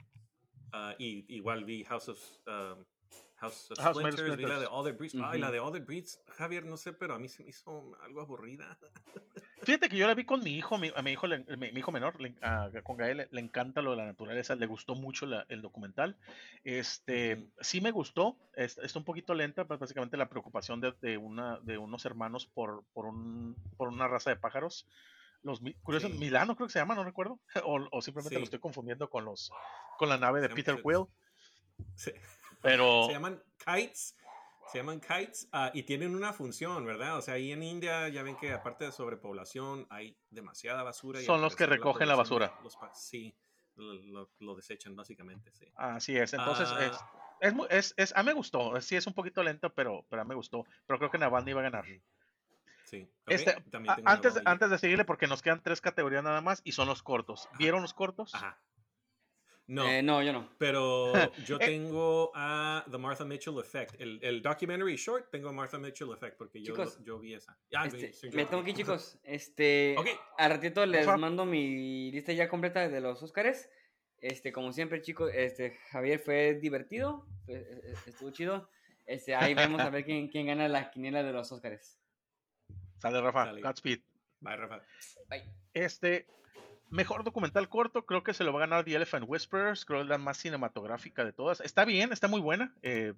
Ah, 0.72 0.94
y 0.98 1.24
igual 1.32 1.64
vi 1.64 1.85
House 1.85 2.09
of, 2.09 2.18
um, 2.48 2.85
House 3.45 3.71
of 3.71 3.79
House 3.79 3.97
of 3.97 4.03
Made 4.03 4.15
of 4.15 4.21
Splinters, 4.21 4.37
vi 4.39 4.43
la 4.45 4.59
de. 4.59 4.66
Ay, 5.25 5.39
la 5.41 5.62
All 5.62 5.73
the 5.73 5.81
Breeds, 5.81 6.21
Javier, 6.37 6.65
no 6.65 6.77
sé, 6.77 6.93
pero 6.93 7.15
a 7.15 7.19
mí 7.19 7.29
se 7.29 7.43
me 7.43 7.51
hizo 7.51 7.95
algo 8.03 8.21
aburrida. 8.21 8.77
Fíjate 9.62 9.89
que 9.89 9.97
yo 9.97 10.07
la 10.07 10.12
vi 10.15 10.27
con 10.27 10.43
mi 10.45 10.51
hijo, 10.59 10.77
mi, 10.77 10.93
a 10.95 11.01
mi 11.01 11.12
hijo, 11.12 11.27
le- 11.27 11.39
mi, 11.57 11.73
mi 11.73 11.79
hijo 11.81 11.91
menor, 11.91 12.21
le- 12.21 12.35
a- 12.43 12.69
con 12.83 12.99
Gael, 12.99 13.16
le, 13.16 13.29
le 13.31 13.41
encanta 13.41 13.81
lo 13.81 13.93
de 13.93 13.97
la 13.97 14.05
naturaleza, 14.05 14.55
le 14.57 14.66
gustó 14.66 14.95
mucho 14.95 15.25
la- 15.25 15.47
el 15.49 15.62
documental. 15.62 16.19
Este, 16.65 17.49
sí 17.61 17.81
me 17.81 17.91
gustó, 17.91 18.37
es- 18.57 18.77
está 18.79 18.99
un 18.99 19.05
poquito 19.07 19.33
lenta, 19.33 19.65
pero 19.65 19.79
básicamente 19.79 20.16
la 20.19 20.29
preocupación 20.29 20.81
de, 20.81 20.93
de 21.01 21.16
una, 21.16 21.61
de 21.61 21.79
unos 21.79 22.05
hermanos 22.05 22.47
por, 22.47 22.85
por, 22.93 23.07
un, 23.07 23.57
por 23.79 23.89
una 23.89 24.07
raza 24.09 24.31
de 24.31 24.37
pájaros. 24.37 24.87
Los 25.43 25.61
curiosos, 25.83 26.11
Sí. 26.11 26.19
Milano 26.19 26.57
creo 26.57 26.66
que 26.66 26.73
se 26.73 26.79
llama, 26.79 26.95
no 26.95 27.05
recuerdo, 27.05 27.39
o, 27.65 27.87
o 27.91 28.03
simplemente 28.03 28.35
lo 28.35 28.41
Sí. 28.41 28.45
estoy 28.45 28.61
confundiendo 28.61 29.09
con 29.09 29.25
los, 29.25 29.51
con 29.99 30.09
la 30.09 30.19
nave 30.19 30.41
de 30.43 30.49
Peter 30.51 30.83
Quill, 30.83 31.07
Se, 31.95 32.15
pero 32.65 33.07
se 33.07 33.12
llaman 33.12 33.43
kites. 33.65 34.16
Se 34.73 34.78
llaman 34.78 34.99
kites 35.01 35.49
ah, 35.53 35.70
y 35.74 35.82
tienen 35.85 36.16
una 36.16 36.32
función, 36.32 36.85
¿verdad? 36.86 37.19
O 37.19 37.23
sea, 37.23 37.35
ahí 37.35 37.53
en 37.53 37.62
India 37.62 38.09
ya 38.09 38.23
ven 38.23 38.35
que 38.36 38.53
aparte 38.53 38.86
de 38.86 38.93
sobrepoblación 38.93 39.86
hay 39.91 40.16
demasiada 40.31 40.82
basura. 40.82 41.20
y 41.20 41.24
Son 41.24 41.41
los 41.43 41.55
que 41.55 41.66
recogen 41.66 42.09
la 42.09 42.16
basura. 42.16 42.59
los 42.62 42.77
sí, 42.95 43.36
lo, 43.77 43.93
lo- 43.95 44.31
lo 44.41 44.55
desechan 44.57 44.97
básicamente, 44.97 45.53
sí. 45.53 45.66
así 45.77 46.16
es, 46.16 46.32
entonces 46.32 46.69
Ah. 46.73 46.85
es, 47.41 47.53
es, 47.53 47.55
es, 47.70 47.95
es- 47.99 48.16
a 48.16 48.23
mí 48.23 48.28
me 48.28 48.32
gustó, 48.32 48.81
sí 48.81 48.97
es 48.97 49.07
un 49.07 49.12
poquito 49.15 49.43
lento, 49.43 49.73
pero, 49.74 50.07
pero 50.09 50.23
a 50.23 50.24
mí 50.24 50.31
me 50.31 50.35
gustó, 50.35 50.65
pero 50.86 50.99
creo 50.99 51.11
que 51.11 51.19
Navalny 51.19 51.53
va 51.53 51.61
a 51.61 51.65
ganar. 51.65 51.85
Sí. 52.85 53.03
ok, 53.03 53.31
Este, 53.32 53.61
también 53.70 53.93
a- 53.93 53.97
tengo 53.97 54.09
antes, 54.09 54.41
antes 54.45 54.70
de 54.70 54.78
seguirle, 54.78 55.05
porque 55.05 55.27
nos 55.27 55.43
quedan 55.43 55.62
tres 55.62 55.81
categorías 55.82 56.23
nada 56.24 56.41
más 56.41 56.62
y 56.65 56.73
son 56.73 56.89
los 56.89 57.03
cortos. 57.03 57.49
¿Vieron 57.59 57.82
los 57.82 57.93
cortos? 57.95 58.35
Ajá. 58.35 58.59
No, 59.66 59.89
Eh, 59.89 60.03
no, 60.03 60.23
yo 60.23 60.32
no. 60.32 60.51
pero 60.59 61.12
yo 61.47 61.57
Eh. 61.57 61.66
tengo 61.66 62.31
a 62.35 62.85
The 62.91 62.99
Martha 62.99 63.24
Mitchell 63.24 63.59
Effect. 63.59 63.99
El, 63.99 64.19
el 64.23 64.43
documentary 64.43 64.97
short 64.97 65.31
tengo 65.31 65.49
a 65.49 65.53
Martha 65.53 65.78
Mitchell 65.78 66.11
Effect 66.12 66.36
porque 66.36 66.62
yo, 66.62 66.74
Chicos, 66.74 67.03
yo 67.03 67.19
vi 67.19 67.32
esa. 67.35 67.57
Ya, 67.70 67.85
Este, 67.85 68.12
sí, 68.12 68.28
me 68.31 68.45
tengo 68.45 68.62
que 68.62 68.70
ir, 68.70 68.77
chicos. 68.85 69.19
Este, 69.24 69.95
Ok. 69.99 70.09
al 70.39 70.51
ratito 70.51 70.85
les 70.85 71.07
mando 71.07 71.47
mi 71.47 72.11
lista 72.12 72.32
ya 72.32 72.49
completa 72.49 72.86
de 72.89 73.01
los 73.01 73.23
Óscares. 73.23 73.70
Este, 74.19 74.53
como 74.53 74.73
siempre, 74.73 75.01
chicos, 75.03 75.31
este, 75.35 75.78
Javier 75.91 76.19
fue 76.19 76.55
divertido, 76.55 77.27
eh, 77.47 77.81
eh, 77.85 77.95
estuvo 78.07 78.31
chido. 78.31 78.69
Este, 79.07 79.35
ahí 79.35 79.55
vemos 79.55 79.81
a 79.82 79.91
ver 79.91 80.05
quién, 80.05 80.28
quién 80.28 80.47
gana 80.47 80.66
la 80.69 80.91
quiniela 80.91 81.23
de 81.23 81.32
los 81.32 81.51
Óscares. 81.53 81.99
Sale 82.99 83.20
Rafa, 83.20 83.47
Sale. 83.47 83.61
Godspeed. 83.61 84.01
Bye, 84.41 84.57
Rafa. 84.57 84.82
Bye. 85.28 85.45
Este, 85.74 86.27
mejor 86.95 87.25
documental 87.25 87.69
corto, 87.69 88.07
creo 88.07 88.23
que 88.23 88.35
se 88.35 88.45
lo 88.45 88.53
va 88.53 88.61
a 88.61 88.66
ganar 88.66 88.85
The 88.85 88.95
Elephant 88.97 89.25
Whisperers, 89.29 89.85
creo 89.85 90.01
que 90.01 90.05
es 90.05 90.09
la 90.09 90.19
más 90.19 90.39
cinematográfica 90.39 91.25
de 91.25 91.33
todas. 91.33 91.61
Está 91.61 91.85
bien, 91.85 92.12
está 92.12 92.29
muy 92.29 92.41
buena. 92.41 92.75
eh, 92.83 93.15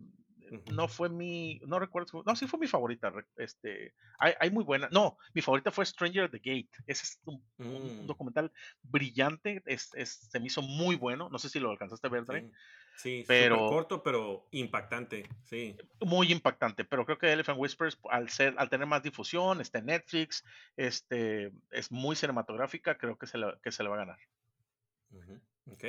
no 0.70 0.86
fue 0.86 1.08
mi, 1.08 1.58
no 1.66 1.78
recuerdo, 1.80 2.22
no, 2.24 2.36
sí 2.36 2.46
fue 2.46 2.60
mi 2.60 2.68
favorita, 2.68 3.12
este, 3.36 3.94
hay, 4.18 4.34
hay 4.38 4.50
muy 4.50 4.62
buena, 4.62 4.88
no, 4.92 5.16
mi 5.34 5.42
favorita 5.42 5.72
fue 5.72 5.84
Stranger 5.84 6.24
at 6.24 6.30
the 6.30 6.38
Gate, 6.38 6.68
ese 6.86 7.02
es 7.04 7.20
un, 7.24 7.42
Mm, 7.58 8.06
documental 8.06 8.52
brillante, 8.82 9.62
es, 9.66 9.90
es- 9.94 10.28
se 10.30 10.38
me 10.38 10.46
hizo 10.46 10.62
muy 10.62 10.94
bueno, 10.96 11.28
no 11.30 11.38
sé 11.38 11.48
si 11.48 11.58
lo 11.58 11.70
alcanzaste 11.70 12.06
a 12.06 12.10
ver, 12.10 12.26
Dre, 12.26 12.46
sí 12.96 13.24
Pero- 13.26 13.68
corto, 13.68 14.02
pero 14.02 14.46
impactante. 14.50 15.28
Sí. 15.44 15.76
muy 16.00 16.32
impactante, 16.32 16.84
pero 16.84 17.04
creo 17.04 17.18
que 17.18 17.32
Elephant 17.32 17.58
Whispers, 17.58 17.98
al 18.10 18.28
ser, 18.30 18.54
al 18.58 18.68
tener 18.68 18.86
más 18.86 19.02
difusión, 19.02 19.60
está 19.60 19.78
en 19.78 19.86
Netflix, 19.86 20.44
este, 20.76 21.52
es 21.70 21.90
muy 21.92 22.16
cinematográfica, 22.16 22.96
creo 22.98 23.16
que 23.16 23.26
se 23.26 23.38
la, 23.38 23.58
que 23.62 23.70
se 23.72 23.82
la 23.82 23.90
va 23.90 23.96
a 23.96 23.98
ganar. 23.98 24.18
Ok. 25.70 25.84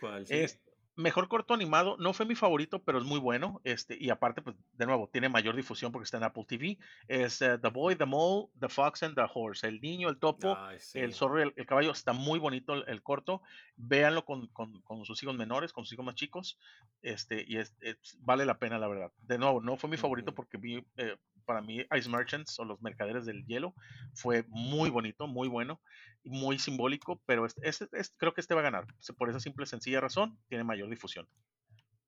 ¿Cuál? 0.00 0.26
Es 0.28 0.58
mejor 0.96 1.28
corto 1.28 1.54
animado, 1.54 1.96
no 1.98 2.12
fue 2.12 2.26
mi 2.26 2.34
favorito, 2.34 2.82
pero 2.82 2.98
es 2.98 3.04
muy 3.04 3.18
bueno. 3.18 3.60
Este, 3.64 3.96
y 3.98 4.10
aparte, 4.10 4.42
pues, 4.42 4.56
de 4.72 4.86
nuevo, 4.86 5.08
tiene 5.12 5.28
mayor 5.28 5.56
difusión 5.56 5.90
porque 5.92 6.04
está 6.04 6.18
en 6.18 6.24
Apple 6.24 6.44
TV. 6.46 6.78
Es 7.08 7.40
eh, 7.42 7.58
The 7.58 7.68
Boy, 7.68 7.96
The 7.96 8.04
Mole, 8.06 8.48
The 8.58 8.68
Fox 8.68 9.02
and 9.02 9.14
the 9.14 9.24
Horse. 9.32 9.66
El 9.66 9.80
niño, 9.80 10.08
el 10.08 10.18
topo, 10.18 10.56
Ay, 10.56 10.78
sí. 10.80 10.98
el 10.98 11.14
zorro 11.14 11.38
y 11.40 11.42
el, 11.44 11.52
el 11.56 11.66
caballo. 11.66 11.90
Está 11.92 12.12
muy 12.12 12.38
bonito 12.38 12.74
el, 12.74 12.84
el 12.88 13.02
corto. 13.02 13.42
Véanlo 13.76 14.24
con, 14.24 14.48
con- 14.48 14.80
con 14.82 15.04
sus 15.04 15.22
hijos 15.22 15.36
menores, 15.36 15.72
con 15.72 15.84
sus 15.84 15.94
hijos 15.94 16.04
más 16.04 16.14
chicos. 16.14 16.58
Este, 17.00 17.44
y 17.46 17.56
es, 17.58 17.74
es- 17.80 18.16
vale 18.20 18.44
la 18.46 18.58
pena, 18.58 18.78
la 18.78 18.88
verdad. 18.88 19.12
De 19.18 19.38
nuevo, 19.38 19.60
no 19.60 19.76
fue 19.76 19.88
mi 19.90 19.96
favorito 19.96 20.34
porque 20.34 20.56
vi, 20.58 20.84
eh, 20.96 21.16
para 21.42 21.60
mí, 21.60 21.84
Ice 21.98 22.08
Merchants 22.08 22.58
o 22.58 22.64
los 22.64 22.80
mercaderes 22.82 23.26
del 23.26 23.44
hielo 23.46 23.74
fue 24.14 24.44
muy 24.48 24.90
bonito, 24.90 25.26
muy 25.26 25.48
bueno 25.48 25.80
muy 26.24 26.58
simbólico, 26.58 27.20
pero 27.26 27.46
este, 27.46 27.68
este- 27.68 27.88
este- 27.92 28.16
creo 28.18 28.32
que 28.32 28.40
este 28.40 28.54
va 28.54 28.60
a 28.60 28.64
ganar. 28.64 28.86
Por 29.16 29.28
esa 29.28 29.40
simple, 29.40 29.66
sencilla 29.66 30.00
razón, 30.00 30.38
tiene 30.48 30.64
mayor 30.64 30.88
difusión. 30.88 31.28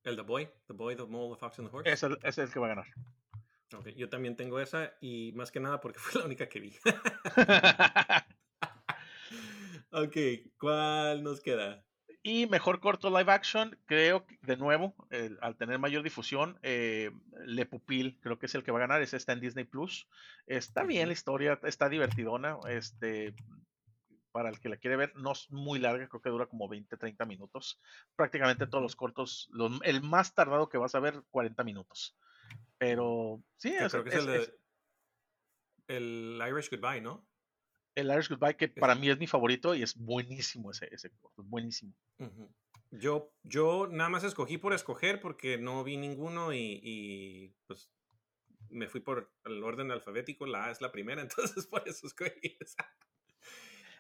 El 0.04 0.16
The 0.16 0.22
Boy, 0.22 0.48
The 0.66 0.74
Boy, 0.74 0.96
The 0.96 1.04
Mole, 1.04 1.34
The 1.34 1.40
Fox 1.40 1.58
and 1.58 1.68
the 1.68 1.76
Horse. 1.76 1.90
Ese, 1.90 2.06
ese 2.22 2.28
es 2.28 2.38
el 2.38 2.52
que 2.52 2.60
va 2.60 2.66
a 2.66 2.70
ganar. 2.70 2.86
Ok, 3.74 3.88
Yo 3.96 4.08
también 4.08 4.36
tengo 4.36 4.60
esa 4.60 4.92
y 5.00 5.32
más 5.32 5.50
que 5.50 5.60
nada 5.60 5.80
porque 5.80 5.98
fue 6.02 6.20
la 6.20 6.26
única 6.26 6.48
que 6.48 6.60
vi. 6.60 6.76
ok, 9.90 10.16
¿cuál 10.58 11.22
nos 11.22 11.40
queda? 11.40 11.84
Y 12.26 12.46
mejor 12.46 12.80
corto 12.80 13.10
live 13.10 13.30
action, 13.30 13.78
creo 13.84 14.26
que, 14.26 14.38
de 14.40 14.56
nuevo, 14.56 14.94
al 15.42 15.56
tener 15.56 15.78
mayor 15.78 16.02
difusión, 16.02 16.58
eh, 16.62 17.10
Le 17.44 17.66
Pupil, 17.66 18.18
creo 18.22 18.38
que 18.38 18.46
es 18.46 18.54
el 18.54 18.64
que 18.64 18.72
va 18.72 18.78
a 18.78 18.80
ganar, 18.80 19.02
ese 19.02 19.18
está 19.18 19.34
en 19.34 19.40
Disney 19.40 19.64
Plus. 19.64 20.08
Está 20.46 20.84
bien 20.84 21.08
la 21.08 21.12
historia, 21.12 21.60
está 21.64 21.90
divertidona, 21.90 22.56
este, 22.66 23.34
para 24.32 24.48
el 24.48 24.58
que 24.58 24.70
la 24.70 24.78
quiere 24.78 24.96
ver, 24.96 25.14
no 25.16 25.32
es 25.32 25.50
muy 25.50 25.78
larga, 25.78 26.08
creo 26.08 26.22
que 26.22 26.30
dura 26.30 26.46
como 26.46 26.66
20, 26.66 26.96
30 26.96 27.26
minutos. 27.26 27.78
Prácticamente 28.16 28.66
todos 28.66 28.82
los 28.82 28.96
cortos, 28.96 29.48
los- 29.52 29.78
el 29.82 30.02
más 30.02 30.34
tardado 30.34 30.70
que 30.70 30.78
vas 30.78 30.94
a 30.94 31.00
ver, 31.00 31.22
40 31.30 31.62
minutos. 31.62 32.16
Pero 32.78 33.44
sí, 33.58 33.68
es, 33.68 33.92
creo 33.92 34.02
que 34.02 34.08
es, 34.08 34.16
es- 34.16 34.24
el, 34.24 34.34
es 34.34 34.46
de, 34.48 35.96
el 35.96 36.42
Irish 36.48 36.70
Goodbye, 36.70 37.02
¿no? 37.02 37.28
El 37.94 38.10
Irish 38.10 38.28
Goodbye, 38.28 38.56
que 38.56 38.68
para 38.68 38.94
mí 38.94 39.08
es 39.08 39.18
mi 39.18 39.26
favorito 39.26 39.74
y 39.74 39.82
es 39.82 39.96
buenísimo 39.96 40.70
ese, 40.70 40.88
ese 40.92 41.10
buenísimo. 41.36 41.94
Yo, 42.90 43.32
yo 43.42 43.88
nada 43.90 44.10
más 44.10 44.24
escogí 44.24 44.58
por 44.58 44.72
escoger 44.72 45.20
porque 45.20 45.58
no 45.58 45.82
vi 45.82 45.96
ninguno 45.96 46.52
y, 46.52 46.80
y, 46.82 47.54
pues 47.66 47.90
me 48.70 48.88
fui 48.88 49.00
por 49.00 49.32
el 49.44 49.62
orden 49.62 49.90
alfabético. 49.90 50.46
La 50.46 50.66
A 50.66 50.70
es 50.70 50.80
la 50.80 50.92
primera, 50.92 51.22
entonces 51.22 51.66
por 51.66 51.86
eso 51.88 52.06
escogí 52.06 52.56
esa. 52.60 52.84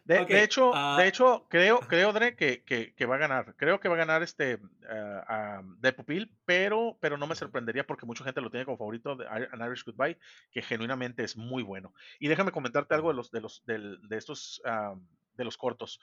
De, 0.04 0.26
de 0.26 0.42
hecho, 0.42 0.70
ah, 0.74 0.96
de 0.98 1.08
hecho, 1.08 1.46
creo, 1.48 1.80
creo, 1.80 2.12
Dre, 2.12 2.36
que, 2.36 2.62
que, 2.62 2.94
que 2.94 3.06
va 3.06 3.14
a 3.14 3.18
ganar. 3.18 3.54
Creo 3.56 3.80
que 3.80 3.88
va 3.88 3.94
a 3.94 3.98
ganar 3.98 4.22
este 4.22 4.60
ah, 4.88 5.62
de 5.78 5.92
Pupil, 5.92 6.30
pero, 6.44 6.98
pero 7.00 7.16
no 7.16 7.26
me 7.26 7.34
sorprendería 7.34 7.86
porque 7.86 8.04
mucha 8.06 8.22
gente 8.24 8.40
lo 8.42 8.50
tiene 8.50 8.66
como 8.66 8.76
favorito 8.76 9.16
de 9.16 9.26
An 9.26 9.60
Irish 9.66 9.84
Goodbye, 9.84 10.18
que 10.50 10.60
genuinamente 10.62 11.24
es 11.24 11.36
muy 11.36 11.62
bueno. 11.62 11.94
Y 12.18 12.28
déjame 12.28 12.52
comentarte 12.52 12.94
algo 12.94 13.08
de 13.08 13.14
los, 13.14 13.30
de 13.30 13.40
los, 13.40 13.64
del- 13.64 13.98
de 14.06 14.16
estos, 14.18 14.60
ah, 14.66 14.94
de 15.36 15.44
los 15.44 15.56
cortos. 15.56 16.00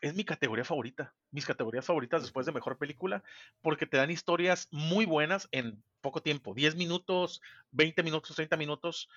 Es 0.00 0.14
mi 0.14 0.24
categoría 0.24 0.64
favorita, 0.64 1.14
mis 1.30 1.44
categorías 1.44 1.84
favoritas 1.84 2.22
después 2.22 2.46
de 2.46 2.52
mejor 2.52 2.78
película, 2.78 3.22
porque 3.60 3.84
te 3.84 3.98
dan 3.98 4.10
historias 4.10 4.68
muy 4.70 5.04
buenas 5.04 5.48
en 5.52 5.82
poco 6.00 6.22
tiempo, 6.22 6.54
10 6.54 6.74
minutos, 6.76 7.42
20 7.72 8.02
minutos, 8.02 8.34
30 8.34 8.56
minutos, 8.56 9.10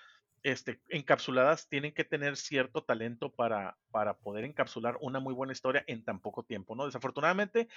este, 0.43 0.81
encapsuladas 0.89 1.67
tienen 1.69 1.93
que 1.93 2.03
tener 2.03 2.37
cierto 2.37 2.83
talento 2.83 3.31
para, 3.31 3.77
para 3.91 4.17
poder 4.17 4.45
encapsular 4.45 4.97
una 5.01 5.19
muy 5.19 5.33
buena 5.33 5.53
historia 5.53 5.83
en 5.87 6.03
tan 6.03 6.19
poco 6.19 6.43
tiempo, 6.43 6.75
¿no? 6.75 6.85
Desafortunadamente, 6.85 7.67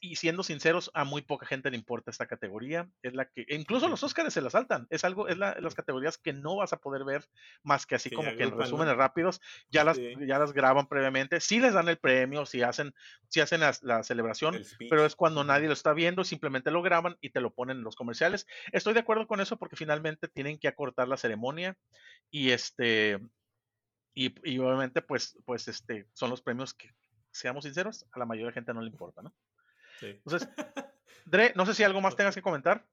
y 0.00 0.16
siendo 0.16 0.42
sinceros, 0.42 0.90
a 0.94 1.04
muy 1.04 1.22
poca 1.22 1.46
gente 1.46 1.70
le 1.70 1.76
importa 1.76 2.10
esta 2.10 2.26
categoría. 2.26 2.88
Es 3.02 3.14
la 3.14 3.26
que, 3.26 3.44
incluso 3.48 3.88
los. 3.88 4.02
Oscars 4.02 4.32
se 4.34 4.42
la 4.42 4.50
saltan. 4.50 4.86
Es 4.90 5.04
algo, 5.04 5.28
es 5.28 5.38
la, 5.38 5.56
las 5.60 5.74
categorías 5.74 6.18
que 6.18 6.32
no 6.32 6.56
vas 6.56 6.72
a 6.72 6.78
poder 6.78 7.04
ver 7.04 7.24
más 7.62 7.86
que 7.86 7.94
así 7.94 8.10
Que 8.10 8.16
como 8.16 8.28
que 8.36 8.42
en 8.42 8.42
agrupan, 8.44 8.58
¿no? 8.58 8.64
resúmenes 8.64 8.96
rápidos, 8.96 9.40
ya 9.70 9.84
las, 9.84 9.96
Sí. 9.96 10.14
ya 10.26 10.38
las 10.38 10.52
graban 10.52 10.86
previamente. 10.88 11.40
Sí 11.40 11.60
les 11.60 11.74
dan 11.74 11.88
el 11.88 11.98
premio, 11.98 12.46
si 12.46 12.62
hacen, 12.62 12.94
si 13.28 13.40
hacen 13.40 13.60
las- 13.60 13.82
la, 13.82 14.02
celebración, 14.02 14.60
pero 14.90 15.04
es 15.06 15.14
cuando 15.16 15.44
nadie 15.44 15.66
lo 15.68 15.72
está 15.72 15.92
viendo, 15.92 16.24
simplemente 16.24 16.70
lo 16.70 16.82
graban 16.82 17.16
y 17.20 17.30
te 17.30 17.40
lo 17.40 17.54
ponen 17.54 17.78
en 17.78 17.84
los 17.84 17.96
comerciales. 17.96 18.46
Estoy 18.72 18.94
de 18.94 19.00
acuerdo 19.00 19.26
con 19.26 19.40
eso 19.40 19.56
porque 19.58 19.76
finalmente 19.76 20.28
tienen 20.28 20.58
que 20.58 20.68
acortar 20.68 21.08
la 21.08 21.16
ceremonia 21.16 21.76
y 22.30 22.50
este 22.50 23.18
y, 24.14 24.34
y 24.48 24.58
obviamente 24.58 25.02
pues 25.02 25.38
pues 25.44 25.68
este 25.68 26.06
son 26.12 26.30
los 26.30 26.42
premios 26.42 26.74
que 26.74 26.90
seamos 27.30 27.64
sinceros 27.64 28.06
a 28.12 28.18
la 28.18 28.26
mayoría 28.26 28.48
de 28.48 28.54
gente 28.54 28.74
no 28.74 28.82
le 28.82 28.88
importa, 28.88 29.22
¿no? 29.22 29.34
Sí. 30.00 30.08
Entonces, 30.24 30.48
Dre, 31.24 31.52
no 31.54 31.64
sé 31.66 31.74
si 31.74 31.82
algo 31.82 32.00
más 32.00 32.16
tengas 32.16 32.34
que 32.34 32.42
comentar. 32.42 32.84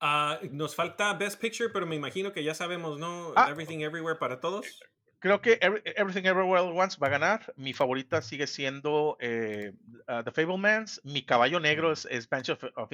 Ah, 0.00 0.38
nos 0.50 0.74
falta 0.74 1.14
Best 1.14 1.40
Picture, 1.40 1.70
pero 1.70 1.86
me 1.86 1.96
imagino 1.96 2.32
que 2.32 2.44
ya 2.44 2.54
sabemos, 2.54 2.98
¿no? 2.98 3.32
Ah. 3.34 3.48
Everything 3.50 3.80
Everywhere 3.80 4.18
para 4.18 4.40
todos. 4.40 4.80
Creo 5.18 5.40
que 5.40 5.58
Every- 5.60 5.82
Everything 5.96 6.26
Everywhere 6.26 6.62
Once 6.78 6.98
va 7.00 7.06
a 7.06 7.10
ganar. 7.10 7.52
Mi 7.56 7.72
favorita 7.72 8.20
sigue 8.20 8.46
siendo 8.46 9.16
eh, 9.20 9.72
uh, 10.08 10.22
The 10.22 10.30
Fablemans. 10.30 11.00
Mi 11.04 11.24
caballo 11.24 11.58
negro 11.58 11.90
es, 11.90 12.06
es 12.10 12.28
Bench 12.28 12.50
of, 12.50 12.62
of 12.76 12.92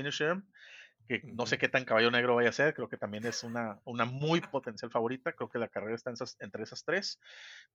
que 1.20 1.32
no 1.32 1.46
sé 1.46 1.58
qué 1.58 1.68
tan 1.68 1.84
caballo 1.84 2.10
negro 2.10 2.34
vaya 2.36 2.48
a 2.50 2.52
ser. 2.52 2.74
Creo 2.74 2.88
que 2.88 2.96
también 2.96 3.26
es 3.26 3.42
una, 3.44 3.80
una 3.84 4.04
muy 4.04 4.40
potencial 4.40 4.90
favorita. 4.90 5.32
Creo 5.32 5.48
que 5.50 5.58
la 5.58 5.68
carrera 5.68 5.94
está 5.94 6.10
en 6.10 6.14
esas- 6.14 6.36
entre 6.40 6.62
esas 6.62 6.84
tres, 6.84 7.20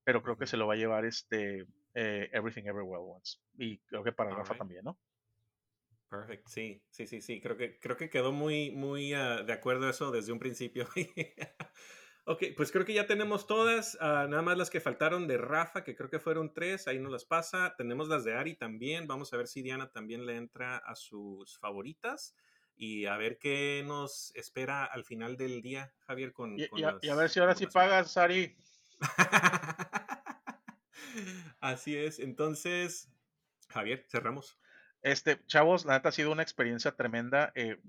pero 0.04 0.24
creo 0.24 0.38
que 0.38 0.48
se 0.48 0.58
lo 0.58 0.68
va 0.68 0.74
a 0.74 0.78
llevar 0.78 1.06
este 1.06 1.66
eh, 1.94 2.30
Everything 2.32 2.64
Everywhere 2.64 3.04
Once. 3.04 3.40
Y 3.58 3.80
creo 3.80 4.04
que 4.04 4.12
para 4.12 4.32
Rafa 4.32 4.56
también, 4.56 4.84
¿no? 4.86 4.98
Perfect, 6.10 6.48
sí, 6.48 6.82
sí, 6.90 7.06
sí, 7.06 7.22
sí. 7.22 7.42
Creo 7.42 7.58
que, 7.58 7.80
creo 7.80 7.98
que 7.98 8.10
quedó 8.10 8.32
muy, 8.32 8.72
muy 8.72 9.14
ah, 9.14 9.44
de 9.44 9.54
acuerdo 9.54 9.90
eso 9.90 10.10
desde 10.10 10.32
un 10.32 10.40
principio. 10.40 10.88
ok, 12.26 12.44
pues 12.56 12.72
creo 12.72 12.86
que 12.86 12.94
ya 12.94 13.08
tenemos 13.08 13.46
todas. 13.46 13.98
ah, 14.00 14.26
nada 14.30 14.42
más 14.42 14.58
las 14.58 14.70
que 14.70 14.80
faltaron 14.80 15.28
de 15.28 15.38
Rafa, 15.38 15.84
que 15.84 15.96
creo 15.96 16.10
que 16.10 16.20
fueron 16.20 16.54
tres. 16.54 16.88
Ahí 16.88 17.00
nos 17.00 17.12
las 17.12 17.26
pasa. 17.26 17.76
Tenemos 17.78 18.08
las 18.08 18.24
de 18.24 18.36
Ari 18.36 18.56
también. 18.56 19.06
Vamos 19.06 19.34
a 19.34 19.38
ver 19.38 19.48
si 19.48 19.62
Diana 19.62 19.92
también 19.92 20.26
le 20.26 20.38
entra 20.38 20.78
a 20.78 20.96
sus 20.96 21.58
favoritas. 21.60 22.36
Y 22.78 23.08
a 23.08 23.18
ver 23.18 23.40
qué 23.40 23.84
nos 23.86 24.32
espera 24.36 24.86
al 24.86 25.04
final 25.04 25.36
del 25.36 25.64
día, 25.64 25.91
Javier, 26.06 26.32
con, 26.32 26.60
Y, 26.60 26.68
con 26.68 26.80
y 26.80 26.84
a, 26.84 26.98
y 27.02 27.08
a 27.10 27.12
las 27.12 27.18
ver 27.18 27.30
si 27.32 27.40
ahora 27.40 27.56
sí 27.56 27.66
pagas, 27.66 28.16
Ari. 28.18 28.56
Así 31.60 31.98
es. 31.98 32.20
Entonces, 32.20 33.10
Javier, 33.70 34.06
cerramos. 34.08 34.60
Este, 35.02 35.44
chavos, 35.48 35.86
la 35.86 35.94
neta 35.94 36.10
ha 36.10 36.12
sido 36.12 36.32
una 36.32 36.44
experiencia 36.44 36.95
tremenda. 36.95 37.52
eh, 37.56 37.80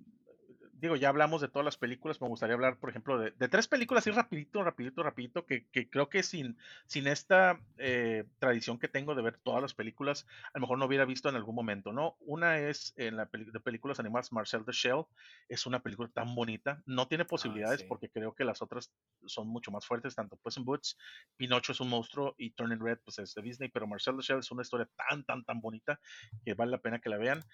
digo, 0.81 0.97
ya 0.97 1.09
hablamos 1.09 1.41
de 1.41 1.49
todas 1.49 1.65
las 1.65 1.77
películas, 1.77 2.21
me 2.21 2.29
gustaría 2.29 2.55
hablar, 2.55 2.79
por 2.79 2.91
ejemplo, 2.91 3.19
de, 3.19 3.33
de 3.33 3.49
tres 3.49 3.69
películas, 3.69 4.03
así 4.03 4.11
rapidito, 4.11 4.63
rapidito, 4.63 5.03
rapidito, 5.03 5.47
que, 5.47 5.67
que 5.69 5.89
creo 5.89 6.09
que 6.09 6.23
sin, 6.23 6.57
sin 6.87 7.07
esta 7.07 7.61
eh, 7.79 8.25
tradición 8.39 8.79
que 8.79 8.89
tengo 8.89 9.15
de 9.15 9.23
ver 9.23 9.39
todas 9.39 9.63
las 9.63 9.75
películas, 9.75 10.27
a 10.53 10.59
lo 10.59 10.63
mejor 10.63 10.79
no 10.79 10.87
hubiera 10.87 11.05
visto 11.05 11.29
en 11.29 11.37
algún 11.37 11.55
momento, 11.55 11.93
¿no? 11.93 12.17
Una 12.21 12.59
es 12.59 12.95
en 12.97 13.17
la 13.17 13.29
de 13.33 13.61
películas 13.61 14.01
animadas, 14.01 14.33
Marcel 14.33 14.65
the 14.65 14.73
Shell, 14.73 15.05
es 15.49 15.67
una 15.67 15.81
película 15.81 16.09
tan 16.09 16.35
bonita, 16.35 16.83
no 16.87 17.09
tiene 17.09 17.25
posibilidades 17.25 17.81
sí. 17.81 17.87
porque 17.89 18.11
creo 18.11 18.35
que 18.35 18.45
las 18.45 18.63
otras 18.63 18.93
son 19.27 19.49
mucho 19.49 19.71
más 19.71 19.87
fuertes, 19.87 20.15
tanto 20.15 20.37
Puss 20.37 20.59
in 20.59 20.65
Boots, 20.65 20.97
Pinocho 21.37 21.73
es 21.73 21.81
un 21.81 21.89
monstruo 21.89 22.35
y 22.39 22.51
Turning 22.51 22.81
Red, 22.81 22.99
pues 23.05 23.19
es 23.19 23.35
de 23.35 23.43
Disney, 23.43 23.69
pero 23.69 23.87
Marcel 23.87 24.17
the 24.17 24.23
Shell 24.23 24.39
es 24.39 24.51
una 24.51 24.63
historia 24.63 24.89
tan, 24.97 25.25
tan, 25.25 25.45
tan 25.45 25.61
bonita 25.61 26.01
que 26.45 26.55
vale 26.55 26.71
la 26.71 26.79
pena 26.79 27.01
que 27.01 27.09
la 27.09 27.19
vean. 27.19 27.45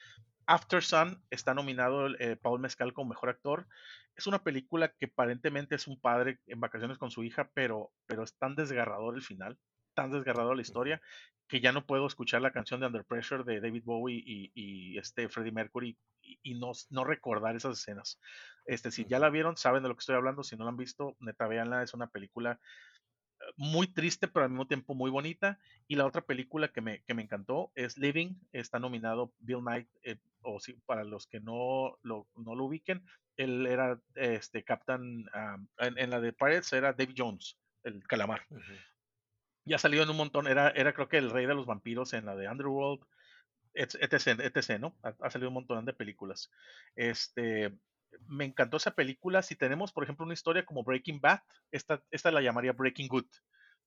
After 0.47 0.83
Sun 0.83 1.23
está 1.31 1.55
nominado 1.55 2.09
eh, 2.19 2.37
Paul 2.37 2.61
Mezcal 2.61 2.93
como 2.93 3.11
mejor 3.11 3.29
actor. 3.29 3.66
Es 4.16 4.27
una 4.27 4.43
película 4.43 4.93
que 4.93 5.07
aparentemente 5.07 5.75
es 5.75 5.87
un 5.87 6.01
padre 6.01 6.39
en 6.47 6.61
vacaciones 6.61 6.99
con 6.99 7.11
su 7.11 7.25
hija, 7.25 7.51
pero, 7.55 7.91
pero 8.07 8.23
es 8.23 8.37
tan 8.37 8.55
desgarrador 8.55 9.16
el 9.16 9.23
final, 9.23 9.59
tan 9.95 10.11
desgarrador 10.11 10.57
la 10.57 10.62
historia, 10.62 11.03
que 11.49 11.61
ya 11.61 11.73
no 11.73 11.87
puedo 11.87 12.07
escuchar 12.07 12.41
la 12.41 12.53
canción 12.53 12.81
de 12.81 12.87
Under 12.87 13.05
Pressure 13.05 13.45
de 13.45 13.61
David 13.61 13.83
Bowie 13.85 14.23
y, 14.25 14.53
y 14.55 14.99
este 14.99 15.29
Freddie 15.29 15.53
Mercury 15.53 15.99
y, 16.23 16.39
y 16.43 16.55
no, 16.55 16.73
no 16.91 17.05
recordar 17.05 17.57
esas 17.57 17.79
escenas. 17.79 18.19
Este, 18.66 18.91
si 18.91 19.05
ya 19.05 19.19
la 19.19 19.31
vieron, 19.31 19.57
saben 19.57 19.83
de 19.83 19.89
lo 19.89 19.95
que 19.95 20.01
estoy 20.01 20.16
hablando. 20.16 20.43
Si 20.43 20.57
no 20.57 20.65
la 20.65 20.71
han 20.71 20.77
visto, 20.77 21.16
neta, 21.21 21.47
véanla. 21.47 21.83
Es 21.83 21.93
una 21.93 22.07
película 22.07 22.61
muy 23.57 23.87
triste, 23.87 24.29
pero 24.29 24.45
al 24.45 24.51
mismo 24.51 24.66
tiempo 24.66 24.95
muy 24.95 25.11
bonita. 25.11 25.59
Y 25.89 25.97
la 25.97 26.07
otra 26.07 26.23
película 26.23 26.69
que 26.69 26.81
me, 26.81 27.03
que 27.03 27.15
me 27.15 27.23
encantó 27.23 27.73
es 27.75 27.99
Living. 27.99 28.35
Está 28.53 28.79
nominado 28.79 29.33
Bill 29.39 29.61
Knight, 29.61 29.89
eh, 30.03 30.19
o 30.43 30.61
si, 30.61 30.75
para 30.87 31.05
los 31.05 31.27
que 31.27 31.41
no 31.41 31.99
lo, 32.03 32.27
no 32.37 32.55
lo 32.55 32.65
ubiquen, 32.65 33.05
él 33.37 33.66
era 33.66 34.01
este 34.15 34.62
Captain, 34.62 35.27
en, 35.79 36.11
la 36.11 36.21
de 36.21 36.33
Pirates 36.33 36.73
era 36.73 36.93
Dave 36.93 37.15
Jones, 37.16 37.59
el 37.83 38.07
calamar. 38.07 38.47
Ya 39.65 39.79
salió 39.79 40.03
en 40.03 40.11
un 40.11 40.16
montón, 40.16 40.47
era, 40.47 40.71
era 40.71 40.93
creo 40.93 41.09
que 41.09 41.19
el 41.19 41.31
rey 41.31 41.47
de 41.47 41.55
los 41.55 41.66
vampiros 41.66 42.12
en 42.12 42.27
la 42.27 42.37
de 42.37 42.49
Underworld, 42.49 43.05
etc, 43.73 44.41
etc, 44.41 44.79
¿no? 44.79 44.97
Ha, 45.03 45.31
salido 45.31 45.49
un 45.49 45.55
montón 45.55 45.85
de 45.85 45.93
películas. 45.93 46.51
Este, 46.95 47.73
me 48.27 48.45
encantó 48.45 48.77
esa 48.77 48.95
película. 48.95 49.43
Si 49.43 49.57
tenemos, 49.57 49.93
por 49.93 50.05
ejemplo, 50.05 50.24
una 50.24 50.35
historia 50.35 50.65
como 50.65 50.85
Breaking 50.85 51.20
Bad, 51.20 51.41
esta, 51.70 52.03
esta 52.11 52.31
la 52.31 52.43
llamaría 52.43 52.73
Breaking 52.73 53.09
Good. 53.09 53.27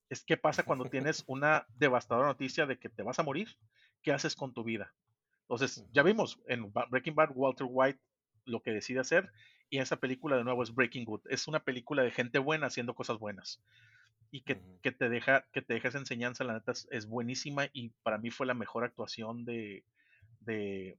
Es 0.09 0.23
qué 0.23 0.37
pasa 0.37 0.63
cuando 0.63 0.85
tienes 0.89 1.23
una 1.27 1.65
devastadora 1.75 2.27
noticia 2.27 2.65
de 2.65 2.79
que 2.79 2.89
te 2.89 3.03
vas 3.03 3.19
a 3.19 3.23
morir, 3.23 3.49
¿qué 4.01 4.13
haces 4.13 4.35
con 4.35 4.53
tu 4.53 4.63
vida? 4.63 4.93
Entonces, 5.41 5.85
ya 5.91 6.03
vimos 6.03 6.39
en 6.47 6.71
Breaking 6.89 7.15
Bad, 7.15 7.31
Walter 7.33 7.67
White 7.69 7.99
lo 8.45 8.61
que 8.61 8.71
decide 8.71 8.99
hacer, 8.99 9.31
y 9.69 9.79
esa 9.79 9.97
película 9.97 10.37
de 10.37 10.43
nuevo 10.43 10.63
es 10.63 10.73
Breaking 10.73 11.05
Good. 11.05 11.21
Es 11.29 11.47
una 11.47 11.59
película 11.59 12.03
de 12.03 12.11
gente 12.11 12.39
buena 12.39 12.67
haciendo 12.67 12.95
cosas 12.95 13.17
buenas. 13.17 13.61
Y 14.31 14.41
que, 14.41 14.61
que 14.81 14.91
te 14.91 15.09
deja, 15.09 15.45
que 15.51 15.61
te 15.61 15.73
deja 15.73 15.89
esa 15.89 15.99
enseñanza, 15.99 16.43
la 16.43 16.53
neta, 16.53 16.71
es, 16.71 17.05
buenísima 17.05 17.67
y 17.73 17.89
para 18.03 18.17
mí 18.17 18.29
fue 18.29 18.45
la 18.45 18.53
mejor 18.53 18.83
actuación 18.83 19.45
de, 19.45 19.83
de, 20.41 20.97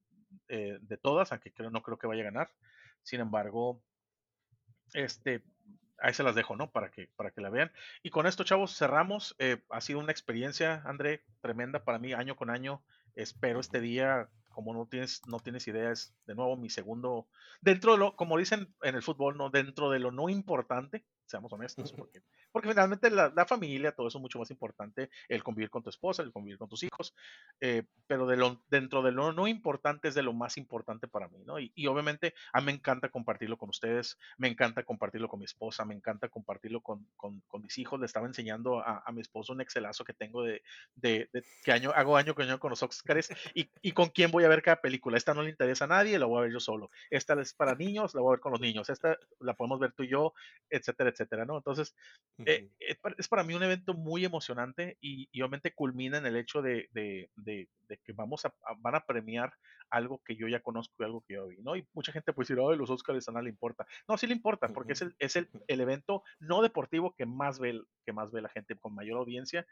eh, 0.48 0.78
de 0.80 0.96
todas, 0.96 1.32
aunque 1.32 1.52
creo, 1.52 1.70
no 1.70 1.82
creo 1.82 1.98
que 1.98 2.06
vaya 2.06 2.22
a 2.22 2.30
ganar. 2.30 2.50
Sin 3.02 3.20
embargo, 3.20 3.82
este, 4.92 5.42
ahí 5.98 6.14
se 6.14 6.22
las 6.22 6.34
dejo, 6.34 6.56
¿no? 6.56 6.70
Para 6.70 6.90
que, 6.90 7.08
para 7.16 7.30
que 7.30 7.40
la 7.40 7.50
vean. 7.50 7.72
Y 8.02 8.10
con 8.10 8.26
esto, 8.26 8.44
chavos, 8.44 8.76
cerramos. 8.76 9.34
Eh, 9.38 9.62
ha 9.70 9.80
sido 9.80 9.98
una 9.98 10.12
experiencia, 10.12 10.82
André, 10.84 11.24
tremenda 11.40 11.84
para 11.84 11.98
mí, 11.98 12.12
año 12.12 12.36
con 12.36 12.50
año. 12.50 12.82
Espero 13.14 13.60
este 13.60 13.80
día, 13.80 14.28
como 14.50 14.74
no 14.74 14.86
tienes, 14.86 15.22
no 15.26 15.40
tienes 15.40 15.66
idea, 15.68 15.90
es 15.90 16.14
de 16.26 16.34
nuevo 16.34 16.56
mi 16.56 16.70
segundo, 16.70 17.28
dentro 17.60 17.92
de 17.92 17.98
lo, 17.98 18.16
como 18.16 18.38
dicen 18.38 18.74
en 18.82 18.94
el 18.94 19.02
fútbol, 19.02 19.36
no, 19.36 19.50
dentro 19.50 19.90
de 19.90 19.98
lo 19.98 20.10
no 20.10 20.28
importante, 20.28 21.04
seamos 21.28 21.52
honestos, 21.52 21.92
porque, 21.92 22.22
porque 22.50 22.68
finalmente 22.68 23.10
la, 23.10 23.46
familia, 23.46 23.92
todo 23.92 24.08
eso 24.08 24.18
es 24.18 24.22
mucho 24.22 24.38
más 24.38 24.50
importante, 24.50 25.10
el 25.28 25.42
convivir 25.42 25.70
con 25.70 25.82
tu 25.82 25.90
esposa, 25.90 26.22
el 26.22 26.32
convivir 26.32 26.58
con 26.58 26.68
tus 26.68 26.82
hijos, 26.82 27.14
eh, 27.60 27.84
pero 28.06 28.26
de 28.26 28.36
lo, 28.36 28.62
dentro 28.68 29.02
de 29.02 29.12
lo 29.12 29.32
no 29.32 29.46
importante 29.46 30.08
es 30.08 30.14
de 30.14 30.22
lo 30.22 30.32
más 30.32 30.56
importante 30.56 31.06
para 31.06 31.28
mí, 31.28 31.44
¿no? 31.44 31.58
Y, 31.60 31.72
obviamente 31.86 32.34
a 32.52 32.60
mí 32.60 32.66
me 32.66 32.72
encanta 32.72 33.08
compartirlo 33.08 33.56
con 33.56 33.70
ustedes, 33.70 34.18
me 34.36 34.48
encanta 34.48 34.82
compartirlo 34.82 35.28
con 35.28 35.38
mi 35.38 35.44
esposa, 35.44 35.84
me 35.84 35.94
encanta 35.94 36.28
compartirlo 36.28 36.80
con, 36.82 37.06
mis 37.62 37.78
hijos, 37.78 38.00
le 38.00 38.06
estaba 38.06 38.26
enseñando 38.26 38.80
a, 38.80 39.04
mi 39.12 39.20
esposo 39.20 39.52
un 39.52 39.60
excelazo 39.60 40.04
que 40.04 40.12
tengo 40.12 40.42
de, 40.42 40.62
de, 40.94 41.28
que 41.62 41.72
año, 41.72 41.92
hago 41.94 42.16
año 42.16 42.34
con 42.34 42.44
año 42.44 42.58
con 42.58 42.70
los 42.70 42.82
Oscars 42.82 43.30
y, 43.54 43.70
y 43.82 43.92
con 43.92 44.08
quién 44.08 44.30
voy 44.30 44.44
a 44.44 44.48
ver 44.48 44.62
cada 44.62 44.80
película, 44.80 45.16
esta 45.16 45.34
no 45.34 45.42
le 45.42 45.50
interesa 45.50 45.84
a 45.84 45.88
nadie, 45.88 46.18
la 46.18 46.26
voy 46.26 46.38
a 46.38 46.42
ver 46.42 46.52
yo 46.52 46.60
solo, 46.60 46.90
esta 47.10 47.40
es 47.40 47.54
para 47.54 47.74
niños, 47.74 48.14
la 48.14 48.20
voy 48.20 48.30
a 48.30 48.36
ver 48.36 48.40
con 48.40 48.52
los 48.52 48.60
niños, 48.60 48.90
esta 48.90 49.18
la 49.40 49.54
podemos 49.54 49.78
ver 49.80 49.92
tú 49.92 50.02
y 50.02 50.08
yo, 50.08 50.34
etcétera, 50.70 51.10
etcétera 51.10 51.17
etcétera, 51.18 51.44
¿no? 51.44 51.56
Entonces, 51.56 51.94
eh, 52.46 52.70
es 52.78 53.28
para 53.28 53.42
mí 53.42 53.54
un 53.54 53.62
evento 53.62 53.94
muy 53.94 54.24
emocionante 54.24 54.96
y, 55.00 55.28
obviamente 55.40 55.74
culmina 55.74 56.18
en 56.18 56.26
el 56.26 56.36
hecho 56.36 56.62
de, 56.62 56.88
que 56.94 58.12
vamos 58.12 58.44
a, 58.44 58.54
van 58.78 58.94
a 58.94 59.04
premiar 59.04 59.52
algo 59.90 60.20
que 60.24 60.36
yo 60.36 60.48
ya 60.48 60.60
conozco 60.60 60.94
y 60.98 61.04
algo 61.04 61.24
que 61.26 61.34
yo 61.34 61.46
vi, 61.46 61.56
¿no? 61.62 61.76
Y 61.76 61.86
mucha 61.94 62.12
gente 62.12 62.32
puede 62.32 62.46
decir, 62.46 62.62
ay, 62.62 62.76
los 62.76 62.90
Oscars 62.90 63.28
a 63.28 63.32
nada 63.32 63.42
le 63.42 63.50
importa. 63.50 63.86
No, 64.06 64.16
sí 64.18 64.26
le 64.26 64.34
importa, 64.34 64.68
porque 64.68 64.92
es, 64.92 65.02
el, 65.02 65.14
es 65.18 65.36
el, 65.66 65.80
evento 65.80 66.22
no 66.38 66.62
deportivo 66.62 67.14
que 67.16 67.26
más 67.26 67.58
ve, 67.58 67.80
que 68.04 68.12
más 68.12 68.30
ve 68.30 68.42
la 68.42 68.48
gente 68.48 68.76
con 68.76 68.94
mayor 68.94 69.18
audiencia. 69.18 69.66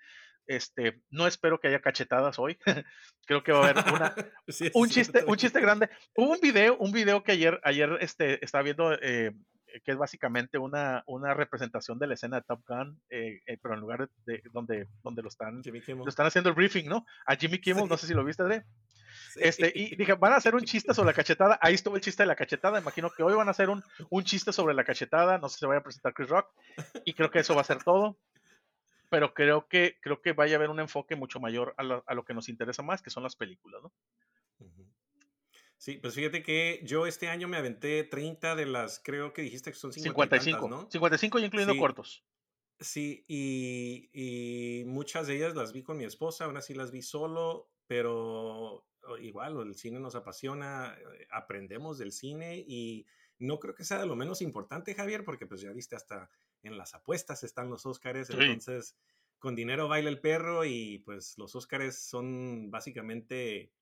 Este, 0.46 1.02
no 1.10 1.26
espero 1.26 1.58
que 1.60 1.68
haya 1.68 1.80
cachetadas 1.80 2.38
hoy. 2.38 2.56
Creo 3.26 3.42
que 3.42 3.52
va 3.52 3.66
a 3.66 3.70
haber 3.70 3.92
una, 3.92 4.14
un 4.74 4.88
chiste, 4.88 5.24
un 5.26 5.36
chiste 5.36 5.60
grande. 5.60 5.90
Hubo 6.16 6.32
un 6.32 6.40
video, 6.40 6.76
un 6.78 6.92
video 6.92 7.22
que 7.22 7.32
ayer, 7.32 7.60
ayer 7.64 7.98
este, 8.00 8.44
estaba 8.44 8.62
viendo 8.62 8.92
eh, 8.94 9.32
que 9.84 9.92
es 9.92 9.98
básicamente 9.98 10.58
una, 10.58 11.02
una 11.06 11.34
representación 11.34 11.98
de 11.98 12.06
la 12.06 12.14
escena 12.14 12.36
de 12.36 12.42
Top 12.42 12.62
Gun, 12.66 13.00
eh, 13.10 13.40
eh, 13.46 13.58
pero 13.60 13.74
en 13.74 13.80
lugar 13.80 14.08
de, 14.24 14.42
donde, 14.52 14.88
donde 15.02 15.22
lo, 15.22 15.28
están, 15.28 15.62
lo 15.62 16.08
están 16.08 16.26
haciendo 16.26 16.50
el 16.50 16.56
briefing, 16.56 16.88
¿no? 16.88 17.04
A 17.26 17.36
Jimmy 17.36 17.60
Kimmel, 17.60 17.88
no 17.88 17.96
sé 17.96 18.06
si 18.06 18.14
lo 18.14 18.24
viste, 18.24 18.42
Dre. 18.42 18.64
Este, 19.36 19.70
y 19.74 19.96
dije, 19.96 20.14
van 20.14 20.32
a 20.32 20.36
hacer 20.36 20.54
un 20.54 20.62
chiste 20.62 20.94
sobre 20.94 21.08
la 21.08 21.12
cachetada. 21.12 21.58
Ahí 21.60 21.74
estuvo 21.74 21.96
el 21.96 22.00
chiste 22.00 22.22
de 22.22 22.26
la 22.26 22.36
cachetada. 22.36 22.80
Imagino 22.80 23.10
que 23.10 23.22
hoy 23.22 23.34
van 23.34 23.48
a 23.48 23.50
hacer 23.50 23.68
un, 23.68 23.82
un 24.10 24.24
chiste 24.24 24.52
sobre 24.52 24.74
la 24.74 24.84
cachetada. 24.84 25.38
No 25.38 25.48
sé 25.48 25.54
si 25.54 25.60
se 25.60 25.66
vaya 25.66 25.80
a 25.80 25.82
presentar 25.82 26.14
Chris 26.14 26.28
Rock. 26.28 26.48
Y 27.04 27.12
creo 27.12 27.30
que 27.30 27.40
eso 27.40 27.54
va 27.54 27.60
a 27.60 27.64
ser 27.64 27.82
todo. 27.82 28.18
Pero 29.10 29.34
creo 29.34 29.68
que, 29.68 29.98
creo 30.00 30.20
que 30.20 30.32
vaya 30.32 30.54
a 30.54 30.56
haber 30.56 30.70
un 30.70 30.80
enfoque 30.80 31.16
mucho 31.16 31.38
mayor 31.38 31.74
a 31.76 31.82
lo, 31.82 32.02
a 32.06 32.14
lo 32.14 32.24
que 32.24 32.34
nos 32.34 32.48
interesa 32.48 32.82
más, 32.82 33.02
que 33.02 33.10
son 33.10 33.22
las 33.22 33.36
películas, 33.36 33.82
¿no? 33.82 33.92
Sí, 35.78 35.98
pues 35.98 36.14
fíjate 36.14 36.42
que 36.42 36.80
yo 36.84 37.06
este 37.06 37.28
año 37.28 37.48
me 37.48 37.56
aventé 37.56 38.02
30 38.04 38.56
de 38.56 38.66
las, 38.66 38.98
creo 38.98 39.32
que 39.32 39.42
dijiste 39.42 39.70
que 39.70 39.76
son 39.76 39.92
55, 39.92 40.68
¿no? 40.68 40.88
55 40.90 41.38
y 41.38 41.44
incluyendo 41.44 41.76
cortos. 41.76 42.24
Sí, 42.80 43.24
y, 43.26 44.10
y, 44.12 44.84
muchas 44.84 45.26
de 45.26 45.36
ellas 45.36 45.54
las 45.54 45.72
vi 45.72 45.82
con 45.82 45.96
mi 45.96 46.04
esposa, 46.04 46.44
aún 46.44 46.56
así 46.56 46.74
las 46.74 46.90
vi 46.90 47.02
solo, 47.02 47.70
pero 47.86 48.86
igual 49.20 49.56
el 49.60 49.74
cine 49.74 50.00
nos 50.00 50.14
apasiona, 50.14 50.96
eh, 50.98 51.26
aprendemos 51.30 51.98
del 51.98 52.12
cine 52.12 52.58
y 52.66 53.06
no 53.38 53.58
creo 53.60 53.74
que 53.74 53.84
sea 53.84 53.98
de 53.98 54.06
lo 54.06 54.16
menos 54.16 54.42
importante, 54.42 54.94
Javier, 54.94 55.24
porque 55.24 55.46
pues 55.46 55.60
ya 55.60 55.72
viste 55.72 55.96
hasta 55.96 56.30
en 56.62 56.76
las 56.76 56.94
apuestas 56.94 57.44
están 57.44 57.70
los 57.70 57.86
Óscares, 57.86 58.30
entonces 58.30 58.96
con 59.38 59.54
dinero 59.54 59.88
baila 59.88 60.08
el 60.08 60.20
perro 60.20 60.64
y 60.64 60.98
pues 61.00 61.36
los 61.38 61.54
Óscares 61.54 61.98
son 61.98 62.70
básicamente 62.70 63.72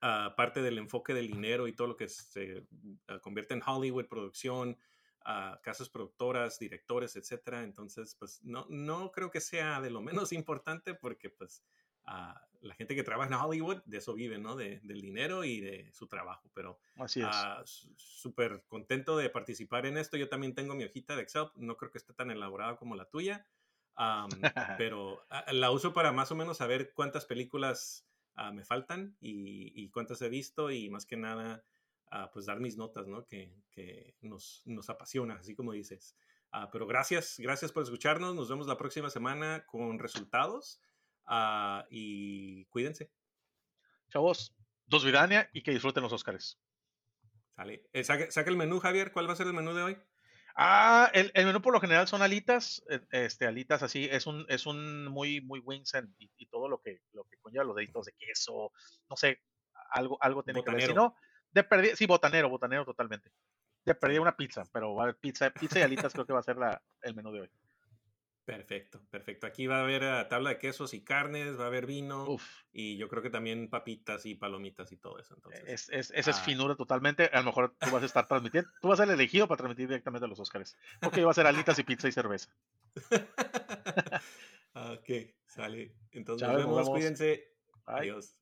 parte 0.00 0.62
del 0.62 0.78
enfoque 0.78 1.14
del 1.14 1.28
dinero 1.28 1.66
y 1.66 1.72
todo 1.72 1.88
lo 1.88 1.96
que 1.96 2.08
se 2.08 2.64
ah, 3.08 3.18
convierte 3.20 3.54
en 3.54 3.62
Hollywood, 3.66 4.06
producción, 4.06 4.78
uh, 5.26 5.60
casas 5.62 5.88
productoras, 5.88 6.58
directores, 6.58 7.16
etcétera. 7.16 7.62
Entonces, 7.62 8.14
pues 8.18 8.42
no, 8.44 8.66
no 8.68 9.10
creo 9.10 9.30
que 9.30 9.40
sea 9.40 9.80
de 9.80 9.90
lo 9.90 10.00
menos 10.02 10.32
importante 10.32 10.94
porque 10.94 11.30
pues 11.30 11.64
la 12.60 12.74
gente 12.74 12.94
que 12.94 13.02
trabaja 13.02 13.34
en 13.34 13.40
Hollywood 13.40 13.82
de 13.84 13.98
eso 13.98 14.14
vive, 14.14 14.38
¿no? 14.38 14.56
De, 14.56 14.80
del 14.82 15.00
dinero 15.00 15.44
y 15.44 15.60
de 15.60 15.92
su 15.92 16.06
trabajo. 16.06 16.50
Pero 16.54 16.78
Así 16.96 17.20
es. 17.20 17.88
súper 17.96 18.64
contento 18.66 19.16
de 19.16 19.30
participar 19.30 19.86
en 19.86 19.96
esto. 19.98 20.16
Yo 20.16 20.28
también 20.28 20.54
tengo 20.54 20.74
mi 20.74 20.84
hojita 20.84 21.16
de 21.16 21.22
Excel. 21.22 21.48
No 21.56 21.76
creo 21.76 21.90
que 21.90 21.98
esté 21.98 22.14
tan 22.14 22.30
elaborada 22.30 22.76
como 22.76 22.96
la 22.96 23.04
tuya. 23.08 23.46
pero 24.78 25.24
la 25.50 25.70
uso 25.70 25.92
para 25.92 26.12
más 26.12 26.30
o 26.30 26.36
menos 26.36 26.58
saber 26.58 26.92
cuántas 26.94 27.26
películas 27.26 28.06
Ah, 28.40 28.52
me 28.52 28.64
faltan 28.64 29.16
y, 29.20 29.90
cuántas 29.90 30.22
he 30.22 30.28
visto 30.28 30.70
y 30.70 30.88
más 30.90 31.04
que 31.04 31.16
nada, 31.16 31.64
uh, 32.12 32.30
pues 32.32 32.46
dar 32.46 32.60
mis 32.60 32.76
notas, 32.76 33.08
¿no? 33.08 33.26
Que, 33.26 33.52
que 33.72 34.14
nos, 34.20 34.62
nos, 34.64 34.88
apasiona, 34.90 35.34
así 35.34 35.56
como 35.56 35.72
dices. 35.72 36.14
Uh, 36.52 36.70
pero 36.70 36.86
gracias, 36.86 37.34
gracias 37.40 37.72
por 37.72 37.82
escucharnos. 37.82 38.36
Nos 38.36 38.48
vemos 38.48 38.68
la 38.68 38.78
próxima 38.78 39.10
semana 39.10 39.66
con 39.66 39.98
resultados 39.98 40.80
y 41.90 42.64
cuídense. 42.66 43.10
Chavos, 44.08 44.54
dos 44.86 45.04
Vidania 45.04 45.50
y 45.52 45.62
que 45.62 45.72
disfruten 45.72 46.04
los 46.04 46.12
Óscares. 46.12 46.60
Sale. 47.56 47.88
Eh, 47.92 48.04
saca 48.04 48.50
el 48.50 48.56
menú, 48.56 48.78
Javier. 48.78 49.10
¿Cuál 49.10 49.28
va 49.28 49.32
a 49.32 49.36
ser 49.36 49.48
el 49.48 49.52
menú 49.52 49.74
de 49.74 49.82
hoy? 49.82 49.98
Ah, 50.60 51.08
el, 51.14 51.30
menú 51.46 51.62
por 51.62 51.72
lo 51.72 51.80
general 51.80 52.08
son 52.08 52.20
alitas, 52.20 52.82
eh, 52.90 53.00
este, 53.12 53.46
alitas 53.46 53.84
así, 53.84 54.08
es 54.10 54.26
un, 54.26 54.44
es 54.48 54.66
un 54.66 55.06
muy, 55.06 55.40
muy 55.40 55.60
wings 55.60 55.92
y, 56.18 56.46
todo 56.46 56.68
lo 56.68 56.80
que, 56.80 57.00
lo 57.12 57.22
que 57.22 57.36
conlleva 57.36 57.62
los 57.62 57.76
deditos 57.76 58.06
de 58.06 58.12
queso, 58.14 58.72
no 59.08 59.16
sé, 59.16 59.40
algo, 59.90 60.18
algo 60.20 60.42
tiene 60.42 60.64
que 60.64 60.72
ver. 60.72 60.82
Si 60.82 60.92
no, 60.92 61.14
de 61.52 61.62
perdida, 61.62 61.94
sí, 61.94 62.06
botanero, 62.06 62.48
botanero 62.48 62.84
totalmente. 62.84 63.30
De 63.84 63.94
perdida 63.94 64.20
una 64.20 64.36
pizza, 64.36 64.64
pero 64.72 64.96
va 64.96 65.02
a 65.02 65.04
haber 65.04 65.18
pizza, 65.18 65.48
pizza 65.50 65.78
y 65.78 65.82
alitas 65.82 66.12
creo 66.12 66.26
que 66.26 66.32
va 66.32 66.40
a 66.40 66.42
ser 66.42 66.56
la, 66.56 66.82
el 67.02 67.14
menú 67.14 67.30
de 67.30 67.42
hoy. 67.42 67.50
Perfecto, 68.48 69.02
perfecto. 69.10 69.46
Aquí 69.46 69.66
va 69.66 69.80
a 69.80 69.82
haber 69.82 70.02
uh, 70.04 70.26
tabla 70.26 70.48
de 70.48 70.58
quesos 70.58 70.94
y 70.94 71.04
carnes, 71.04 71.60
va 71.60 71.64
a 71.64 71.66
haber 71.66 71.84
vino 71.84 72.38
y 72.72 72.96
yo 72.96 73.06
creo 73.06 73.22
que 73.22 73.28
también 73.28 73.68
papitas 73.68 74.24
y 74.24 74.36
palomitas 74.36 74.90
y 74.90 74.96
todo 74.96 75.18
eso. 75.18 75.34
Entonces, 75.34 75.64
es, 75.66 75.90
es, 75.90 76.10
esa 76.12 76.30
es 76.30 76.38
ah. 76.38 76.44
finura 76.44 76.74
totalmente. 76.74 77.26
A 77.30 77.40
lo 77.40 77.44
mejor 77.44 77.76
tú 77.78 77.90
vas 77.90 78.02
a 78.02 78.06
estar 78.06 78.26
transmitiendo, 78.26 78.70
tú 78.80 78.88
vas 78.88 79.00
a 79.00 79.04
ser 79.04 79.12
elegido 79.12 79.48
para 79.48 79.58
transmitir 79.58 79.88
directamente 79.88 80.24
a 80.24 80.28
los 80.28 80.40
Oscars. 80.40 80.78
Porque 80.98 81.22
va 81.22 81.32
a 81.32 81.34
ser 81.34 81.46
alitas 81.46 81.78
y 81.78 81.82
pizza 81.82 82.08
y 82.08 82.12
cerveza. 82.12 82.48
ok, 84.72 85.10
sale. 85.44 85.94
Entonces 86.12 86.48
nos 86.48 86.56
vemos, 86.56 86.88
cuídense. 86.88 87.52
Adiós. 87.84 88.37